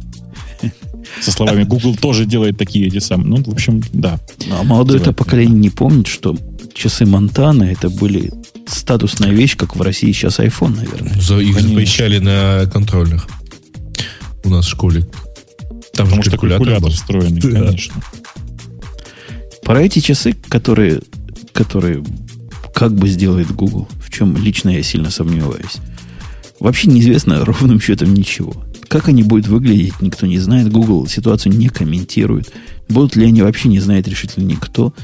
Со 1.20 1.30
словами 1.30 1.62
Google 1.64 1.96
тоже 1.96 2.24
делает 2.26 2.58
такие 2.58 2.86
эти 2.86 2.98
самые. 2.98 3.28
Ну, 3.28 3.42
в 3.42 3.48
общем, 3.52 3.82
да. 3.92 4.18
А 4.50 4.62
молодое 4.64 5.00
это 5.00 5.12
поколение 5.12 5.58
не 5.58 5.70
помнит, 5.70 6.06
что 6.06 6.36
часы 6.74 7.06
Монтана 7.06 7.64
это 7.64 7.90
были 7.90 8.32
статусная 8.66 9.30
вещь, 9.30 9.56
как 9.56 9.76
в 9.76 9.82
России 9.82 10.12
сейчас 10.12 10.38
iPhone, 10.38 10.76
наверное. 10.76 11.20
За, 11.20 11.38
их 11.38 11.60
запрещали 11.60 12.18
на 12.18 12.66
контрольных. 12.72 13.26
У 14.44 14.50
нас 14.50 14.66
в 14.66 14.70
школе. 14.70 15.02
Там 15.94 16.06
Потому 16.06 16.22
же 16.22 16.30
что 16.30 16.38
калькулятор 16.38 16.66
калькулятор 16.66 16.90
встроенный, 16.90 17.40
Да. 17.40 17.66
конечно. 17.66 17.94
Про 19.62 19.82
эти 19.82 19.98
часы, 19.98 20.34
которые, 20.48 21.00
которые 21.52 22.04
как 22.74 22.94
бы 22.94 23.08
сделает 23.08 23.50
Google, 23.54 23.88
в 24.00 24.10
чем 24.10 24.36
лично 24.36 24.70
я 24.70 24.82
сильно 24.82 25.10
сомневаюсь. 25.10 25.76
Вообще 26.60 26.88
неизвестно 26.88 27.44
ровным 27.44 27.80
счетом 27.80 28.14
ничего. 28.14 28.64
Как 28.88 29.08
они 29.08 29.22
будут 29.22 29.48
выглядеть, 29.48 30.00
никто 30.00 30.26
не 30.26 30.38
знает. 30.38 30.72
Google 30.72 31.06
ситуацию 31.06 31.52
не 31.52 31.68
комментирует. 31.68 32.52
Будут 32.88 33.16
ли 33.16 33.26
они 33.26 33.42
вообще 33.42 33.68
не 33.68 33.80
знает 33.80 34.08
решительно 34.08 34.44
никто. 34.46 34.94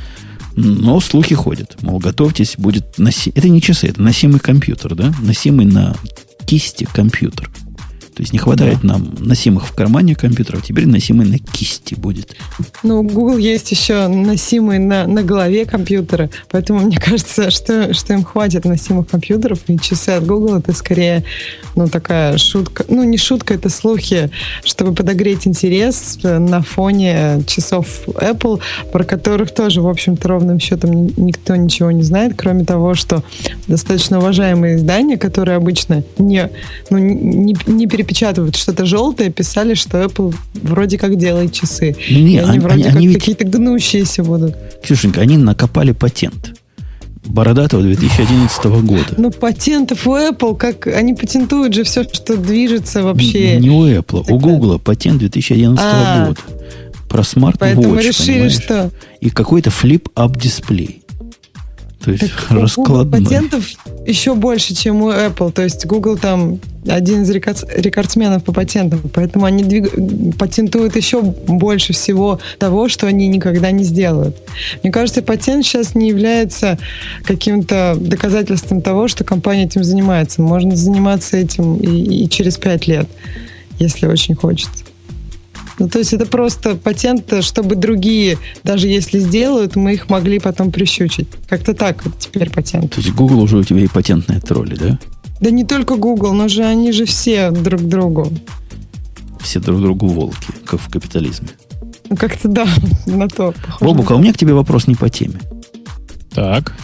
Но 0.56 1.00
слухи 1.00 1.34
ходят. 1.34 1.76
Мол, 1.82 1.98
готовьтесь, 1.98 2.54
будет 2.56 2.96
носи... 2.98 3.30
Это 3.34 3.48
не 3.48 3.60
часы, 3.60 3.88
это 3.88 4.00
носимый 4.00 4.40
компьютер, 4.40 4.94
да? 4.94 5.12
Носимый 5.20 5.66
на 5.66 5.94
кисти 6.46 6.88
компьютер. 6.94 7.50
То 8.14 8.22
есть 8.22 8.32
не 8.32 8.38
хватает 8.38 8.78
да. 8.82 8.94
нам 8.94 9.14
носимых 9.18 9.66
в 9.66 9.74
кармане 9.74 10.14
компьютеров, 10.14 10.62
теперь 10.62 10.86
носимый 10.86 11.26
на 11.26 11.38
кисти 11.38 11.94
будет. 11.94 12.36
Ну, 12.84 13.02
Google 13.02 13.38
есть 13.38 13.72
еще 13.72 14.06
носимый 14.06 14.78
на, 14.78 15.08
на 15.08 15.24
голове 15.24 15.64
компьютера, 15.64 16.30
поэтому 16.50 16.80
мне 16.80 16.96
кажется, 17.00 17.50
что, 17.50 17.92
что 17.92 18.12
им 18.12 18.22
хватит 18.22 18.64
носимых 18.64 19.08
компьютеров, 19.08 19.58
и 19.66 19.78
часы 19.80 20.10
от 20.10 20.26
Google 20.26 20.58
это 20.58 20.72
скорее, 20.72 21.24
ну, 21.74 21.88
такая 21.88 22.38
шутка, 22.38 22.84
ну, 22.88 23.02
не 23.02 23.18
шутка, 23.18 23.54
это 23.54 23.68
слухи, 23.68 24.30
чтобы 24.62 24.94
подогреть 24.94 25.48
интерес 25.48 26.18
на 26.22 26.62
фоне 26.62 27.42
часов 27.48 28.06
Apple, 28.06 28.60
про 28.92 29.02
которых 29.04 29.52
тоже, 29.52 29.82
в 29.82 29.88
общем-то, 29.88 30.28
ровным 30.28 30.60
счетом 30.60 31.06
никто 31.16 31.56
ничего 31.56 31.90
не 31.90 32.04
знает, 32.04 32.34
кроме 32.36 32.64
того, 32.64 32.94
что 32.94 33.24
достаточно 33.66 34.18
уважаемые 34.18 34.76
издания, 34.76 35.16
которые 35.16 35.56
обычно 35.56 36.04
не, 36.18 36.48
ну, 36.90 36.98
не, 36.98 37.56
не 37.66 37.86
перед 37.88 38.03
перепечатывают 38.04 38.56
что-то 38.56 38.84
желтое, 38.84 39.30
писали, 39.30 39.74
что 39.74 40.02
Apple 40.02 40.34
вроде 40.54 40.98
как 40.98 41.16
делает 41.16 41.52
часы. 41.52 41.96
Не, 42.10 42.34
и 42.34 42.38
они, 42.38 42.38
они 42.38 42.58
вроде 42.58 42.74
они, 42.74 42.84
как 42.84 42.96
они 42.96 43.14
какие-то 43.14 43.44
гнущиеся 43.44 44.22
будут. 44.22 44.54
Ксюшенька, 44.82 45.20
они 45.20 45.36
накопали 45.36 45.92
патент. 45.92 46.54
Бородатого 47.24 47.82
2011 47.82 48.64
года. 48.64 49.14
Ну, 49.16 49.30
патентов 49.30 50.06
у 50.06 50.14
Apple, 50.14 50.56
как 50.56 50.86
они 50.86 51.14
патентуют 51.14 51.72
же 51.72 51.84
все, 51.84 52.04
что 52.04 52.36
движется 52.36 53.02
вообще. 53.02 53.56
Не, 53.56 53.68
не 53.68 53.70
у 53.70 53.86
Apple, 53.86 54.26
у 54.28 54.38
Google 54.38 54.78
патент 54.78 55.20
2011 55.20 55.82
а, 55.82 56.26
года. 56.26 56.40
Про 57.08 57.22
smart 57.22 57.58
Поэтому 57.58 57.96
решили, 57.96 58.32
понимаешь? 58.32 58.52
что... 58.52 58.90
И 59.20 59.30
какой-то 59.30 59.70
flip-up 59.70 60.36
дисплей. 60.36 61.03
То 62.04 62.10
есть 62.10 62.30
так 62.30 62.50
раскладной. 62.50 63.22
патентов 63.22 63.64
еще 64.06 64.34
больше, 64.34 64.74
чем 64.74 65.02
у 65.02 65.10
Apple. 65.10 65.52
То 65.52 65.62
есть 65.62 65.86
Google 65.86 66.18
там 66.18 66.60
один 66.86 67.22
из 67.22 67.30
рекордсменов 67.30 68.44
по 68.44 68.52
патентам. 68.52 69.00
Поэтому 69.14 69.46
они 69.46 69.64
двиг... 69.64 69.90
патентуют 70.38 70.96
еще 70.96 71.22
больше 71.22 71.92
всего 71.92 72.40
того, 72.58 72.88
что 72.88 73.06
они 73.06 73.28
никогда 73.28 73.70
не 73.70 73.84
сделают. 73.84 74.36
Мне 74.82 74.92
кажется, 74.92 75.22
патент 75.22 75.64
сейчас 75.64 75.94
не 75.94 76.08
является 76.08 76.78
каким-то 77.24 77.96
доказательством 77.98 78.82
того, 78.82 79.08
что 79.08 79.24
компания 79.24 79.64
этим 79.64 79.82
занимается. 79.82 80.42
Можно 80.42 80.76
заниматься 80.76 81.36
этим 81.36 81.76
и, 81.76 82.24
и 82.24 82.28
через 82.28 82.58
пять 82.58 82.86
лет, 82.86 83.08
если 83.78 84.06
очень 84.06 84.34
хочется. 84.34 84.83
Ну, 85.78 85.88
то 85.88 85.98
есть 85.98 86.12
это 86.12 86.26
просто 86.26 86.76
патент, 86.76 87.32
чтобы 87.42 87.74
другие, 87.74 88.38
даже 88.62 88.86
если 88.86 89.18
сделают, 89.18 89.76
мы 89.76 89.94
их 89.94 90.08
могли 90.08 90.38
потом 90.38 90.70
прищучить. 90.70 91.28
Как-то 91.48 91.74
так 91.74 92.04
вот 92.04 92.18
теперь 92.18 92.50
патент. 92.50 92.92
То 92.92 93.00
есть 93.00 93.12
Google 93.12 93.40
уже 93.40 93.58
у 93.58 93.64
тебя 93.64 93.80
и 93.80 93.88
патентные 93.88 94.40
тролли, 94.40 94.76
да? 94.76 94.98
Да 95.40 95.50
не 95.50 95.64
только 95.64 95.96
Google, 95.96 96.32
но 96.32 96.48
же 96.48 96.64
они 96.64 96.92
же 96.92 97.06
все 97.06 97.50
друг 97.50 97.82
другу. 97.82 98.30
Все 99.40 99.60
друг 99.60 99.80
другу 99.80 100.06
волки, 100.06 100.46
как 100.64 100.80
в 100.80 100.88
капитализме. 100.88 101.48
Ну, 102.08 102.16
как-то 102.16 102.48
да, 102.48 102.66
на 103.06 103.28
то. 103.28 103.52
Бобук, 103.80 104.10
а 104.10 104.14
у 104.14 104.18
меня 104.18 104.32
к 104.32 104.38
тебе 104.38 104.54
вопрос 104.54 104.86
не 104.86 104.94
по 104.94 105.10
теме. 105.10 105.40
Так. 106.30 106.74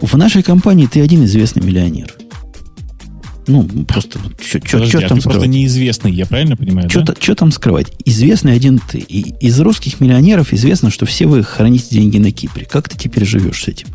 В 0.00 0.16
нашей 0.16 0.42
компании 0.42 0.86
ты 0.86 1.00
один 1.00 1.24
известный 1.24 1.62
миллионер. 1.62 2.12
Ну, 3.50 3.64
просто, 3.84 4.20
что 4.40 4.60
там 4.60 4.82
а 4.82 4.86
скрывать? 4.86 5.22
просто 5.22 5.46
неизвестный, 5.46 6.12
я 6.12 6.24
правильно 6.26 6.56
понимаю, 6.56 6.88
Что 6.88 7.02
да? 7.02 7.34
там 7.34 7.50
скрывать? 7.50 7.88
Известный 8.04 8.54
один 8.54 8.78
ты. 8.78 8.98
И 8.98 9.34
из 9.40 9.58
русских 9.60 10.00
миллионеров 10.00 10.52
известно, 10.52 10.90
что 10.90 11.04
все 11.06 11.26
вы 11.26 11.42
храните 11.42 11.86
деньги 11.90 12.18
на 12.18 12.30
Кипре. 12.30 12.64
Как 12.64 12.88
ты 12.88 12.96
теперь 12.96 13.24
живешь 13.24 13.64
с 13.64 13.68
этим? 13.68 13.88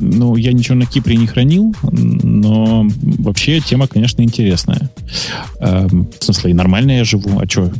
Ну, 0.00 0.36
я 0.36 0.52
ничего 0.52 0.76
на 0.76 0.86
Кипре 0.86 1.16
не 1.16 1.26
хранил, 1.26 1.74
но 1.82 2.86
вообще 3.02 3.60
тема, 3.60 3.88
конечно, 3.88 4.22
интересная. 4.22 4.90
Эм, 5.60 6.08
в 6.18 6.24
смысле, 6.24 6.54
нормально 6.54 6.98
я 6.98 7.04
живу, 7.04 7.40
а 7.40 7.48
что? 7.48 7.72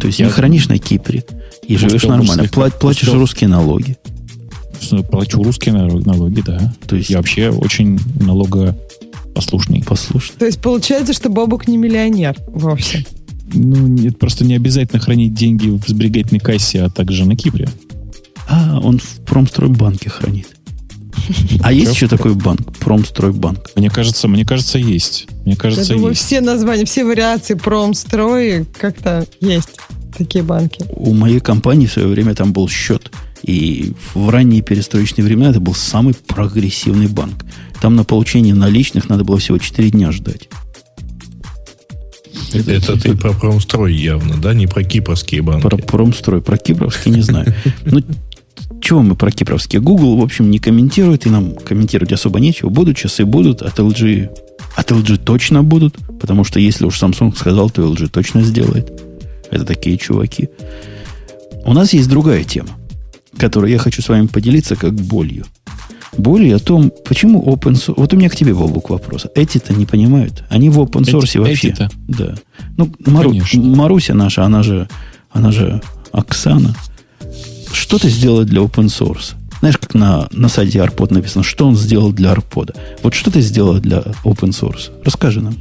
То 0.00 0.06
есть 0.06 0.18
я... 0.18 0.26
не 0.26 0.32
хранишь 0.32 0.68
на 0.68 0.78
Кипре 0.78 1.24
и 1.66 1.72
Может, 1.72 1.90
живешь 1.90 2.04
нормально, 2.04 2.42
Пла- 2.44 2.72
платишь 2.78 3.08
что? 3.08 3.16
русские 3.16 3.48
налоги. 3.48 3.98
Плачу 5.10 5.42
русские 5.42 5.74
налоги, 5.74 6.40
да. 6.40 6.72
То 6.86 6.96
есть 6.96 7.10
я 7.10 7.18
вообще 7.18 7.50
очень 7.50 7.98
налого 8.20 8.76
послушный. 9.34 9.82
Послушный. 9.82 10.38
То 10.38 10.46
есть 10.46 10.60
получается, 10.60 11.12
что 11.12 11.28
Бобук 11.28 11.68
не 11.68 11.76
миллионер 11.76 12.36
вовсе? 12.48 13.04
Ну, 13.52 13.96
это 14.06 14.16
просто 14.16 14.44
не 14.44 14.54
обязательно 14.54 15.00
хранить 15.00 15.34
деньги 15.34 15.68
в 15.68 15.82
сберегательной 15.86 16.40
кассе, 16.40 16.82
а 16.82 16.90
также 16.90 17.24
на 17.24 17.36
Кипре. 17.36 17.68
А, 18.48 18.78
он 18.82 18.98
в 18.98 19.20
промстройбанке 19.26 20.10
хранит. 20.10 20.48
А 21.62 21.72
есть 21.72 21.94
еще 21.94 22.08
такой 22.08 22.34
банк? 22.34 22.76
Промстройбанк. 22.78 23.70
Мне 23.76 23.90
кажется, 23.90 24.28
мне 24.28 24.44
кажется, 24.44 24.78
есть. 24.78 25.26
Мне 25.44 25.56
кажется, 25.56 25.92
Я 25.92 25.96
думаю, 25.96 26.12
есть. 26.12 26.24
все 26.24 26.40
названия, 26.40 26.84
все 26.84 27.04
вариации 27.04 27.54
промстрой 27.54 28.64
как-то 28.78 29.26
есть 29.40 29.78
такие 30.16 30.42
банки. 30.42 30.84
У 30.90 31.14
моей 31.14 31.40
компании 31.40 31.86
в 31.86 31.92
свое 31.92 32.08
время 32.08 32.34
там 32.34 32.52
был 32.52 32.68
счет. 32.68 33.10
И 33.42 33.92
в 34.14 34.28
ранние 34.30 34.62
перестроечные 34.62 35.24
времена 35.24 35.50
это 35.50 35.60
был 35.60 35.74
самый 35.74 36.14
прогрессивный 36.14 37.06
банк. 37.06 37.44
Там 37.80 37.96
на 37.96 38.04
получение 38.04 38.54
наличных 38.54 39.08
надо 39.08 39.24
было 39.24 39.38
всего 39.38 39.58
4 39.58 39.90
дня 39.90 40.10
ждать. 40.12 40.48
Это, 42.52 42.72
это 42.72 43.00
ты 43.00 43.16
про 43.16 43.32
промстрой 43.32 43.94
явно, 43.94 44.36
да? 44.36 44.54
Не 44.54 44.66
про 44.66 44.82
кипрские 44.82 45.42
банки. 45.42 45.62
Про 45.62 45.76
промстрой. 45.76 46.40
Про 46.40 46.56
кипровские 46.56 47.14
не 47.14 47.20
знаю. 47.20 47.54
Ну, 47.84 48.00
чего 48.80 49.02
мы 49.02 49.16
про 49.16 49.30
кипровские? 49.30 49.82
Google, 49.82 50.16
в 50.16 50.22
общем, 50.22 50.50
не 50.50 50.58
комментирует, 50.58 51.26
и 51.26 51.30
нам 51.30 51.54
комментировать 51.54 52.12
особо 52.12 52.40
нечего. 52.40 52.70
Будут 52.70 52.96
часы, 52.96 53.24
будут. 53.24 53.62
От 53.62 53.78
LG, 53.78 54.30
от 54.76 54.90
LG 54.90 55.18
точно 55.18 55.62
будут. 55.62 55.96
Потому 56.20 56.44
что 56.44 56.58
если 56.58 56.86
уж 56.86 57.00
Samsung 57.00 57.36
сказал, 57.36 57.70
то 57.70 57.82
LG 57.82 58.08
точно 58.08 58.42
сделает. 58.42 58.90
Это 59.50 59.64
такие 59.64 59.98
чуваки. 59.98 60.48
У 61.64 61.74
нас 61.74 61.92
есть 61.92 62.08
другая 62.08 62.44
тема, 62.44 62.70
которую 63.36 63.70
я 63.70 63.78
хочу 63.78 64.00
с 64.00 64.08
вами 64.08 64.26
поделиться 64.26 64.74
как 64.74 64.94
болью 64.94 65.44
более 66.18 66.56
о 66.56 66.58
том, 66.58 66.92
почему 67.04 67.42
open 67.42 67.72
source... 67.72 67.94
Вот 67.96 68.12
у 68.12 68.16
меня 68.16 68.28
к 68.28 68.36
тебе, 68.36 68.54
Бобук, 68.54 68.90
вопрос. 68.90 69.26
Эти-то 69.34 69.72
не 69.72 69.86
понимают. 69.86 70.44
Они 70.50 70.68
в 70.68 70.78
open 70.80 71.02
source 71.02 71.24
Эти, 71.24 71.38
вообще. 71.38 71.68
Эти-то? 71.68 71.90
Да. 72.08 72.34
Ну, 72.76 72.92
Мару, 73.06 73.34
Маруся 73.54 74.14
наша, 74.14 74.44
она 74.44 74.62
же, 74.62 74.88
она 75.30 75.52
же 75.52 75.80
Оксана. 76.12 76.74
Что 77.72 77.98
ты 77.98 78.08
сделала 78.08 78.44
для 78.44 78.60
open 78.60 78.86
source? 78.86 79.34
Знаешь, 79.60 79.78
как 79.78 79.94
на, 79.94 80.28
на 80.32 80.48
сайте 80.48 80.80
Арпод 80.80 81.10
написано, 81.10 81.42
что 81.42 81.66
он 81.66 81.76
сделал 81.76 82.12
для 82.12 82.32
Арпода. 82.32 82.74
Вот 83.02 83.14
что 83.14 83.30
ты 83.30 83.40
сделала 83.40 83.80
для 83.80 83.98
open 84.24 84.50
source? 84.50 84.90
Расскажи 85.04 85.40
нам. 85.40 85.56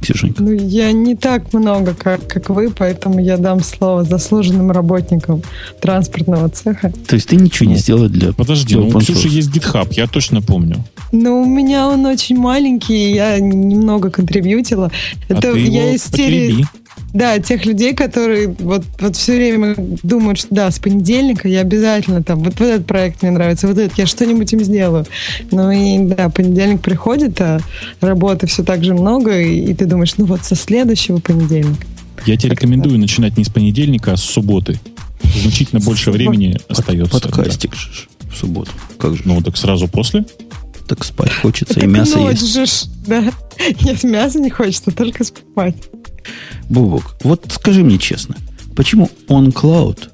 Ксюшенька? 0.00 0.42
Ну, 0.42 0.52
я 0.52 0.92
не 0.92 1.14
так 1.14 1.52
много, 1.52 1.94
как, 1.94 2.26
как 2.26 2.50
вы, 2.50 2.70
поэтому 2.70 3.20
я 3.20 3.36
дам 3.36 3.60
слово 3.62 4.04
заслуженным 4.04 4.70
работникам 4.70 5.42
транспортного 5.80 6.48
цеха. 6.48 6.92
То 7.06 7.16
есть 7.16 7.28
ты 7.28 7.36
ничего 7.36 7.68
не 7.68 7.76
сделал 7.76 8.08
для 8.08 8.32
Подожди, 8.32 8.74
для 8.74 8.84
ну, 8.84 8.88
у 8.88 9.00
Ксюши 9.00 9.28
есть 9.28 9.50
GitHub, 9.50 9.88
я 9.92 10.06
точно 10.06 10.40
помню. 10.42 10.84
Ну, 11.12 11.42
у 11.42 11.44
меня 11.44 11.88
он 11.88 12.06
очень 12.06 12.36
маленький, 12.36 13.12
я 13.12 13.38
немного 13.38 14.10
контрибьютила. 14.10 14.90
А 15.28 15.32
Это 15.32 15.52
ты 15.52 15.60
я 15.60 15.84
его 15.84 15.96
из 15.96 16.04
серии... 16.04 16.64
Да, 17.12 17.38
тех 17.38 17.66
людей, 17.66 17.94
которые 17.94 18.48
вот, 18.48 18.84
вот 19.00 19.16
все 19.16 19.36
время 19.36 19.74
думают, 20.02 20.38
что 20.38 20.48
да, 20.54 20.70
с 20.70 20.78
понедельника 20.78 21.48
я 21.48 21.60
обязательно 21.60 22.22
там, 22.22 22.40
вот, 22.40 22.58
вот 22.60 22.66
этот 22.66 22.86
проект 22.86 23.22
мне 23.22 23.32
нравится, 23.32 23.66
вот 23.66 23.78
этот, 23.78 23.98
я 23.98 24.06
что-нибудь 24.06 24.52
им 24.52 24.60
сделаю. 24.60 25.06
Ну 25.50 25.70
и 25.70 25.98
да, 25.98 26.28
понедельник 26.28 26.80
приходит, 26.80 27.40
а 27.40 27.60
работы 28.00 28.46
все 28.46 28.62
так 28.62 28.84
же 28.84 28.94
много, 28.94 29.40
и, 29.40 29.70
и 29.70 29.74
ты 29.74 29.86
думаешь, 29.86 30.14
ну 30.16 30.24
вот 30.26 30.44
со 30.44 30.54
следующего 30.54 31.18
понедельника. 31.18 31.86
Я 32.26 32.36
тебе 32.36 32.52
рекомендую 32.52 32.94
так. 32.94 33.02
начинать 33.02 33.36
не 33.36 33.44
с 33.44 33.48
понедельника, 33.48 34.12
а 34.12 34.16
с 34.16 34.22
субботы. 34.22 34.78
Значительно 35.42 35.80
больше 35.80 36.10
времени 36.10 36.58
остается. 36.68 37.20
Подкастик 37.20 37.74
же 37.74 37.90
в 38.30 38.36
субботу. 38.36 38.70
Как 38.98 39.16
же? 39.16 39.22
Ну, 39.24 39.40
так 39.42 39.56
сразу 39.56 39.88
после? 39.88 40.24
Так 40.86 41.04
спать 41.04 41.32
хочется, 41.32 41.80
и 41.80 41.86
мясо 41.86 42.18
есть. 42.18 42.90
Да. 43.06 43.32
Нет, 43.82 44.02
мясо 44.02 44.40
не 44.40 44.50
хочется, 44.50 44.90
только 44.90 45.24
спать. 45.24 45.76
Бубок, 46.68 47.16
вот 47.22 47.46
скажи 47.50 47.82
мне 47.82 47.98
честно, 47.98 48.36
почему 48.76 49.10
OnCloud 49.28 50.08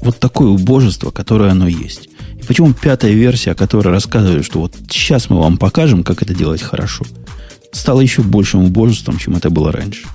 вот 0.00 0.18
такое 0.18 0.48
убожество, 0.48 1.10
которое 1.10 1.50
оно 1.50 1.68
есть? 1.68 2.08
И 2.40 2.44
почему 2.44 2.72
пятая 2.72 3.12
версия, 3.12 3.54
которая 3.54 3.94
рассказывает, 3.94 4.44
что 4.44 4.60
вот 4.60 4.74
сейчас 4.88 5.30
мы 5.30 5.38
вам 5.38 5.58
покажем, 5.58 6.02
как 6.02 6.22
это 6.22 6.34
делать 6.34 6.62
хорошо, 6.62 7.04
стала 7.72 8.00
еще 8.00 8.22
большим 8.22 8.64
убожеством, 8.64 9.18
чем 9.18 9.36
это 9.36 9.50
было 9.50 9.70
раньше? 9.70 10.06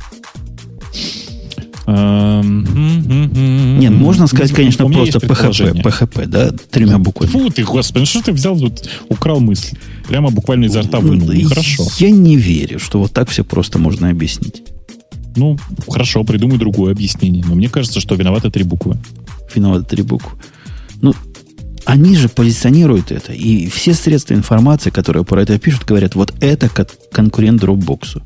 Эм, 1.88 3.80
Нет, 3.80 3.94
можно 3.94 4.28
сказать, 4.28 4.52
конечно, 4.52 4.90
просто 4.90 5.20
PHP, 5.20 5.82
PHP, 5.82 6.26
да, 6.26 6.52
тремя 6.70 6.98
буквами. 6.98 7.30
Фу 7.30 7.50
ты, 7.50 7.64
господи, 7.64 8.00
ну 8.00 8.06
что 8.06 8.22
ты 8.22 8.34
взял 8.34 8.60
тут, 8.60 8.90
украл 9.08 9.40
мысль? 9.40 9.78
Прямо 10.06 10.30
буквально 10.30 10.66
изо 10.66 10.82
рта 10.82 11.00
вынул. 11.00 11.32
Нехорошо. 11.32 11.88
Я 11.98 12.12
не 12.12 12.36
верю, 12.36 12.80
что 12.80 13.00
вот 13.00 13.14
так 13.14 13.30
все 13.30 13.46
просто 13.46 13.80
можно 13.80 14.10
объяснить. 14.10 14.64
Ну, 15.38 15.58
хорошо, 15.88 16.24
придумай 16.24 16.58
другое 16.58 16.92
объяснение. 16.92 17.44
Но 17.48 17.56
мне 17.56 17.70
кажется, 17.70 18.00
что 18.00 18.16
виноваты 18.16 18.50
три 18.50 18.64
буквы. 18.64 18.98
Виноваты 19.54 19.86
три 19.86 20.04
буквы. 20.04 20.32
Ну, 21.02 21.14
они 21.86 22.16
же 22.18 22.28
позиционируют 22.28 23.12
это. 23.12 23.34
И 23.34 23.68
все 23.70 23.94
средства 23.94 24.34
информации, 24.34 24.90
которые 24.90 25.24
про 25.24 25.42
это 25.44 25.58
пишут, 25.60 25.86
говорят, 25.86 26.16
вот 26.16 26.34
это 26.42 26.70
конкурент 27.12 27.64
Dropbox. 27.64 28.22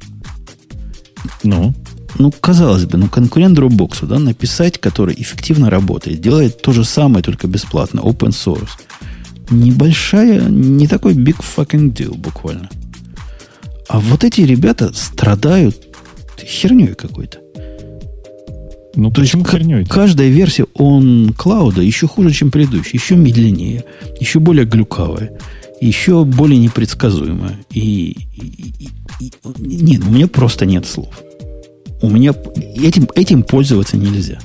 Ну? 1.44 1.74
Ну, 2.18 2.32
казалось 2.32 2.86
бы, 2.86 2.98
ну, 2.98 3.08
конкурент 3.08 3.58
Dropbox, 3.58 4.06
да, 4.08 4.20
написать, 4.20 4.80
который 4.80 5.16
эффективно 5.18 5.70
работает, 5.70 6.22
делает 6.22 6.62
то 6.62 6.72
же 6.72 6.84
самое, 6.84 7.24
только 7.24 7.48
бесплатно, 7.48 8.00
open 8.00 8.30
source. 8.30 8.70
Небольшая, 9.50 10.50
не 10.50 10.88
такой 10.88 11.14
big 11.14 11.38
fucking 11.38 11.94
deal 11.94 12.18
буквально. 12.18 12.70
А 13.88 14.00
вот 14.00 14.24
эти 14.24 14.42
ребята 14.42 14.94
страдают 14.94 15.91
херней 16.44 16.94
какой-то. 16.94 17.40
Ну, 18.96 19.10
То 19.10 19.22
почему 19.22 19.44
есть 19.44 19.52
херней? 19.52 19.86
Каждая 19.86 20.30
версия 20.30 20.66
он 20.74 21.34
клауда 21.38 21.82
еще 21.82 22.08
хуже, 22.08 22.32
чем 22.32 22.52
предыдущая, 22.52 23.00
еще 23.00 23.16
медленнее, 23.16 23.84
еще 24.20 24.40
более 24.40 24.66
глюкавая, 24.66 25.38
еще 25.80 26.26
более 26.26 26.60
непредсказуемая. 26.60 27.60
И, 27.72 28.12
и, 28.36 28.74
и, 29.20 29.26
и 29.26 29.32
нет, 29.58 30.02
у 30.06 30.12
меня 30.12 30.28
просто 30.28 30.66
нет 30.66 30.86
слов. 30.86 31.22
У 32.02 32.10
меня 32.10 32.34
этим, 32.76 33.08
этим 33.16 33.44
пользоваться 33.44 33.96
нельзя. 33.96 34.40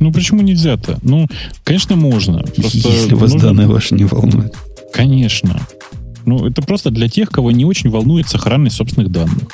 Ну, 0.00 0.12
почему 0.12 0.42
нельзя-то? 0.42 0.98
Ну, 1.02 1.26
конечно, 1.64 1.96
можно. 1.96 2.38
Просто 2.38 2.78
Если 2.78 3.14
вас 3.14 3.32
нужно... 3.32 3.48
данные 3.48 3.66
ваши 3.66 3.94
не 3.94 4.04
волнуют. 4.04 4.54
Конечно. 4.92 5.60
Ну, 6.28 6.46
это 6.46 6.60
просто 6.60 6.90
для 6.90 7.08
тех, 7.08 7.30
кого 7.30 7.50
не 7.52 7.64
очень 7.64 7.88
волнует 7.88 8.28
сохранность 8.28 8.76
собственных 8.76 9.10
данных. 9.10 9.44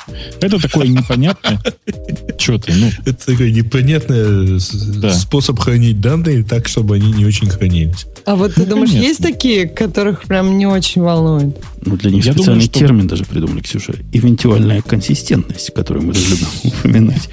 Это 0.41 0.59
такое 0.59 0.87
непонятное... 0.87 1.59
Что 2.37 2.57
ты, 2.57 2.73
ну... 2.73 2.91
Это 3.05 3.25
такой 3.25 3.51
непонятный 3.51 4.59
способ 4.59 5.57
хранить 5.59 6.01
данные 6.01 6.43
так, 6.43 6.67
чтобы 6.67 6.95
они 6.95 7.13
не 7.13 7.25
очень 7.25 7.47
хранились. 7.47 8.05
А 8.25 8.35
вот 8.35 8.55
ты 8.55 8.65
думаешь, 8.65 8.89
есть 8.89 9.21
такие, 9.21 9.67
которых 9.67 10.23
прям 10.23 10.57
не 10.57 10.65
очень 10.65 11.01
волнует? 11.01 11.55
Ну, 11.85 11.95
для 11.97 12.09
них 12.09 12.25
Я 12.25 12.33
специальный 12.33 12.45
думаю, 12.45 12.61
что... 12.61 12.79
термин 12.79 13.07
даже 13.07 13.25
придумали, 13.25 13.61
Ксюша. 13.61 13.93
Эвентуальная 14.11 14.81
консистентность, 14.81 15.71
которую 15.73 16.07
мы 16.07 16.13
любим 16.13 16.47
упоминать. 16.63 17.29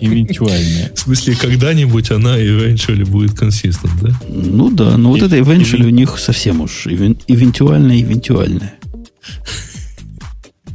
Эвентуальная. 0.00 0.92
В 0.94 0.98
смысле, 0.98 1.34
когда-нибудь 1.34 2.10
она 2.12 2.38
eventually 2.38 3.04
будет 3.04 3.32
консистент, 3.32 3.92
да? 4.00 4.10
Ну 4.28 4.70
да, 4.70 4.96
но 4.96 5.10
вот 5.10 5.22
это 5.22 5.36
eventually 5.36 5.86
у 5.86 5.90
них 5.90 6.18
совсем 6.18 6.60
уж 6.60 6.86
эвентуальная, 6.86 8.00
эвентуальная. 8.00 8.61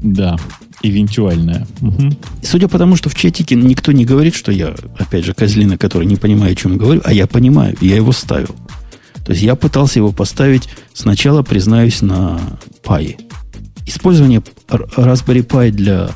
Да, 0.02 0.38
эвентуальная. 0.84 1.68
Угу. 1.82 2.18
Судя 2.44 2.68
по 2.68 2.78
тому, 2.78 2.96
что 2.96 3.10
в 3.10 3.16
чатике 3.16 3.56
никто 3.56 3.92
не 3.92 4.06
говорит, 4.06 4.36
что 4.36 4.52
я, 4.52 4.76
опять 4.98 5.26
же, 5.26 5.34
козлина, 5.34 5.78
который 5.78 6.06
не 6.06 6.16
понимает, 6.16 6.58
о 6.58 6.62
чем 6.62 6.78
говорю, 6.78 7.02
а 7.04 7.14
я 7.14 7.28
понимаю, 7.28 7.76
я 7.82 7.96
его 7.96 8.12
ставил. 8.12 8.56
То 9.26 9.32
есть 9.32 9.44
я 9.44 9.56
пытался 9.56 10.00
его 10.00 10.12
поставить 10.12 10.70
сначала, 10.94 11.44
признаюсь, 11.44 12.02
на 12.02 12.40
Pi. 12.84 13.20
Использование 13.86 14.42
Raspberry 14.70 15.46
Pi 15.46 15.72
для 15.72 16.12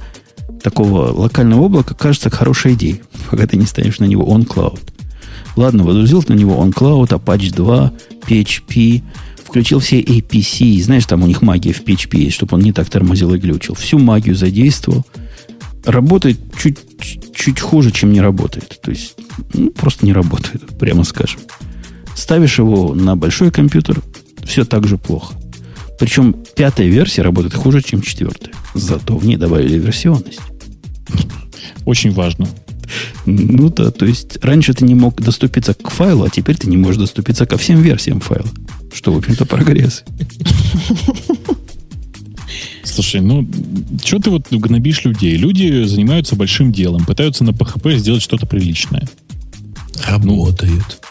такого 0.63 1.11
локального 1.11 1.65
облака 1.65 1.93
кажется 1.93 2.29
хорошей 2.29 2.73
идеей, 2.73 3.01
пока 3.29 3.47
ты 3.47 3.57
не 3.57 3.65
ставишь 3.65 3.99
на 3.99 4.05
него 4.05 4.23
OnCloud. 4.33 4.79
Ладно, 5.57 5.83
выдрузил 5.83 6.23
на 6.27 6.33
него 6.33 6.63
OnCloud, 6.63 7.09
Apache 7.09 7.53
2, 7.53 7.91
PHP, 8.27 9.03
включил 9.51 9.79
все 9.79 9.99
APC, 9.99 10.81
знаешь, 10.81 11.05
там 11.05 11.23
у 11.23 11.27
них 11.27 11.41
магия 11.41 11.73
в 11.73 11.83
PHP 11.83 12.17
есть, 12.17 12.35
чтобы 12.37 12.55
он 12.55 12.61
не 12.61 12.71
так 12.71 12.89
тормозил 12.89 13.33
и 13.33 13.37
глючил. 13.37 13.75
Всю 13.75 13.99
магию 13.99 14.33
задействовал. 14.33 15.05
Работает 15.83 16.39
чуть, 16.57 16.79
чуть 17.35 17.59
хуже, 17.59 17.91
чем 17.91 18.13
не 18.13 18.21
работает. 18.21 18.79
То 18.81 18.91
есть, 18.91 19.15
ну, 19.53 19.69
просто 19.71 20.05
не 20.05 20.13
работает, 20.13 20.65
прямо 20.79 21.03
скажем. 21.03 21.41
Ставишь 22.15 22.59
его 22.59 22.95
на 22.95 23.17
большой 23.17 23.51
компьютер, 23.51 24.01
все 24.45 24.63
так 24.63 24.87
же 24.87 24.97
плохо. 24.97 25.35
Причем 25.99 26.33
пятая 26.55 26.87
версия 26.87 27.21
работает 27.21 27.53
хуже, 27.53 27.81
чем 27.81 28.01
четвертая. 28.01 28.53
Зато 28.73 29.17
в 29.17 29.25
ней 29.25 29.35
добавили 29.35 29.77
версионность. 29.77 30.39
Очень 31.83 32.13
важно. 32.13 32.47
Ну 33.25 33.67
да, 33.67 33.91
то 33.91 34.05
есть 34.05 34.37
раньше 34.41 34.73
ты 34.73 34.85
не 34.85 34.95
мог 34.95 35.21
доступиться 35.21 35.73
к 35.73 35.89
файлу, 35.89 36.23
а 36.23 36.29
теперь 36.29 36.55
ты 36.55 36.69
не 36.69 36.77
можешь 36.77 37.01
доступиться 37.01 37.45
ко 37.45 37.57
всем 37.57 37.81
версиям 37.81 38.21
файла. 38.21 38.47
Что, 38.93 39.13
в 39.13 39.17
общем-то, 39.17 39.45
прогресс. 39.45 40.03
Слушай, 42.83 43.21
ну, 43.21 43.47
что 44.03 44.19
ты 44.19 44.29
вот 44.29 44.47
гнобишь 44.51 45.05
людей? 45.05 45.37
Люди 45.37 45.85
занимаются 45.85 46.35
большим 46.35 46.71
делом, 46.71 47.05
пытаются 47.05 47.43
на 47.43 47.51
PHP 47.51 47.97
сделать 47.97 48.21
что-то 48.21 48.45
приличное. 48.45 49.07
Работают. 50.05 51.01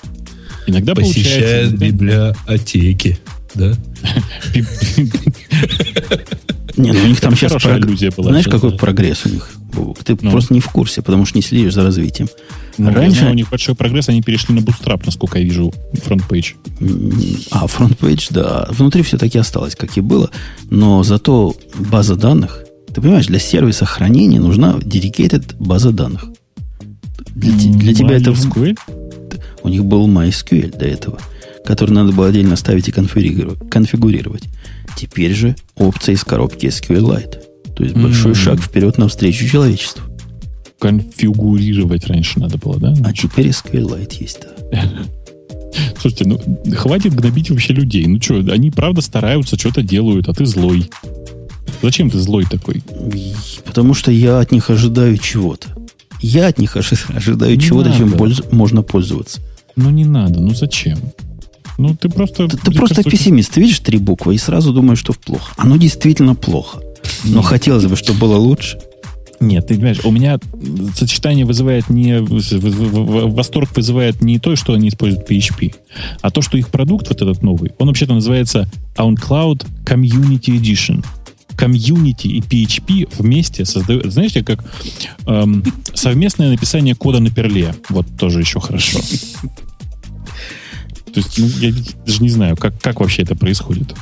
Иногда 0.67 0.95
Посещают 0.95 1.75
библиотеки, 1.75 3.19
да? 3.55 3.75
Не, 6.77 6.93
ну 6.93 7.03
у 7.03 7.07
них 7.07 7.21
там 7.21 7.35
сейчас... 7.35 7.53
Знаешь, 7.63 8.47
какой 8.47 8.77
прогресс 8.77 9.27
у 9.27 9.29
них? 9.31 9.51
Ты 10.05 10.17
ну. 10.21 10.31
просто 10.31 10.55
не 10.55 10.61
в 10.61 10.69
курсе, 10.69 11.03
потому 11.03 11.27
что 11.27 11.39
не 11.39 11.43
следишь 11.43 11.75
за 11.75 11.83
развитием. 11.83 12.29
Ну, 12.81 12.93
Раньше 12.93 13.21
знаю, 13.21 13.33
у 13.33 13.37
них 13.37 13.51
большой 13.51 13.75
прогресс, 13.75 14.09
они 14.09 14.23
перешли 14.23 14.55
на 14.55 14.61
Bootstrap, 14.61 15.03
насколько 15.05 15.39
я 15.39 15.45
вижу, 15.45 15.73
фронтпейдж. 16.03 16.55
А, 17.51 17.67
фронтпейдж, 17.67 18.29
да. 18.31 18.67
Внутри 18.71 19.03
все-таки 19.03 19.39
осталось, 19.39 19.77
как 19.77 19.97
и 19.99 20.01
было. 20.01 20.31
Но 20.71 21.03
зато 21.03 21.55
база 21.79 22.17
данных... 22.17 22.65
Ты 22.95 23.01
понимаешь, 23.01 23.27
для 23.27 23.39
сервиса 23.39 23.85
хранения 23.85 24.41
нужна 24.41 24.73
dedicated 24.79 25.55
база 25.61 25.93
данных. 25.93 26.25
Для, 27.35 27.53
для 27.53 27.95
тебя 27.95 28.17
это... 28.17 28.31
MySQL? 28.31 28.79
У 29.63 29.69
них 29.69 29.85
был 29.85 30.09
MySQL 30.09 30.77
до 30.77 30.87
этого, 30.87 31.19
который 31.65 31.91
надо 31.91 32.13
было 32.13 32.29
отдельно 32.29 32.57
ставить 32.57 32.89
и 32.89 32.93
конфигурировать. 32.93 34.45
Теперь 34.97 35.35
же 35.35 35.55
опция 35.77 36.15
из 36.15 36.25
коробки 36.25 36.67
SQLite. 36.67 37.37
То 37.77 37.85
есть 37.85 37.95
большой 37.97 38.33
mm-hmm. 38.33 38.35
шаг 38.35 38.61
вперед 38.61 38.99
навстречу 38.99 39.47
человечеству. 39.47 40.10
Конфигурировать 40.81 42.07
раньше 42.07 42.41
надо 42.41 42.57
было, 42.59 42.79
да? 42.79 42.95
А 43.05 43.13
теперь 43.13 43.49
SQLite 43.49 44.17
есть, 44.19 44.41
да. 44.73 44.91
Слушайте, 46.01 46.25
ну 46.27 46.41
хватит 46.75 47.15
гнобить 47.15 47.51
вообще 47.51 47.73
людей. 47.73 48.07
Ну 48.07 48.21
что, 48.21 48.37
они 48.37 48.71
правда 48.71 49.03
стараются, 49.03 49.59
что-то 49.59 49.83
делают, 49.83 50.29
а 50.29 50.33
ты 50.33 50.47
злой. 50.47 50.91
Зачем 51.83 52.11
ты 52.11 52.19
злой 52.19 52.45
такой? 52.45 52.83
Потому 53.65 53.95
что 53.95 54.11
я 54.11 54.41
от 54.41 54.53
них 54.53 54.71
ожидаю 54.71 55.17
чего-то. 55.19 55.69
Я 56.21 56.49
от 56.49 56.59
них 56.59 56.77
ожидаю 56.77 57.57
не 57.57 57.63
чего-то, 57.63 57.93
чем 57.97 58.13
польз... 58.13 58.43
можно 58.51 58.83
пользоваться. 58.83 59.41
Ну 59.77 59.91
не 59.91 60.05
надо, 60.05 60.41
ну 60.41 60.55
зачем? 60.55 60.99
Ну 61.79 61.95
ты 61.95 62.09
просто... 62.11 62.49
Ты, 62.49 62.59
ты 62.59 62.73
просто 62.73 62.97
кажется, 62.97 63.11
пессимист. 63.11 63.53
Ты 63.53 63.61
видишь 63.63 63.81
три 63.81 63.99
буквы 63.99 64.35
и 64.35 64.39
сразу 64.39 64.73
думаешь, 64.73 64.99
что 64.99 65.15
плохо. 65.15 65.55
Оно 65.57 65.77
действительно 65.77 66.35
плохо. 66.35 66.81
Но 67.25 67.41
хотелось 67.41 67.87
бы, 67.87 67.97
чтобы 67.97 68.19
было 68.19 68.37
лучше. 68.37 68.79
Нет, 69.41 69.67
ты 69.67 69.75
понимаешь, 69.75 70.01
у 70.05 70.11
меня 70.11 70.39
сочетание 70.95 71.47
вызывает 71.47 71.89
не... 71.89 72.21
Восторг 72.21 73.75
вызывает 73.75 74.21
не 74.21 74.39
то, 74.39 74.55
что 74.55 74.75
они 74.75 74.89
используют 74.89 75.29
PHP, 75.29 75.75
а 76.21 76.31
то, 76.31 76.43
что 76.43 76.59
их 76.59 76.69
продукт, 76.69 77.09
вот 77.09 77.23
этот 77.23 77.43
новый, 77.43 77.73
он 77.79 77.89
вообще-то 77.89 78.13
называется 78.13 78.71
OnCloud 78.97 79.67
Community 79.85 80.59
Edition 80.59 81.05
комьюнити 81.57 82.27
и 82.27 82.41
PHP 82.41 83.13
вместе 83.19 83.67
создают, 83.67 84.11
знаете, 84.11 84.43
как 84.43 84.65
эм, 85.27 85.63
совместное 85.93 86.49
написание 86.49 86.95
кода 86.95 87.21
на 87.21 87.31
перле. 87.31 87.75
Вот 87.91 88.07
тоже 88.19 88.41
еще 88.41 88.61
хорошо. 88.61 88.99
То 91.13 91.21
есть, 91.21 91.39
ну, 91.39 91.47
я 91.61 91.75
даже 92.07 92.23
не 92.23 92.31
знаю, 92.31 92.57
как, 92.57 92.81
как 92.81 93.01
вообще 93.01 93.23
это 93.23 93.35
происходит. 93.35 93.95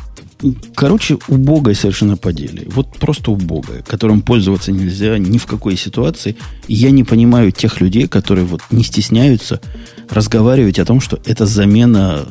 Короче, 0.74 1.18
убогое 1.26 1.74
совершенно 1.74 2.16
поделие. 2.16 2.68
Вот 2.68 2.96
просто 2.98 3.32
убогое, 3.32 3.82
которым 3.82 4.22
пользоваться 4.22 4.70
нельзя 4.70 5.18
ни 5.18 5.36
в 5.36 5.46
какой 5.46 5.76
ситуации. 5.76 6.36
И 6.68 6.74
я 6.74 6.90
не 6.90 7.02
понимаю 7.02 7.50
тех 7.50 7.80
людей, 7.80 8.06
которые 8.06 8.44
вот 8.44 8.60
не 8.70 8.84
стесняются 8.84 9.60
разговаривать 10.08 10.78
о 10.78 10.84
том, 10.84 11.00
что 11.00 11.18
это 11.24 11.44
замена 11.44 12.26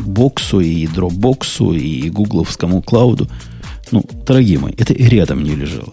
боксу 0.00 0.60
и 0.60 0.86
дропбоксу 0.88 1.72
и 1.72 2.10
гугловскому 2.10 2.82
клауду. 2.82 3.28
Ну, 3.92 4.04
дорогие 4.26 4.58
мои, 4.58 4.72
это 4.76 4.92
и 4.92 5.04
рядом 5.04 5.44
не 5.44 5.54
лежало. 5.54 5.92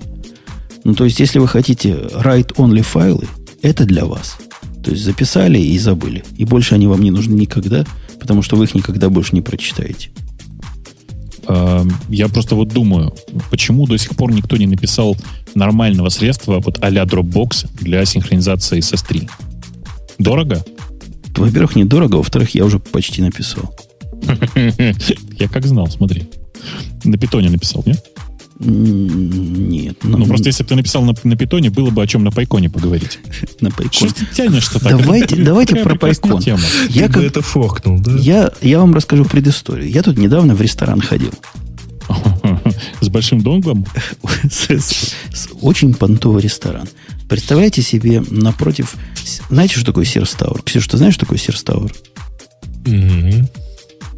Ну, 0.84 0.96
то 0.96 1.06
есть, 1.06 1.20
если 1.20 1.38
вы 1.38 1.48
хотите 1.48 1.92
write-only 1.92 2.82
файлы, 2.82 3.28
это 3.62 3.86
для 3.86 4.06
вас. 4.06 4.38
То 4.84 4.92
есть, 4.92 5.04
записали 5.04 5.60
и 5.60 5.78
забыли. 5.78 6.24
И 6.36 6.46
больше 6.46 6.76
они 6.76 6.88
вам 6.88 7.02
не 7.02 7.12
нужны 7.12 7.36
никогда, 7.36 7.86
потому 8.20 8.42
что 8.42 8.56
вы 8.56 8.66
их 8.66 8.74
никогда 8.74 9.10
больше 9.10 9.36
не 9.36 9.42
прочитаете. 9.42 10.10
А, 11.48 11.86
я 12.10 12.28
просто 12.28 12.56
вот 12.56 12.70
думаю, 12.70 13.14
почему 13.50 13.88
до 13.88 13.98
сих 13.98 14.16
пор 14.16 14.32
никто 14.32 14.58
не 14.58 14.68
написал 14.68 15.18
нормального 15.56 16.10
средства 16.10 16.60
вот 16.60 16.80
а-ля 16.82 17.04
Dropbox 17.04 17.68
для 17.82 18.06
синхронизации 18.06 18.80
с 18.80 18.94
S3? 18.94 19.30
Дорого? 20.20 20.64
Во-первых, 21.36 21.76
недорого, 21.76 22.18
во-вторых, 22.18 22.56
я 22.56 22.66
уже 22.66 22.80
почти 22.80 23.22
написал. 23.22 23.76
Я 25.40 25.48
как 25.50 25.66
знал, 25.66 25.88
смотри. 25.88 26.30
На 27.04 27.18
питоне 27.18 27.50
написал, 27.50 27.84
нет? 27.86 28.13
Нет. 28.66 29.98
Ну, 30.04 30.26
просто 30.26 30.48
если 30.50 30.64
бы 30.64 30.70
ты 30.70 30.76
написал 30.76 31.04
на, 31.04 31.14
на 31.24 31.36
питоне, 31.36 31.70
было 31.70 31.90
бы 31.90 32.02
о 32.02 32.08
чем 32.08 32.24
на 32.24 32.32
PyCon 32.32 32.59
'е 32.59 32.70
поговорить. 32.70 33.20
на 33.62 33.70
Что 33.70 33.78
PyCon. 33.84 34.10
ты 34.10 34.26
тянешь-то 34.36 34.80
так? 34.80 34.98
Давайте- 34.98 35.36
давайте 35.44 35.76
про 35.78 35.96
PyCon. 35.96 36.42
тема. 36.42 36.62
Я, 36.90 37.04
Ты 37.04 37.08
бы 37.08 37.14
как- 37.14 37.24
это 37.24 37.42
форкнул, 37.42 38.00
да? 38.00 38.14
я, 38.18 38.52
я 38.62 38.80
вам 38.80 38.94
расскажу 38.94 39.26
предысторию. 39.26 39.90
Я 39.90 40.02
тут 40.02 40.18
недавно 40.18 40.56
в 40.56 40.62
ресторан 40.62 41.02
ходил. 41.02 41.32
С 43.02 43.10
большим 43.10 43.42
донглом? 43.42 43.86
очень 45.62 45.94
понтовый 45.94 46.42
ресторан. 46.42 46.88
Представляете 47.30 47.82
себе 47.82 48.24
напротив... 48.30 48.96
Знаете, 49.50 49.76
что 49.76 49.86
такое 49.86 50.06
Сирстауэр? 50.06 50.62
Ксюша, 50.64 50.90
ты 50.92 50.98
знаешь, 50.98 51.14
что 51.16 51.22
такое 51.26 51.38
Сирстауэр? 51.40 51.94
Мгм. 52.86 53.48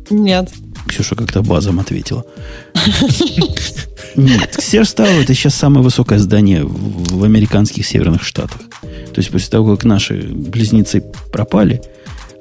Нет. 0.09 0.51
Ксюша 0.87 1.15
как-то 1.15 1.41
базом 1.41 1.79
ответила. 1.79 2.25
Нет, 4.15 4.55
Сирстауэр 4.59 5.23
это 5.23 5.33
сейчас 5.33 5.55
самое 5.55 5.83
высокое 5.83 6.19
здание 6.19 6.63
в, 6.63 7.23
американских 7.23 7.85
северных 7.85 8.23
штатах. 8.23 8.61
То 8.81 9.19
есть 9.19 9.29
после 9.29 9.49
того, 9.49 9.75
как 9.75 9.85
наши 9.85 10.15
близнецы 10.23 11.03
пропали, 11.31 11.81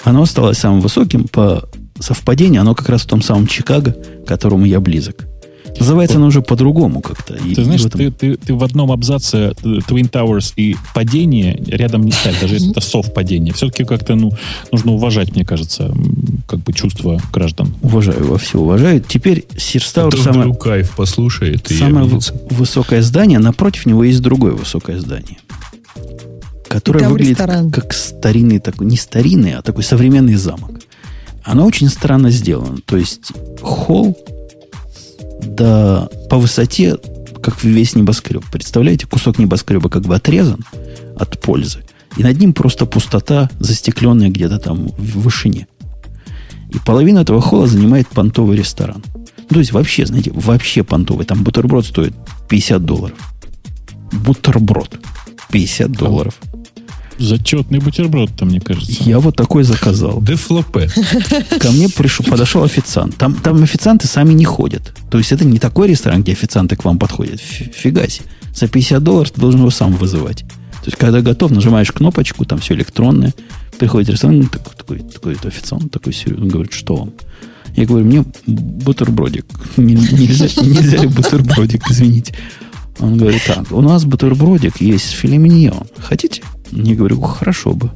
оно 0.03 0.23
осталось 0.23 0.59
самым 0.59 0.81
высоким. 0.81 1.27
По 1.29 1.69
совпадению, 1.99 2.61
оно 2.61 2.75
как 2.75 2.89
раз 2.89 3.03
в 3.03 3.07
том 3.07 3.23
самом 3.23 3.47
Чикаго, 3.47 3.93
к 3.93 4.27
которому 4.27 4.66
я 4.66 4.81
близок. 4.81 5.27
Называется 5.79 6.17
оно 6.17 6.27
уже 6.27 6.41
по-другому 6.43 7.01
как-то. 7.01 7.35
Ты 7.35 7.49
и 7.49 7.65
знаешь, 7.65 7.83
в 7.83 7.87
этом- 7.87 8.01
ты, 8.01 8.11
ты, 8.11 8.37
ты 8.37 8.55
в 8.55 8.63
одном 8.63 8.93
абзаце 8.93 9.55
э, 9.63 9.79
Twin 9.89 10.11
Towers 10.11 10.53
и 10.57 10.77
падение 10.95 11.61
рядом 11.67 12.03
не 12.03 12.13
ставь, 12.13 12.41
даже 12.41 12.55
если 12.55 12.71
это 12.71 12.81
совпадение. 12.81 13.53
Все-таки 13.55 13.85
как-то 13.85 14.15
ну, 14.15 14.33
нужно 14.73 14.93
уважать, 14.93 15.35
мне 15.35 15.45
кажется, 15.45 15.95
как 16.47 16.61
бы 16.61 16.73
чувства 16.73 17.21
граждан. 17.33 17.75
Уважаю, 17.83 18.27
во 18.27 18.39
все 18.39 18.59
уважаю. 18.59 19.01
Теперь 19.07 19.45
А 19.97 20.11
то 20.11 20.17
самое, 20.17 20.43
вдруг 20.43 20.63
кайф 20.63 20.93
послушает 20.93 21.71
и 21.71 21.75
самое 21.75 22.09
высокое 22.51 23.03
здание, 23.03 23.39
напротив 23.39 23.87
него 23.87 24.05
есть 24.05 24.21
другое 24.23 24.53
высокое 24.53 25.01
здание, 25.01 25.39
которое 26.69 27.09
выглядит 27.09 27.33
ресторан. 27.33 27.71
как 27.71 27.93
старинный 27.93 28.59
такой, 28.59 28.87
не 28.87 28.97
старинный, 28.97 29.55
а 29.55 29.63
такой 29.63 29.85
современный 29.85 30.35
замок. 30.35 30.81
Оно 31.43 31.67
очень 31.67 31.89
странно 31.89 32.31
сделано. 32.31 32.79
То 32.87 32.97
есть 32.97 33.33
холл 33.61 34.17
да 35.45 36.09
по 36.29 36.39
высоте, 36.39 36.97
как 37.43 37.62
весь 37.62 37.95
небоскреб. 37.95 38.45
Представляете, 38.51 39.07
кусок 39.07 39.39
небоскреба 39.39 39.89
как 39.89 40.03
бы 40.03 40.15
отрезан 40.15 40.65
от 41.16 41.41
пользы. 41.41 41.81
И 42.16 42.23
над 42.23 42.39
ним 42.39 42.53
просто 42.53 42.87
пустота, 42.87 43.51
застекленная 43.59 44.31
где-то 44.31 44.59
там 44.59 44.89
в 44.89 45.21
вышине. 45.21 45.66
И 46.71 46.79
половину 46.79 47.21
этого 47.21 47.41
холла 47.41 47.66
занимает 47.66 48.09
понтовый 48.09 48.57
ресторан. 48.57 49.03
То 49.49 49.59
есть 49.59 49.73
вообще, 49.73 50.07
знаете, 50.07 50.33
вообще 50.33 50.83
понтовый. 50.83 51.27
Там 51.27 51.45
бутерброд 51.45 51.87
стоит 51.87 52.15
50 52.49 52.85
долларов. 52.85 53.19
Бутерброд. 54.12 54.99
50 55.51 55.93
долларов. 55.93 56.35
Зачетный 57.19 57.78
бутерброд 57.78 58.31
там, 58.36 58.49
мне 58.49 58.61
кажется. 58.61 59.03
Я 59.05 59.20
вот 59.20 59.36
такой 59.36 59.62
заказал. 59.65 60.20
Дефлопе. 60.23 60.89
Ко 61.61 61.70
мне 61.70 61.89
пришел, 61.89 62.27
подошел 62.27 62.65
официант. 62.65 63.16
Там, 63.16 63.35
там 63.35 63.62
официанты 63.62 64.09
сами 64.09 64.32
не 64.32 64.45
ходят. 64.45 64.93
То 65.11 65.19
есть 65.19 65.31
это 65.32 65.45
не 65.45 65.59
такой 65.59 65.89
ресторан, 65.89 66.23
где 66.23 66.32
официанты 66.32 66.77
к 66.77 66.85
вам 66.85 66.99
подходят. 66.99 67.41
Фи- 67.41 67.70
Фига 67.74 68.09
себе. 68.09 68.27
За 68.55 68.66
50 68.69 69.03
долларов 69.03 69.31
ты 69.31 69.41
должен 69.41 69.61
его 69.61 69.70
сам 69.70 69.93
вызывать. 69.95 70.39
То 70.41 70.86
есть, 70.91 70.97
когда 70.99 71.20
готов, 71.23 71.51
нажимаешь 71.51 71.91
кнопочку, 71.93 72.45
там 72.45 72.59
все 72.59 72.74
электронное. 72.74 73.32
Приходит 73.78 74.11
ресторан, 74.11 74.39
ну, 74.41 74.45
так- 74.49 74.74
такой, 74.74 74.99
такой, 74.99 75.35
официант, 75.45 75.91
такой 75.91 76.12
серьезный, 76.12 76.49
говорит, 76.49 76.73
что 76.73 76.97
вам? 76.97 77.12
Я 77.77 77.86
говорю, 77.86 78.05
мне 78.07 78.24
бутербродик. 78.47 79.47
Не- 79.77 79.95
Нельзя, 79.95 80.47
нельзя 80.62 80.99
ли 80.99 81.09
бутербродик, 81.09 81.91
извините. 81.91 82.35
Он 83.01 83.16
говорит, 83.16 83.43
так, 83.47 83.73
у 83.73 83.81
нас 83.81 84.05
бутербродик 84.05 84.81
есть 84.81 85.11
филе 85.11 85.39
миньон. 85.39 85.85
Хотите? 85.99 86.43
Я 86.75 86.95
говорю, 86.95 87.21
хорошо 87.21 87.73
бы. 87.73 87.91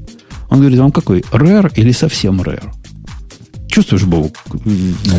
Он 0.50 0.60
говорит, 0.60 0.78
вам 0.78 0.92
какой, 0.92 1.24
рэр 1.32 1.72
или 1.76 1.92
совсем 1.92 2.40
рэр? 2.42 2.72
Чувствуешь, 3.68 4.04
Бог, 4.04 4.32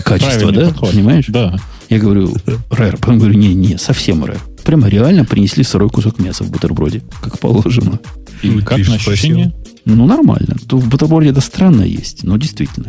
качество, 0.04 0.40
Правильный 0.40 0.54
да? 0.66 0.70
подход. 0.70 0.92
Понимаешь? 0.92 1.26
Да. 1.28 1.58
Я 1.90 2.00
говорю, 2.00 2.34
рэр. 2.72 2.98
Потом 2.98 3.20
говорю, 3.20 3.36
не, 3.38 3.54
не, 3.54 3.78
совсем 3.78 4.26
рэр. 4.26 4.40
Прямо 4.64 4.88
реально 4.88 5.26
принесли 5.26 5.64
сырой 5.64 5.90
кусок 5.90 6.20
мяса 6.20 6.44
в 6.44 6.52
бутерброде, 6.52 7.02
как 7.22 7.40
положено. 7.40 8.00
И 8.42 8.50
Ну, 8.50 8.64
как 8.64 8.78
на 8.88 8.96
ощущение? 8.96 9.54
Ну, 9.86 10.06
нормально. 10.06 10.56
То 10.68 10.78
в 10.78 10.88
бутерброде 10.88 11.30
это 11.30 11.42
странно 11.42 11.84
есть, 11.84 12.24
но 12.24 12.38
действительно. 12.38 12.88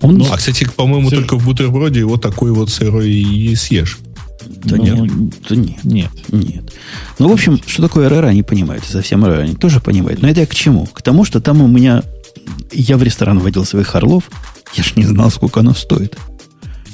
Он, 0.00 0.22
А, 0.30 0.36
кстати, 0.36 0.66
по-моему, 0.74 1.10
Серж- 1.10 1.16
только 1.20 1.36
в 1.38 1.44
бутерброде 1.44 2.04
вот 2.04 2.22
такой 2.22 2.52
вот 2.52 2.70
сырой 2.70 3.10
и 3.10 3.54
съешь. 3.56 3.98
Да 4.48 4.76
Ну, 4.76 5.04
нет, 5.04 5.34
да 5.48 5.56
нет. 5.56 5.84
Нет. 5.84 6.10
Нет. 6.30 6.72
Ну, 7.18 7.28
в 7.28 7.32
общем, 7.32 7.60
что 7.66 7.82
такое 7.82 8.08
РР, 8.08 8.26
они 8.26 8.42
понимают. 8.42 8.84
Совсем 8.84 9.24
РР 9.24 9.40
они 9.40 9.54
тоже 9.54 9.80
понимают. 9.80 10.22
Но 10.22 10.28
это 10.28 10.40
я 10.40 10.46
к 10.46 10.54
чему? 10.54 10.86
К 10.86 11.02
тому, 11.02 11.24
что 11.24 11.40
там 11.40 11.62
у 11.62 11.68
меня... 11.68 12.02
Я 12.72 12.96
в 12.96 13.02
ресторан 13.02 13.38
водил 13.38 13.64
своих 13.64 13.94
орлов. 13.94 14.24
Я 14.74 14.84
ж 14.84 14.94
не 14.96 15.04
знал, 15.04 15.30
сколько 15.30 15.60
оно 15.60 15.74
стоит 15.74 16.16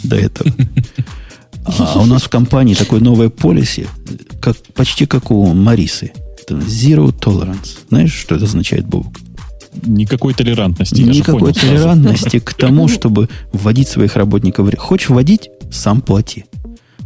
до 0.03 0.17
этого. 0.17 0.51
А 1.79 2.01
у 2.01 2.07
нас 2.07 2.25
в 2.25 2.29
компании 2.29 2.75
такой 2.75 3.01
новое 3.01 3.29
полиси, 3.29 3.87
как, 4.41 4.57
почти 4.75 5.07
как 5.07 5.31
у 5.31 5.55
Марисы. 5.55 6.13
Это 6.43 6.55
Zero 6.57 7.17
Tolerance. 7.17 7.79
Знаешь, 7.89 8.13
что 8.13 8.35
это 8.35 8.47
означает, 8.47 8.87
Бобок? 8.87 9.17
Никакой 9.87 10.35
толерантности. 10.35 11.01
Никакой 11.01 11.41
понял 11.41 11.55
сразу. 11.55 11.75
толерантности 11.75 12.41
к 12.41 12.55
тому, 12.55 12.89
чтобы 12.89 13.29
вводить 13.53 13.89
своих 13.89 14.17
работников. 14.17 14.69
Хочешь 14.77 15.09
вводить, 15.09 15.51
сам 15.71 16.01
плати. 16.01 16.45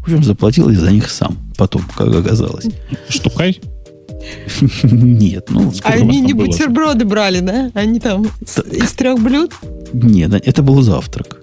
В 0.07 0.09
общем, 0.09 0.23
заплатил 0.25 0.69
и 0.71 0.75
за 0.77 0.91
них 0.93 1.11
сам. 1.11 1.37
Потом, 1.57 1.83
как 1.97 2.15
оказалось. 2.15 2.67
Штукай? 3.09 3.61
Нет, 4.85 5.49
ну, 5.51 5.73
Они 5.83 6.21
не 6.21 6.33
было? 6.33 6.47
бутерброды 6.47 7.05
брали, 7.05 7.41
да? 7.41 7.71
Они 7.75 7.99
там 8.01 8.27
из 8.71 8.93
трех 8.93 9.21
блюд? 9.21 9.53
нет, 9.93 10.33
это 10.35 10.63
был 10.63 10.83
завтрак. 10.83 11.39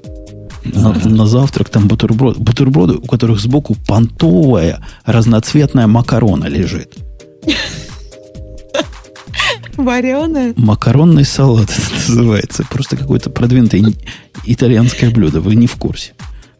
На, 0.65 0.93
на 0.93 1.27
завтрак 1.27 1.69
там 1.69 1.87
бутерброд, 1.87 2.37
бутерброды, 2.37 2.93
у 2.95 3.05
которых 3.05 3.39
сбоку 3.39 3.75
понтовая 3.87 4.79
разноцветная 5.05 5.87
макарона 5.87 6.45
лежит. 6.45 6.95
Вареная? 9.77 10.53
Макаронный 10.55 11.25
салат 11.25 11.69
это 11.69 11.93
называется. 12.07 12.63
Просто 12.69 12.95
какое-то 12.95 13.29
продвинутое 13.29 13.81
ин- 13.81 13.95
итальянское 14.45 15.09
блюдо. 15.09 15.41
Вы 15.41 15.55
не 15.55 15.67
в 15.67 15.75
курсе. 15.75 16.13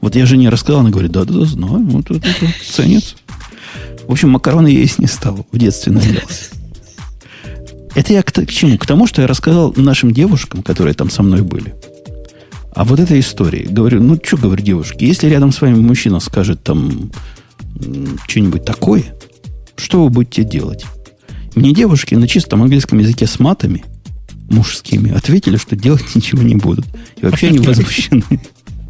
Вот 0.04 0.18
я 0.18 0.26
жене 0.26 0.50
рассказал, 0.50 0.82
она 0.82 0.90
говорит, 0.90 1.14
да-да-да, 1.14 1.46
знаю, 1.46 1.86
вот 1.86 2.12
это, 2.12 2.28
это 2.28 2.54
ценится. 2.70 3.16
В 4.06 4.12
общем, 4.12 4.32
макароны 4.32 4.68
есть 4.68 5.00
не 5.00 5.08
стал. 5.08 5.48
В 5.50 5.58
детстве 5.58 5.94
наелся. 5.94 6.50
Это 7.96 8.12
я 8.12 8.22
к, 8.22 8.34
к 8.34 8.52
чему? 8.52 8.78
К 8.78 8.86
тому, 8.86 9.08
что 9.08 9.22
я 9.22 9.30
рассказал 9.30 9.74
нашим 9.78 10.12
девушкам, 10.12 10.62
которые 10.62 10.94
там 10.94 11.10
со 11.10 11.24
мной 11.24 11.42
были. 11.42 11.74
А 12.76 12.84
вот 12.84 13.00
этой 13.00 13.22
истории. 13.22 13.66
Говорю, 13.66 14.04
ну, 14.04 14.20
что, 14.22 14.36
говорю, 14.36 14.62
девушки, 14.62 15.06
если 15.06 15.30
рядом 15.30 15.54
с 15.54 15.62
вами 15.62 15.76
мужчина 15.76 16.20
скажет 16.20 16.62
там 16.64 17.10
что-нибудь 18.28 18.66
такое, 18.66 19.06
что 19.78 20.04
вы 20.04 20.10
будете 20.10 20.44
делать? 20.44 20.86
Мне 21.56 21.74
девушки 21.74 22.16
на 22.16 22.28
чистом 22.28 22.62
английском 22.62 23.00
языке 23.00 23.26
с 23.26 23.40
матами 23.40 23.86
мужскими 24.50 25.12
ответили, 25.16 25.56
что 25.56 25.78
делать 25.78 26.04
ничего 26.14 26.44
не 26.44 26.56
будут. 26.56 26.86
И 27.22 27.26
вообще 27.26 27.48
они 27.48 27.60
возмущены. 27.60 28.42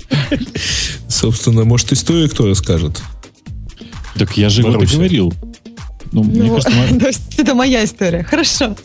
Собственно, 1.07 1.63
может, 1.63 1.91
историю 1.91 2.29
кто 2.29 2.47
расскажет? 2.47 3.01
Так 4.17 4.37
я 4.37 4.49
же 4.49 4.61
вот 4.63 4.69
и 4.69 4.73
Маруся. 4.75 4.95
говорил. 4.95 5.33
Ну, 6.11 6.23
мне 6.23 6.43
Ну, 6.43 6.49
кажется, 6.61 6.71
мо- 6.93 6.99
то 6.99 7.07
есть 7.07 7.39
это 7.39 7.55
моя 7.55 7.83
история. 7.83 8.23
Хорошо. 8.23 8.75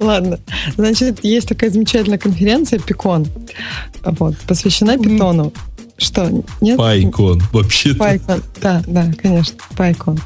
Ладно. 0.00 0.38
Значит, 0.76 1.20
есть 1.24 1.48
такая 1.48 1.70
замечательная 1.70 2.18
конференция 2.18 2.78
Пикон. 2.78 3.26
Вот, 4.04 4.36
посвящена 4.46 4.98
питону. 4.98 5.52
Что? 5.96 6.44
Нет? 6.60 6.76
Пайкон. 6.76 7.42
Вообще-то. 7.52 7.98
Пайкон. 7.98 8.42
Да, 8.60 8.82
да, 8.86 9.10
конечно, 9.20 9.56
Пайкон. 9.76 10.20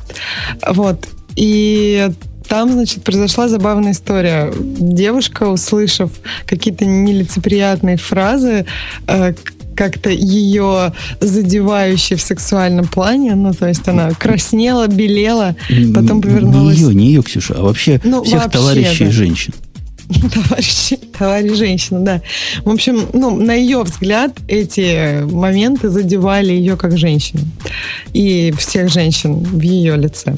Вот. 0.69 1.09
И 1.37 2.11
там, 2.49 2.73
значит, 2.73 3.05
произошла 3.05 3.49
забавная 3.49 3.93
история. 3.93 4.53
Девушка, 4.59 5.45
услышав 5.45 6.11
какие-то 6.45 6.85
нелицеприятные 6.85 7.97
фразы, 7.97 8.67
э, 9.07 9.33
как-то 9.77 10.11
ее 10.11 10.93
задевающие 11.21 12.17
в 12.17 12.23
сексуальном 12.23 12.87
плане, 12.87 13.35
ну, 13.35 13.53
то 13.53 13.67
есть 13.69 13.87
она 13.89 14.11
краснела, 14.11 14.87
белела, 14.87 15.57
потом 15.95 16.21
повернулась. 16.23 16.77
Не 16.79 16.83
ее, 16.83 16.95
не 16.95 17.07
ее, 17.07 17.23
Ксюша, 17.23 17.55
а 17.57 17.63
вообще 17.63 18.01
Ну, 18.05 18.23
всех 18.23 18.43
вообще, 18.43 18.59
товарищей 18.59 19.05
да. 19.07 19.11
женщин. 19.11 19.55
товарищи, 20.35 20.97
товарищ 21.19 21.57
женщина, 21.57 22.01
да. 22.01 22.23
В 22.65 22.71
общем, 22.71 23.09
ну, 23.13 23.37
на 23.37 23.55
ее 23.55 23.83
взгляд, 23.83 24.33
эти 24.49 25.23
моменты 25.23 25.89
задевали 25.89 26.53
ее 26.53 26.77
как 26.77 26.97
женщину. 26.99 27.43
И 28.13 28.53
всех 28.59 28.91
женщин 28.91 29.39
в 29.39 29.61
ее 29.61 29.97
лице. 29.97 30.35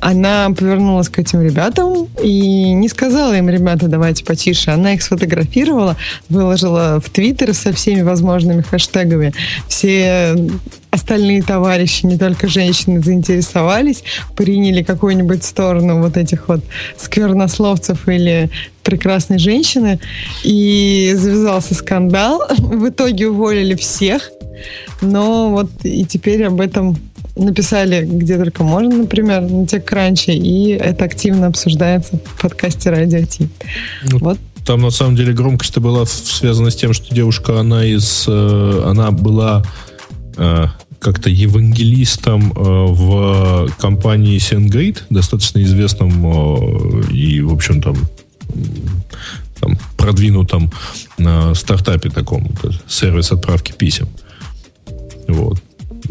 Она 0.00 0.50
повернулась 0.50 1.08
к 1.08 1.18
этим 1.18 1.42
ребятам 1.42 2.08
и 2.22 2.72
не 2.72 2.88
сказала 2.88 3.36
им, 3.36 3.48
ребята, 3.48 3.88
давайте 3.88 4.24
потише. 4.24 4.70
Она 4.70 4.94
их 4.94 5.02
сфотографировала, 5.02 5.96
выложила 6.28 7.00
в 7.00 7.10
Твиттер 7.10 7.54
со 7.54 7.72
всеми 7.72 8.02
возможными 8.02 8.62
хэштегами. 8.62 9.32
Все 9.68 10.36
остальные 10.96 11.42
товарищи, 11.42 12.04
не 12.04 12.18
только 12.18 12.48
женщины, 12.48 13.00
заинтересовались, 13.00 14.02
приняли 14.34 14.82
какую-нибудь 14.82 15.44
сторону 15.44 16.02
вот 16.02 16.16
этих 16.16 16.48
вот 16.48 16.60
сквернословцев 16.98 18.08
или 18.08 18.50
прекрасной 18.82 19.38
женщины, 19.38 19.98
и 20.44 21.12
завязался 21.16 21.74
скандал. 21.74 22.42
В 22.58 22.88
итоге 22.88 23.28
уволили 23.28 23.74
всех, 23.74 24.30
но 25.00 25.50
вот 25.50 25.70
и 25.82 26.04
теперь 26.04 26.44
об 26.44 26.60
этом 26.60 26.96
написали 27.36 28.04
где 28.04 28.38
только 28.38 28.64
можно, 28.64 28.96
например, 28.96 29.42
на 29.42 29.64
TechCrunch, 29.64 30.32
и 30.32 30.70
это 30.70 31.04
активно 31.04 31.48
обсуждается 31.48 32.18
в 32.24 32.40
подкасте 32.40 32.90
Радио 32.90 33.24
Ти. 33.24 33.48
Ну, 34.10 34.18
вот. 34.18 34.38
Там 34.64 34.80
на 34.80 34.90
самом 34.90 35.14
деле 35.14 35.32
громкость 35.32 35.78
была 35.78 36.06
связана 36.06 36.70
с 36.70 36.76
тем, 36.76 36.92
что 36.92 37.14
девушка, 37.14 37.60
она 37.60 37.84
из, 37.84 38.24
э, 38.26 38.82
она 38.84 39.12
была 39.12 39.62
э, 40.36 40.66
как-то 41.06 41.30
евангелистом 41.30 42.50
э, 42.50 42.54
в 42.56 43.70
компании 43.78 44.38
Sengate, 44.38 45.02
достаточно 45.08 45.62
известном 45.62 46.10
и, 47.10 47.40
в 47.42 47.52
общем, 47.52 47.80
там, 47.80 47.96
там 49.60 49.78
продвинутом 49.96 50.72
на 51.16 51.54
стартапе 51.54 52.10
таком, 52.10 52.50
сервис 52.88 53.30
отправки 53.30 53.70
писем. 53.70 54.08
Вот. 55.28 55.62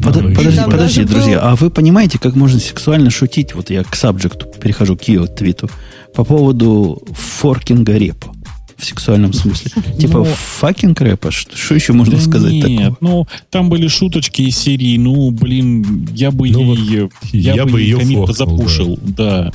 Под, 0.02 0.14
подожди, 0.34 0.62
подожди, 0.64 1.04
друзья, 1.04 1.42
а 1.42 1.58
вы 1.58 1.70
понимаете, 1.70 2.18
как 2.18 2.36
можно 2.36 2.62
сексуально 2.62 3.10
шутить? 3.10 3.54
Вот 3.54 3.70
я 3.72 3.84
к 3.84 3.96
сабжекту 3.96 4.46
перехожу, 4.46 4.96
к 4.96 5.04
ее 5.04 5.28
твиту, 5.28 5.70
по 6.14 6.24
поводу 6.24 7.04
форкинга 7.14 7.98
репа 7.98 8.35
в 8.78 8.86
сексуальном 8.86 9.34
смысле. 9.34 9.72
Типа 10.00 10.20
ну, 10.20 10.26
fucking 10.26 11.00
репа? 11.02 11.32
Что, 11.32 11.56
что 11.56 11.76
еще 11.76 11.94
можно 11.94 12.18
да 12.18 12.22
сказать 12.22 12.52
нет, 12.52 12.68
такого? 12.68 12.98
ну, 13.02 13.28
там 13.50 13.70
были 13.70 13.88
шуточки 13.88 14.42
из 14.44 14.58
серии, 14.58 14.98
ну, 14.98 15.32
блин, 15.32 16.08
я 16.14 16.32
бы 16.32 16.50
ну, 16.50 16.76
ее, 16.76 17.10
я, 17.32 17.54
я 17.54 17.66
бы 17.66 17.82
ее 17.82 18.28
запушил, 18.34 19.00
да. 19.02 19.44
да. 19.44 19.54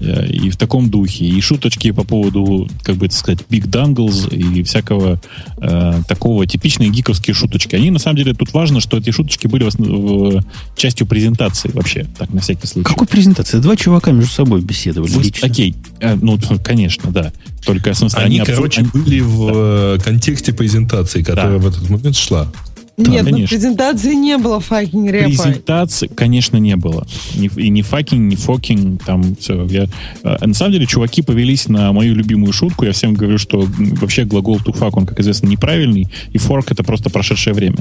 И 0.00 0.50
в 0.50 0.56
таком 0.56 0.90
духе. 0.90 1.26
И 1.26 1.40
шуточки 1.40 1.90
по 1.90 2.04
поводу, 2.04 2.68
как 2.82 2.96
бы 2.96 3.06
это 3.06 3.14
сказать, 3.14 3.40
big 3.50 3.66
dongles 3.66 4.34
и 4.34 4.62
всякого 4.62 5.20
э, 5.58 6.02
такого 6.06 6.46
типичные 6.46 6.90
гиковские 6.90 7.34
шуточки. 7.34 7.74
Они, 7.74 7.90
на 7.90 7.98
самом 7.98 8.16
деле, 8.16 8.34
тут 8.34 8.52
важно, 8.52 8.80
что 8.80 8.98
эти 8.98 9.10
шуточки 9.10 9.46
были 9.46 9.64
в, 9.68 9.74
в, 9.76 10.44
частью 10.76 11.06
презентации 11.06 11.70
вообще, 11.72 12.06
так, 12.16 12.32
на 12.32 12.40
всякий 12.40 12.66
случай. 12.66 12.88
Какой 12.88 13.06
презентации? 13.06 13.58
Два 13.58 13.76
чувака 13.76 14.12
между 14.12 14.32
собой 14.32 14.60
беседовали 14.60 15.10
Вы, 15.10 15.22
лично. 15.24 15.48
Окей, 15.48 15.74
э, 16.00 16.14
ну, 16.14 16.38
конечно, 16.64 17.10
да. 17.10 17.32
Только, 17.64 17.92
в 17.92 17.98
смысле, 17.98 18.20
они, 18.20 18.38
они 18.38 18.46
короче, 18.46 18.82
они... 18.82 18.90
были 18.92 19.20
в 19.20 19.46
да. 19.46 19.52
Э, 19.54 19.98
контексте 20.02 20.52
презентации, 20.52 21.22
которая 21.22 21.58
да. 21.58 21.64
в 21.64 21.66
этот 21.66 21.90
момент 21.90 22.16
шла. 22.16 22.50
Нет, 22.98 23.24
ну, 23.24 23.30
конечно. 23.30 23.38
ну 23.38 23.46
презентации 23.46 24.14
не 24.14 24.36
было 24.38 24.58
fucking 24.58 25.10
репа. 25.10 25.28
Презентации, 25.28 26.08
конечно, 26.08 26.56
не 26.56 26.74
было. 26.76 27.06
И 27.34 27.70
не 27.70 27.82
fucking, 27.82 28.28
не 28.28 28.36
forking, 28.36 29.04
там 29.04 29.36
все. 29.36 29.64
Я, 29.66 29.86
а, 30.24 30.44
на 30.44 30.54
самом 30.54 30.72
деле, 30.72 30.86
чуваки 30.86 31.22
повелись 31.22 31.68
на 31.68 31.92
мою 31.92 32.14
любимую 32.14 32.52
шутку. 32.52 32.84
Я 32.84 32.92
всем 32.92 33.14
говорю, 33.14 33.38
что 33.38 33.68
вообще 33.78 34.24
глагол 34.24 34.56
to 34.56 34.76
fuck, 34.76 34.90
он, 34.94 35.06
как 35.06 35.20
известно, 35.20 35.46
неправильный, 35.46 36.08
и 36.32 36.38
fork 36.38 36.66
это 36.70 36.82
просто 36.82 37.08
прошедшее 37.08 37.54
время. 37.54 37.78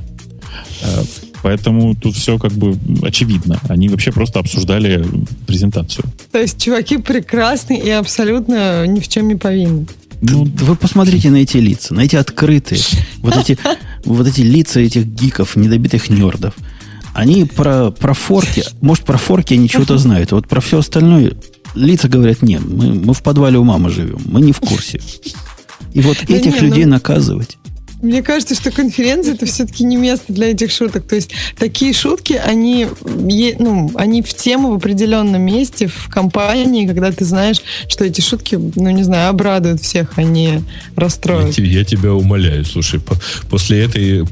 А, 0.83 1.03
поэтому 1.41 1.95
тут 1.95 2.15
все 2.15 2.37
как 2.37 2.51
бы 2.51 2.77
очевидно. 3.01 3.59
Они 3.69 3.89
вообще 3.89 4.11
просто 4.11 4.39
обсуждали 4.39 5.03
презентацию. 5.47 6.05
То 6.31 6.39
есть 6.39 6.61
чуваки 6.61 6.97
прекрасны 6.97 7.79
и 7.79 7.89
абсолютно 7.89 8.85
ни 8.85 8.99
в 8.99 9.07
чем 9.07 9.27
не 9.27 9.35
повинны. 9.35 9.87
Ну, 10.21 10.45
вы 10.45 10.75
посмотрите 10.75 11.29
на 11.29 11.37
эти 11.37 11.57
лица, 11.57 11.93
на 11.93 12.01
эти 12.01 12.15
открытые, 12.15 12.81
вот 13.19 13.37
эти, 13.37 13.57
вот 14.05 14.27
эти 14.27 14.41
лица 14.41 14.79
этих 14.79 15.05
гиков, 15.05 15.55
недобитых 15.55 16.09
нердов. 16.09 16.53
Они 17.13 17.45
про, 17.45 17.91
про 17.91 18.13
форки, 18.13 18.63
может, 18.81 19.03
про 19.03 19.17
форки 19.17 19.53
они 19.55 19.67
чего-то 19.67 19.97
знают, 19.97 20.31
а 20.31 20.35
вот 20.35 20.47
про 20.47 20.61
все 20.61 20.79
остальное 20.79 21.33
лица 21.73 22.07
говорят, 22.07 22.41
нет, 22.41 22.61
мы, 22.63 22.93
мы 22.93 23.13
в 23.13 23.23
подвале 23.23 23.57
у 23.57 23.63
мамы 23.63 23.89
живем, 23.89 24.19
мы 24.25 24.41
не 24.41 24.51
в 24.51 24.59
курсе. 24.59 25.01
И 25.93 26.01
вот 26.01 26.17
этих 26.29 26.61
людей 26.61 26.85
ну, 26.85 26.91
наказывать. 26.91 27.57
Мне 28.01 28.21
кажется, 28.21 28.53
что 28.53 28.71
конференция 28.71 29.33
это 29.33 29.45
все-таки 29.45 29.83
не 29.83 29.97
место 29.97 30.31
для 30.31 30.51
этих 30.51 30.71
шуток. 30.71 31.07
То 31.07 31.15
есть 31.15 31.31
такие 31.57 31.93
шутки, 31.93 32.33
они, 32.33 32.87
ну, 33.59 33.91
они 33.95 34.21
в 34.21 34.33
тему 34.33 34.71
в 34.71 34.75
определенном 34.75 35.41
месте, 35.41 35.87
в 35.87 36.07
компании, 36.09 36.85
когда 36.85 37.11
ты 37.11 37.25
знаешь, 37.25 37.57
что 37.89 38.05
эти 38.05 38.21
шутки, 38.21 38.55
ну, 38.55 38.89
не 38.91 39.03
знаю, 39.03 39.29
обрадуют 39.29 39.81
всех, 39.81 40.13
а 40.17 40.23
не 40.23 40.63
расстроят. 40.95 41.57
Я, 41.57 41.83
тебя 41.83 42.13
умоляю, 42.13 42.65
слушай, 42.65 42.99
после 43.49 43.83
этой 43.83 44.25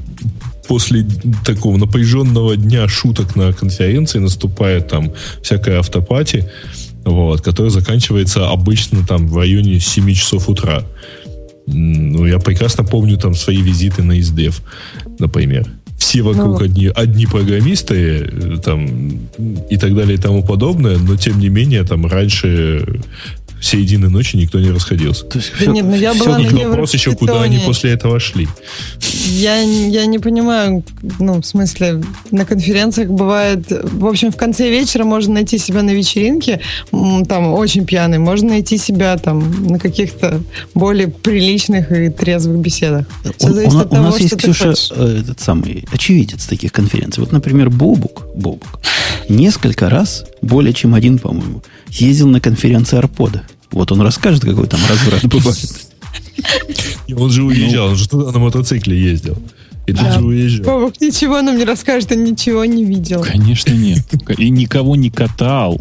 после 0.67 1.05
такого 1.45 1.77
напряженного 1.77 2.57
дня 2.57 2.87
шуток 2.87 3.35
на 3.35 3.53
конференции 3.53 4.17
наступает 4.17 4.87
там 4.87 5.11
всякая 5.43 5.79
автопати, 5.79 6.49
вот, 7.03 7.41
которая 7.41 7.69
заканчивается 7.69 8.49
обычно 8.49 9.05
там 9.05 9.27
в 9.27 9.37
районе 9.37 9.79
7 9.79 10.13
часов 10.13 10.49
утра. 10.49 10.83
Ну, 11.67 12.25
я 12.25 12.39
прекрасно 12.39 12.83
помню 12.83 13.17
там 13.17 13.33
свои 13.33 13.61
визиты 13.61 14.03
на 14.03 14.19
издев, 14.19 14.61
например. 15.19 15.65
Все 15.97 16.21
вокруг 16.21 16.59
ну. 16.59 16.65
одни, 16.65 16.87
одни 16.87 17.25
программисты 17.25 17.95
э, 17.95 18.57
там, 18.63 18.87
и 19.69 19.77
так 19.77 19.95
далее 19.95 20.15
и 20.15 20.21
тому 20.21 20.43
подобное, 20.43 20.97
но 20.97 21.15
тем 21.15 21.39
не 21.39 21.49
менее 21.49 21.83
там 21.83 22.05
раньше 22.05 23.01
середины 23.65 24.09
ночи 24.09 24.35
никто 24.37 24.59
не 24.59 24.69
расходился. 24.69 25.25
То 25.25 25.39
есть 25.39 25.51
да 25.51 25.57
все, 25.57 25.71
нет, 25.71 25.85
ну 25.85 25.95
я 25.95 26.13
была 26.13 26.37
на 26.37 26.69
вопрос 26.69 26.93
еще, 26.93 27.13
куда 27.13 27.41
они 27.41 27.59
после 27.59 27.91
этого 27.91 28.19
шли. 28.19 28.47
Я, 29.27 29.59
я 29.59 30.05
не 30.05 30.19
понимаю, 30.19 30.83
ну, 31.19 31.41
в 31.41 31.45
смысле, 31.45 32.03
на 32.31 32.45
конференциях 32.45 33.09
бывает, 33.09 33.65
в 33.69 34.05
общем, 34.05 34.31
в 34.31 34.37
конце 34.37 34.69
вечера 34.69 35.03
можно 35.03 35.35
найти 35.35 35.57
себя 35.57 35.81
на 35.81 35.91
вечеринке, 35.91 36.61
там, 36.91 37.53
очень 37.53 37.85
пьяный, 37.85 38.19
можно 38.19 38.49
найти 38.49 38.77
себя 38.77 39.17
там 39.17 39.67
на 39.67 39.79
каких-то 39.79 40.41
более 40.73 41.07
приличных 41.07 41.91
и 41.91 42.09
трезвых 42.09 42.57
беседах. 42.57 43.07
Все 43.37 43.53
зависит 43.53 43.75
у, 43.75 43.79
от 43.79 43.89
того, 43.89 44.01
у 44.01 44.05
нас 44.05 44.19
есть, 44.19 44.37
Ксюша, 44.37 44.73
э, 44.91 45.19
этот 45.21 45.39
самый 45.39 45.85
очевидец 45.91 46.45
таких 46.45 46.71
конференций. 46.71 47.21
Вот, 47.21 47.31
например, 47.31 47.69
Бобук, 47.69 48.27
Бобук 48.35 48.79
несколько 49.29 49.89
раз, 49.89 50.25
более 50.41 50.73
чем 50.73 50.93
один, 50.93 51.19
по-моему, 51.19 51.63
ездил 51.89 52.27
на 52.27 52.39
конференции 52.39 52.97
Арпода. 52.97 53.43
Вот 53.71 53.91
он 53.91 54.01
расскажет, 54.01 54.43
какой 54.43 54.67
там 54.67 54.79
разврат 54.87 55.25
бывает. 55.27 55.87
Он 57.15 57.29
же 57.29 57.43
уезжал, 57.43 57.89
он 57.89 57.95
же 57.95 58.07
туда 58.07 58.31
на 58.31 58.39
мотоцикле 58.39 58.99
ездил. 58.99 59.37
И 59.87 59.93
тут 59.93 60.11
же 60.11 60.19
уезжал. 60.23 60.91
Ничего 60.99 61.41
нам 61.41 61.57
не 61.57 61.63
расскажет, 61.63 62.11
он 62.11 62.23
ничего 62.23 62.65
не 62.65 62.83
видел. 62.83 63.21
Конечно, 63.21 63.71
нет. 63.71 64.05
И 64.37 64.49
никого 64.49 64.95
не 64.95 65.09
катал. 65.09 65.79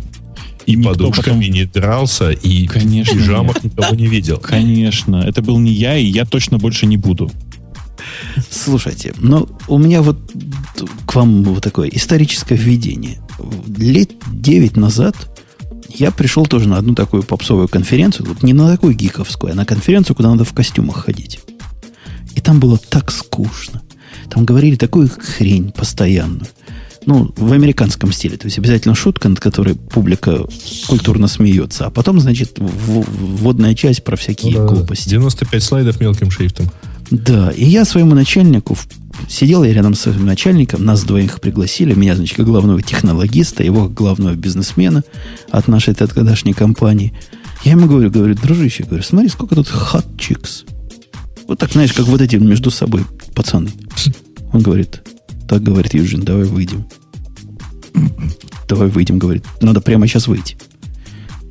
И 0.67 0.77
подушками 0.77 1.41
потом... 1.41 1.41
не 1.41 1.65
дрался, 1.67 2.31
и 2.31 2.67
Конечно, 2.67 3.15
в 3.15 3.19
пижамах 3.19 3.63
нет. 3.63 3.77
никого 3.77 3.95
не 3.95 4.07
видел. 4.07 4.39
Конечно. 4.39 5.17
Это 5.17 5.43
был 5.43 5.59
не 5.59 5.73
я, 5.73 5.99
и 5.99 6.07
я 6.07 6.25
точно 6.25 6.57
больше 6.57 6.87
не 6.87 6.97
буду. 6.97 7.31
Слушайте, 8.51 9.15
ну, 9.19 9.47
у 9.69 9.79
меня 9.79 10.01
вот 10.01 10.19
к 11.07 11.15
вам 11.15 11.43
вот 11.45 11.63
такое 11.63 11.89
историческое 11.89 12.57
введение. 12.57 13.19
Лет 13.77 14.13
9 14.33 14.77
назад 14.77 15.15
я 15.95 16.11
пришел 16.11 16.45
тоже 16.47 16.69
на 16.69 16.79
одну 16.79 16.95
такую 16.95 17.23
попсовую 17.23 17.69
конференцию, 17.69 18.27
вот 18.27 18.43
не 18.43 18.53
на 18.53 18.71
такую 18.71 18.95
гиковскую, 18.95 19.53
а 19.53 19.57
на 19.57 19.65
конференцию, 19.65 20.17
куда 20.17 20.31
надо 20.31 20.45
в 20.45 20.53
костюмах 20.53 21.05
ходить. 21.05 21.41
И 22.35 22.41
там 22.41 22.61
было 22.61 22.79
так 22.79 23.11
скучно. 23.11 23.83
Там 24.29 24.45
говорили 24.45 24.77
такую 24.77 25.09
хрень 25.09 25.73
постоянную. 25.73 26.47
Ну, 27.07 27.33
в 27.37 27.53
американском 27.53 28.13
стиле. 28.13 28.37
То 28.37 28.47
есть 28.47 28.59
обязательно 28.59 28.95
шутка, 28.95 29.29
над 29.29 29.39
которой 29.39 29.75
публика 29.75 30.47
культурно 30.89 31.29
смеется. 31.29 31.87
А 31.87 31.91
потом, 31.91 32.19
значит, 32.19 32.57
вводная 32.59 33.75
часть 33.75 34.03
про 34.05 34.17
всякие 34.17 34.59
ну, 34.59 34.67
да, 34.67 34.75
глупости. 34.75 35.11
95 35.11 35.63
слайдов 35.63 36.01
мелким 36.01 36.31
шрифтом. 36.31 36.71
Да, 37.11 37.51
и 37.51 37.65
я 37.65 37.85
своему 37.85 38.15
начальнику 38.15 38.77
Сидел 39.29 39.65
я 39.65 39.73
рядом 39.73 39.95
с 39.95 40.01
своим 40.01 40.27
начальником, 40.27 40.85
нас 40.85 41.05
двоих 41.05 41.41
пригласили, 41.41 41.95
меня, 41.95 42.15
значит, 42.15 42.37
как 42.37 42.47
главного 42.47 42.83
технологиста, 42.83 43.63
его 43.63 43.85
как 43.85 43.95
главного 43.95 44.35
бизнесмена 44.35 45.03
от 45.51 45.69
нашей 45.69 45.95
тогдашней 45.95 46.53
компании. 46.53 47.13
Я 47.65 47.73
ему 47.73 47.87
говорю, 47.87 48.11
говорю, 48.11 48.35
дружище, 48.35 48.85
говорю, 48.85 49.03
смотри, 49.03 49.29
сколько 49.29 49.55
тут 49.55 49.69
chicks. 50.17 50.67
Вот 51.49 51.59
так, 51.59 51.73
знаешь, 51.73 51.93
как 51.93 52.07
вот 52.07 52.21
эти 52.21 52.37
между 52.37 52.71
собой 52.71 53.05
пацаны. 53.35 53.71
Он 54.53 54.63
говорит, 54.63 55.03
так, 55.49 55.63
говорит 55.63 55.95
Юджин, 55.95 56.21
давай 56.21 56.45
выйдем. 56.45 56.87
Давай 58.69 58.89
выйдем, 58.89 59.19
говорит. 59.19 59.45
Надо 59.61 59.81
прямо 59.81 60.07
сейчас 60.07 60.27
выйти. 60.27 60.57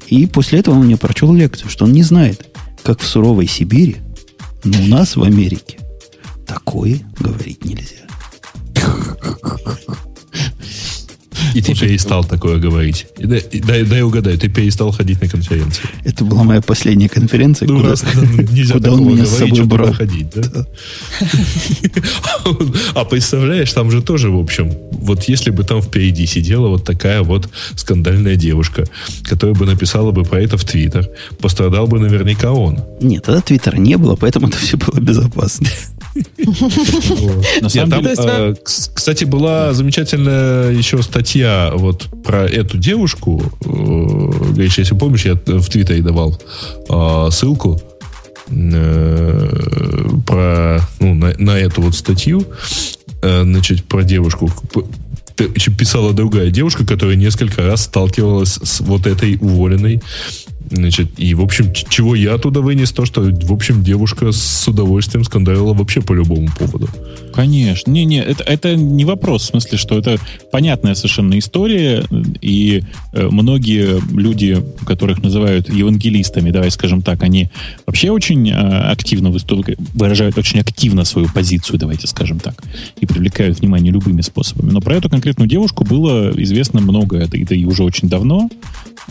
И 0.07 0.25
после 0.27 0.59
этого 0.59 0.75
он 0.75 0.85
мне 0.85 0.97
прочел 0.97 1.33
лекцию, 1.33 1.69
что 1.69 1.85
он 1.85 1.91
не 1.91 2.03
знает, 2.03 2.47
как 2.83 3.01
в 3.01 3.07
суровой 3.07 3.47
Сибири, 3.47 3.97
но 4.63 4.77
у 4.81 4.87
нас 4.87 5.15
в 5.15 5.23
Америке 5.23 5.79
Такое 6.47 6.99
говорить 7.19 7.63
нельзя. 7.65 8.03
И 11.53 11.61
ты 11.61 11.75
перестал 11.75 12.23
такое 12.23 12.57
говорить. 12.57 13.05
И 13.19 13.27
дай, 13.27 13.83
дай 13.83 14.01
угадай, 14.01 14.37
ты 14.37 14.49
перестал 14.49 14.91
ходить 14.91 15.21
на 15.21 15.27
конференции. 15.29 15.83
Это 16.03 16.23
была 16.25 16.43
моя 16.43 16.61
последняя 16.61 17.09
конференция, 17.09 17.67
Ну, 17.67 17.77
куда, 17.77 17.89
раз 17.89 18.03
нельзя 18.51 18.73
куда 18.73 18.93
он 18.93 19.07
меня 19.07 19.25
с 19.25 19.37
собой 19.37 19.63
брал. 19.65 19.93
ходить, 19.93 20.27
да? 20.33 20.65
А 22.95 23.05
представляешь, 23.05 23.71
там 23.71 23.91
же 23.91 24.01
тоже, 24.01 24.29
в 24.31 24.39
общем, 24.39 24.71
вот 24.91 25.23
если 25.25 25.51
бы 25.51 25.63
там 25.63 25.81
впереди 25.81 26.25
сидела 26.25 26.69
вот 26.69 26.85
такая 26.85 27.21
вот 27.21 27.49
скандальная 27.75 28.35
девушка, 28.35 28.85
которая 29.23 29.55
бы 29.55 29.65
написала 29.65 30.11
бы 30.11 30.23
про 30.23 30.41
это 30.41 30.57
в 30.57 30.63
Твиттер, 30.65 31.07
пострадал 31.39 31.87
бы 31.87 31.99
наверняка 31.99 32.51
он. 32.51 32.79
Нет, 32.99 33.25
тогда 33.25 33.41
Твиттера 33.41 33.77
не 33.77 33.97
было, 33.97 34.15
поэтому 34.15 34.47
это 34.47 34.57
все 34.57 34.77
было 34.77 34.99
безопасно. 34.99 35.67
На 37.61 37.69
самом 37.69 38.01
деле, 38.01 38.15
э, 38.17 38.53
кс- 38.63 38.91
кстати, 38.93 39.23
была 39.25 39.73
замечательная 39.73 40.71
еще 40.71 41.01
статья 41.01 41.71
вот 41.75 42.07
про 42.23 42.45
эту 42.45 42.77
девушку. 42.77 43.41
Э, 43.65 44.53
Гриш, 44.53 44.77
если 44.77 44.95
помнишь, 44.95 45.25
я 45.25 45.33
в 45.33 45.69
Твиттере 45.69 46.01
давал 46.01 46.39
э, 46.89 47.29
ссылку 47.31 47.81
про 50.27 50.79
ну, 50.99 51.13
на, 51.15 51.33
на 51.37 51.57
эту 51.57 51.81
вот 51.81 51.95
статью, 51.95 52.45
значит, 53.21 53.85
про 53.85 54.03
девушку. 54.03 54.51
Писала 55.77 56.13
другая 56.13 56.51
девушка, 56.51 56.85
которая 56.85 57.15
несколько 57.15 57.65
раз 57.65 57.85
сталкивалась 57.85 58.59
с 58.61 58.81
вот 58.81 59.07
этой 59.07 59.37
уволенной. 59.39 60.01
Значит, 60.69 61.11
и, 61.17 61.33
в 61.33 61.41
общем, 61.41 61.71
чего 61.73 62.15
я 62.15 62.35
оттуда 62.35 62.61
вынес, 62.61 62.91
то, 62.91 63.05
что, 63.05 63.21
в 63.21 63.51
общем, 63.51 63.83
девушка 63.83 64.31
с 64.31 64.67
удовольствием 64.67 65.23
скандалила 65.23 65.73
вообще 65.73 66.01
по 66.01 66.13
любому 66.13 66.49
поводу. 66.57 66.89
Конечно. 67.33 67.91
Не-не, 67.91 68.23
это, 68.23 68.43
это 68.43 68.75
не 68.75 69.05
вопрос, 69.05 69.43
в 69.43 69.45
смысле, 69.47 69.77
что 69.77 69.97
это 69.97 70.17
понятная 70.51 70.95
совершенно 70.95 71.37
история, 71.37 72.05
и 72.41 72.83
э, 73.11 73.27
многие 73.29 73.99
люди, 74.15 74.63
которых 74.85 75.21
называют 75.21 75.69
евангелистами, 75.69 76.51
давай 76.51 76.71
скажем 76.71 77.01
так, 77.01 77.23
они 77.23 77.49
вообще 77.85 78.11
очень 78.11 78.49
э, 78.49 78.53
активно 78.53 79.29
выступ- 79.29 79.77
выражают 79.93 80.37
очень 80.37 80.59
активно 80.59 81.05
свою 81.05 81.27
позицию, 81.27 81.79
давайте 81.79 82.07
скажем 82.07 82.39
так, 82.39 82.63
и 82.99 83.05
привлекают 83.05 83.59
внимание 83.59 83.91
любыми 83.91 84.21
способами. 84.21 84.71
Но 84.71 84.81
про 84.81 84.95
эту 84.95 85.09
конкретную 85.09 85.49
девушку 85.49 85.83
было 85.83 86.31
известно 86.37 86.81
много, 86.81 87.17
это, 87.17 87.37
это 87.37 87.55
и 87.55 87.65
уже 87.65 87.83
очень 87.83 88.09
давно, 88.09 88.49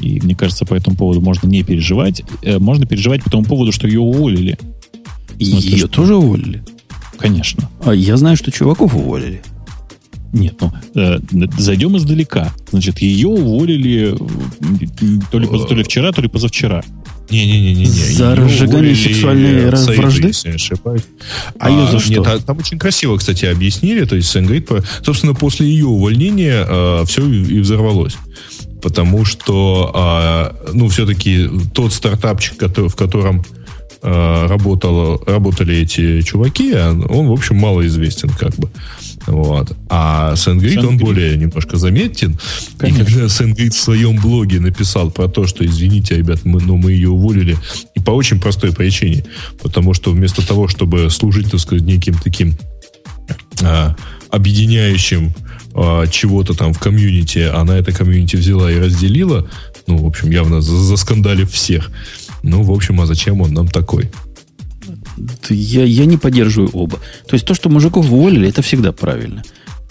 и 0.01 0.21
мне 0.21 0.35
кажется, 0.35 0.65
по 0.65 0.75
этому 0.75 0.97
поводу 0.97 1.21
можно 1.21 1.42
не 1.43 1.63
переживать. 1.63 2.23
Э, 2.43 2.59
Можно 2.59 2.87
переживать 2.87 3.23
по 3.23 3.31
тому 3.31 3.45
поводу, 3.45 3.73
что 3.73 3.87
ее 3.87 4.01
уволили. 4.01 4.59
И 5.39 5.45
смысле, 5.45 5.71
ее 5.71 5.79
что? 5.79 5.89
тоже 5.89 6.17
уволили. 6.17 6.63
Конечно. 7.19 7.69
А 7.85 7.95
я 7.95 8.17
знаю, 8.17 8.37
что 8.37 8.51
чуваков 8.51 8.95
уволили. 8.95 9.43
Нет, 10.33 10.55
ну, 10.61 10.73
э, 10.95 11.19
зайдем 11.59 11.97
издалека. 11.97 12.55
Значит, 12.71 13.01
ее 13.01 13.29
уволили 13.29 14.15
э, 14.15 15.17
то 15.31 15.39
ли, 15.39 15.47
то 15.47 15.75
ли 15.75 15.83
вчера, 15.83 16.13
то 16.13 16.23
ли 16.23 16.29
позавчера. 16.29 16.83
Не-не-не-не. 17.31 17.87
За 17.87 18.35
разжигание 18.35 18.95
сексуальной 18.95 19.77
Саиды, 19.77 20.01
вражды? 20.01 20.27
если 20.29 20.49
я 20.49 20.53
не 20.53 20.57
ошибаюсь. 20.57 21.03
А 21.59 21.71
её 21.71 21.87
за 21.87 21.99
что? 21.99 22.11
Нет, 22.11 22.27
а 22.27 22.39
там 22.39 22.59
очень 22.59 22.79
красиво, 22.79 23.17
кстати, 23.17 23.45
объяснили. 23.45 24.05
То 24.05 24.17
есть 24.17 24.29
Сэнгрид, 24.31 24.71
собственно, 25.05 25.35
после 25.35 25.67
ее 25.69 25.87
увольнения 25.87 27.05
все 27.05 27.27
и 27.27 27.61
взорвалось. 27.61 28.17
Потому 28.83 29.25
что, 29.25 29.91
а, 29.95 30.57
ну, 30.73 30.89
все-таки 30.89 31.49
тот 31.73 31.93
стартапчик, 31.93 32.57
который- 32.57 32.89
в 32.89 32.97
котором 32.97 33.45
а, 34.05 34.49
работало, 34.49 35.21
работали 35.27 35.77
эти 35.77 36.23
чуваки, 36.23 36.75
он, 36.75 37.29
в 37.29 37.33
общем, 37.33 37.55
малоизвестен 37.57 38.31
как 38.31 38.57
бы. 38.57 38.69
Вот. 39.29 39.77
А 39.89 40.33
SendGrid, 40.35 40.85
он 40.85 40.99
более 40.99 41.37
немножко 41.37 41.77
заметен. 41.77 42.37
Конечно. 42.79 43.03
И 43.03 43.05
когда 43.05 43.25
SendGrid 43.27 43.71
в 43.71 43.81
своем 43.81 44.17
блоге 44.17 44.59
написал 44.59 45.13
про 45.13 45.29
то, 45.29 45.47
что, 45.47 45.65
извините, 45.65 46.17
ребят, 46.17 46.41
мы, 46.45 46.61
но 46.61 46.77
мы 46.77 46.91
ее 46.91 47.11
уволили, 47.11 47.57
и 47.95 48.01
по 48.01 48.11
очень 48.11 48.41
простой 48.41 48.73
причине. 48.73 49.25
Потому 49.63 49.95
что 49.95 50.11
вместо 50.11 50.45
того, 50.45 50.67
чтобы 50.67 51.09
служить, 51.09 51.53
так 51.53 51.61
сказать, 51.61 51.85
неким 51.85 52.15
таким 52.15 52.57
а, 53.63 53.95
объединяющим 54.31 55.33
а, 55.75 56.07
чего-то 56.07 56.55
там 56.55 56.73
в 56.73 56.79
комьюнити, 56.79 57.39
она 57.41 57.77
это 57.77 57.93
комьюнити 57.93 58.37
взяла 58.37 58.71
и 58.71 58.79
разделила, 58.79 59.49
ну, 59.87 59.99
в 59.99 60.07
общем, 60.07 60.31
явно 60.31 60.61
за- 60.61 60.77
заскандалив 60.77 61.51
всех. 61.51 61.91
Ну, 62.43 62.63
в 62.63 62.71
общем, 62.73 63.01
а 63.01 63.07
зачем 63.07 63.41
он 63.41 63.53
нам 63.53 63.69
такой? 63.69 64.11
Я, 65.49 65.85
я 65.85 66.07
не 66.07 66.17
поддерживаю 66.17 66.71
оба. 66.73 66.99
То 67.29 67.35
есть 67.35 67.47
то, 67.47 67.55
что 67.55 67.69
мужиков 67.69 68.11
уволили, 68.11 68.49
это 68.49 68.63
всегда 68.63 68.93
правильно. 68.93 69.43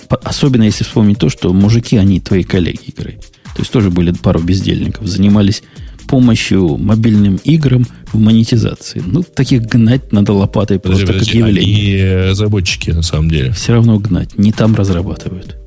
Особенно 0.09 0.63
если 0.63 0.83
вспомнить 0.83 1.19
то, 1.19 1.29
что 1.29 1.53
мужики, 1.53 1.95
они 1.97 2.19
твои 2.19 2.43
коллеги 2.43 2.79
игры. 2.87 3.19
То 3.55 3.59
есть 3.61 3.71
тоже 3.71 3.89
были 3.89 4.11
пару 4.11 4.39
бездельников, 4.39 5.07
занимались 5.07 5.63
помощью 6.07 6.77
мобильным 6.77 7.37
играм 7.45 7.87
в 8.11 8.19
монетизации. 8.19 9.01
Ну, 9.05 9.23
таких 9.23 9.61
гнать 9.61 10.11
надо 10.11 10.33
лопатой 10.33 10.77
Подожди, 10.77 11.05
просто 11.05 11.19
подожди, 11.23 11.39
как 11.39 11.47
явление. 11.49 12.23
они 12.23 12.29
разработчики, 12.29 12.91
на 12.91 13.01
самом 13.01 13.29
деле. 13.29 13.53
Все 13.53 13.71
равно 13.73 13.97
гнать. 13.97 14.37
Не 14.37 14.51
там 14.51 14.75
разрабатывают. 14.75 15.57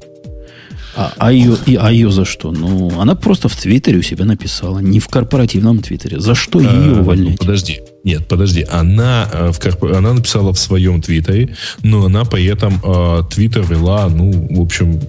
А, 0.97 1.13
а, 1.17 1.33
ее, 1.33 1.57
и, 1.67 1.77
а 1.77 1.91
ее 1.91 2.11
за 2.11 2.25
что? 2.25 2.53
Ну, 2.53 3.01
она 3.01 3.15
просто 3.15 3.49
в 3.49 3.57
Твиттере 3.57 3.99
у 3.99 4.03
себя 4.03 4.25
написала, 4.25 4.79
не 4.79 5.01
в 5.01 5.09
корпоративном 5.09 5.81
Твиттере. 5.81 6.21
За 6.21 6.35
что 6.35 6.61
ее 6.61 6.97
А, 6.97 7.01
увольнять? 7.01 7.39
Подожди. 7.39 7.81
Нет, 8.05 8.29
подожди. 8.29 8.67
Она, 8.71 9.29
э, 9.33 9.53
в 9.53 9.59
корпо- 9.59 9.97
она 9.97 10.13
написала 10.13 10.53
в 10.53 10.59
своем 10.59 11.01
твиттере, 11.01 11.57
но 11.83 12.05
она 12.05 12.25
при 12.25 12.45
этом 12.45 12.81
э, 12.85 13.23
твиттер 13.31 13.63
вела, 13.63 14.09
ну, 14.09 14.47
в 14.51 14.61
общем, 14.61 15.01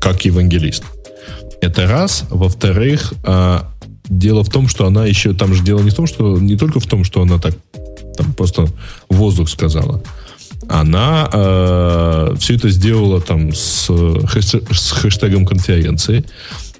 как 0.00 0.24
евангелист. 0.24 0.84
Это 1.60 1.86
раз. 1.86 2.24
Во-вторых, 2.30 3.12
э, 3.24 3.60
дело 4.08 4.44
в 4.44 4.48
том, 4.48 4.68
что 4.68 4.86
она 4.86 5.06
еще... 5.06 5.34
Там 5.34 5.54
же 5.54 5.64
дело 5.64 5.80
не 5.80 5.90
в 5.90 5.94
том, 5.94 6.06
что... 6.06 6.38
Не 6.38 6.56
только 6.56 6.80
в 6.80 6.86
том, 6.86 7.04
что 7.04 7.22
она 7.22 7.38
так 7.38 7.54
там 8.16 8.32
просто 8.32 8.68
воздух 9.08 9.48
сказала. 9.48 10.02
Она 10.68 11.28
все 12.38 12.54
это 12.54 12.68
сделала 12.70 13.20
там 13.20 13.52
с, 13.54 13.86
с 13.88 14.90
хэштегом 14.92 15.46
конференции. 15.46 16.24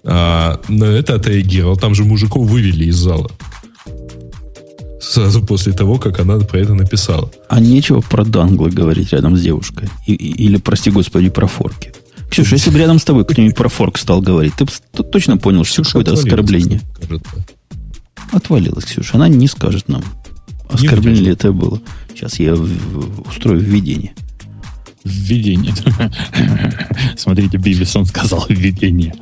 А, 0.09 0.61
на 0.69 0.85
это 0.85 1.15
отреагировал. 1.16 1.77
Там 1.77 1.94
же 1.94 2.05
мужиков 2.05 2.47
вывели 2.48 2.85
из 2.86 2.97
зала. 2.97 3.31
Сразу 5.01 5.43
после 5.44 5.73
того, 5.73 5.98
как 5.98 6.19
она 6.20 6.39
про 6.39 6.59
это 6.59 6.74
написала. 6.74 7.31
А 7.48 7.61
нечего 7.61 8.01
про 8.01 8.24
данглы 8.24 8.70
говорить 8.70 9.12
рядом 9.12 9.36
с 9.36 9.40
девушкой. 9.43 9.89
И- 10.07 10.15
или, 10.15 10.57
прости 10.57 10.90
господи, 10.90 11.28
про 11.28 11.47
форки. 11.47 11.93
Ксюша, 12.31 12.57
если 12.57 12.70
бы 12.70 12.78
рядом 12.78 12.98
с 12.98 13.05
тобой 13.05 13.24
кто-нибудь 13.24 13.57
про 13.57 13.69
форк 13.69 13.98
стал 13.98 14.20
говорить, 14.20 14.55
ты 14.57 14.65
бы 14.65 14.70
точно 15.05 15.36
понял, 15.36 15.65
что 15.65 15.82
Ксюша 15.82 15.98
это 16.01 16.11
какое-то 16.11 16.23
оскорбление. 16.28 16.81
кажется. 17.01 17.31
Отвалилась, 18.32 18.85
Ксюша. 18.85 19.12
Она 19.15 19.28
не 19.28 19.47
скажет 19.47 19.89
нам, 19.89 20.03
оскорбление 20.69 21.23
ли 21.23 21.32
это 21.32 21.53
было. 21.53 21.81
Сейчас 22.16 22.40
я 22.40 22.55
устрою 22.55 23.60
введение. 23.60 24.12
Введение. 25.05 25.74
Смотрите, 27.16 27.59
Бивисон 27.59 28.06
сказал 28.06 28.47
введение. 28.48 29.12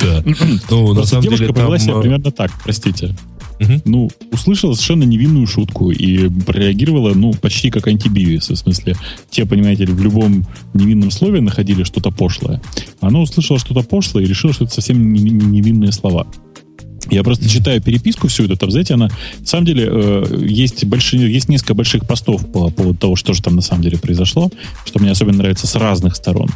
Да. 0.00 0.22
Ну, 0.68 0.92
на 0.94 1.04
самом 1.04 1.22
девушка 1.22 1.44
деле 1.44 1.54
повела 1.54 1.78
себя 1.78 1.94
э, 1.94 2.00
примерно 2.02 2.32
так, 2.32 2.50
простите. 2.62 3.14
Ну, 3.84 4.10
услышала 4.32 4.72
совершенно 4.72 5.04
невинную 5.04 5.46
шутку 5.46 5.90
и 5.90 6.28
прореагировала, 6.28 7.14
ну, 7.14 7.32
почти 7.34 7.70
как 7.70 7.86
антибивис. 7.88 8.48
В 8.50 8.56
смысле, 8.56 8.96
те, 9.30 9.44
понимаете 9.46 9.84
в 9.86 10.02
любом 10.02 10.46
невинном 10.74 11.10
слове 11.10 11.40
находили 11.40 11.84
что-то 11.84 12.10
пошлое. 12.10 12.60
Она 13.00 13.20
услышала 13.20 13.58
что-то 13.58 13.82
пошлое 13.82 14.24
и 14.24 14.26
решила, 14.26 14.52
что 14.52 14.64
это 14.64 14.74
совсем 14.74 15.12
не- 15.12 15.20
не- 15.22 15.30
невинные 15.46 15.92
слова. 15.92 16.26
Я 17.10 17.24
просто 17.24 17.48
читаю 17.48 17.82
переписку 17.82 18.28
всю 18.28 18.44
эту, 18.44 18.56
там, 18.56 18.70
знаете, 18.70 18.94
она, 18.94 19.08
на 19.40 19.46
самом 19.46 19.66
деле, 19.66 19.88
э, 19.90 20.44
есть, 20.46 20.84
большие, 20.84 21.32
есть 21.32 21.48
несколько 21.48 21.74
больших 21.74 22.06
постов 22.06 22.50
по 22.50 22.70
поводу 22.70 22.98
того, 22.98 23.16
что 23.16 23.32
же 23.32 23.42
там 23.42 23.56
на 23.56 23.62
самом 23.62 23.82
деле 23.82 23.98
произошло, 23.98 24.50
что 24.84 25.00
мне 25.00 25.10
особенно 25.10 25.38
нравится 25.38 25.66
с 25.66 25.74
разных 25.74 26.14
сторон. 26.14 26.48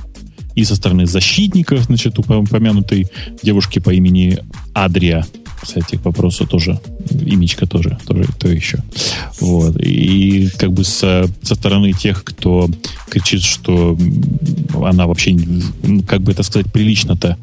И 0.54 0.64
со 0.64 0.76
стороны 0.76 1.06
защитников, 1.06 1.84
значит, 1.84 2.18
упо- 2.18 2.38
упомянутой 2.38 3.06
девушки 3.42 3.80
по 3.80 3.90
имени 3.90 4.38
Адрия, 4.72 5.26
кстати, 5.64 5.96
к 5.96 6.04
вопросу 6.04 6.46
тоже, 6.46 6.78
имечко 7.10 7.66
тоже, 7.66 7.98
тоже 8.06 8.24
то 8.38 8.48
еще. 8.48 8.78
Вот. 9.40 9.76
И 9.80 10.48
как 10.56 10.72
бы 10.72 10.84
со, 10.84 11.26
со 11.42 11.54
стороны 11.54 11.92
тех, 11.92 12.22
кто 12.24 12.68
кричит, 13.10 13.42
что 13.42 13.98
она 14.82 15.06
вообще, 15.06 15.36
как 16.06 16.22
бы 16.22 16.32
это 16.32 16.42
сказать, 16.42 16.72
прилично-то 16.72 17.36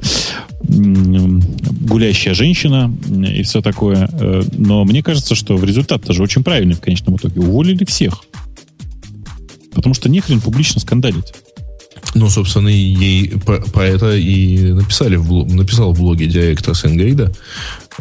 гулящая 0.63 2.33
женщина 2.33 2.95
и 3.09 3.43
все 3.43 3.61
такое. 3.61 4.09
Э, 4.13 4.43
Но 4.57 4.85
мне 4.85 5.03
кажется, 5.03 5.35
что 5.35 5.57
в 5.57 5.63
результат 5.63 6.03
тоже 6.03 6.23
очень 6.23 6.43
правильный 6.43 6.75
в 6.75 6.81
конечном 6.81 7.15
итоге. 7.15 7.39
Уволили 7.41 7.83
всех. 7.85 8.23
Потому 9.73 9.95
что 9.95 10.09
нехрен 10.09 10.39
публично 10.39 10.79
скандалить. 10.79 11.33
Ну, 12.13 12.29
собственно, 12.29 12.67
ей 12.67 13.29
про, 13.45 13.61
про 13.61 13.85
это 13.85 14.15
и 14.15 14.73
написали 14.73 15.15
в, 15.15 15.31
бло- 15.31 15.51
написал 15.51 15.93
в 15.93 15.99
блоге 15.99 16.27
директор 16.27 16.75
Сенгейда, 16.75 17.31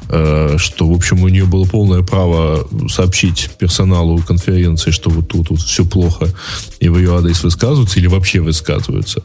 что, 0.06 0.88
в 0.88 0.92
общем, 0.92 1.22
у 1.22 1.28
нее 1.28 1.46
было 1.46 1.64
полное 1.64 2.02
право 2.02 2.66
сообщить 2.88 3.50
персоналу 3.58 4.18
конференции, 4.18 4.90
что 4.90 5.10
вот 5.10 5.28
тут 5.28 5.50
вот 5.50 5.60
все 5.60 5.84
плохо, 5.84 6.28
и 6.78 6.88
в 6.88 6.98
ее 6.98 7.16
адрес 7.16 7.42
высказываются 7.42 7.98
или 7.98 8.06
вообще 8.06 8.40
высказываются. 8.40 9.22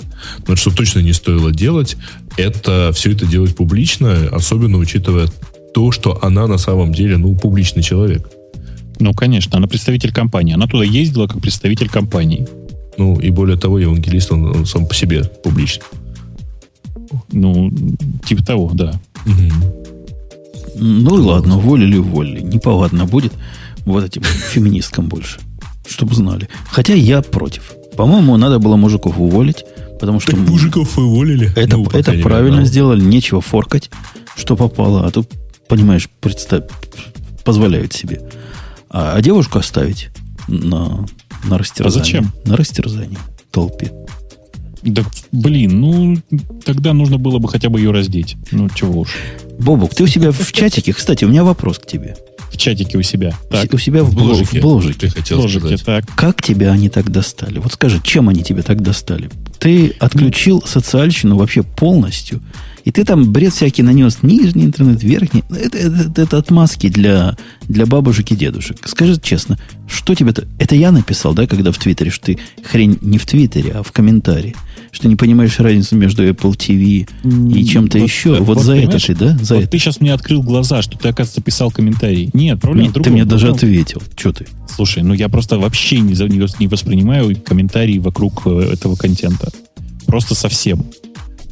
Но 0.47 0.55
что 0.55 0.71
точно 0.71 0.99
не 0.99 1.13
стоило 1.13 1.51
делать, 1.51 1.97
это 2.37 2.91
все 2.93 3.11
это 3.11 3.25
делать 3.25 3.55
публично, 3.55 4.29
особенно 4.31 4.77
учитывая 4.77 5.27
то, 5.73 5.91
что 5.91 6.19
она 6.21 6.47
на 6.47 6.57
самом 6.57 6.93
деле, 6.93 7.17
ну, 7.17 7.35
публичный 7.35 7.83
человек. 7.83 8.27
Ну, 8.99 9.13
конечно, 9.13 9.57
она 9.57 9.67
представитель 9.67 10.13
компании. 10.13 10.53
Она 10.53 10.67
туда 10.67 10.83
ездила 10.83 11.27
как 11.27 11.41
представитель 11.41 11.89
компании. 11.89 12.47
Ну, 12.97 13.19
и 13.19 13.29
более 13.29 13.57
того, 13.57 13.77
евангелист, 13.77 14.31
он, 14.31 14.45
он 14.45 14.65
сам 14.65 14.87
по 14.87 14.95
себе 14.95 15.23
публичный. 15.43 15.85
Ну, 17.31 17.71
типа 18.25 18.43
того, 18.43 18.71
да. 18.73 18.99
Угу. 19.25 19.94
Ну 20.75 21.17
и 21.17 21.21
ладно, 21.21 21.57
уволили, 21.57 21.97
уволили. 21.97 22.41
Неповадно 22.41 23.05
будет 23.05 23.33
вот 23.85 24.03
этим 24.03 24.23
феминисткам 24.23 25.07
больше. 25.07 25.39
Чтобы 25.87 26.15
знали. 26.15 26.49
Хотя 26.69 26.93
я 26.93 27.21
против. 27.21 27.73
По-моему, 27.95 28.35
надо 28.37 28.59
было 28.59 28.75
мужиков 28.75 29.17
уволить, 29.19 29.63
потому 29.99 30.19
что... 30.19 30.31
Так 30.31 30.39
мужиков 30.41 30.97
уволили. 30.97 31.51
Это, 31.55 31.77
ну, 31.77 31.85
это 31.93 32.11
правильно 32.13 32.57
одного. 32.57 32.65
сделали, 32.67 33.01
нечего 33.01 33.41
форкать, 33.41 33.89
что 34.35 34.55
попало. 34.55 35.05
А 35.05 35.11
тут, 35.11 35.29
понимаешь, 35.67 36.09
представь, 36.19 36.63
позволяют 37.43 37.93
себе. 37.93 38.21
А, 38.89 39.13
а 39.15 39.21
девушку 39.21 39.59
оставить 39.59 40.09
на, 40.47 41.05
на 41.43 41.57
растерзание. 41.57 41.87
А 41.87 42.03
зачем? 42.03 42.31
На 42.45 42.57
растерзание 42.57 43.19
толпе. 43.51 43.91
Да, 44.85 45.03
блин, 45.31 45.81
ну, 45.81 46.17
тогда 46.63 46.93
нужно 46.93 47.17
было 47.17 47.39
бы 47.39 47.49
хотя 47.49 47.69
бы 47.69 47.79
ее 47.79 47.91
раздеть. 47.91 48.37
Ну, 48.51 48.69
чего 48.69 49.01
уж. 49.01 49.15
Бобук, 49.59 49.95
ты 49.95 50.03
у 50.03 50.07
себя 50.07 50.31
в 50.31 50.51
чатике, 50.51 50.93
кстати, 50.93 51.25
у 51.25 51.27
меня 51.27 51.43
вопрос 51.43 51.79
к 51.79 51.87
тебе. 51.87 52.15
В 52.51 52.57
чатике 52.57 52.97
у 52.97 53.01
себя. 53.01 53.33
Так. 53.49 53.73
У 53.73 53.77
себя 53.79 54.03
в, 54.03 54.11
в 54.11 54.15
бложике. 54.15 54.59
В 54.59 54.61
бложике. 54.61 55.07
Ты 55.07 55.09
хотел 55.09 55.39
бложике, 55.39 55.77
так. 55.77 56.05
Как 56.15 56.41
тебя 56.41 56.71
они 56.71 56.89
так 56.89 57.11
достали? 57.11 57.57
Вот 57.59 57.73
скажи, 57.73 57.99
чем 58.03 58.29
они 58.29 58.43
тебя 58.43 58.61
так 58.61 58.81
достали? 58.81 59.29
Ты 59.59 59.95
отключил 59.99 60.63
социальщину 60.65 61.35
вообще 61.35 61.63
полностью 61.63 62.41
и 62.85 62.91
ты 62.91 63.03
там 63.03 63.31
бред 63.31 63.51
всякий 63.51 63.81
нанес, 63.81 64.19
нижний 64.21 64.65
интернет, 64.65 65.03
верхний. 65.03 65.43
Это, 65.49 65.77
это, 65.77 66.21
это 66.21 66.37
отмазки 66.37 66.87
для, 66.87 67.35
для 67.67 67.87
бабушек 67.87 68.31
и 68.31 68.35
дедушек. 68.35 68.77
Скажи 68.85 69.19
честно, 69.19 69.57
что 69.87 70.13
тебе-то... 70.13 70.47
Это 70.59 70.75
я 70.75 70.91
написал, 70.91 71.33
да, 71.33 71.47
когда 71.47 71.71
в 71.71 71.79
Твиттере, 71.79 72.11
что 72.11 72.27
ты 72.27 72.39
хрень 72.63 72.99
не 73.01 73.17
в 73.17 73.25
Твиттере, 73.25 73.71
а 73.71 73.83
в 73.83 73.91
комментарии. 73.91 74.55
Что 74.91 75.07
не 75.07 75.15
понимаешь 75.15 75.59
разницу 75.59 75.95
между 75.95 76.23
Apple 76.29 76.55
TV 76.55 77.09
и 77.53 77.65
чем-то 77.65 77.97
вот, 77.97 78.07
еще. 78.07 78.29
Вот, 78.37 78.41
вот 78.41 78.61
за 78.61 78.75
это 78.75 79.03
ты, 79.03 79.15
да? 79.15 79.35
За 79.41 79.55
вот 79.55 79.63
это. 79.63 79.71
ты 79.71 79.79
сейчас 79.79 79.99
мне 79.99 80.13
открыл 80.13 80.43
глаза, 80.43 80.83
что 80.83 80.95
ты, 80.95 81.09
оказывается, 81.09 81.41
писал 81.41 81.71
комментарий. 81.71 82.29
Нет, 82.33 82.61
проблема 82.61 82.89
Нет, 82.93 83.03
Ты 83.03 83.09
мне 83.09 83.25
даже 83.25 83.49
ответил. 83.49 84.01
Что 84.15 84.31
ты? 84.31 84.45
Слушай, 84.73 85.01
ну 85.01 85.15
я 85.15 85.27
просто 85.27 85.57
вообще 85.57 85.99
не, 86.01 86.13
не 86.59 86.67
воспринимаю 86.67 87.35
комментарии 87.35 87.97
вокруг 87.97 88.43
э, 88.45 88.73
этого 88.73 88.95
контента. 88.95 89.49
Просто 90.05 90.35
совсем. 90.35 90.85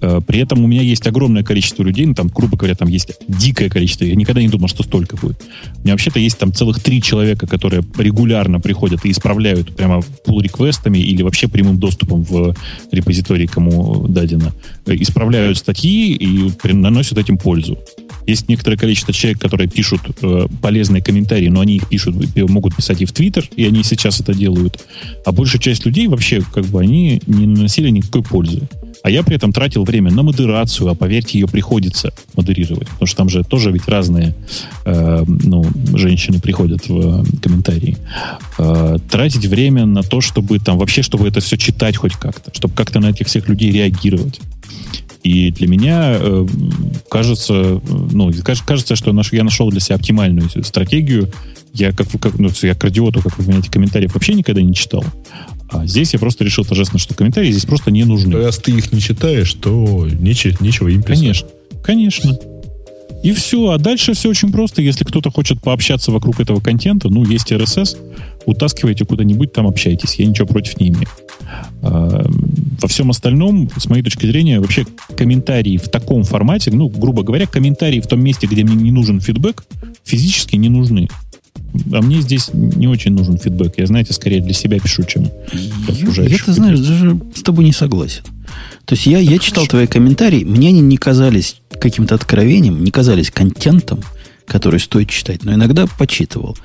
Э, 0.04 0.20
при 0.26 0.40
этом 0.40 0.64
у 0.64 0.68
меня 0.68 0.82
есть 0.82 1.08
огромное 1.08 1.44
количество 1.44 1.82
людей, 1.82 2.06
ну, 2.06 2.14
там, 2.14 2.28
грубо 2.28 2.58
говоря, 2.58 2.76
там 2.76 2.90
есть 2.90 3.14
дикое 3.28 3.70
количество. 3.70 4.04
Я 4.04 4.16
никогда 4.16 4.42
не 4.42 4.50
думал, 4.50 4.68
что 4.68 4.84
столько 4.84 5.16
будет. 5.16 5.42
У 5.78 5.84
меня 5.84 5.94
вообще-то 5.94 6.20
есть 6.20 6.38
там 6.38 6.54
целых 6.54 6.82
три 6.82 7.02
человека, 7.02 7.48
которые 7.48 7.84
регулярно 7.98 8.60
приходят 8.60 9.06
и 9.06 9.12
исправляют 9.12 9.76
прямо 9.76 10.02
pull-реквестами 10.28 10.98
или 10.98 11.24
вообще 11.24 11.48
прямым 11.48 11.80
доступом 11.80 12.24
в 12.24 12.54
репозиторий, 12.92 13.48
кому 13.48 14.08
дадено. 14.10 14.52
Э, 14.86 14.94
исправляют 14.96 15.58
статьи 15.58 16.14
и 16.14 16.52
наносят 16.74 17.18
этим 17.18 17.38
пользу. 17.38 17.78
Есть 18.28 18.50
некоторое 18.50 18.78
количество 18.78 19.14
человек, 19.14 19.40
которые 19.40 19.70
пишут 19.70 20.02
э, 20.22 20.48
полезные 20.62 21.02
комментарии, 21.02 21.48
но 21.48 21.62
они 21.62 21.78
их 21.78 21.88
пишут, 21.88 22.16
могут 22.36 22.76
писать 22.76 23.02
и 23.02 23.06
в 23.06 23.14
Твиттер, 23.14 23.50
и 23.56 23.66
они 23.66 23.84
сейчас 23.84 24.20
это 24.20 24.34
делают. 24.34 24.84
А 25.26 25.32
большая 25.32 25.62
часть 25.62 25.86
людей 25.86 26.08
вообще, 26.08 26.42
как 26.42 26.66
бы, 26.66 26.82
они 26.82 27.22
не 27.26 27.48
наносили 27.48 27.90
никакой 27.90 28.24
пользы. 28.24 28.68
А 29.04 29.10
я 29.10 29.22
при 29.22 29.36
этом 29.36 29.52
тратил 29.52 29.84
время 29.84 29.93
на 30.02 30.24
модерацию, 30.24 30.90
а 30.90 30.96
поверьте, 30.96 31.40
ее 31.40 31.48
приходится 31.48 32.14
модерировать. 32.36 32.88
Потому 32.90 33.08
что 33.08 33.18
там 33.18 33.30
же 33.30 33.44
тоже 33.44 33.72
ведь 33.72 33.88
разные 33.88 34.36
э, 34.86 35.24
ну, 35.28 35.66
женщины 35.94 36.40
приходят 36.40 36.88
в 36.88 37.26
комментарии. 37.40 37.98
Э, 38.58 38.98
тратить 39.10 39.46
время 39.46 39.86
на 39.86 40.04
то, 40.04 40.22
чтобы 40.22 40.60
там 40.60 40.78
вообще, 40.78 41.02
чтобы 41.02 41.28
это 41.28 41.40
все 41.40 41.58
читать 41.58 41.98
хоть 41.98 42.14
как-то, 42.14 42.52
чтобы 42.54 42.74
как-то 42.74 43.00
на 43.00 43.08
этих 43.08 43.28
всех 43.28 43.48
людей 43.50 43.72
реагировать. 43.72 44.40
И 45.24 45.52
для 45.52 45.68
меня 45.68 46.18
э, 46.20 46.46
кажется, 47.10 47.82
ну, 48.12 48.32
кажется, 48.44 48.96
что 48.96 49.14
я 49.32 49.44
нашел 49.44 49.70
для 49.70 49.80
себя 49.80 49.96
оптимальную 49.96 50.50
стратегию. 50.64 51.32
Я 51.74 51.92
как, 51.92 52.08
как 52.20 52.38
ну, 52.38 52.50
я 52.62 52.76
к 52.76 52.84
радиоту, 52.84 53.22
как 53.22 53.38
вы 53.38 53.46
понимаете, 53.46 53.72
комментариев 53.72 54.14
вообще 54.14 54.34
никогда 54.34 54.62
не 54.62 54.76
читал. 54.76 55.04
А 55.74 55.88
здесь 55.88 56.14
я 56.14 56.20
просто 56.20 56.44
решил 56.44 56.64
торжественно, 56.64 57.00
что 57.00 57.16
комментарии 57.16 57.52
здесь 57.52 57.66
просто 57.66 57.92
не 57.92 58.04
нужны. 58.04 58.38
Раз 58.38 58.60
ты 58.60 58.72
их 58.72 58.92
не 58.92 59.02
читаешь, 59.02 59.54
то 59.54 60.08
нечего, 60.08 60.56
нечего 60.60 60.88
им 60.88 61.02
писать. 61.02 61.20
Конечно, 61.20 61.48
конечно. 61.84 62.40
И 63.24 63.32
все. 63.32 63.70
А 63.70 63.78
дальше 63.78 64.14
все 64.14 64.30
очень 64.30 64.52
просто. 64.52 64.82
Если 64.82 65.06
кто-то 65.06 65.32
хочет 65.32 65.62
пообщаться 65.62 66.12
вокруг 66.12 66.40
этого 66.42 66.60
контента, 66.60 67.10
ну, 67.10 67.26
есть 67.26 67.52
RSS, 67.52 67.98
утаскивайте 68.46 69.06
куда-нибудь, 69.06 69.54
там 69.54 69.66
общайтесь. 69.66 70.16
Я 70.16 70.28
ничего 70.28 70.46
против 70.46 70.80
не 70.80 70.90
имею. 70.90 71.08
А, 71.82 72.26
во 72.82 72.88
всем 72.88 73.10
остальном, 73.10 73.70
с 73.78 73.88
моей 73.88 74.04
точки 74.04 74.26
зрения, 74.26 74.60
вообще 74.60 74.86
комментарии 75.16 75.78
в 75.78 75.88
таком 75.90 76.24
формате, 76.24 76.72
ну, 76.72 76.90
грубо 76.90 77.24
говоря, 77.24 77.48
комментарии 77.48 78.02
в 78.02 78.08
том 78.08 78.22
месте, 78.22 78.46
где 78.46 78.64
мне 78.64 78.76
не 78.76 78.92
нужен 78.92 79.22
фидбэк, 79.22 79.64
физически 80.04 80.58
не 80.58 80.70
нужны. 80.70 81.08
А 81.92 82.02
мне 82.02 82.22
здесь 82.22 82.50
не 82.54 82.88
очень 82.88 83.14
нужен 83.14 83.38
фидбэк. 83.38 83.74
Я, 83.78 83.88
знаете, 83.88 84.14
скорее 84.14 84.42
для 84.42 84.54
себя 84.54 84.80
пишу, 84.80 85.04
чем 85.04 85.30
я, 85.88 86.24
я, 86.24 86.38
ты 86.38 86.54
знаешь, 86.54 86.80
даже 86.80 87.20
с 87.36 87.42
тобой 87.42 87.66
не 87.66 87.74
согласен. 87.74 88.24
То 88.86 88.96
есть 88.96 89.06
я, 89.08 89.20
я 89.20 89.40
читал 89.40 89.66
твои 89.66 89.88
комментарии, 89.88 90.44
мне 90.44 90.70
они 90.70 90.82
не 90.82 90.98
казались 90.98 91.58
каким-то 91.80 92.16
откровением, 92.16 92.84
не 92.84 92.92
казались 92.92 93.32
контентом, 93.32 94.02
который 94.46 94.80
стоит 94.80 95.10
читать, 95.10 95.44
но 95.44 95.54
иногда 95.54 95.88
почитывал. 95.98 96.58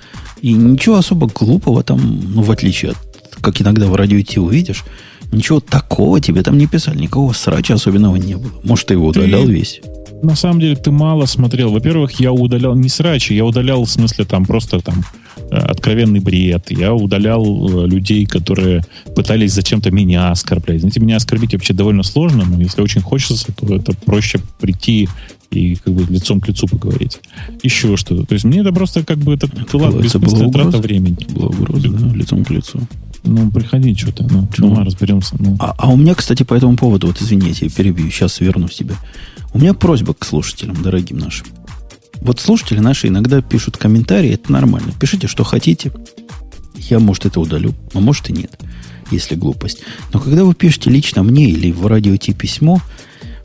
И 0.43 0.52
ничего 0.52 0.97
особо 0.97 1.28
глупого 1.28 1.82
там, 1.82 2.20
ну, 2.35 2.43
в 2.43 2.51
отличие 2.51 2.93
от, 2.93 2.98
как 3.40 3.60
иногда 3.60 3.86
в 3.86 3.94
радио 3.94 4.20
Ти 4.20 4.40
увидишь, 4.40 4.85
ничего 5.32 5.60
такого 5.60 6.20
тебе 6.20 6.43
там 6.43 6.59
не 6.59 6.66
писали, 6.66 6.98
никакого 6.98 7.32
срача 7.32 7.74
особенного 7.74 8.16
не 8.16 8.36
было. 8.36 8.60
Может, 8.62 8.86
ты 8.86 8.94
его 8.94 9.09
удалял 9.09 9.44
ты, 9.44 9.52
весь? 9.52 9.80
На 10.23 10.35
самом 10.35 10.61
деле 10.61 10.77
ты 10.77 10.90
мало 10.90 11.27
смотрел. 11.27 11.70
Во-первых, 11.70 12.20
я 12.20 12.32
удалял 12.32 12.74
не 12.74 12.89
срачи, 12.89 13.35
я 13.35 13.45
удалял 13.45 13.85
в 13.85 13.90
смысле 13.90 14.24
там 14.24 14.45
просто 14.45 14.81
там 14.81 15.05
э, 15.51 15.57
откровенный 15.57 16.20
бред. 16.20 16.70
Я 16.70 16.95
удалял 16.95 17.45
э, 17.45 17.86
людей, 17.86 18.27
которые 18.27 18.82
пытались 19.15 19.53
зачем-то 19.53 19.90
меня 19.90 20.31
оскорблять. 20.31 20.81
Знаете, 20.81 21.01
меня 21.01 21.16
оскорбить 21.16 21.53
вообще 21.53 21.74
довольно 21.74 22.03
сложно, 22.03 22.45
но 22.45 22.61
если 22.61 22.82
очень 22.82 23.01
хочется, 23.01 23.53
то 23.53 23.74
это 23.74 23.93
проще 24.05 24.40
прийти 24.61 25.09
и 25.51 25.77
как 25.77 25.95
бы 25.95 26.12
лицом 26.12 26.40
к 26.40 26.49
лицу 26.49 26.66
поговорить. 26.66 27.20
Еще 27.62 27.97
что-то. 27.97 28.24
То 28.27 28.35
есть 28.35 28.45
мне 28.45 28.61
это 28.61 28.73
просто 28.73 29.05
как 29.05 29.19
бы 29.19 29.35
это, 29.35 29.49
была 29.73 29.90
бессмысленная 29.90 30.53
трата 30.53 30.78
времени. 30.78 31.27
Была 31.31 31.49
угроза, 31.49 31.89
да, 31.89 32.15
лицом 32.15 32.45
к 32.45 32.51
лицу. 32.51 32.81
Ну, 33.24 33.51
приходи 33.51 33.95
что-то. 33.95 34.24
Ну, 34.31 34.49
ну, 34.59 34.85
разберемся. 34.85 35.36
Ну. 35.39 35.57
А, 35.59 35.74
а 35.77 35.90
у 35.90 35.97
меня, 35.97 36.15
кстати, 36.15 36.43
по 36.45 36.55
этому 36.55 36.77
поводу, 36.77 37.09
вот 37.09 37.20
извините, 37.20 37.66
я 37.66 37.70
перебью, 37.70 38.11
сейчас 38.11 38.40
верну 38.40 38.69
себе. 38.69 38.95
У 39.52 39.58
меня 39.58 39.74
просьба 39.74 40.14
к 40.14 40.24
слушателям, 40.24 40.82
дорогим 40.82 41.18
нашим. 41.18 41.46
Вот 42.20 42.40
слушатели 42.40 42.78
наши 42.78 43.08
иногда 43.08 43.40
пишут 43.40 43.76
комментарии, 43.76 44.32
это 44.32 44.52
нормально. 44.52 44.92
Пишите, 44.98 45.28
что 45.28 45.44
хотите. 45.44 45.92
Я, 46.76 46.98
может, 46.98 47.26
это 47.26 47.40
удалю, 47.40 47.74
а 47.94 48.00
может 48.00 48.30
и 48.30 48.32
нет, 48.32 48.58
если 49.10 49.34
глупость. 49.34 49.80
Но 50.12 50.20
когда 50.20 50.44
вы 50.44 50.54
пишете 50.54 50.90
лично 50.90 51.22
мне 51.22 51.50
или 51.50 51.70
в 51.70 51.86
радио 51.86 52.16
Ти 52.16 52.32
письмо, 52.32 52.80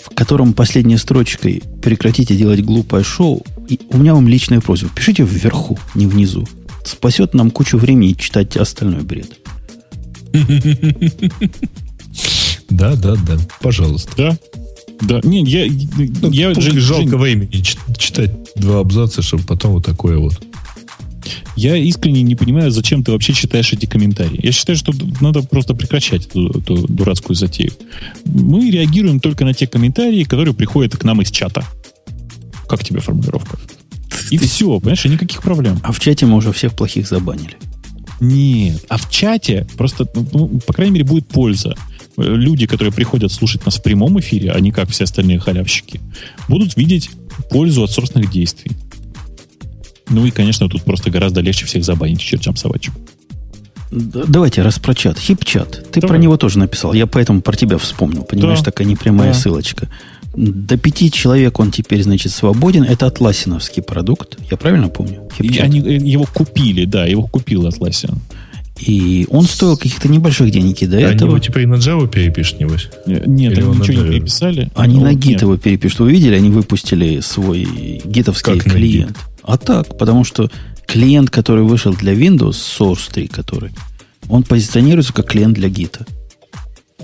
в 0.01 0.13
котором 0.13 0.53
последней 0.53 0.97
строчкой 0.97 1.63
прекратите 1.81 2.35
делать 2.35 2.63
глупое 2.63 3.03
шоу, 3.03 3.43
и 3.69 3.80
у 3.89 3.97
меня 3.97 4.13
вам 4.13 4.27
личная 4.27 4.61
просьба. 4.61 4.89
Пишите 4.93 5.23
вверху, 5.23 5.80
не 5.95 6.07
внизу. 6.07 6.47
Спасет 6.85 7.34
нам 7.34 7.51
кучу 7.51 7.77
времени 7.77 8.13
читать 8.13 8.57
остальной 8.57 9.01
бред. 9.01 9.39
Да, 12.69 12.95
да, 12.95 13.15
да. 13.15 13.38
Пожалуйста. 13.61 14.11
Да. 14.17 14.38
Да, 15.03 15.19
не, 15.23 15.43
я, 15.43 15.65
ну, 16.21 16.31
я 16.31 16.53
же, 16.53 16.80
жалко 16.80 17.09
Жень, 17.09 17.17
времени 17.17 17.63
читать 17.97 18.31
два 18.55 18.80
абзаца, 18.80 19.21
чтобы 19.21 19.43
потом 19.43 19.73
вот 19.73 19.85
такое 19.85 20.17
вот. 20.17 20.41
Я 21.55 21.75
искренне 21.77 22.23
не 22.23 22.35
понимаю, 22.35 22.71
зачем 22.71 23.03
ты 23.03 23.11
вообще 23.11 23.34
читаешь 23.34 23.71
эти 23.73 23.85
комментарии. 23.85 24.39
Я 24.41 24.51
считаю, 24.51 24.77
что 24.77 24.93
надо 25.21 25.41
просто 25.43 25.73
прекращать 25.75 26.25
эту, 26.27 26.49
эту 26.59 26.88
дурацкую 26.88 27.35
затею. 27.35 27.71
Мы 28.25 28.69
реагируем 28.71 29.19
только 29.19 29.45
на 29.45 29.53
те 29.53 29.67
комментарии, 29.67 30.23
которые 30.23 30.53
приходят 30.53 30.95
к 30.97 31.03
нам 31.03 31.21
из 31.21 31.31
чата. 31.31 31.65
Как 32.67 32.84
тебе 32.84 33.01
формулировка? 33.01 33.57
И 34.31 34.38
ты... 34.38 34.47
все, 34.47 34.80
понимаешь, 34.80 35.05
и 35.05 35.09
никаких 35.09 35.43
проблем. 35.43 35.80
А 35.84 35.91
в 35.91 35.99
чате 35.99 36.25
мы 36.25 36.38
уже 36.38 36.51
всех 36.51 36.73
плохих 36.73 37.07
забанили. 37.07 37.57
Нет, 38.24 38.86
а 38.90 38.98
в 38.98 39.10
чате 39.10 39.68
просто, 39.78 40.08
ну, 40.32 40.60
по 40.66 40.74
крайней 40.74 40.94
мере, 40.94 41.06
будет 41.06 41.28
польза 41.28 41.76
люди, 42.16 42.68
которые 42.68 42.94
приходят 42.94 43.32
слушать 43.32 43.66
нас 43.66 43.78
в 43.78 43.84
прямом 43.84 44.20
эфире, 44.20 44.52
а 44.52 44.60
не 44.60 44.72
как 44.72 44.90
все 44.90 45.04
остальные 45.04 45.40
халявщики, 45.40 46.00
будут 46.48 46.78
видеть 46.78 47.10
пользу 47.50 47.84
от 47.84 47.91
собственных 47.91 48.32
действий. 48.32 48.72
Ну 50.10 50.26
и, 50.26 50.32
конечно, 50.32 50.70
тут 50.70 50.84
просто 50.84 51.10
гораздо 51.10 51.41
легче 51.41 51.66
всех 51.66 51.84
забанить 51.84 52.20
чертям 52.20 52.56
собачьим. 52.56 52.94
Давайте 53.91 54.62
раз 54.62 54.80
про 54.80 54.94
чат. 54.95 55.20
Хип-чат. 55.20 55.86
Ты 55.91 56.02
Давай. 56.02 56.16
про 56.16 56.18
него 56.24 56.38
тоже 56.38 56.58
написал. 56.60 56.94
Я 56.94 57.06
поэтому 57.08 57.41
про 57.41 57.56
тебя 57.56 57.78
вспомнил. 57.78 58.24
Понимаешь, 58.24 58.60
Да. 58.60 58.66
такая 58.66 58.88
непрямая 58.88 59.34
Да. 59.34 59.40
ссылочка. 59.40 59.88
До 60.35 60.77
пяти 60.77 61.11
человек 61.11 61.60
он 61.60 61.72
теперь, 61.72 62.03
значит, 62.03 62.31
свободен. 62.31 62.84
Это 62.84 63.05
атласиновский 63.05 63.84
продукт. 63.84 64.38
Я 64.49 64.57
правильно 64.57 64.89
помню? 64.89 65.30
И 65.39 65.60
они 65.60 65.80
э, 65.80 65.97
его 65.97 66.26
купили, 66.31 66.85
да, 66.85 67.05
его 67.05 67.23
купил 67.27 67.68
Atlassian. 67.68 68.18
И 68.80 69.27
он 69.30 69.43
стоил 69.45 69.77
каких-то 69.77 70.10
небольших 70.10 70.49
денег. 70.49 70.81
И 70.81 70.88
до 70.88 70.97
Они 70.97 71.05
этого 71.05 71.30
его 71.30 71.39
теперь 71.39 71.64
и 71.64 71.65
на 71.68 71.76
Java 71.76 72.10
перепишут, 72.10 72.60
небось. 72.60 72.89
Э, 73.05 73.23
Нет, 73.27 73.53
Или 73.53 73.61
они 73.61 73.69
он 73.69 73.80
ничего 73.80 74.03
не 74.03 74.10
переписали. 74.10 74.72
они 74.76 74.95
Ну, 74.97 75.03
на 75.03 75.10
нет. 75.14 75.19
гит 75.19 75.41
его 75.41 75.57
перепишут. 75.57 75.99
Вы 75.99 76.11
видели, 76.11 76.35
они 76.35 76.49
выпустили 76.49 77.19
свой 77.19 78.01
гитовский 78.03 78.60
Как 78.60 78.73
клиент. 78.73 79.18
А 79.43 79.57
так, 79.57 79.97
потому 79.97 80.23
что 80.23 80.49
клиент, 80.88 81.30
который 81.30 81.64
вышел 81.64 81.93
для 81.93 82.14
Windows, 82.14 82.55
Source 82.80 83.11
3, 83.14 83.27
который, 83.27 83.72
он 84.30 84.41
позиционируется 84.43 85.14
как 85.14 85.27
клиент 85.27 85.53
для 85.53 85.69
гита. 85.69 86.05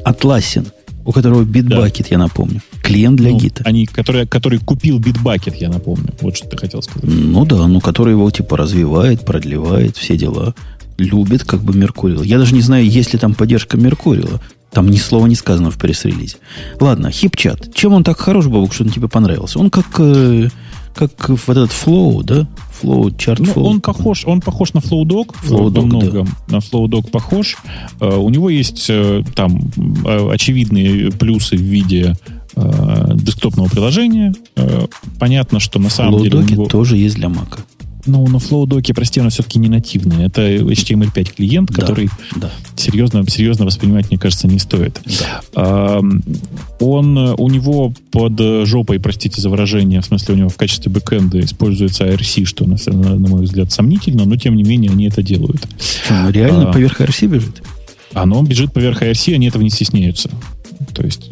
Atlassian, 0.03 0.71
у 1.05 1.11
которого 1.11 1.43
Bitbucket, 1.43 2.07
я 2.09 2.17
напомню. 2.17 2.61
Клиент 2.89 3.17
для 3.17 3.29
Ну, 3.29 3.37
гита. 3.37 3.61
Они, 3.65 3.85
который, 3.85 4.25
который 4.25 4.57
купил 4.57 4.99
Bitbucket, 4.99 5.55
я 5.59 5.69
напомню. 5.69 6.09
Вот 6.21 6.35
что 6.35 6.47
ты 6.47 6.57
хотел 6.57 6.81
сказать. 6.81 7.03
Ну 7.07 7.45
да, 7.45 7.67
ну 7.67 7.79
который 7.81 8.13
его 8.13 8.29
типа 8.31 8.57
развивает, 8.57 9.23
продлевает, 9.25 9.95
все 9.95 10.17
дела. 10.17 10.55
Любит 10.97 11.43
как 11.43 11.61
бы 11.61 11.77
Меркурил. 11.77 12.23
Я 12.23 12.39
даже 12.39 12.55
не 12.55 12.61
знаю, 12.61 12.89
есть 12.89 13.13
ли 13.13 13.19
там 13.19 13.35
поддержка 13.35 13.77
Меркурила. 13.77 14.41
Там 14.71 14.89
ни 14.89 14.97
слова 14.97 15.27
не 15.27 15.35
сказано 15.35 15.69
в 15.69 15.77
пресс-релизе. 15.77 16.37
Ладно, 16.79 17.11
хипчат. 17.11 17.73
Чем 17.75 17.93
он 17.93 18.03
так 18.03 18.19
хорош, 18.19 18.47
Бабук, 18.47 18.73
что 18.73 18.83
он 18.85 18.89
тебе 18.89 19.07
понравился? 19.07 19.59
Он 19.59 19.69
как, 19.69 19.85
э, 19.99 20.49
как 20.95 21.29
вот 21.29 21.57
этот 21.57 21.69
Flow, 21.71 22.23
да? 22.23 22.47
Flow, 22.81 23.15
чарт 23.17 23.39
Ну, 23.39 23.45
Flow. 23.53 23.63
он 23.65 23.81
похож, 23.81 24.25
он 24.25 24.41
похож 24.41 24.73
на 24.73 24.79
FlowDog, 24.79 25.35
FlowDog, 25.43 25.71
во 25.79 25.81
многом. 25.85 26.27
На 26.47 26.57
FlowDog 26.57 27.09
похож. 27.11 27.55
Э, 27.99 28.15
У 28.15 28.29
него 28.29 28.49
есть 28.49 28.87
э, 28.89 29.23
там 29.35 29.59
э, 30.05 30.29
очевидные 30.31 31.11
плюсы 31.11 31.55
в 31.55 31.61
виде 31.61 32.15
э, 32.61 33.11
десктопного 33.15 33.67
приложения. 33.69 34.33
Э, 34.55 34.85
Понятно, 35.19 35.59
что 35.59 35.79
на 35.79 35.89
самом 35.89 36.21
деле 36.21 36.37
у 36.37 36.41
FlowDog 36.41 36.51
него... 36.51 36.65
тоже 36.67 36.97
есть 36.97 37.15
для 37.15 37.29
Мака. 37.29 37.59
Ну, 38.05 38.25
на 38.27 38.37
FlowDog, 38.37 38.93
прости, 38.93 39.19
он 39.19 39.29
все-таки 39.29 39.59
не 39.59 39.67
нативный. 39.67 40.25
Это 40.25 40.41
HTML5 40.49 41.35
клиент, 41.35 41.69
Да, 41.71 41.81
который 41.81 42.09
Да. 42.37 42.49
серьезно, 42.75 43.27
серьезно 43.29 43.65
воспринимать, 43.65 44.09
мне 44.09 44.17
кажется, 44.17 44.47
не 44.47 44.57
стоит. 44.57 44.99
да. 45.05 45.41
А, 45.53 46.01
Он, 46.79 47.17
э, 47.17 47.33
у 47.37 47.49
него 47.49 47.93
под 48.11 48.39
э, 48.39 48.65
жопой, 48.65 48.99
простите 49.01 49.41
за 49.41 49.49
выражение, 49.49 49.99
в 49.99 50.05
смысле 50.05 50.35
у 50.35 50.37
него 50.37 50.49
в 50.49 50.55
качестве 50.55 50.89
бэкэнда 50.91 51.41
используется 51.41 52.05
IRC, 52.07 52.45
что, 52.45 52.65
на, 52.65 52.77
на- 52.87 53.27
мой 53.27 53.43
взгляд, 53.43 53.71
сомнительно, 53.73 54.23
но 54.25 54.37
тем 54.37 54.55
не 54.55 54.63
менее 54.63 54.91
они 54.91 55.05
это 55.07 55.21
делают. 55.21 55.67
Что, 56.05 56.13
он 56.15 56.29
реально 56.31 56.69
А. 56.69 56.73
поверх 56.73 57.01
RC 57.01 57.27
бежит? 57.27 57.61
Оно 58.13 58.41
бежит 58.43 58.71
поверх 58.73 59.03
IRC, 59.03 59.35
они 59.35 59.47
этого 59.49 59.61
не 59.61 59.69
стесняются. 59.69 60.29
То 60.93 61.03
есть, 61.03 61.28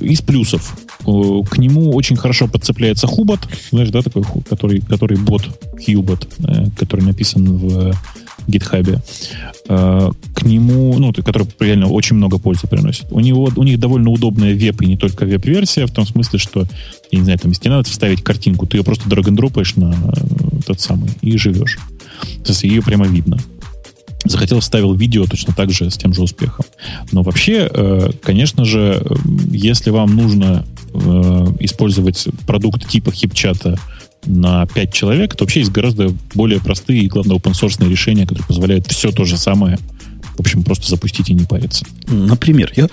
Из 0.00 0.20
плюсов. 0.20 0.76
О, 1.04 1.42
К 1.42 1.58
нему 1.58 1.92
очень 1.92 2.16
хорошо 2.16 2.46
подцепляется 2.46 3.06
Хубот, 3.06 3.40
знаешь, 3.70 3.90
да, 3.90 4.02
такой, 4.02 4.22
который, 4.48 4.80
который 4.80 5.18
бот, 5.18 5.42
Qbot, 5.74 6.28
э, 6.46 6.66
который 6.78 7.04
написан 7.04 7.44
в 7.56 7.94
гитхабе. 8.48 9.00
К 9.68 10.42
нему, 10.42 10.98
ну, 10.98 11.12
который 11.12 11.46
реально 11.60 11.86
очень 11.86 12.16
много 12.16 12.38
пользы 12.38 12.66
приносит. 12.66 13.06
У, 13.10 13.20
него, 13.20 13.50
у 13.54 13.62
них 13.62 13.78
довольно 13.78 14.10
удобная 14.10 14.54
веб, 14.54 14.82
и 14.82 14.86
не 14.86 14.96
только 14.96 15.24
веб-версия, 15.24 15.86
в 15.86 15.92
том 15.92 16.04
смысле, 16.06 16.38
что, 16.38 16.66
я 17.12 17.18
не 17.18 17.24
знаю, 17.24 17.38
там, 17.38 17.50
если 17.50 17.62
тебе 17.62 17.70
надо 17.76 17.88
вставить 17.88 18.22
картинку, 18.22 18.66
ты 18.66 18.78
ее 18.78 18.82
просто 18.82 19.08
драг-н-дропаешь 19.08 19.76
на 19.76 19.94
э, 19.94 20.60
тот 20.66 20.80
самый 20.80 21.10
и 21.20 21.36
живешь. 21.38 21.78
То 22.44 22.50
есть 22.50 22.64
ее 22.64 22.82
прямо 22.82 23.06
видно 23.06 23.38
захотел, 24.24 24.60
вставил 24.60 24.94
видео 24.94 25.26
точно 25.26 25.54
так 25.54 25.70
же 25.70 25.90
с 25.90 25.96
тем 25.96 26.12
же 26.14 26.22
успехом. 26.22 26.64
Но 27.10 27.22
вообще, 27.22 27.68
э, 27.72 28.10
конечно 28.22 28.64
же, 28.64 29.02
э, 29.04 29.14
если 29.50 29.90
вам 29.90 30.14
нужно 30.14 30.64
э, 30.94 30.98
использовать 31.60 32.28
продукт 32.46 32.88
типа 32.88 33.12
хипчата 33.12 33.78
на 34.24 34.66
5 34.66 34.92
человек, 34.92 35.34
то 35.34 35.44
вообще 35.44 35.60
есть 35.60 35.72
гораздо 35.72 36.14
более 36.34 36.60
простые 36.60 37.02
и, 37.02 37.08
главное, 37.08 37.36
open-source 37.36 37.88
решения, 37.88 38.26
которые 38.26 38.46
позволяют 38.46 38.86
все 38.86 39.10
то 39.10 39.24
же 39.24 39.36
самое, 39.36 39.78
в 40.36 40.40
общем, 40.40 40.62
просто 40.62 40.88
запустить 40.88 41.30
и 41.30 41.34
не 41.34 41.44
париться. 41.44 41.84
Например, 42.06 42.72
я... 42.76 42.88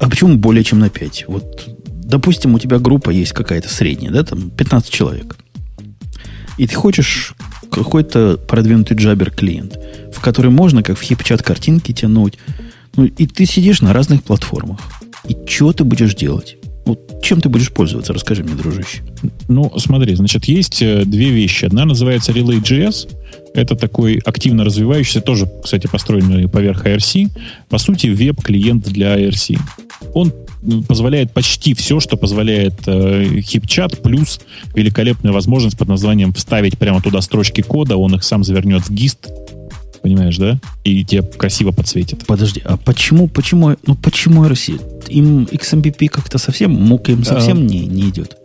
А 0.00 0.08
почему 0.08 0.36
более 0.36 0.64
чем 0.64 0.78
на 0.80 0.88
5? 0.88 1.24
Вот, 1.28 1.68
допустим, 1.86 2.54
у 2.54 2.58
тебя 2.58 2.78
группа 2.78 3.10
есть 3.10 3.32
какая-то 3.32 3.68
средняя, 3.68 4.10
да, 4.10 4.24
там 4.24 4.50
15 4.50 4.90
человек. 4.90 5.36
И 6.56 6.66
ты 6.66 6.74
хочешь 6.74 7.34
какой-то 7.78 8.38
продвинутый 8.48 8.96
джабер 8.96 9.30
клиент, 9.30 9.78
в 10.12 10.20
который 10.20 10.50
можно, 10.50 10.82
как 10.82 10.98
в 10.98 11.02
хипчат, 11.02 11.42
картинки 11.42 11.92
тянуть. 11.92 12.38
Ну, 12.96 13.04
и 13.04 13.26
ты 13.26 13.46
сидишь 13.46 13.80
на 13.80 13.92
разных 13.92 14.22
платформах. 14.22 14.80
И 15.28 15.36
что 15.46 15.72
ты 15.72 15.84
будешь 15.84 16.14
делать? 16.14 16.56
Вот 16.84 17.22
чем 17.22 17.40
ты 17.40 17.50
будешь 17.50 17.70
пользоваться? 17.70 18.14
Расскажи 18.14 18.42
мне, 18.42 18.54
дружище. 18.54 19.02
Ну, 19.48 19.70
смотри, 19.76 20.14
значит, 20.14 20.46
есть 20.46 20.80
э, 20.80 21.04
две 21.04 21.28
вещи. 21.28 21.66
Одна 21.66 21.84
называется 21.84 22.32
Relay.js. 22.32 23.14
Это 23.52 23.76
такой 23.76 24.20
активно 24.24 24.64
развивающийся, 24.64 25.20
тоже, 25.20 25.50
кстати, 25.62 25.86
построенный 25.86 26.48
поверх 26.48 26.86
IRC. 26.86 27.28
По 27.68 27.76
сути, 27.76 28.06
веб-клиент 28.06 28.84
для 28.88 29.18
IRC. 29.18 29.58
Он 30.14 30.32
позволяет 30.86 31.32
почти 31.32 31.74
все, 31.74 32.00
что 32.00 32.16
позволяет 32.16 32.74
э, 32.86 33.40
хипчат, 33.40 34.02
плюс 34.02 34.40
великолепная 34.74 35.32
возможность 35.32 35.78
под 35.78 35.88
названием 35.88 36.32
вставить 36.32 36.78
прямо 36.78 37.00
туда 37.00 37.20
строчки 37.20 37.60
кода, 37.60 37.96
он 37.96 38.14
их 38.14 38.24
сам 38.24 38.44
завернет 38.44 38.82
в 38.88 38.90
гист, 38.90 39.28
понимаешь, 40.02 40.36
да? 40.36 40.58
И 40.84 41.04
тебе 41.04 41.22
красиво 41.22 41.72
подсветит. 41.72 42.26
Подожди, 42.26 42.62
а 42.64 42.76
почему, 42.76 43.28
почему, 43.28 43.76
ну 43.86 43.94
почему 43.94 44.44
RC? 44.44 45.08
Им 45.08 45.44
XMPP 45.44 46.08
как-то 46.08 46.38
совсем, 46.38 46.72
мук 46.72 47.08
им 47.08 47.24
совсем 47.24 47.66
не, 47.66 47.86
не 47.86 48.08
идет. 48.08 48.36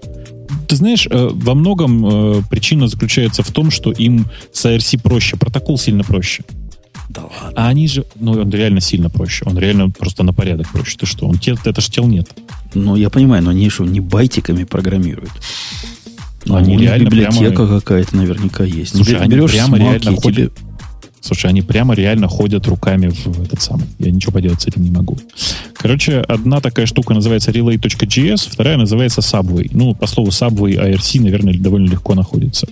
Ты 0.68 0.76
знаешь, 0.76 1.08
э, 1.10 1.30
во 1.32 1.54
многом 1.54 2.06
э, 2.06 2.42
причина 2.50 2.88
заключается 2.88 3.44
в 3.44 3.52
том, 3.52 3.70
что 3.72 3.92
им 3.92 4.26
с 4.52 4.66
IRC 4.66 5.02
проще, 5.02 5.38
протокол 5.38 5.78
сильно 5.78 6.04
проще. 6.04 6.44
Да 7.10 7.22
ладно. 7.24 7.52
А 7.56 7.68
они 7.68 7.88
же, 7.88 8.06
ну, 8.16 8.32
он 8.34 8.50
реально 8.50 8.82
сильно 8.82 9.10
проще. 9.10 9.46
Он 9.46 9.58
реально 9.58 9.90
просто 9.90 10.24
на 10.24 10.34
порядок 10.34 10.70
проще. 10.72 10.98
Ты 10.98 11.06
что? 11.06 11.28
Он 11.28 11.38
тел, 11.38 11.58
это 11.64 11.82
ж 11.82 11.86
тел 11.90 12.08
нет. 12.08 12.30
Ну, 12.74 12.96
я 12.96 13.10
понимаю, 13.10 13.44
но 13.44 13.52
они 13.52 13.70
что, 13.70 13.86
не 13.86 14.00
байтиками 14.00 14.64
программируют? 14.64 15.32
Ну, 16.46 16.56
Они 16.56 16.76
у 16.76 16.80
них 16.80 16.90
реально 16.90 17.06
библиотека 17.06 17.56
прямо- 17.66 17.80
какая-то 17.80 18.18
наверняка 18.18 18.64
есть. 18.64 18.96
Слушай, 18.96 19.14
Бе- 19.14 19.20
они 19.20 19.30
берешь 19.36 19.52
прямо 19.52 19.78
смаки, 19.78 19.84
реально 19.84 20.10
и 20.10 20.22
тебе... 20.22 20.50
Слушай, 21.24 21.52
они 21.52 21.62
прямо 21.62 21.94
реально 21.94 22.28
ходят 22.28 22.68
руками 22.68 23.08
в 23.08 23.42
этот 23.42 23.62
самый. 23.62 23.86
Я 23.98 24.12
ничего 24.12 24.34
поделать 24.34 24.62
с 24.62 24.68
этим 24.68 24.84
не 24.84 24.92
могу. 24.92 25.18
Короче, 25.74 26.20
одна 26.20 26.60
такая 26.60 26.86
штука 26.86 27.14
называется 27.14 27.52
relay.js, 27.52 28.50
вторая 28.52 28.76
называется 28.76 29.22
Subway. 29.22 29.70
Ну, 29.72 29.96
по 29.96 30.06
слову 30.06 30.32
Subway, 30.32 30.76
IRC, 30.76 31.22
наверное, 31.22 31.58
довольно 31.58 31.90
легко 31.90 32.14
находится. 32.14 32.68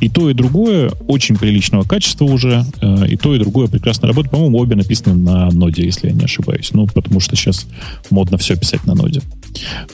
И 0.00 0.08
то, 0.08 0.28
и 0.28 0.34
другое 0.34 0.90
очень 1.06 1.36
приличного 1.36 1.84
качества 1.84 2.24
уже. 2.24 2.64
э, 2.80 3.06
И 3.08 3.16
то, 3.16 3.32
и 3.34 3.38
другое 3.38 3.68
прекрасно 3.68 4.08
работает. 4.08 4.32
По-моему, 4.32 4.58
обе 4.58 4.74
написаны 4.74 5.14
на 5.14 5.50
ноде, 5.50 5.84
если 5.84 6.08
я 6.08 6.14
не 6.14 6.24
ошибаюсь. 6.24 6.70
Ну, 6.72 6.88
потому 6.88 7.20
что 7.20 7.36
сейчас 7.36 7.66
модно 8.10 8.38
все 8.38 8.56
писать 8.56 8.84
на 8.86 8.94
ноде. 8.94 9.22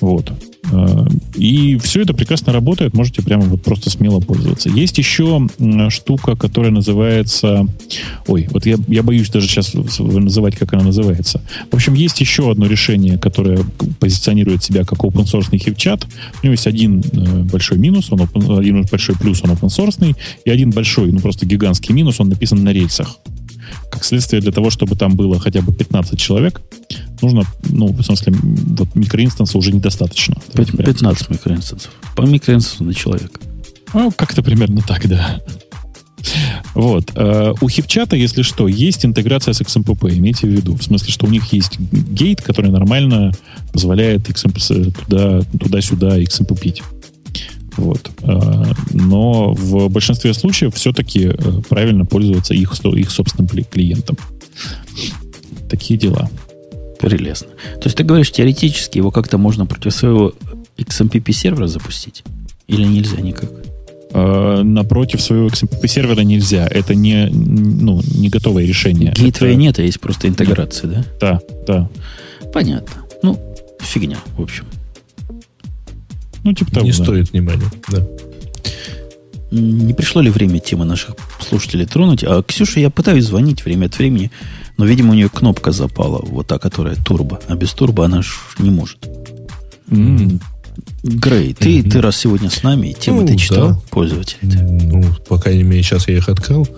Вот. 0.00 0.32
Э, 0.72 1.06
И 1.34 1.76
все 1.78 2.02
это 2.02 2.12
прекрасно 2.14 2.52
работает, 2.52 2.94
можете 2.94 3.22
прямо 3.22 3.44
вот 3.44 3.62
просто 3.62 3.90
смело 3.90 4.20
пользоваться. 4.20 4.68
Есть 4.68 4.98
еще 4.98 5.48
штука, 5.88 6.36
которая 6.36 6.72
называется... 6.72 7.66
Ой, 8.26 8.48
вот 8.50 8.66
я, 8.66 8.76
я 8.88 9.02
боюсь 9.02 9.30
даже 9.30 9.48
сейчас 9.48 9.74
называть, 9.98 10.56
как 10.56 10.74
она 10.74 10.84
называется. 10.84 11.40
В 11.70 11.74
общем, 11.74 11.94
есть 11.94 12.20
еще 12.20 12.50
одно 12.50 12.66
решение, 12.66 13.18
которое 13.18 13.64
позиционирует 13.98 14.62
себя 14.62 14.84
как 14.84 14.98
open 15.00 15.24
source 15.24 15.56
хипчат. 15.56 16.06
У 16.42 16.46
него 16.46 16.52
есть 16.52 16.66
один 16.66 17.00
э, 17.00 17.42
большой 17.44 17.78
минус, 17.78 18.08
он 18.10 18.20
open- 18.20 18.58
один 18.58 18.84
большой 18.90 19.16
плюс, 19.16 19.42
он 19.42 19.50
open 19.50 19.68
source, 19.68 20.16
и 20.44 20.50
один 20.50 20.70
большой, 20.70 21.12
ну 21.12 21.20
просто 21.20 21.46
гигантский 21.46 21.94
минус, 21.94 22.20
он 22.20 22.28
написан 22.28 22.62
на 22.62 22.72
рельсах. 22.72 23.16
Как 23.90 24.04
следствие, 24.04 24.40
для 24.42 24.52
того, 24.52 24.70
чтобы 24.70 24.96
там 24.96 25.16
было 25.16 25.38
хотя 25.40 25.60
бы 25.62 25.72
15 25.72 26.18
человек, 26.18 26.60
нужно, 27.22 27.42
ну, 27.68 27.88
в 27.88 28.02
смысле, 28.02 28.32
вот 28.42 28.94
микроинстанса 28.94 29.58
уже 29.58 29.72
недостаточно. 29.72 30.34
Пят- 30.34 30.52
Давайте 30.54 30.72
прямо 30.76 30.92
15 30.92 31.30
микроинстансов. 31.30 31.92
По 32.16 32.22
микроинстансу 32.22 32.84
на 32.84 32.94
человека. 32.94 33.40
ну, 33.94 34.10
как-то 34.12 34.42
примерно 34.42 34.80
так, 34.82 35.08
да. 35.08 35.40
Вот. 36.74 37.10
э, 37.14 37.54
У 37.60 37.68
хипчата, 37.68 38.14
если 38.14 38.42
что, 38.42 38.68
есть 38.68 39.04
интеграция 39.06 39.54
с 39.54 39.60
XMPP, 39.60 40.18
имейте 40.18 40.46
в 40.46 40.50
виду. 40.50 40.74
В 40.76 40.82
смысле, 40.82 41.10
что 41.12 41.26
у 41.26 41.30
них 41.30 41.52
есть 41.52 41.78
гейт, 41.78 42.42
который 42.42 42.70
нормально 42.70 43.32
позволяет 43.72 44.28
XMP 44.28 44.58
с- 44.60 44.92
туда, 45.06 45.40
туда-сюда 45.58 46.18
XMPP. 46.20 46.82
Вот. 47.80 48.10
Э, 48.22 48.64
Но 48.92 49.52
в 49.54 49.88
большинстве 49.88 50.34
случаев 50.34 50.74
все-таки 50.74 51.26
э, 51.32 51.60
правильно 51.68 52.04
пользоваться 52.04 52.54
их, 52.54 52.72
их 52.84 53.10
собственным 53.10 53.48
кли- 53.48 53.66
клиентом. 53.68 54.16
Такие 55.68 55.98
дела. 55.98 56.28
Прелестно. 56.98 57.48
То 57.80 57.84
есть 57.86 57.96
ты 57.96 58.04
говоришь, 58.04 58.30
теоретически 58.30 58.98
его 58.98 59.10
как-то 59.10 59.38
можно 59.38 59.64
против 59.66 59.94
своего 59.94 60.34
XMPP 60.76 61.32
сервера 61.32 61.66
запустить? 61.66 62.22
Или 62.66 62.84
нельзя 62.84 63.20
никак? 63.20 63.50
Э, 64.12 64.62
напротив 64.62 65.20
своего 65.22 65.46
XMPP 65.48 65.86
сервера 65.88 66.20
нельзя. 66.20 66.66
Это 66.66 66.94
не, 66.94 67.28
ну, 67.30 68.02
не 68.14 68.28
готовое 68.28 68.66
решение. 68.66 69.12
Гейтвея 69.16 69.52
Это- 69.52 69.60
нет, 69.60 69.78
а 69.78 69.82
есть 69.82 70.00
просто 70.00 70.28
интеграция, 70.28 70.90
да? 70.90 71.04
Да, 71.20 71.40
да. 71.66 71.90
Понятно. 72.52 73.02
Ну, 73.22 73.38
фигня, 73.80 74.18
в 74.36 74.42
общем. 74.42 74.64
Ну, 76.44 76.52
типа 76.52 76.70
того, 76.72 76.86
Не 76.86 76.92
да. 76.92 77.02
стоит 77.04 77.32
внимания. 77.32 77.70
Да. 77.88 78.06
Не 79.50 79.94
пришло 79.94 80.22
ли 80.22 80.30
время 80.30 80.60
темы 80.60 80.84
наших 80.84 81.16
слушателей 81.40 81.84
тронуть? 81.86 82.22
А 82.24 82.42
Ксюше 82.42 82.78
я 82.80 82.88
пытаюсь 82.90 83.24
звонить 83.24 83.64
время 83.64 83.86
от 83.86 83.98
времени, 83.98 84.30
но, 84.76 84.84
видимо, 84.84 85.10
у 85.10 85.14
нее 85.14 85.28
кнопка 85.28 85.72
запала, 85.72 86.20
вот 86.24 86.46
та, 86.46 86.58
которая 86.58 86.94
турбо. 86.96 87.40
А 87.48 87.56
без 87.56 87.72
турбо 87.72 88.04
она 88.04 88.22
ж 88.22 88.28
не 88.58 88.70
может. 88.70 88.98
М, 89.90 90.40
Грей, 91.02 91.52
ты, 91.52 91.82
ты 91.82 92.00
раз 92.00 92.16
сегодня 92.16 92.48
с 92.48 92.62
нами, 92.62 92.94
темы 92.98 93.22
Ну, 93.22 93.26
ты 93.26 93.36
читал, 93.36 93.68
да. 93.70 93.80
пользователь? 93.90 94.38
Ну, 94.42 95.04
по 95.28 95.38
крайней 95.38 95.64
мере, 95.64 95.82
сейчас 95.82 96.06
я 96.08 96.16
их 96.16 96.28
открыл. 96.28 96.68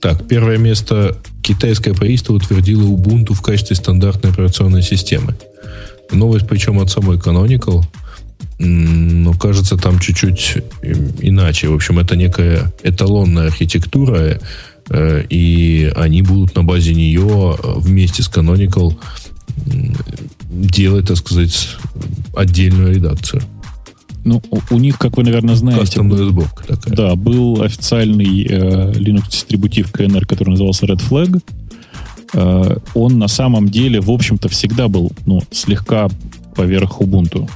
Так, 0.00 0.26
первое 0.26 0.58
место. 0.58 1.16
Китайское 1.42 1.94
правительство 1.94 2.34
утвердило 2.34 2.82
Ubuntu 2.82 3.34
в 3.34 3.40
качестве 3.42 3.76
стандартной 3.76 4.30
операционной 4.32 4.82
системы. 4.82 5.36
Новость, 6.10 6.48
причем 6.48 6.80
от 6.80 6.90
самой 6.90 7.18
Canonical. 7.18 7.82
Но 8.58 9.34
кажется, 9.34 9.76
там 9.76 9.98
чуть-чуть 9.98 10.58
м, 10.82 11.12
иначе. 11.20 11.68
В 11.68 11.74
общем, 11.74 11.98
это 11.98 12.16
некая 12.16 12.72
эталонная 12.82 13.48
архитектура, 13.48 14.40
э, 14.88 15.24
и 15.28 15.92
они 15.94 16.22
будут 16.22 16.54
на 16.54 16.64
базе 16.64 16.94
нее 16.94 17.56
э, 17.58 17.72
вместе 17.76 18.22
с 18.22 18.30
Canonical 18.30 18.96
делать, 20.48 21.08
так 21.08 21.16
сказать, 21.16 21.76
отдельную 22.34 22.94
редакцию. 22.94 23.42
Ну, 24.24 24.42
у, 24.50 24.58
у 24.70 24.78
них, 24.78 24.98
как 24.98 25.16
вы, 25.16 25.22
наверное, 25.22 25.54
знаете, 25.54 25.82
Кастомная 25.82 26.24
сборка 26.24 26.64
такая. 26.66 26.96
Да, 26.96 27.14
был 27.14 27.62
официальный 27.62 28.44
э, 28.44 28.92
Linux-дистрибутив 28.92 29.92
КНР, 29.92 30.26
который 30.26 30.50
назывался 30.50 30.86
Red 30.86 31.00
Flag. 31.08 31.40
Э, 32.32 32.76
он 32.94 33.18
на 33.18 33.28
самом 33.28 33.68
деле, 33.68 34.00
в 34.00 34.10
общем-то, 34.10 34.48
всегда 34.48 34.88
был 34.88 35.12
ну, 35.26 35.42
слегка 35.52 36.08
поверх 36.56 37.00
Ubuntu. 37.00 37.48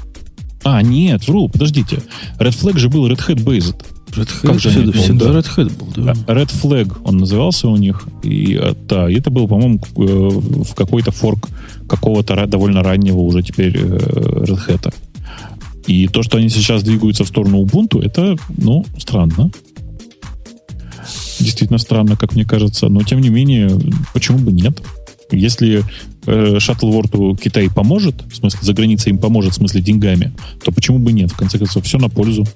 А, 0.62 0.82
нет, 0.82 1.26
вру, 1.26 1.48
подождите. 1.48 2.02
Red 2.38 2.50
Flag 2.50 2.78
же 2.78 2.88
был 2.88 3.08
Red 3.08 3.26
Hat 3.26 3.42
Based. 3.42 3.76
Red 4.10 4.28
Как 4.42 4.56
Hat, 4.56 4.58
же 4.58 4.70
всегда, 4.70 4.92
всегда 4.92 5.32
да. 5.32 5.38
Red 5.38 5.56
Hat 5.56 5.78
был, 5.78 6.04
да. 6.04 6.14
А, 6.26 6.34
Red 6.34 6.50
Flag 6.62 6.96
он 7.04 7.18
назывался 7.18 7.68
у 7.68 7.76
них. 7.76 8.06
И, 8.22 8.58
э, 8.60 8.74
да, 8.88 9.10
это 9.10 9.30
был, 9.30 9.48
по-моему, 9.48 9.80
э, 9.96 10.62
в 10.64 10.74
какой-то 10.74 11.12
форк 11.12 11.48
какого-то 11.88 12.46
довольно 12.46 12.82
раннего 12.82 13.18
уже 13.18 13.42
теперь 13.42 13.76
э, 13.76 13.80
Red 13.80 14.68
Hat. 14.68 14.94
И 15.86 16.08
то, 16.08 16.22
что 16.22 16.38
они 16.38 16.48
сейчас 16.48 16.82
двигаются 16.82 17.24
в 17.24 17.28
сторону 17.28 17.62
Ubuntu, 17.62 18.02
это, 18.02 18.36
ну, 18.56 18.84
странно. 18.98 19.50
Действительно 21.38 21.78
странно, 21.78 22.16
как 22.16 22.34
мне 22.34 22.44
кажется. 22.44 22.88
Но, 22.88 23.02
тем 23.02 23.20
не 23.20 23.30
менее, 23.30 23.70
почему 24.12 24.38
бы 24.38 24.52
нет? 24.52 24.80
Если 25.30 25.84
э, 26.26 26.58
Шаттлворту 26.58 27.36
Китай 27.40 27.68
поможет, 27.70 28.22
в 28.30 28.36
смысле, 28.36 28.60
за 28.62 28.72
границей 28.72 29.10
им 29.10 29.18
поможет, 29.18 29.52
в 29.52 29.56
смысле, 29.56 29.80
деньгами, 29.80 30.32
то 30.64 30.72
почему 30.72 30.98
бы 30.98 31.12
нет? 31.12 31.30
В 31.30 31.36
конце 31.36 31.58
концов, 31.58 31.84
все 31.84 31.98
на 31.98 32.08
пользу. 32.08 32.46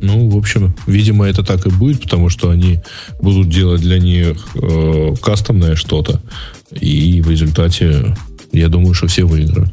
Ну, 0.00 0.30
в 0.30 0.36
общем, 0.36 0.74
видимо, 0.86 1.26
это 1.26 1.42
так 1.42 1.66
и 1.66 1.70
будет, 1.70 2.00
потому 2.02 2.30
что 2.30 2.48
они 2.48 2.80
будут 3.20 3.50
делать 3.50 3.82
для 3.82 3.98
них 3.98 4.48
э, 4.54 5.14
кастомное 5.20 5.76
что-то. 5.76 6.20
И 6.72 7.20
в 7.20 7.30
результате, 7.30 8.16
я 8.52 8.68
думаю, 8.68 8.94
что 8.94 9.08
все 9.08 9.24
выиграют. 9.24 9.72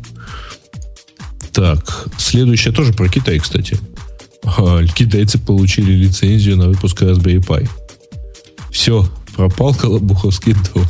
Так, 1.54 2.08
следующее 2.18 2.74
тоже 2.74 2.94
про 2.94 3.08
Китай, 3.08 3.40
кстати. 3.40 3.80
Китайцы 4.96 5.40
получили 5.40 5.92
лицензию 5.92 6.58
на 6.58 6.68
выпуск 6.68 7.02
Raspberry 7.02 7.44
Pi. 7.46 7.68
Все, 8.72 9.08
пропал 9.36 9.74
Колобуховский 9.74 10.54
дом. 10.54 10.86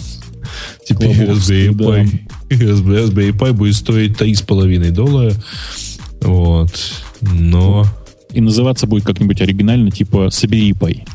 Теперь 0.88 1.11
Pi, 1.11 1.27
Raspberry 1.34 2.30
Raspberry 2.49 3.31
Pi 3.31 3.53
будет 3.53 3.76
стоить 3.76 4.14
3,5 4.14 4.91
доллара. 4.91 5.34
Вот. 6.22 6.72
Но 7.22 7.85
И 8.34 8.41
называться 8.41 8.88
будет 8.88 9.03
как-нибудь 9.03 9.41
оригинально, 9.41 9.91
типа 9.91 10.30
«Собери 10.30 10.73
пай». 10.73 11.05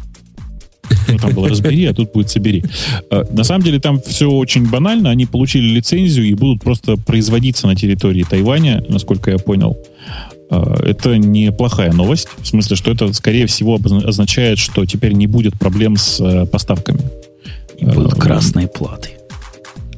Ну, 1.08 1.16
там 1.16 1.32
было 1.32 1.48
«Разбери», 1.48 1.86
а 1.86 1.94
тут 1.94 2.12
будет 2.12 2.30
«Собери». 2.30 2.64
А, 3.10 3.24
На 3.30 3.44
самом 3.44 3.64
деле 3.64 3.80
там 3.80 4.00
все 4.00 4.30
очень 4.30 4.68
банально. 4.68 5.10
Они 5.10 5.26
получили 5.26 5.64
лицензию 5.64 6.26
и 6.26 6.34
будут 6.34 6.62
просто 6.62 6.96
производиться 6.96 7.66
на 7.66 7.74
территории 7.74 8.24
Тайваня, 8.28 8.84
насколько 8.88 9.30
я 9.30 9.38
понял. 9.38 9.78
А, 10.50 10.82
Это 10.84 11.16
неплохая 11.16 11.92
новость. 11.92 12.28
В 12.42 12.46
смысле, 12.46 12.76
что 12.76 12.90
это, 12.90 13.12
скорее 13.12 13.46
всего, 13.46 13.78
означает, 14.04 14.58
что 14.58 14.84
теперь 14.84 15.12
не 15.12 15.26
будет 15.26 15.58
проблем 15.58 15.96
с 15.96 16.20
э, 16.20 16.46
поставками. 16.46 17.00
И 17.78 17.86
будут 17.86 18.14
э, 18.14 18.16
красные 18.16 18.68
платы. 18.68 19.10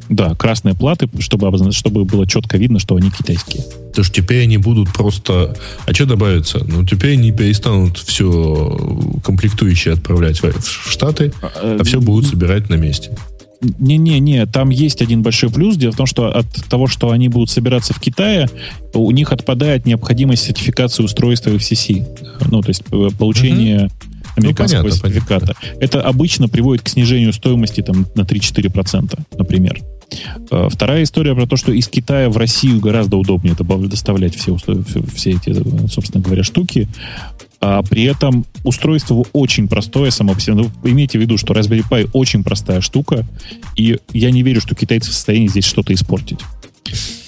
Да, 0.08 0.34
красные 0.34 0.74
платы, 0.74 1.08
чтобы, 1.20 1.72
чтобы 1.72 2.04
было 2.04 2.26
четко 2.26 2.58
видно, 2.58 2.78
что 2.78 2.96
они 2.96 3.10
китайские. 3.10 3.62
Потому 3.88 4.04
что 4.04 4.14
теперь 4.14 4.42
они 4.42 4.58
будут 4.58 4.92
просто... 4.92 5.56
А 5.86 5.94
что 5.94 6.06
добавится? 6.06 6.64
Ну, 6.66 6.84
теперь 6.84 7.12
они 7.12 7.32
перестанут 7.32 7.98
все 7.98 9.20
комплектующие 9.24 9.94
отправлять 9.94 10.42
в 10.42 10.90
Штаты, 10.90 11.32
а 11.40 11.82
все 11.84 12.00
будут 12.00 12.26
собирать 12.26 12.68
на 12.68 12.74
месте. 12.74 13.16
Не-не-не, 13.78 14.46
там 14.46 14.68
есть 14.68 15.00
один 15.00 15.22
большой 15.22 15.50
плюс. 15.50 15.76
Дело 15.76 15.92
в 15.92 15.96
том, 15.96 16.06
что 16.06 16.26
от 16.26 16.46
того, 16.68 16.86
что 16.86 17.10
они 17.10 17.28
будут 17.28 17.50
собираться 17.50 17.94
в 17.94 18.00
Китае, 18.00 18.48
у 18.92 19.10
них 19.10 19.32
отпадает 19.32 19.86
необходимость 19.86 20.44
сертификации 20.44 21.02
устройства 21.02 21.50
FCC. 21.50 22.06
Ну, 22.50 22.60
то 22.60 22.68
есть 22.68 22.82
э, 22.90 23.08
получение 23.18 23.90
американского 24.36 24.82
понятно, 24.82 25.08
сертификата. 25.08 25.54
Это 25.80 26.02
обычно 26.02 26.48
приводит 26.48 26.84
к 26.84 26.88
снижению 26.88 27.32
стоимости 27.32 27.80
там, 27.80 28.06
на 28.14 28.22
3-4%, 28.22 29.18
например. 29.38 29.80
Э, 30.50 30.68
Вторая 30.70 31.02
история 31.02 31.34
про 31.34 31.46
то, 31.46 31.56
что 31.56 31.72
из 31.72 31.88
Китая 31.88 32.28
в 32.30 32.36
Россию 32.36 32.80
гораздо 32.80 33.16
удобнее 33.16 33.54
доставлять 33.54 34.34
все, 34.36 34.52
усто- 34.52 34.84
все, 34.84 35.02
все 35.14 35.30
эти, 35.32 35.54
собственно 35.88 36.22
говоря, 36.22 36.42
штуки. 36.42 36.88
А 37.60 37.82
при 37.82 38.02
этом 38.04 38.44
устройство 38.62 39.24
очень 39.32 39.68
простое 39.68 40.10
само 40.10 40.34
по 40.34 40.40
себе. 40.40 40.54
Ну, 40.54 40.70
имейте 40.84 41.18
в 41.18 41.22
виду, 41.22 41.38
что 41.38 41.54
Raspberry 41.54 41.84
Pi 41.88 42.10
очень 42.12 42.44
простая 42.44 42.80
штука, 42.82 43.26
и 43.76 43.98
я 44.12 44.30
не 44.30 44.42
верю, 44.42 44.60
что 44.60 44.74
китайцы 44.74 45.10
в 45.10 45.14
состоянии 45.14 45.48
здесь 45.48 45.64
что-то 45.64 45.94
испортить. 45.94 46.40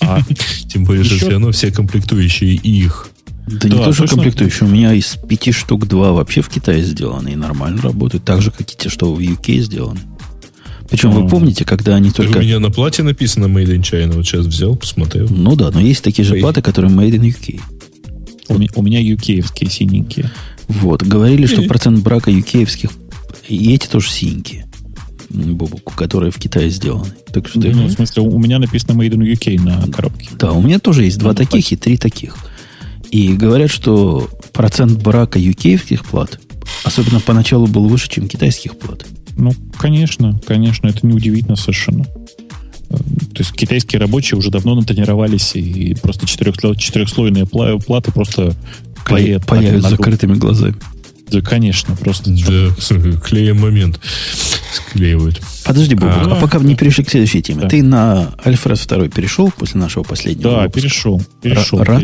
А, 0.00 0.20
Тем 0.68 0.84
более, 0.84 1.04
что 1.04 1.14
Еще- 1.14 1.24
все 1.24 1.32
равно 1.32 1.52
все 1.52 1.70
комплектующие 1.72 2.54
их. 2.54 3.10
Да, 3.46 3.68
не 3.68 3.76
Да, 3.76 3.84
то, 3.84 3.92
что 3.92 4.02
точно. 4.02 4.16
комплектующие. 4.16 4.68
У 4.68 4.72
меня 4.72 4.92
из 4.92 5.16
пяти 5.28 5.52
штук 5.52 5.86
два 5.86 6.12
вообще 6.12 6.42
в 6.42 6.48
Китае 6.48 6.82
сделаны 6.82 7.30
и 7.30 7.36
нормально 7.36 7.80
работают. 7.80 8.24
Так 8.24 8.42
же, 8.42 8.50
как 8.50 8.70
и 8.72 8.76
те, 8.76 8.88
что 8.88 9.14
в 9.14 9.20
UK 9.20 9.60
сделаны. 9.60 10.00
Причем 10.90 11.10
вы 11.10 11.22
М. 11.22 11.28
помните, 11.28 11.64
когда 11.64 11.96
они 11.96 12.10
только... 12.10 12.38
У 12.38 12.40
меня 12.40 12.60
на 12.60 12.70
плате 12.70 13.02
написано 13.02 13.46
Made 13.46 13.76
in 13.76 13.82
China. 13.82 14.16
Вот 14.16 14.26
сейчас 14.26 14.46
взял, 14.46 14.76
посмотрел. 14.76 15.26
Ну 15.28 15.56
да, 15.56 15.70
но 15.70 15.80
есть 15.80 16.02
такие 16.02 16.24
же 16.24 16.36
платы, 16.36 16.62
которые 16.62 16.92
made 16.92 17.12
in 17.12 17.22
UK. 17.22 17.60
у, 18.48 18.58
меня, 18.58 18.70
у 18.74 18.82
меня 18.82 19.00
UK-евские 19.00 19.70
синенькие. 19.70 20.30
Вот. 20.68 21.02
Говорили, 21.02 21.46
что 21.46 21.62
процент 21.62 22.00
брака 22.00 22.30
UK-евских... 22.30 22.90
И 23.48 23.72
эти 23.72 23.86
тоже 23.86 24.10
синенькие. 24.10 24.66
Бобуку, 25.28 25.92
которые 25.94 26.30
в 26.30 26.38
Китае 26.38 26.70
сделаны. 26.70 27.10
Так 27.32 27.48
что... 27.48 27.60
Ну, 27.60 27.86
в 27.86 27.92
смысле, 27.92 28.22
у 28.22 28.38
меня 28.38 28.58
написано 28.58 28.92
Made 29.00 29.10
in 29.10 29.32
UK 29.32 29.60
на 29.60 29.92
коробке. 29.92 30.30
Да, 30.38 30.52
у 30.52 30.62
меня 30.62 30.78
тоже 30.78 31.04
есть 31.04 31.18
два 31.18 31.34
таких 31.34 31.70
и 31.72 31.76
три 31.76 31.96
таких. 31.96 32.36
И 33.10 33.34
говорят, 33.34 33.70
что 33.70 34.28
процент 34.52 35.00
брака 35.02 35.38
UK-евских 35.38 36.04
плат, 36.04 36.40
особенно 36.84 37.20
поначалу, 37.20 37.66
был 37.66 37.86
выше, 37.86 38.08
чем 38.08 38.28
китайских 38.28 38.76
плат. 38.76 39.06
Ну, 39.36 39.52
конечно, 39.78 40.38
конечно, 40.46 40.86
это 40.88 41.06
неудивительно 41.06 41.56
совершенно. 41.56 42.04
Э, 42.88 42.96
То 42.96 43.38
есть 43.38 43.52
китайские 43.52 44.00
рабочие 44.00 44.38
уже 44.38 44.50
давно 44.50 44.74
натренировались, 44.74 45.54
и 45.54 45.94
просто 45.94 46.26
четырехсло- 46.26 46.76
четырехслойные 46.76 47.44
пла- 47.44 47.82
платы 47.82 48.12
просто 48.12 48.54
клеят. 49.04 49.46
Паяют 49.46 49.82
закрытыми 49.82 50.34
глазами. 50.34 50.76
Да, 51.30 51.40
конечно, 51.40 51.96
просто. 51.96 52.30
Да, 52.30 52.70
клеем 53.20 53.60
момент. 53.60 54.00
Склеивают. 54.72 55.40
Подожди, 55.64 55.94
Бобук, 55.96 56.14
а, 56.18 56.36
А, 56.36 56.40
пока 56.40 56.58
не 56.60 56.76
перешли 56.76 57.02
к 57.04 57.10
следующей 57.10 57.42
теме. 57.42 57.62
Да. 57.62 57.68
Ты 57.68 57.82
на 57.82 58.34
Альфред 58.44 58.78
2 58.86 59.08
перешел 59.08 59.50
после 59.50 59.80
нашего 59.80 60.04
последнего 60.04 60.50
Да, 60.52 60.58
выпуска? 60.62 60.80
перешел. 60.80 61.22
Перешел. 61.42 61.82
рад? 61.82 62.02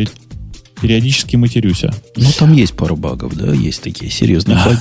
Периодически 0.80 1.36
матерюсь. 1.36 1.84
а. 1.84 1.94
Ну, 2.16 2.28
там 2.36 2.52
есть 2.52 2.72
пару 2.74 2.96
багов, 2.96 3.36
да, 3.36 3.52
есть 3.52 3.82
такие 3.82 4.10
серьезные 4.10 4.56
Да. 4.56 4.64
баги. 4.66 4.80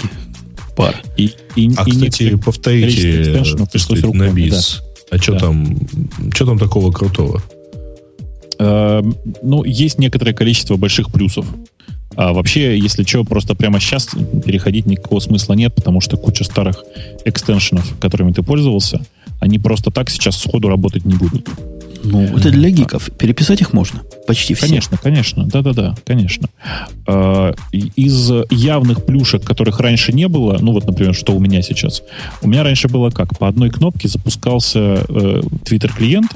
Пара. 0.85 0.95
И, 1.17 1.31
и, 1.55 1.71
А, 1.77 1.83
и 1.87 1.91
кстати, 1.91 1.95
некоторые- 2.23 2.37
повторите, 2.37 3.43
так 3.57 3.71
пришлось 3.71 4.01
на 4.03 4.29
бис. 4.31 4.81
А 5.09 5.17
что 5.17 5.33
Да. 5.33 5.39
там, 5.39 5.77
что 6.33 6.45
там 6.45 6.57
такого 6.59 6.91
крутого? 6.91 7.41
Э, 8.59 9.01
ну, 9.41 9.63
есть 9.63 9.99
некоторое 9.99 10.33
количество 10.33 10.75
больших 10.77 11.11
плюсов. 11.11 11.45
А 12.15 12.33
вообще, 12.33 12.77
если 12.77 13.03
что, 13.03 13.23
просто 13.23 13.55
прямо 13.55 13.79
сейчас 13.79 14.09
переходить 14.45 14.85
никакого 14.85 15.19
смысла 15.19 15.53
нет, 15.53 15.73
потому 15.73 16.01
что 16.01 16.17
куча 16.17 16.43
старых 16.43 16.83
экстеншенов, 17.25 17.97
которыми 17.99 18.33
ты 18.33 18.43
пользовался, 18.43 19.01
они 19.39 19.59
просто 19.59 19.91
так 19.91 20.09
сейчас 20.09 20.37
сходу 20.37 20.67
работать 20.67 21.05
не 21.05 21.15
будут. 21.15 21.49
Ну, 22.03 22.37
это 22.37 22.51
для 22.51 22.69
гиков. 22.69 23.09
Переписать 23.17 23.61
их 23.61 23.73
можно. 23.73 24.01
Почти 24.27 24.53
все. 24.53 24.65
Конечно, 24.65 24.97
конечно. 24.97 25.45
Да-да-да, 25.45 25.95
конечно. 26.05 26.49
А, 27.07 27.53
из 27.71 28.31
явных 28.49 29.05
плюшек, 29.05 29.43
которых 29.43 29.79
раньше 29.79 30.13
не 30.13 30.27
было, 30.27 30.57
ну 30.59 30.71
вот, 30.71 30.85
например, 30.85 31.13
что 31.13 31.33
у 31.33 31.39
меня 31.39 31.61
сейчас. 31.61 32.03
У 32.41 32.47
меня 32.47 32.63
раньше 32.63 32.87
было 32.87 33.09
как? 33.09 33.37
По 33.37 33.47
одной 33.47 33.69
кнопке 33.69 34.07
запускался 34.07 34.79
э, 34.79 35.41
Twitter-клиент, 35.65 36.31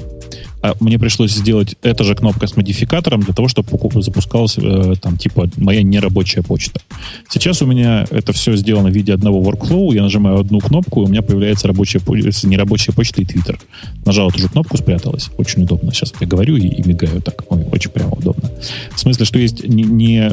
а 0.61 0.73
мне 0.79 0.97
пришлось 0.97 1.31
сделать 1.31 1.75
эта 1.81 2.03
же 2.03 2.15
кнопка 2.15 2.47
с 2.47 2.55
модификатором 2.57 3.21
для 3.21 3.33
того, 3.33 3.47
чтобы 3.47 3.69
запускалась 4.01 4.57
э, 4.57 4.95
там 5.01 5.17
типа 5.17 5.49
моя 5.57 5.83
нерабочая 5.83 6.41
почта. 6.41 6.81
Сейчас 7.29 7.61
у 7.61 7.65
меня 7.65 8.05
это 8.09 8.33
все 8.33 8.55
сделано 8.55 8.89
в 8.89 8.93
виде 8.93 9.13
одного 9.13 9.41
workflow. 9.41 9.93
Я 9.93 10.03
нажимаю 10.03 10.39
одну 10.39 10.59
кнопку, 10.59 11.01
и 11.01 11.05
у 11.05 11.07
меня 11.07 11.21
появляется 11.21 11.67
рабочая, 11.67 12.01
нерабочая 12.47 12.93
почта 12.93 13.21
и 13.21 13.25
Twitter. 13.25 13.59
Нажал 14.05 14.29
эту 14.29 14.39
же 14.39 14.49
кнопку, 14.49 14.77
спряталась. 14.77 15.29
Очень 15.37 15.63
удобно. 15.63 15.93
Сейчас 15.93 16.13
я 16.19 16.27
говорю 16.27 16.55
и, 16.57 16.67
и 16.67 16.87
мигаю 16.87 17.21
так. 17.21 17.43
Ой, 17.49 17.65
очень 17.71 17.91
прямо 17.91 18.11
удобно. 18.13 18.49
В 18.93 18.99
смысле, 18.99 19.25
что 19.25 19.39
есть 19.39 19.67
не, 19.67 19.83
не 19.83 20.31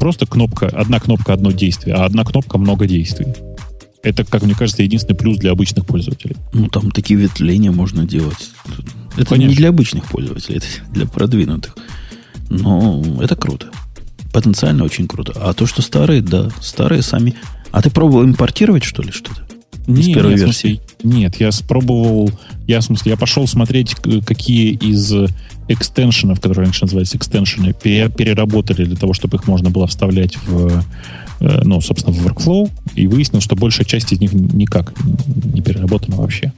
просто 0.00 0.26
кнопка, 0.26 0.66
одна 0.66 1.00
кнопка, 1.00 1.32
одно 1.32 1.50
действие, 1.50 1.94
а 1.94 2.04
одна 2.04 2.24
кнопка, 2.24 2.58
много 2.58 2.86
действий. 2.86 3.26
Это, 4.02 4.24
как 4.24 4.42
мне 4.42 4.54
кажется, 4.54 4.82
единственный 4.82 5.16
плюс 5.16 5.38
для 5.38 5.50
обычных 5.50 5.86
пользователей. 5.86 6.36
Ну, 6.52 6.68
там 6.68 6.90
такие 6.90 7.18
ветвления 7.18 7.72
можно 7.72 8.04
делать. 8.04 8.50
Это 9.16 9.30
Конечно. 9.30 9.50
не 9.50 9.56
для 9.56 9.68
обычных 9.70 10.04
пользователей, 10.04 10.58
это 10.58 10.66
для 10.92 11.06
продвинутых. 11.06 11.76
Но 12.48 13.02
это 13.20 13.34
круто. 13.34 13.68
Потенциально 14.32 14.84
очень 14.84 15.08
круто. 15.08 15.32
А 15.36 15.52
то, 15.52 15.66
что 15.66 15.82
старые, 15.82 16.22
да, 16.22 16.50
старые 16.60 17.02
сами. 17.02 17.34
А 17.70 17.82
ты 17.82 17.90
пробовал 17.90 18.24
импортировать, 18.24 18.84
что 18.84 19.02
ли, 19.02 19.10
что-то? 19.10 19.42
Из 19.88 20.06
нет, 20.06 20.14
первой 20.14 20.32
нет, 20.32 20.40
версии? 20.40 20.80
Смысле, 21.00 21.20
нет, 21.20 21.40
я 21.40 21.50
спробовал, 21.50 22.30
я 22.66 22.80
в 22.80 22.84
смысле, 22.84 23.12
я 23.12 23.16
пошел 23.16 23.46
смотреть, 23.46 23.94
какие 24.26 24.74
из 24.74 25.12
экстеншенов, 25.66 26.40
которые 26.40 26.66
раньше 26.66 26.82
назывались 26.84 27.16
экстеншены, 27.16 27.72
переработали 27.72 28.84
для 28.84 28.96
того, 28.96 29.12
чтобы 29.14 29.38
их 29.38 29.46
можно 29.46 29.70
было 29.70 29.86
вставлять 29.86 30.36
в 30.46 30.84
ну, 31.40 31.80
собственно, 31.80 32.14
в 32.14 32.26
workflow, 32.26 32.70
и 32.94 33.06
выяснил, 33.06 33.40
что 33.40 33.56
большая 33.56 33.86
часть 33.86 34.12
из 34.12 34.20
них 34.20 34.32
никак 34.32 34.92
не 35.52 35.60
переработана 35.60 36.16
вообще. 36.16 36.52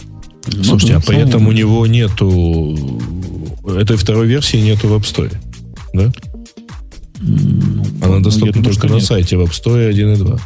Слушайте, 0.62 0.96
а 0.96 1.00
поэтому 1.06 1.50
у 1.50 1.52
него 1.52 1.86
нету 1.86 3.00
этой 3.66 3.96
второй 3.96 4.26
версии 4.26 4.56
нету 4.56 4.88
в 4.88 4.94
App 4.94 5.02
Store, 5.02 5.32
да? 5.92 6.10
Ну, 7.20 7.84
Она 8.00 8.16
ну, 8.16 8.20
доступна 8.20 8.52
думаю, 8.54 8.72
только 8.72 8.88
на 8.88 8.94
нет. 8.94 9.04
сайте 9.04 9.36
в 9.36 9.42
App 9.42 9.50
Store 9.50 9.88
1 9.88 10.12
и 10.14 10.16
2. 10.16 10.38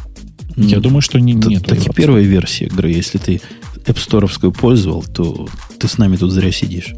Я 0.57 0.79
думаю, 0.79 1.01
что 1.01 1.19
не, 1.19 1.33
нет. 1.33 1.65
Так 1.65 1.85
и 1.85 1.89
первая 1.93 2.23
версия 2.23 2.65
игры, 2.65 2.91
если 2.91 3.17
ты 3.17 3.41
App 3.85 3.95
Store 3.95 4.51
пользовал, 4.51 5.03
то 5.03 5.47
ты 5.79 5.87
с 5.87 5.97
нами 5.97 6.17
тут 6.17 6.31
зря 6.31 6.51
сидишь. 6.51 6.93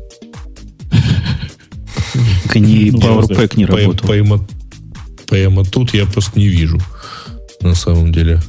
Ни 2.55 2.89
ну, 2.89 2.97
PowerPack 2.97 3.55
не 3.55 3.65
работал. 3.65 4.07
Прямо 5.27 5.64
тут 5.64 5.93
я 5.93 6.07
просто 6.07 6.39
не 6.39 6.47
вижу 6.47 6.80
на 7.62 7.76
самом 7.76 8.12
деле. 8.12 8.42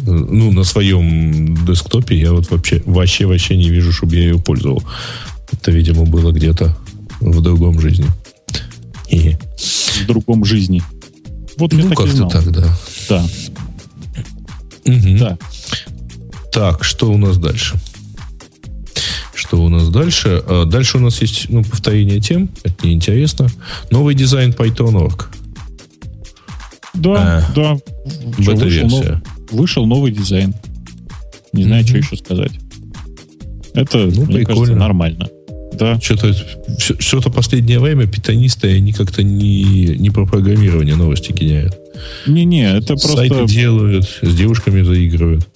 Ну, 0.00 0.52
на 0.52 0.64
своем 0.64 1.64
десктопе 1.64 2.18
я 2.18 2.32
вот 2.32 2.50
вообще, 2.50 2.82
вообще, 2.84 3.26
вообще 3.26 3.56
не 3.56 3.70
вижу, 3.70 3.92
чтобы 3.92 4.16
я 4.16 4.22
ее 4.22 4.38
пользовал. 4.38 4.82
Это, 5.52 5.70
видимо, 5.70 6.04
было 6.04 6.32
где-то 6.32 6.76
в 7.20 7.40
другом 7.40 7.80
жизни. 7.80 8.06
И... 9.08 9.36
В 10.02 10.06
другом 10.06 10.44
жизни. 10.44 10.82
Вот 11.56 11.72
ну, 11.72 11.94
как-то 11.94 12.28
так, 12.28 12.50
да. 12.50 12.76
Да. 13.08 13.26
Угу. 14.84 15.18
Да. 15.18 15.38
Так, 16.52 16.84
что 16.84 17.10
у 17.10 17.16
нас 17.16 17.38
дальше? 17.38 17.76
Что 19.34 19.62
у 19.62 19.68
нас 19.68 19.88
дальше? 19.88 20.42
А 20.46 20.64
дальше 20.64 20.98
у 20.98 21.00
нас 21.00 21.20
есть 21.20 21.46
ну, 21.48 21.62
повторение 21.64 22.20
тем. 22.20 22.50
Это 22.62 22.86
неинтересно. 22.86 23.48
Новый 23.90 24.14
дизайн 24.14 24.50
Python.org. 24.50 25.28
Да, 26.94 27.38
а, 27.38 27.52
да. 27.54 27.76
Бета-версия. 28.38 28.86
Вышел, 28.86 29.20
вышел 29.50 29.86
новый 29.86 30.12
дизайн. 30.12 30.54
Не 31.52 31.64
знаю, 31.64 31.84
mm-hmm. 31.84 31.88
что 31.88 31.96
еще 31.98 32.16
сказать. 32.16 32.52
Это, 33.74 33.98
ну, 33.98 34.24
мне 34.24 34.36
прикольно. 34.36 34.46
кажется, 34.46 34.74
нормально. 34.76 35.28
Да. 35.72 36.00
Что-то, 36.00 36.32
что-то 36.78 37.30
последнее 37.30 37.80
время 37.80 38.06
питонисты, 38.06 38.76
они 38.76 38.92
как-то 38.92 39.22
не, 39.22 39.96
не 39.96 40.10
про 40.10 40.26
программирование 40.26 40.94
новости 40.94 41.32
гоняют. 41.32 41.76
Не-не, 42.26 42.76
это 42.76 42.94
просто... 42.94 43.16
Сайты 43.16 43.46
делают, 43.46 44.08
с 44.22 44.34
девушками 44.34 44.82
заигрывают. 44.82 45.48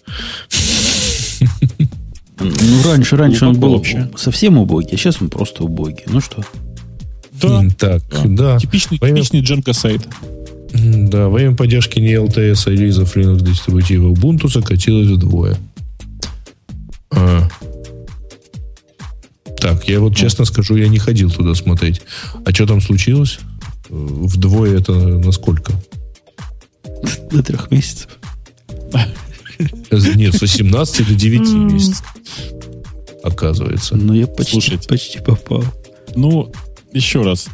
Ну, 2.41 2.83
раньше, 2.85 3.17
раньше 3.17 3.47
он 3.47 3.59
был 3.59 3.73
вообще. 3.73 4.11
совсем 4.17 4.59
убогий, 4.59 4.95
а 4.95 4.97
сейчас 4.97 5.21
он 5.21 5.29
просто 5.29 5.65
убогий. 5.65 6.05
Ну 6.07 6.21
что? 6.21 6.45
Да. 7.41 7.65
Так, 7.79 8.03
да. 8.35 8.59
Типичный, 8.59 8.99
типичный 8.99 9.41
Дженка 9.41 9.73
сайт. 9.73 10.07
Да, 10.73 11.29
во 11.29 11.35
время 11.35 11.57
поддержки 11.57 11.99
не 11.99 12.15
LTS, 12.15 12.63
а 12.67 12.71
релизов 12.71 13.17
Linux 13.17 13.43
дистрибутива 13.43 14.13
Ubuntu 14.13 14.49
сократилось 14.49 15.09
вдвое. 15.09 15.57
А. 17.11 17.49
Так, 19.61 19.89
я 19.89 20.01
вот 20.01 20.15
честно 20.15 20.45
скажу, 20.45 20.77
я 20.77 20.89
не 20.89 20.99
ходил 20.99 21.31
туда 21.31 21.55
смотреть. 21.55 22.03
А 22.45 22.53
что 22.53 22.67
там 22.67 22.81
случилось? 22.81 23.39
Вдвое 23.89 24.79
это 24.79 24.93
насколько? 24.93 25.73
До 27.31 27.43
трех 27.43 27.71
месяцев. 27.71 28.09
Нет, 29.91 30.35
с 30.35 30.41
18 30.41 31.09
до 31.09 31.15
9 31.15 31.73
месяцев. 31.73 32.05
Оказывается. 33.23 33.97
Ну, 33.97 34.13
я 34.15 34.27
почти, 34.27 34.79
почти 34.89 35.19
попал. 35.19 35.65
Ну, 36.15 36.53
еще 36.93 37.23
раз, 37.23 37.49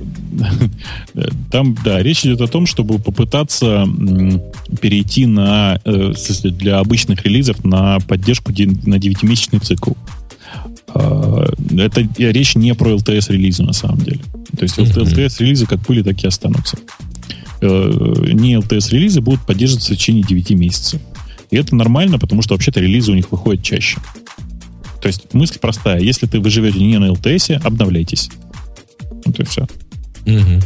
там, 1.51 1.77
да, 1.85 2.03
речь 2.03 2.25
идет 2.25 2.41
о 2.41 2.47
том, 2.47 2.67
чтобы 2.67 2.99
попытаться 2.99 3.87
перейти 4.81 5.27
на, 5.27 5.81
э, 5.85 6.13
для 6.45 6.79
обычных 6.79 7.25
релизов 7.25 7.65
на 7.65 7.99
поддержку 8.01 8.53
на 8.53 8.97
9-месячный 8.97 9.59
цикл. 9.59 9.93
А, 10.89 11.53
это 11.77 12.09
речь 12.19 12.55
не 12.55 12.75
про 12.75 12.93
LTS-релизы 12.93 13.63
на 13.65 13.73
самом 13.73 13.99
деле. 13.99 14.21
То 14.57 14.63
есть 14.63 14.79
LTS-релизы 14.79 15.67
как 15.67 15.81
были, 15.81 16.03
так 16.03 16.23
и 16.23 16.27
останутся. 16.27 16.79
Э, 17.61 18.31
не 18.33 18.55
LTS-релизы 18.55 19.21
будут 19.21 19.45
поддерживаться 19.47 19.95
в 19.95 19.97
течение 19.97 20.23
9 20.23 20.51
месяцев. 20.51 21.01
И 21.51 21.57
это 21.57 21.75
нормально, 21.75 22.19
потому 22.19 22.43
что 22.43 22.55
вообще-то 22.55 22.81
релизы 22.81 23.13
у 23.13 23.15
них 23.15 23.33
выходят 23.33 23.63
чаще. 23.65 23.99
То 25.03 25.09
есть 25.09 25.35
мысль 25.35 25.59
простая. 25.59 26.01
Если 26.01 26.27
ты 26.27 26.41
вы 26.41 26.51
живете 26.51 26.79
не 26.79 26.99
на 26.99 27.11
LTS, 27.11 27.61
обновляйтесь. 27.63 28.31
Вот 29.25 29.41
и 29.41 29.45
все. 29.45 29.67
Угу. 30.27 30.61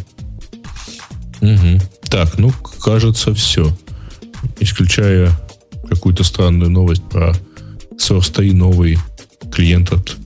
Угу. 1.40 1.80
Так, 2.08 2.38
ну, 2.38 2.52
кажется, 2.82 3.34
все. 3.34 3.76
Исключая 4.60 5.30
какую-то 5.88 6.24
странную 6.24 6.70
новость 6.70 7.02
про 7.04 7.34
Source 7.98 8.32
3 8.32 8.52
новый 8.52 8.98
клиент 9.52 9.92
от, 9.92 10.16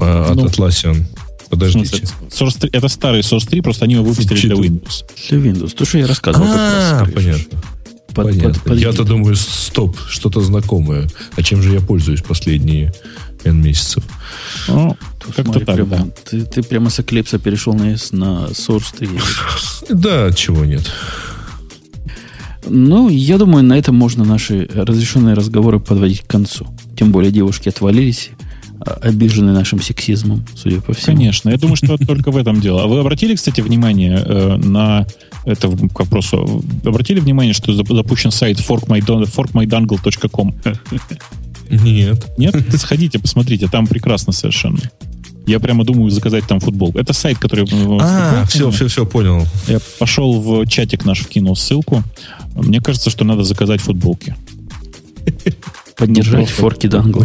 а, 0.00 0.30
от 0.30 0.36
ну, 0.36 0.46
Atlassian. 0.46 1.04
Подождите. 1.48 2.04
Source 2.28 2.58
3, 2.60 2.70
это 2.72 2.88
старый 2.88 3.20
Source 3.20 3.48
3, 3.48 3.60
просто 3.60 3.84
они 3.84 3.94
его 3.94 4.04
выпустили 4.04 4.38
для 4.38 4.54
Windows. 4.54 5.04
Для 5.28 5.38
Windows. 5.38 5.74
То, 5.74 5.84
что 5.84 5.98
я 5.98 6.06
рассказывал. 6.06 6.46
А, 6.48 7.06
понятно. 7.12 7.58
Под, 8.14 8.26
Понятно. 8.26 8.54
Под, 8.54 8.62
под, 8.64 8.78
Я-то 8.78 9.04
думаю, 9.04 9.36
стоп, 9.36 9.96
что-то 10.08 10.40
знакомое. 10.40 11.08
А 11.36 11.42
чем 11.42 11.62
же 11.62 11.72
я 11.72 11.80
пользуюсь 11.80 12.22
последние 12.22 12.92
N 13.44 13.62
месяцев? 13.62 14.04
Ну, 14.68 14.96
как-то 15.34 15.60
так, 15.60 15.74
прямо, 15.74 15.90
да. 15.96 16.06
Ты, 16.28 16.42
ты 16.44 16.62
прямо 16.62 16.90
с 16.90 16.98
Eclipse 16.98 17.38
перешел 17.38 17.74
на, 17.74 17.96
на 18.12 18.46
Source 18.48 18.94
3. 18.98 19.08
Да, 19.90 20.32
чего 20.32 20.64
нет. 20.64 20.90
Ну, 22.68 23.08
я 23.08 23.38
думаю, 23.38 23.64
на 23.64 23.78
этом 23.78 23.94
можно 23.96 24.24
наши 24.24 24.68
разрешенные 24.74 25.34
разговоры 25.34 25.80
подводить 25.80 26.20
к 26.22 26.26
концу. 26.26 26.66
Тем 26.96 27.10
более 27.10 27.32
девушки 27.32 27.68
отвалились, 27.68 28.30
а, 28.80 28.92
обижены 29.02 29.52
нашим 29.52 29.80
сексизмом, 29.82 30.46
судя 30.54 30.80
по 30.80 30.92
всему. 30.94 31.16
Конечно, 31.16 31.50
я 31.50 31.56
думаю, 31.56 31.76
что 31.76 31.98
только 31.98 32.30
в 32.30 32.36
этом 32.36 32.60
дело. 32.60 32.84
А 32.84 32.86
вы 32.86 33.00
обратили, 33.00 33.34
кстати, 33.34 33.60
внимание 33.60 34.22
э, 34.24 34.56
на 34.56 35.06
это 35.44 35.68
к 35.68 35.98
вопросу? 36.00 36.62
Обратили 36.84 37.20
внимание, 37.20 37.52
что 37.52 37.72
запущен 37.72 38.30
сайт 38.30 38.58
forkmydangle.com? 38.58 40.54
Нет. 41.70 42.26
Нет? 42.36 42.54
Сходите, 42.76 43.18
посмотрите, 43.18 43.68
там 43.68 43.86
прекрасно 43.86 44.32
совершенно. 44.32 44.80
Я 45.46 45.58
прямо 45.58 45.84
думаю 45.84 46.10
заказать 46.10 46.46
там 46.46 46.60
футбол. 46.60 46.92
Это 46.94 47.12
сайт, 47.12 47.38
который... 47.38 47.66
А, 48.00 48.44
все, 48.46 48.70
все, 48.70 48.88
все, 48.88 49.06
понял. 49.06 49.46
Я 49.66 49.80
пошел 49.98 50.40
в 50.40 50.66
чатик 50.66 51.04
наш, 51.04 51.20
вкинул 51.20 51.56
ссылку. 51.56 52.04
Мне 52.54 52.80
кажется, 52.80 53.10
что 53.10 53.24
надо 53.24 53.42
заказать 53.42 53.80
футболки. 53.80 54.36
Поддержать 55.96 56.48
форки 56.48 56.86
дангл. 56.86 57.24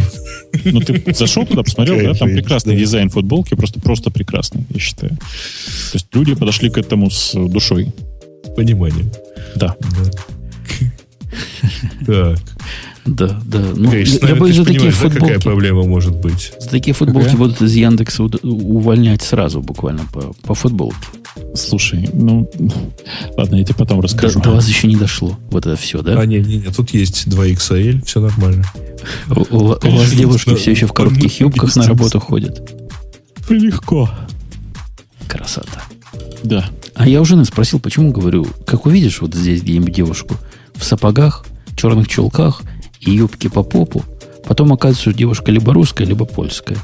Ну, 0.65 0.79
ты 0.79 1.13
зашел 1.13 1.45
туда, 1.45 1.63
посмотрел, 1.63 2.13
да? 2.13 2.17
Там 2.17 2.29
прекрасный 2.29 2.75
дизайн 2.75 3.09
футболки, 3.09 3.55
просто, 3.55 3.79
просто 3.79 4.11
прекрасный, 4.11 4.65
я 4.69 4.79
считаю. 4.79 5.11
То 5.11 5.93
есть 5.93 6.07
люди 6.13 6.35
подошли 6.35 6.69
к 6.69 6.77
этому 6.77 7.09
с 7.09 7.33
душой. 7.33 7.93
Пониманием. 8.55 9.11
Да. 9.55 9.75
Так. 12.05 12.39
Да, 13.05 13.39
да. 13.45 13.59
Ну, 13.75 13.91
Гриш, 13.91 14.07
я, 14.09 14.13
я 14.15 14.19
наверное, 14.21 14.39
боюсь, 14.41 14.55
за 14.55 14.65
такие 14.65 14.79
понимаешь, 14.79 14.97
да, 14.97 15.09
какая 15.09 15.19
футболки. 15.27 15.43
проблема 15.43 15.83
может 15.83 16.15
быть? 16.15 16.51
За 16.59 16.69
такие 16.69 16.93
футболки 16.95 17.25
Какая? 17.25 17.37
будут 17.37 17.61
из 17.61 17.73
Яндекса 17.75 18.23
увольнять 18.23 19.21
сразу, 19.21 19.61
буквально 19.61 20.05
по, 20.11 20.33
по 20.41 20.55
футболке. 20.55 20.97
Слушай, 21.53 22.09
ну, 22.13 22.49
ладно, 23.37 23.57
я 23.57 23.63
тебе 23.63 23.75
потом 23.75 23.97
До, 23.99 24.03
расскажу. 24.07 24.39
до 24.41 24.51
вас 24.51 24.67
еще 24.67 24.87
не 24.87 24.95
дошло. 24.95 25.37
Вот 25.51 25.67
это 25.67 25.75
все, 25.75 26.01
да? 26.01 26.19
А, 26.19 26.25
не, 26.25 26.39
не, 26.39 26.57
не, 26.57 26.71
тут 26.71 26.91
есть 26.91 27.27
2XL, 27.27 28.03
все 28.05 28.19
нормально. 28.21 28.63
У, 29.29 29.39
у- 29.55 29.59
у 29.59 29.67
вас 29.67 29.79
Конечно, 29.79 30.15
девушки 30.17 30.49
да. 30.49 30.55
все 30.55 30.71
еще 30.71 30.87
в 30.87 30.93
коротких 30.93 31.39
юбках 31.39 31.75
на 31.75 31.85
работу 31.87 32.19
ходят. 32.19 32.67
Легко. 33.49 34.09
Красота. 35.27 35.83
Да. 36.43 36.65
А 36.95 37.07
я 37.07 37.21
у 37.21 37.25
жены 37.25 37.45
спросил, 37.45 37.79
почему, 37.79 38.11
говорю, 38.11 38.47
как 38.65 38.85
увидишь 38.85 39.21
вот 39.21 39.35
здесь 39.35 39.61
где-нибудь 39.61 39.93
девушку 39.93 40.35
в 40.75 40.83
сапогах, 40.83 41.45
черных 41.75 42.07
чулках 42.07 42.61
и 43.05 43.11
юбке 43.11 43.49
по 43.49 43.63
попу, 43.63 44.03
потом 44.45 44.73
оказывается, 44.73 45.01
что 45.11 45.13
девушка 45.13 45.51
либо 45.51 45.73
русская, 45.73 46.05
либо 46.05 46.25
польская. 46.25 46.77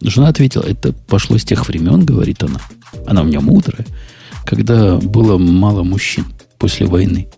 Жена 0.00 0.28
ответила, 0.28 0.62
это 0.62 0.92
пошло 0.92 1.38
с 1.38 1.44
тех 1.44 1.66
времен, 1.68 2.04
говорит 2.04 2.42
она. 2.42 2.60
Она 3.06 3.22
у 3.22 3.24
меня 3.24 3.40
мудрая, 3.40 3.84
когда 4.44 4.96
было 4.96 5.38
мало 5.38 5.82
мужчин 5.82 6.26
после 6.58 6.86
войны. 6.86 7.28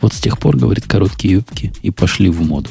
Вот 0.00 0.14
с 0.14 0.20
тех 0.20 0.38
пор, 0.38 0.56
говорит, 0.56 0.86
короткие 0.86 1.34
юбки 1.34 1.72
и 1.82 1.90
пошли 1.90 2.30
в 2.30 2.40
моду. 2.42 2.70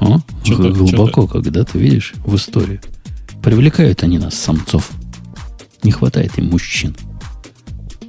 О, 0.00 0.20
Чё-то- 0.44 0.70
глубоко, 0.70 1.26
когда 1.26 1.64
ты 1.64 1.78
видишь 1.78 2.14
в 2.24 2.36
историю. 2.36 2.80
Привлекают 3.42 4.02
они 4.02 4.18
нас, 4.18 4.34
самцов. 4.34 4.90
Не 5.82 5.90
хватает 5.90 6.38
им 6.38 6.50
мужчин. 6.50 6.94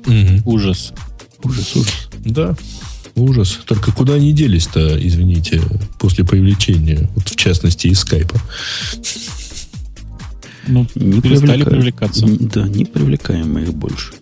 Мгм. 0.06 0.42
Ужас. 0.46 0.94
Ужас, 1.44 1.76
ужас. 1.76 2.10
Да, 2.26 2.56
ужас. 3.22 3.60
Только 3.66 3.92
куда 3.92 4.14
они 4.14 4.34
делись-то, 4.34 4.98
извините, 5.06 5.62
после 6.00 6.24
привлечения, 6.26 7.10
вот 7.16 7.30
в 7.30 7.36
частности 7.36 7.88
из 7.88 8.00
скайпа? 8.00 8.40
Ну, 10.68 10.86
Не 10.96 11.22
перестали 11.22 11.64
привлекают. 11.64 11.70
привлекаться. 11.70 12.26
Да, 12.28 12.68
не 12.68 12.86
привлекаем 12.86 13.54
мы 13.54 13.64
их 13.64 13.74
больше. 13.74 14.14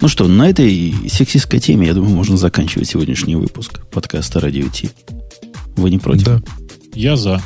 Ну 0.00 0.08
что, 0.08 0.28
на 0.28 0.48
этой 0.48 0.94
сексистской 1.08 1.60
теме, 1.60 1.86
я 1.86 1.94
думаю, 1.94 2.14
можно 2.14 2.36
заканчивать 2.36 2.88
сегодняшний 2.88 3.36
выпуск 3.36 3.80
подкаста 3.90 4.38
Радио 4.40 4.68
Ти. 4.68 4.90
Вы 5.76 5.90
не 5.90 5.98
против? 5.98 6.24
Да. 6.24 6.42
Я 6.94 7.16
за. 7.16 7.42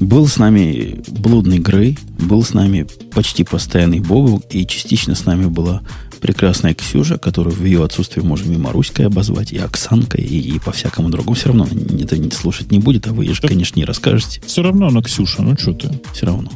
Был 0.00 0.26
с 0.26 0.38
нами 0.38 1.00
блудный 1.08 1.58
Грей, 1.58 1.98
был 2.18 2.42
с 2.42 2.54
нами 2.54 2.86
почти 3.12 3.44
постоянный 3.44 4.00
Бобу, 4.00 4.42
и 4.50 4.66
частично 4.66 5.14
с 5.14 5.26
нами 5.26 5.46
была 5.46 5.82
прекрасная 6.22 6.72
Ксюша, 6.74 7.18
которую 7.18 7.54
в 7.54 7.64
ее 7.64 7.84
отсутствии 7.84 8.22
можем 8.22 8.52
и 8.52 8.56
Маруськой 8.56 9.06
обозвать, 9.06 9.52
и 9.52 9.58
Оксанкой, 9.58 10.24
и, 10.24 10.38
и 10.54 10.58
по-всякому 10.60 11.10
другому. 11.10 11.34
Все 11.34 11.48
равно 11.48 11.66
это 12.00 12.16
не 12.16 12.30
слушать 12.30 12.70
не 12.70 12.78
будет, 12.78 13.06
а 13.08 13.12
вы 13.12 13.24
ей 13.26 13.34
же, 13.34 13.42
Да. 13.42 13.48
конечно, 13.48 13.78
не 13.78 13.84
расскажете. 13.84 14.40
Все 14.46 14.62
равно 14.62 14.86
она 14.86 15.02
Ксюша. 15.02 15.42
Ну, 15.42 15.56
что 15.58 15.72
ты? 15.74 15.90
Все 16.14 16.26
равно. 16.26 16.50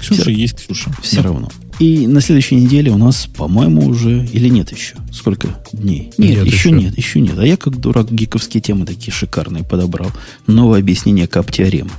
Ксюша 0.00 0.22
Всё- 0.22 0.30
есть 0.30 0.56
Ксюша. 0.56 0.90
Все 1.02 1.22
равно. 1.22 1.48
И 1.78 2.06
на 2.06 2.20
следующей 2.20 2.56
неделе 2.56 2.90
у 2.92 2.98
нас, 2.98 3.26
по-моему, 3.36 3.86
уже... 3.86 4.26
Или 4.26 4.48
нет 4.48 4.70
еще? 4.72 4.94
Сколько 5.12 5.48
дней? 5.72 6.12
Нет, 6.18 6.30
Нет 6.38 6.46
еще 6.46 6.56
еще. 6.56 6.70
нет, 6.72 6.96
еще 6.98 7.20
нет. 7.20 7.38
А 7.38 7.46
я, 7.46 7.56
как 7.56 7.80
дурак, 7.80 8.12
гиковские 8.12 8.60
темы 8.60 8.84
такие 8.86 9.12
шикарные 9.12 9.64
подобрал. 9.64 10.10
Новое 10.46 10.80
объяснение 10.80 11.26
кап-теоремы. 11.26 11.90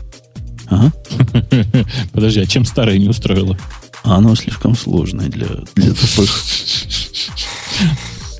Ага. 0.67 0.93
Подожди, 2.13 2.39
а 2.39 2.45
чем 2.45 2.65
старая 2.65 2.97
не 2.97 3.07
устроила? 3.09 3.57
А 4.05 4.17
оно 4.17 4.35
слишком 4.35 4.75
сложное 4.75 5.29
для, 5.29 5.47
для 5.75 5.89
тупых. 5.93 6.43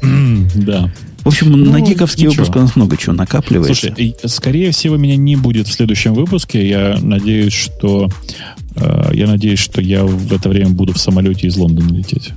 Да. 0.56 0.92
В 1.24 1.28
общем, 1.30 1.52
на 1.52 1.80
Ну, 1.80 1.86
гиковский 1.86 2.28
ничего. 2.28 2.44
выпуск 2.44 2.56
у 2.56 2.60
нас 2.60 2.76
много 2.76 2.98
чего 2.98 3.14
накапливается. 3.14 3.88
Слушай, 3.88 4.16
скорее 4.28 4.72
всего, 4.72 4.96
меня 4.98 5.16
не 5.16 5.36
будет 5.36 5.68
в 5.68 5.74
следующем 5.74 6.14
выпуске. 6.14 6.68
Я 6.68 7.00
надеюсь, 7.02 7.54
что 7.54 8.10
э, 8.76 9.10
я 9.14 9.26
надеюсь, 9.26 9.58
что 9.58 9.82
я 9.82 10.04
в 10.06 10.32
это 10.32 10.50
время 10.50 10.70
буду 10.70 10.94
в 10.94 11.00
самолете 11.00 11.48
из 11.48 11.58
Лондона 11.58 11.90
лететь. 11.96 12.32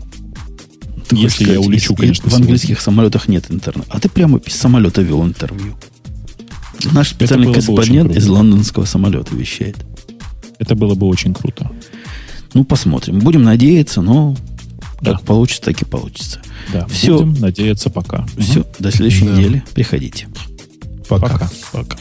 Ты 1.08 1.16
если 1.16 1.44
я 1.44 1.50
сказать, 1.52 1.66
улечу, 1.66 1.92
и- 1.92 1.96
и 1.96 1.98
конечно, 1.98 2.30
В 2.30 2.34
английских 2.34 2.80
самолетах 2.80 3.28
нет 3.28 3.44
интернета. 3.50 3.88
А 3.90 4.00
ты 4.00 4.08
прямо 4.08 4.38
из 4.38 4.54
самолета 4.54 5.02
вел 5.02 5.22
интервью. 5.22 5.76
Наш 6.92 7.10
специальный 7.10 7.48
корреспондент 7.52 8.16
из 8.16 8.26
лондонского 8.26 8.86
самолета 8.86 9.34
вещает. 9.36 9.76
Это 10.58 10.74
было 10.74 10.94
бы 10.94 11.06
очень 11.08 11.34
круто. 11.34 11.70
Ну, 12.54 12.64
посмотрим. 12.64 13.18
Будем 13.20 13.42
надеяться, 13.42 14.00
но 14.02 14.36
Да. 15.00 15.12
как 15.12 15.22
получится, 15.22 15.62
так 15.62 15.80
и 15.82 15.84
получится. 15.84 16.40
Да. 16.72 16.86
Всё. 16.86 17.18
Будем 17.22 17.40
надеяться 17.40 17.90
пока. 17.90 18.26
Все, 18.38 18.64
до 18.78 18.90
следующей 18.90 19.26
Да. 19.26 19.32
недели. 19.36 19.62
Приходите. 19.74 20.28
Пока. 21.08 21.28
Пока. 21.28 21.50
Пока. 21.72 21.96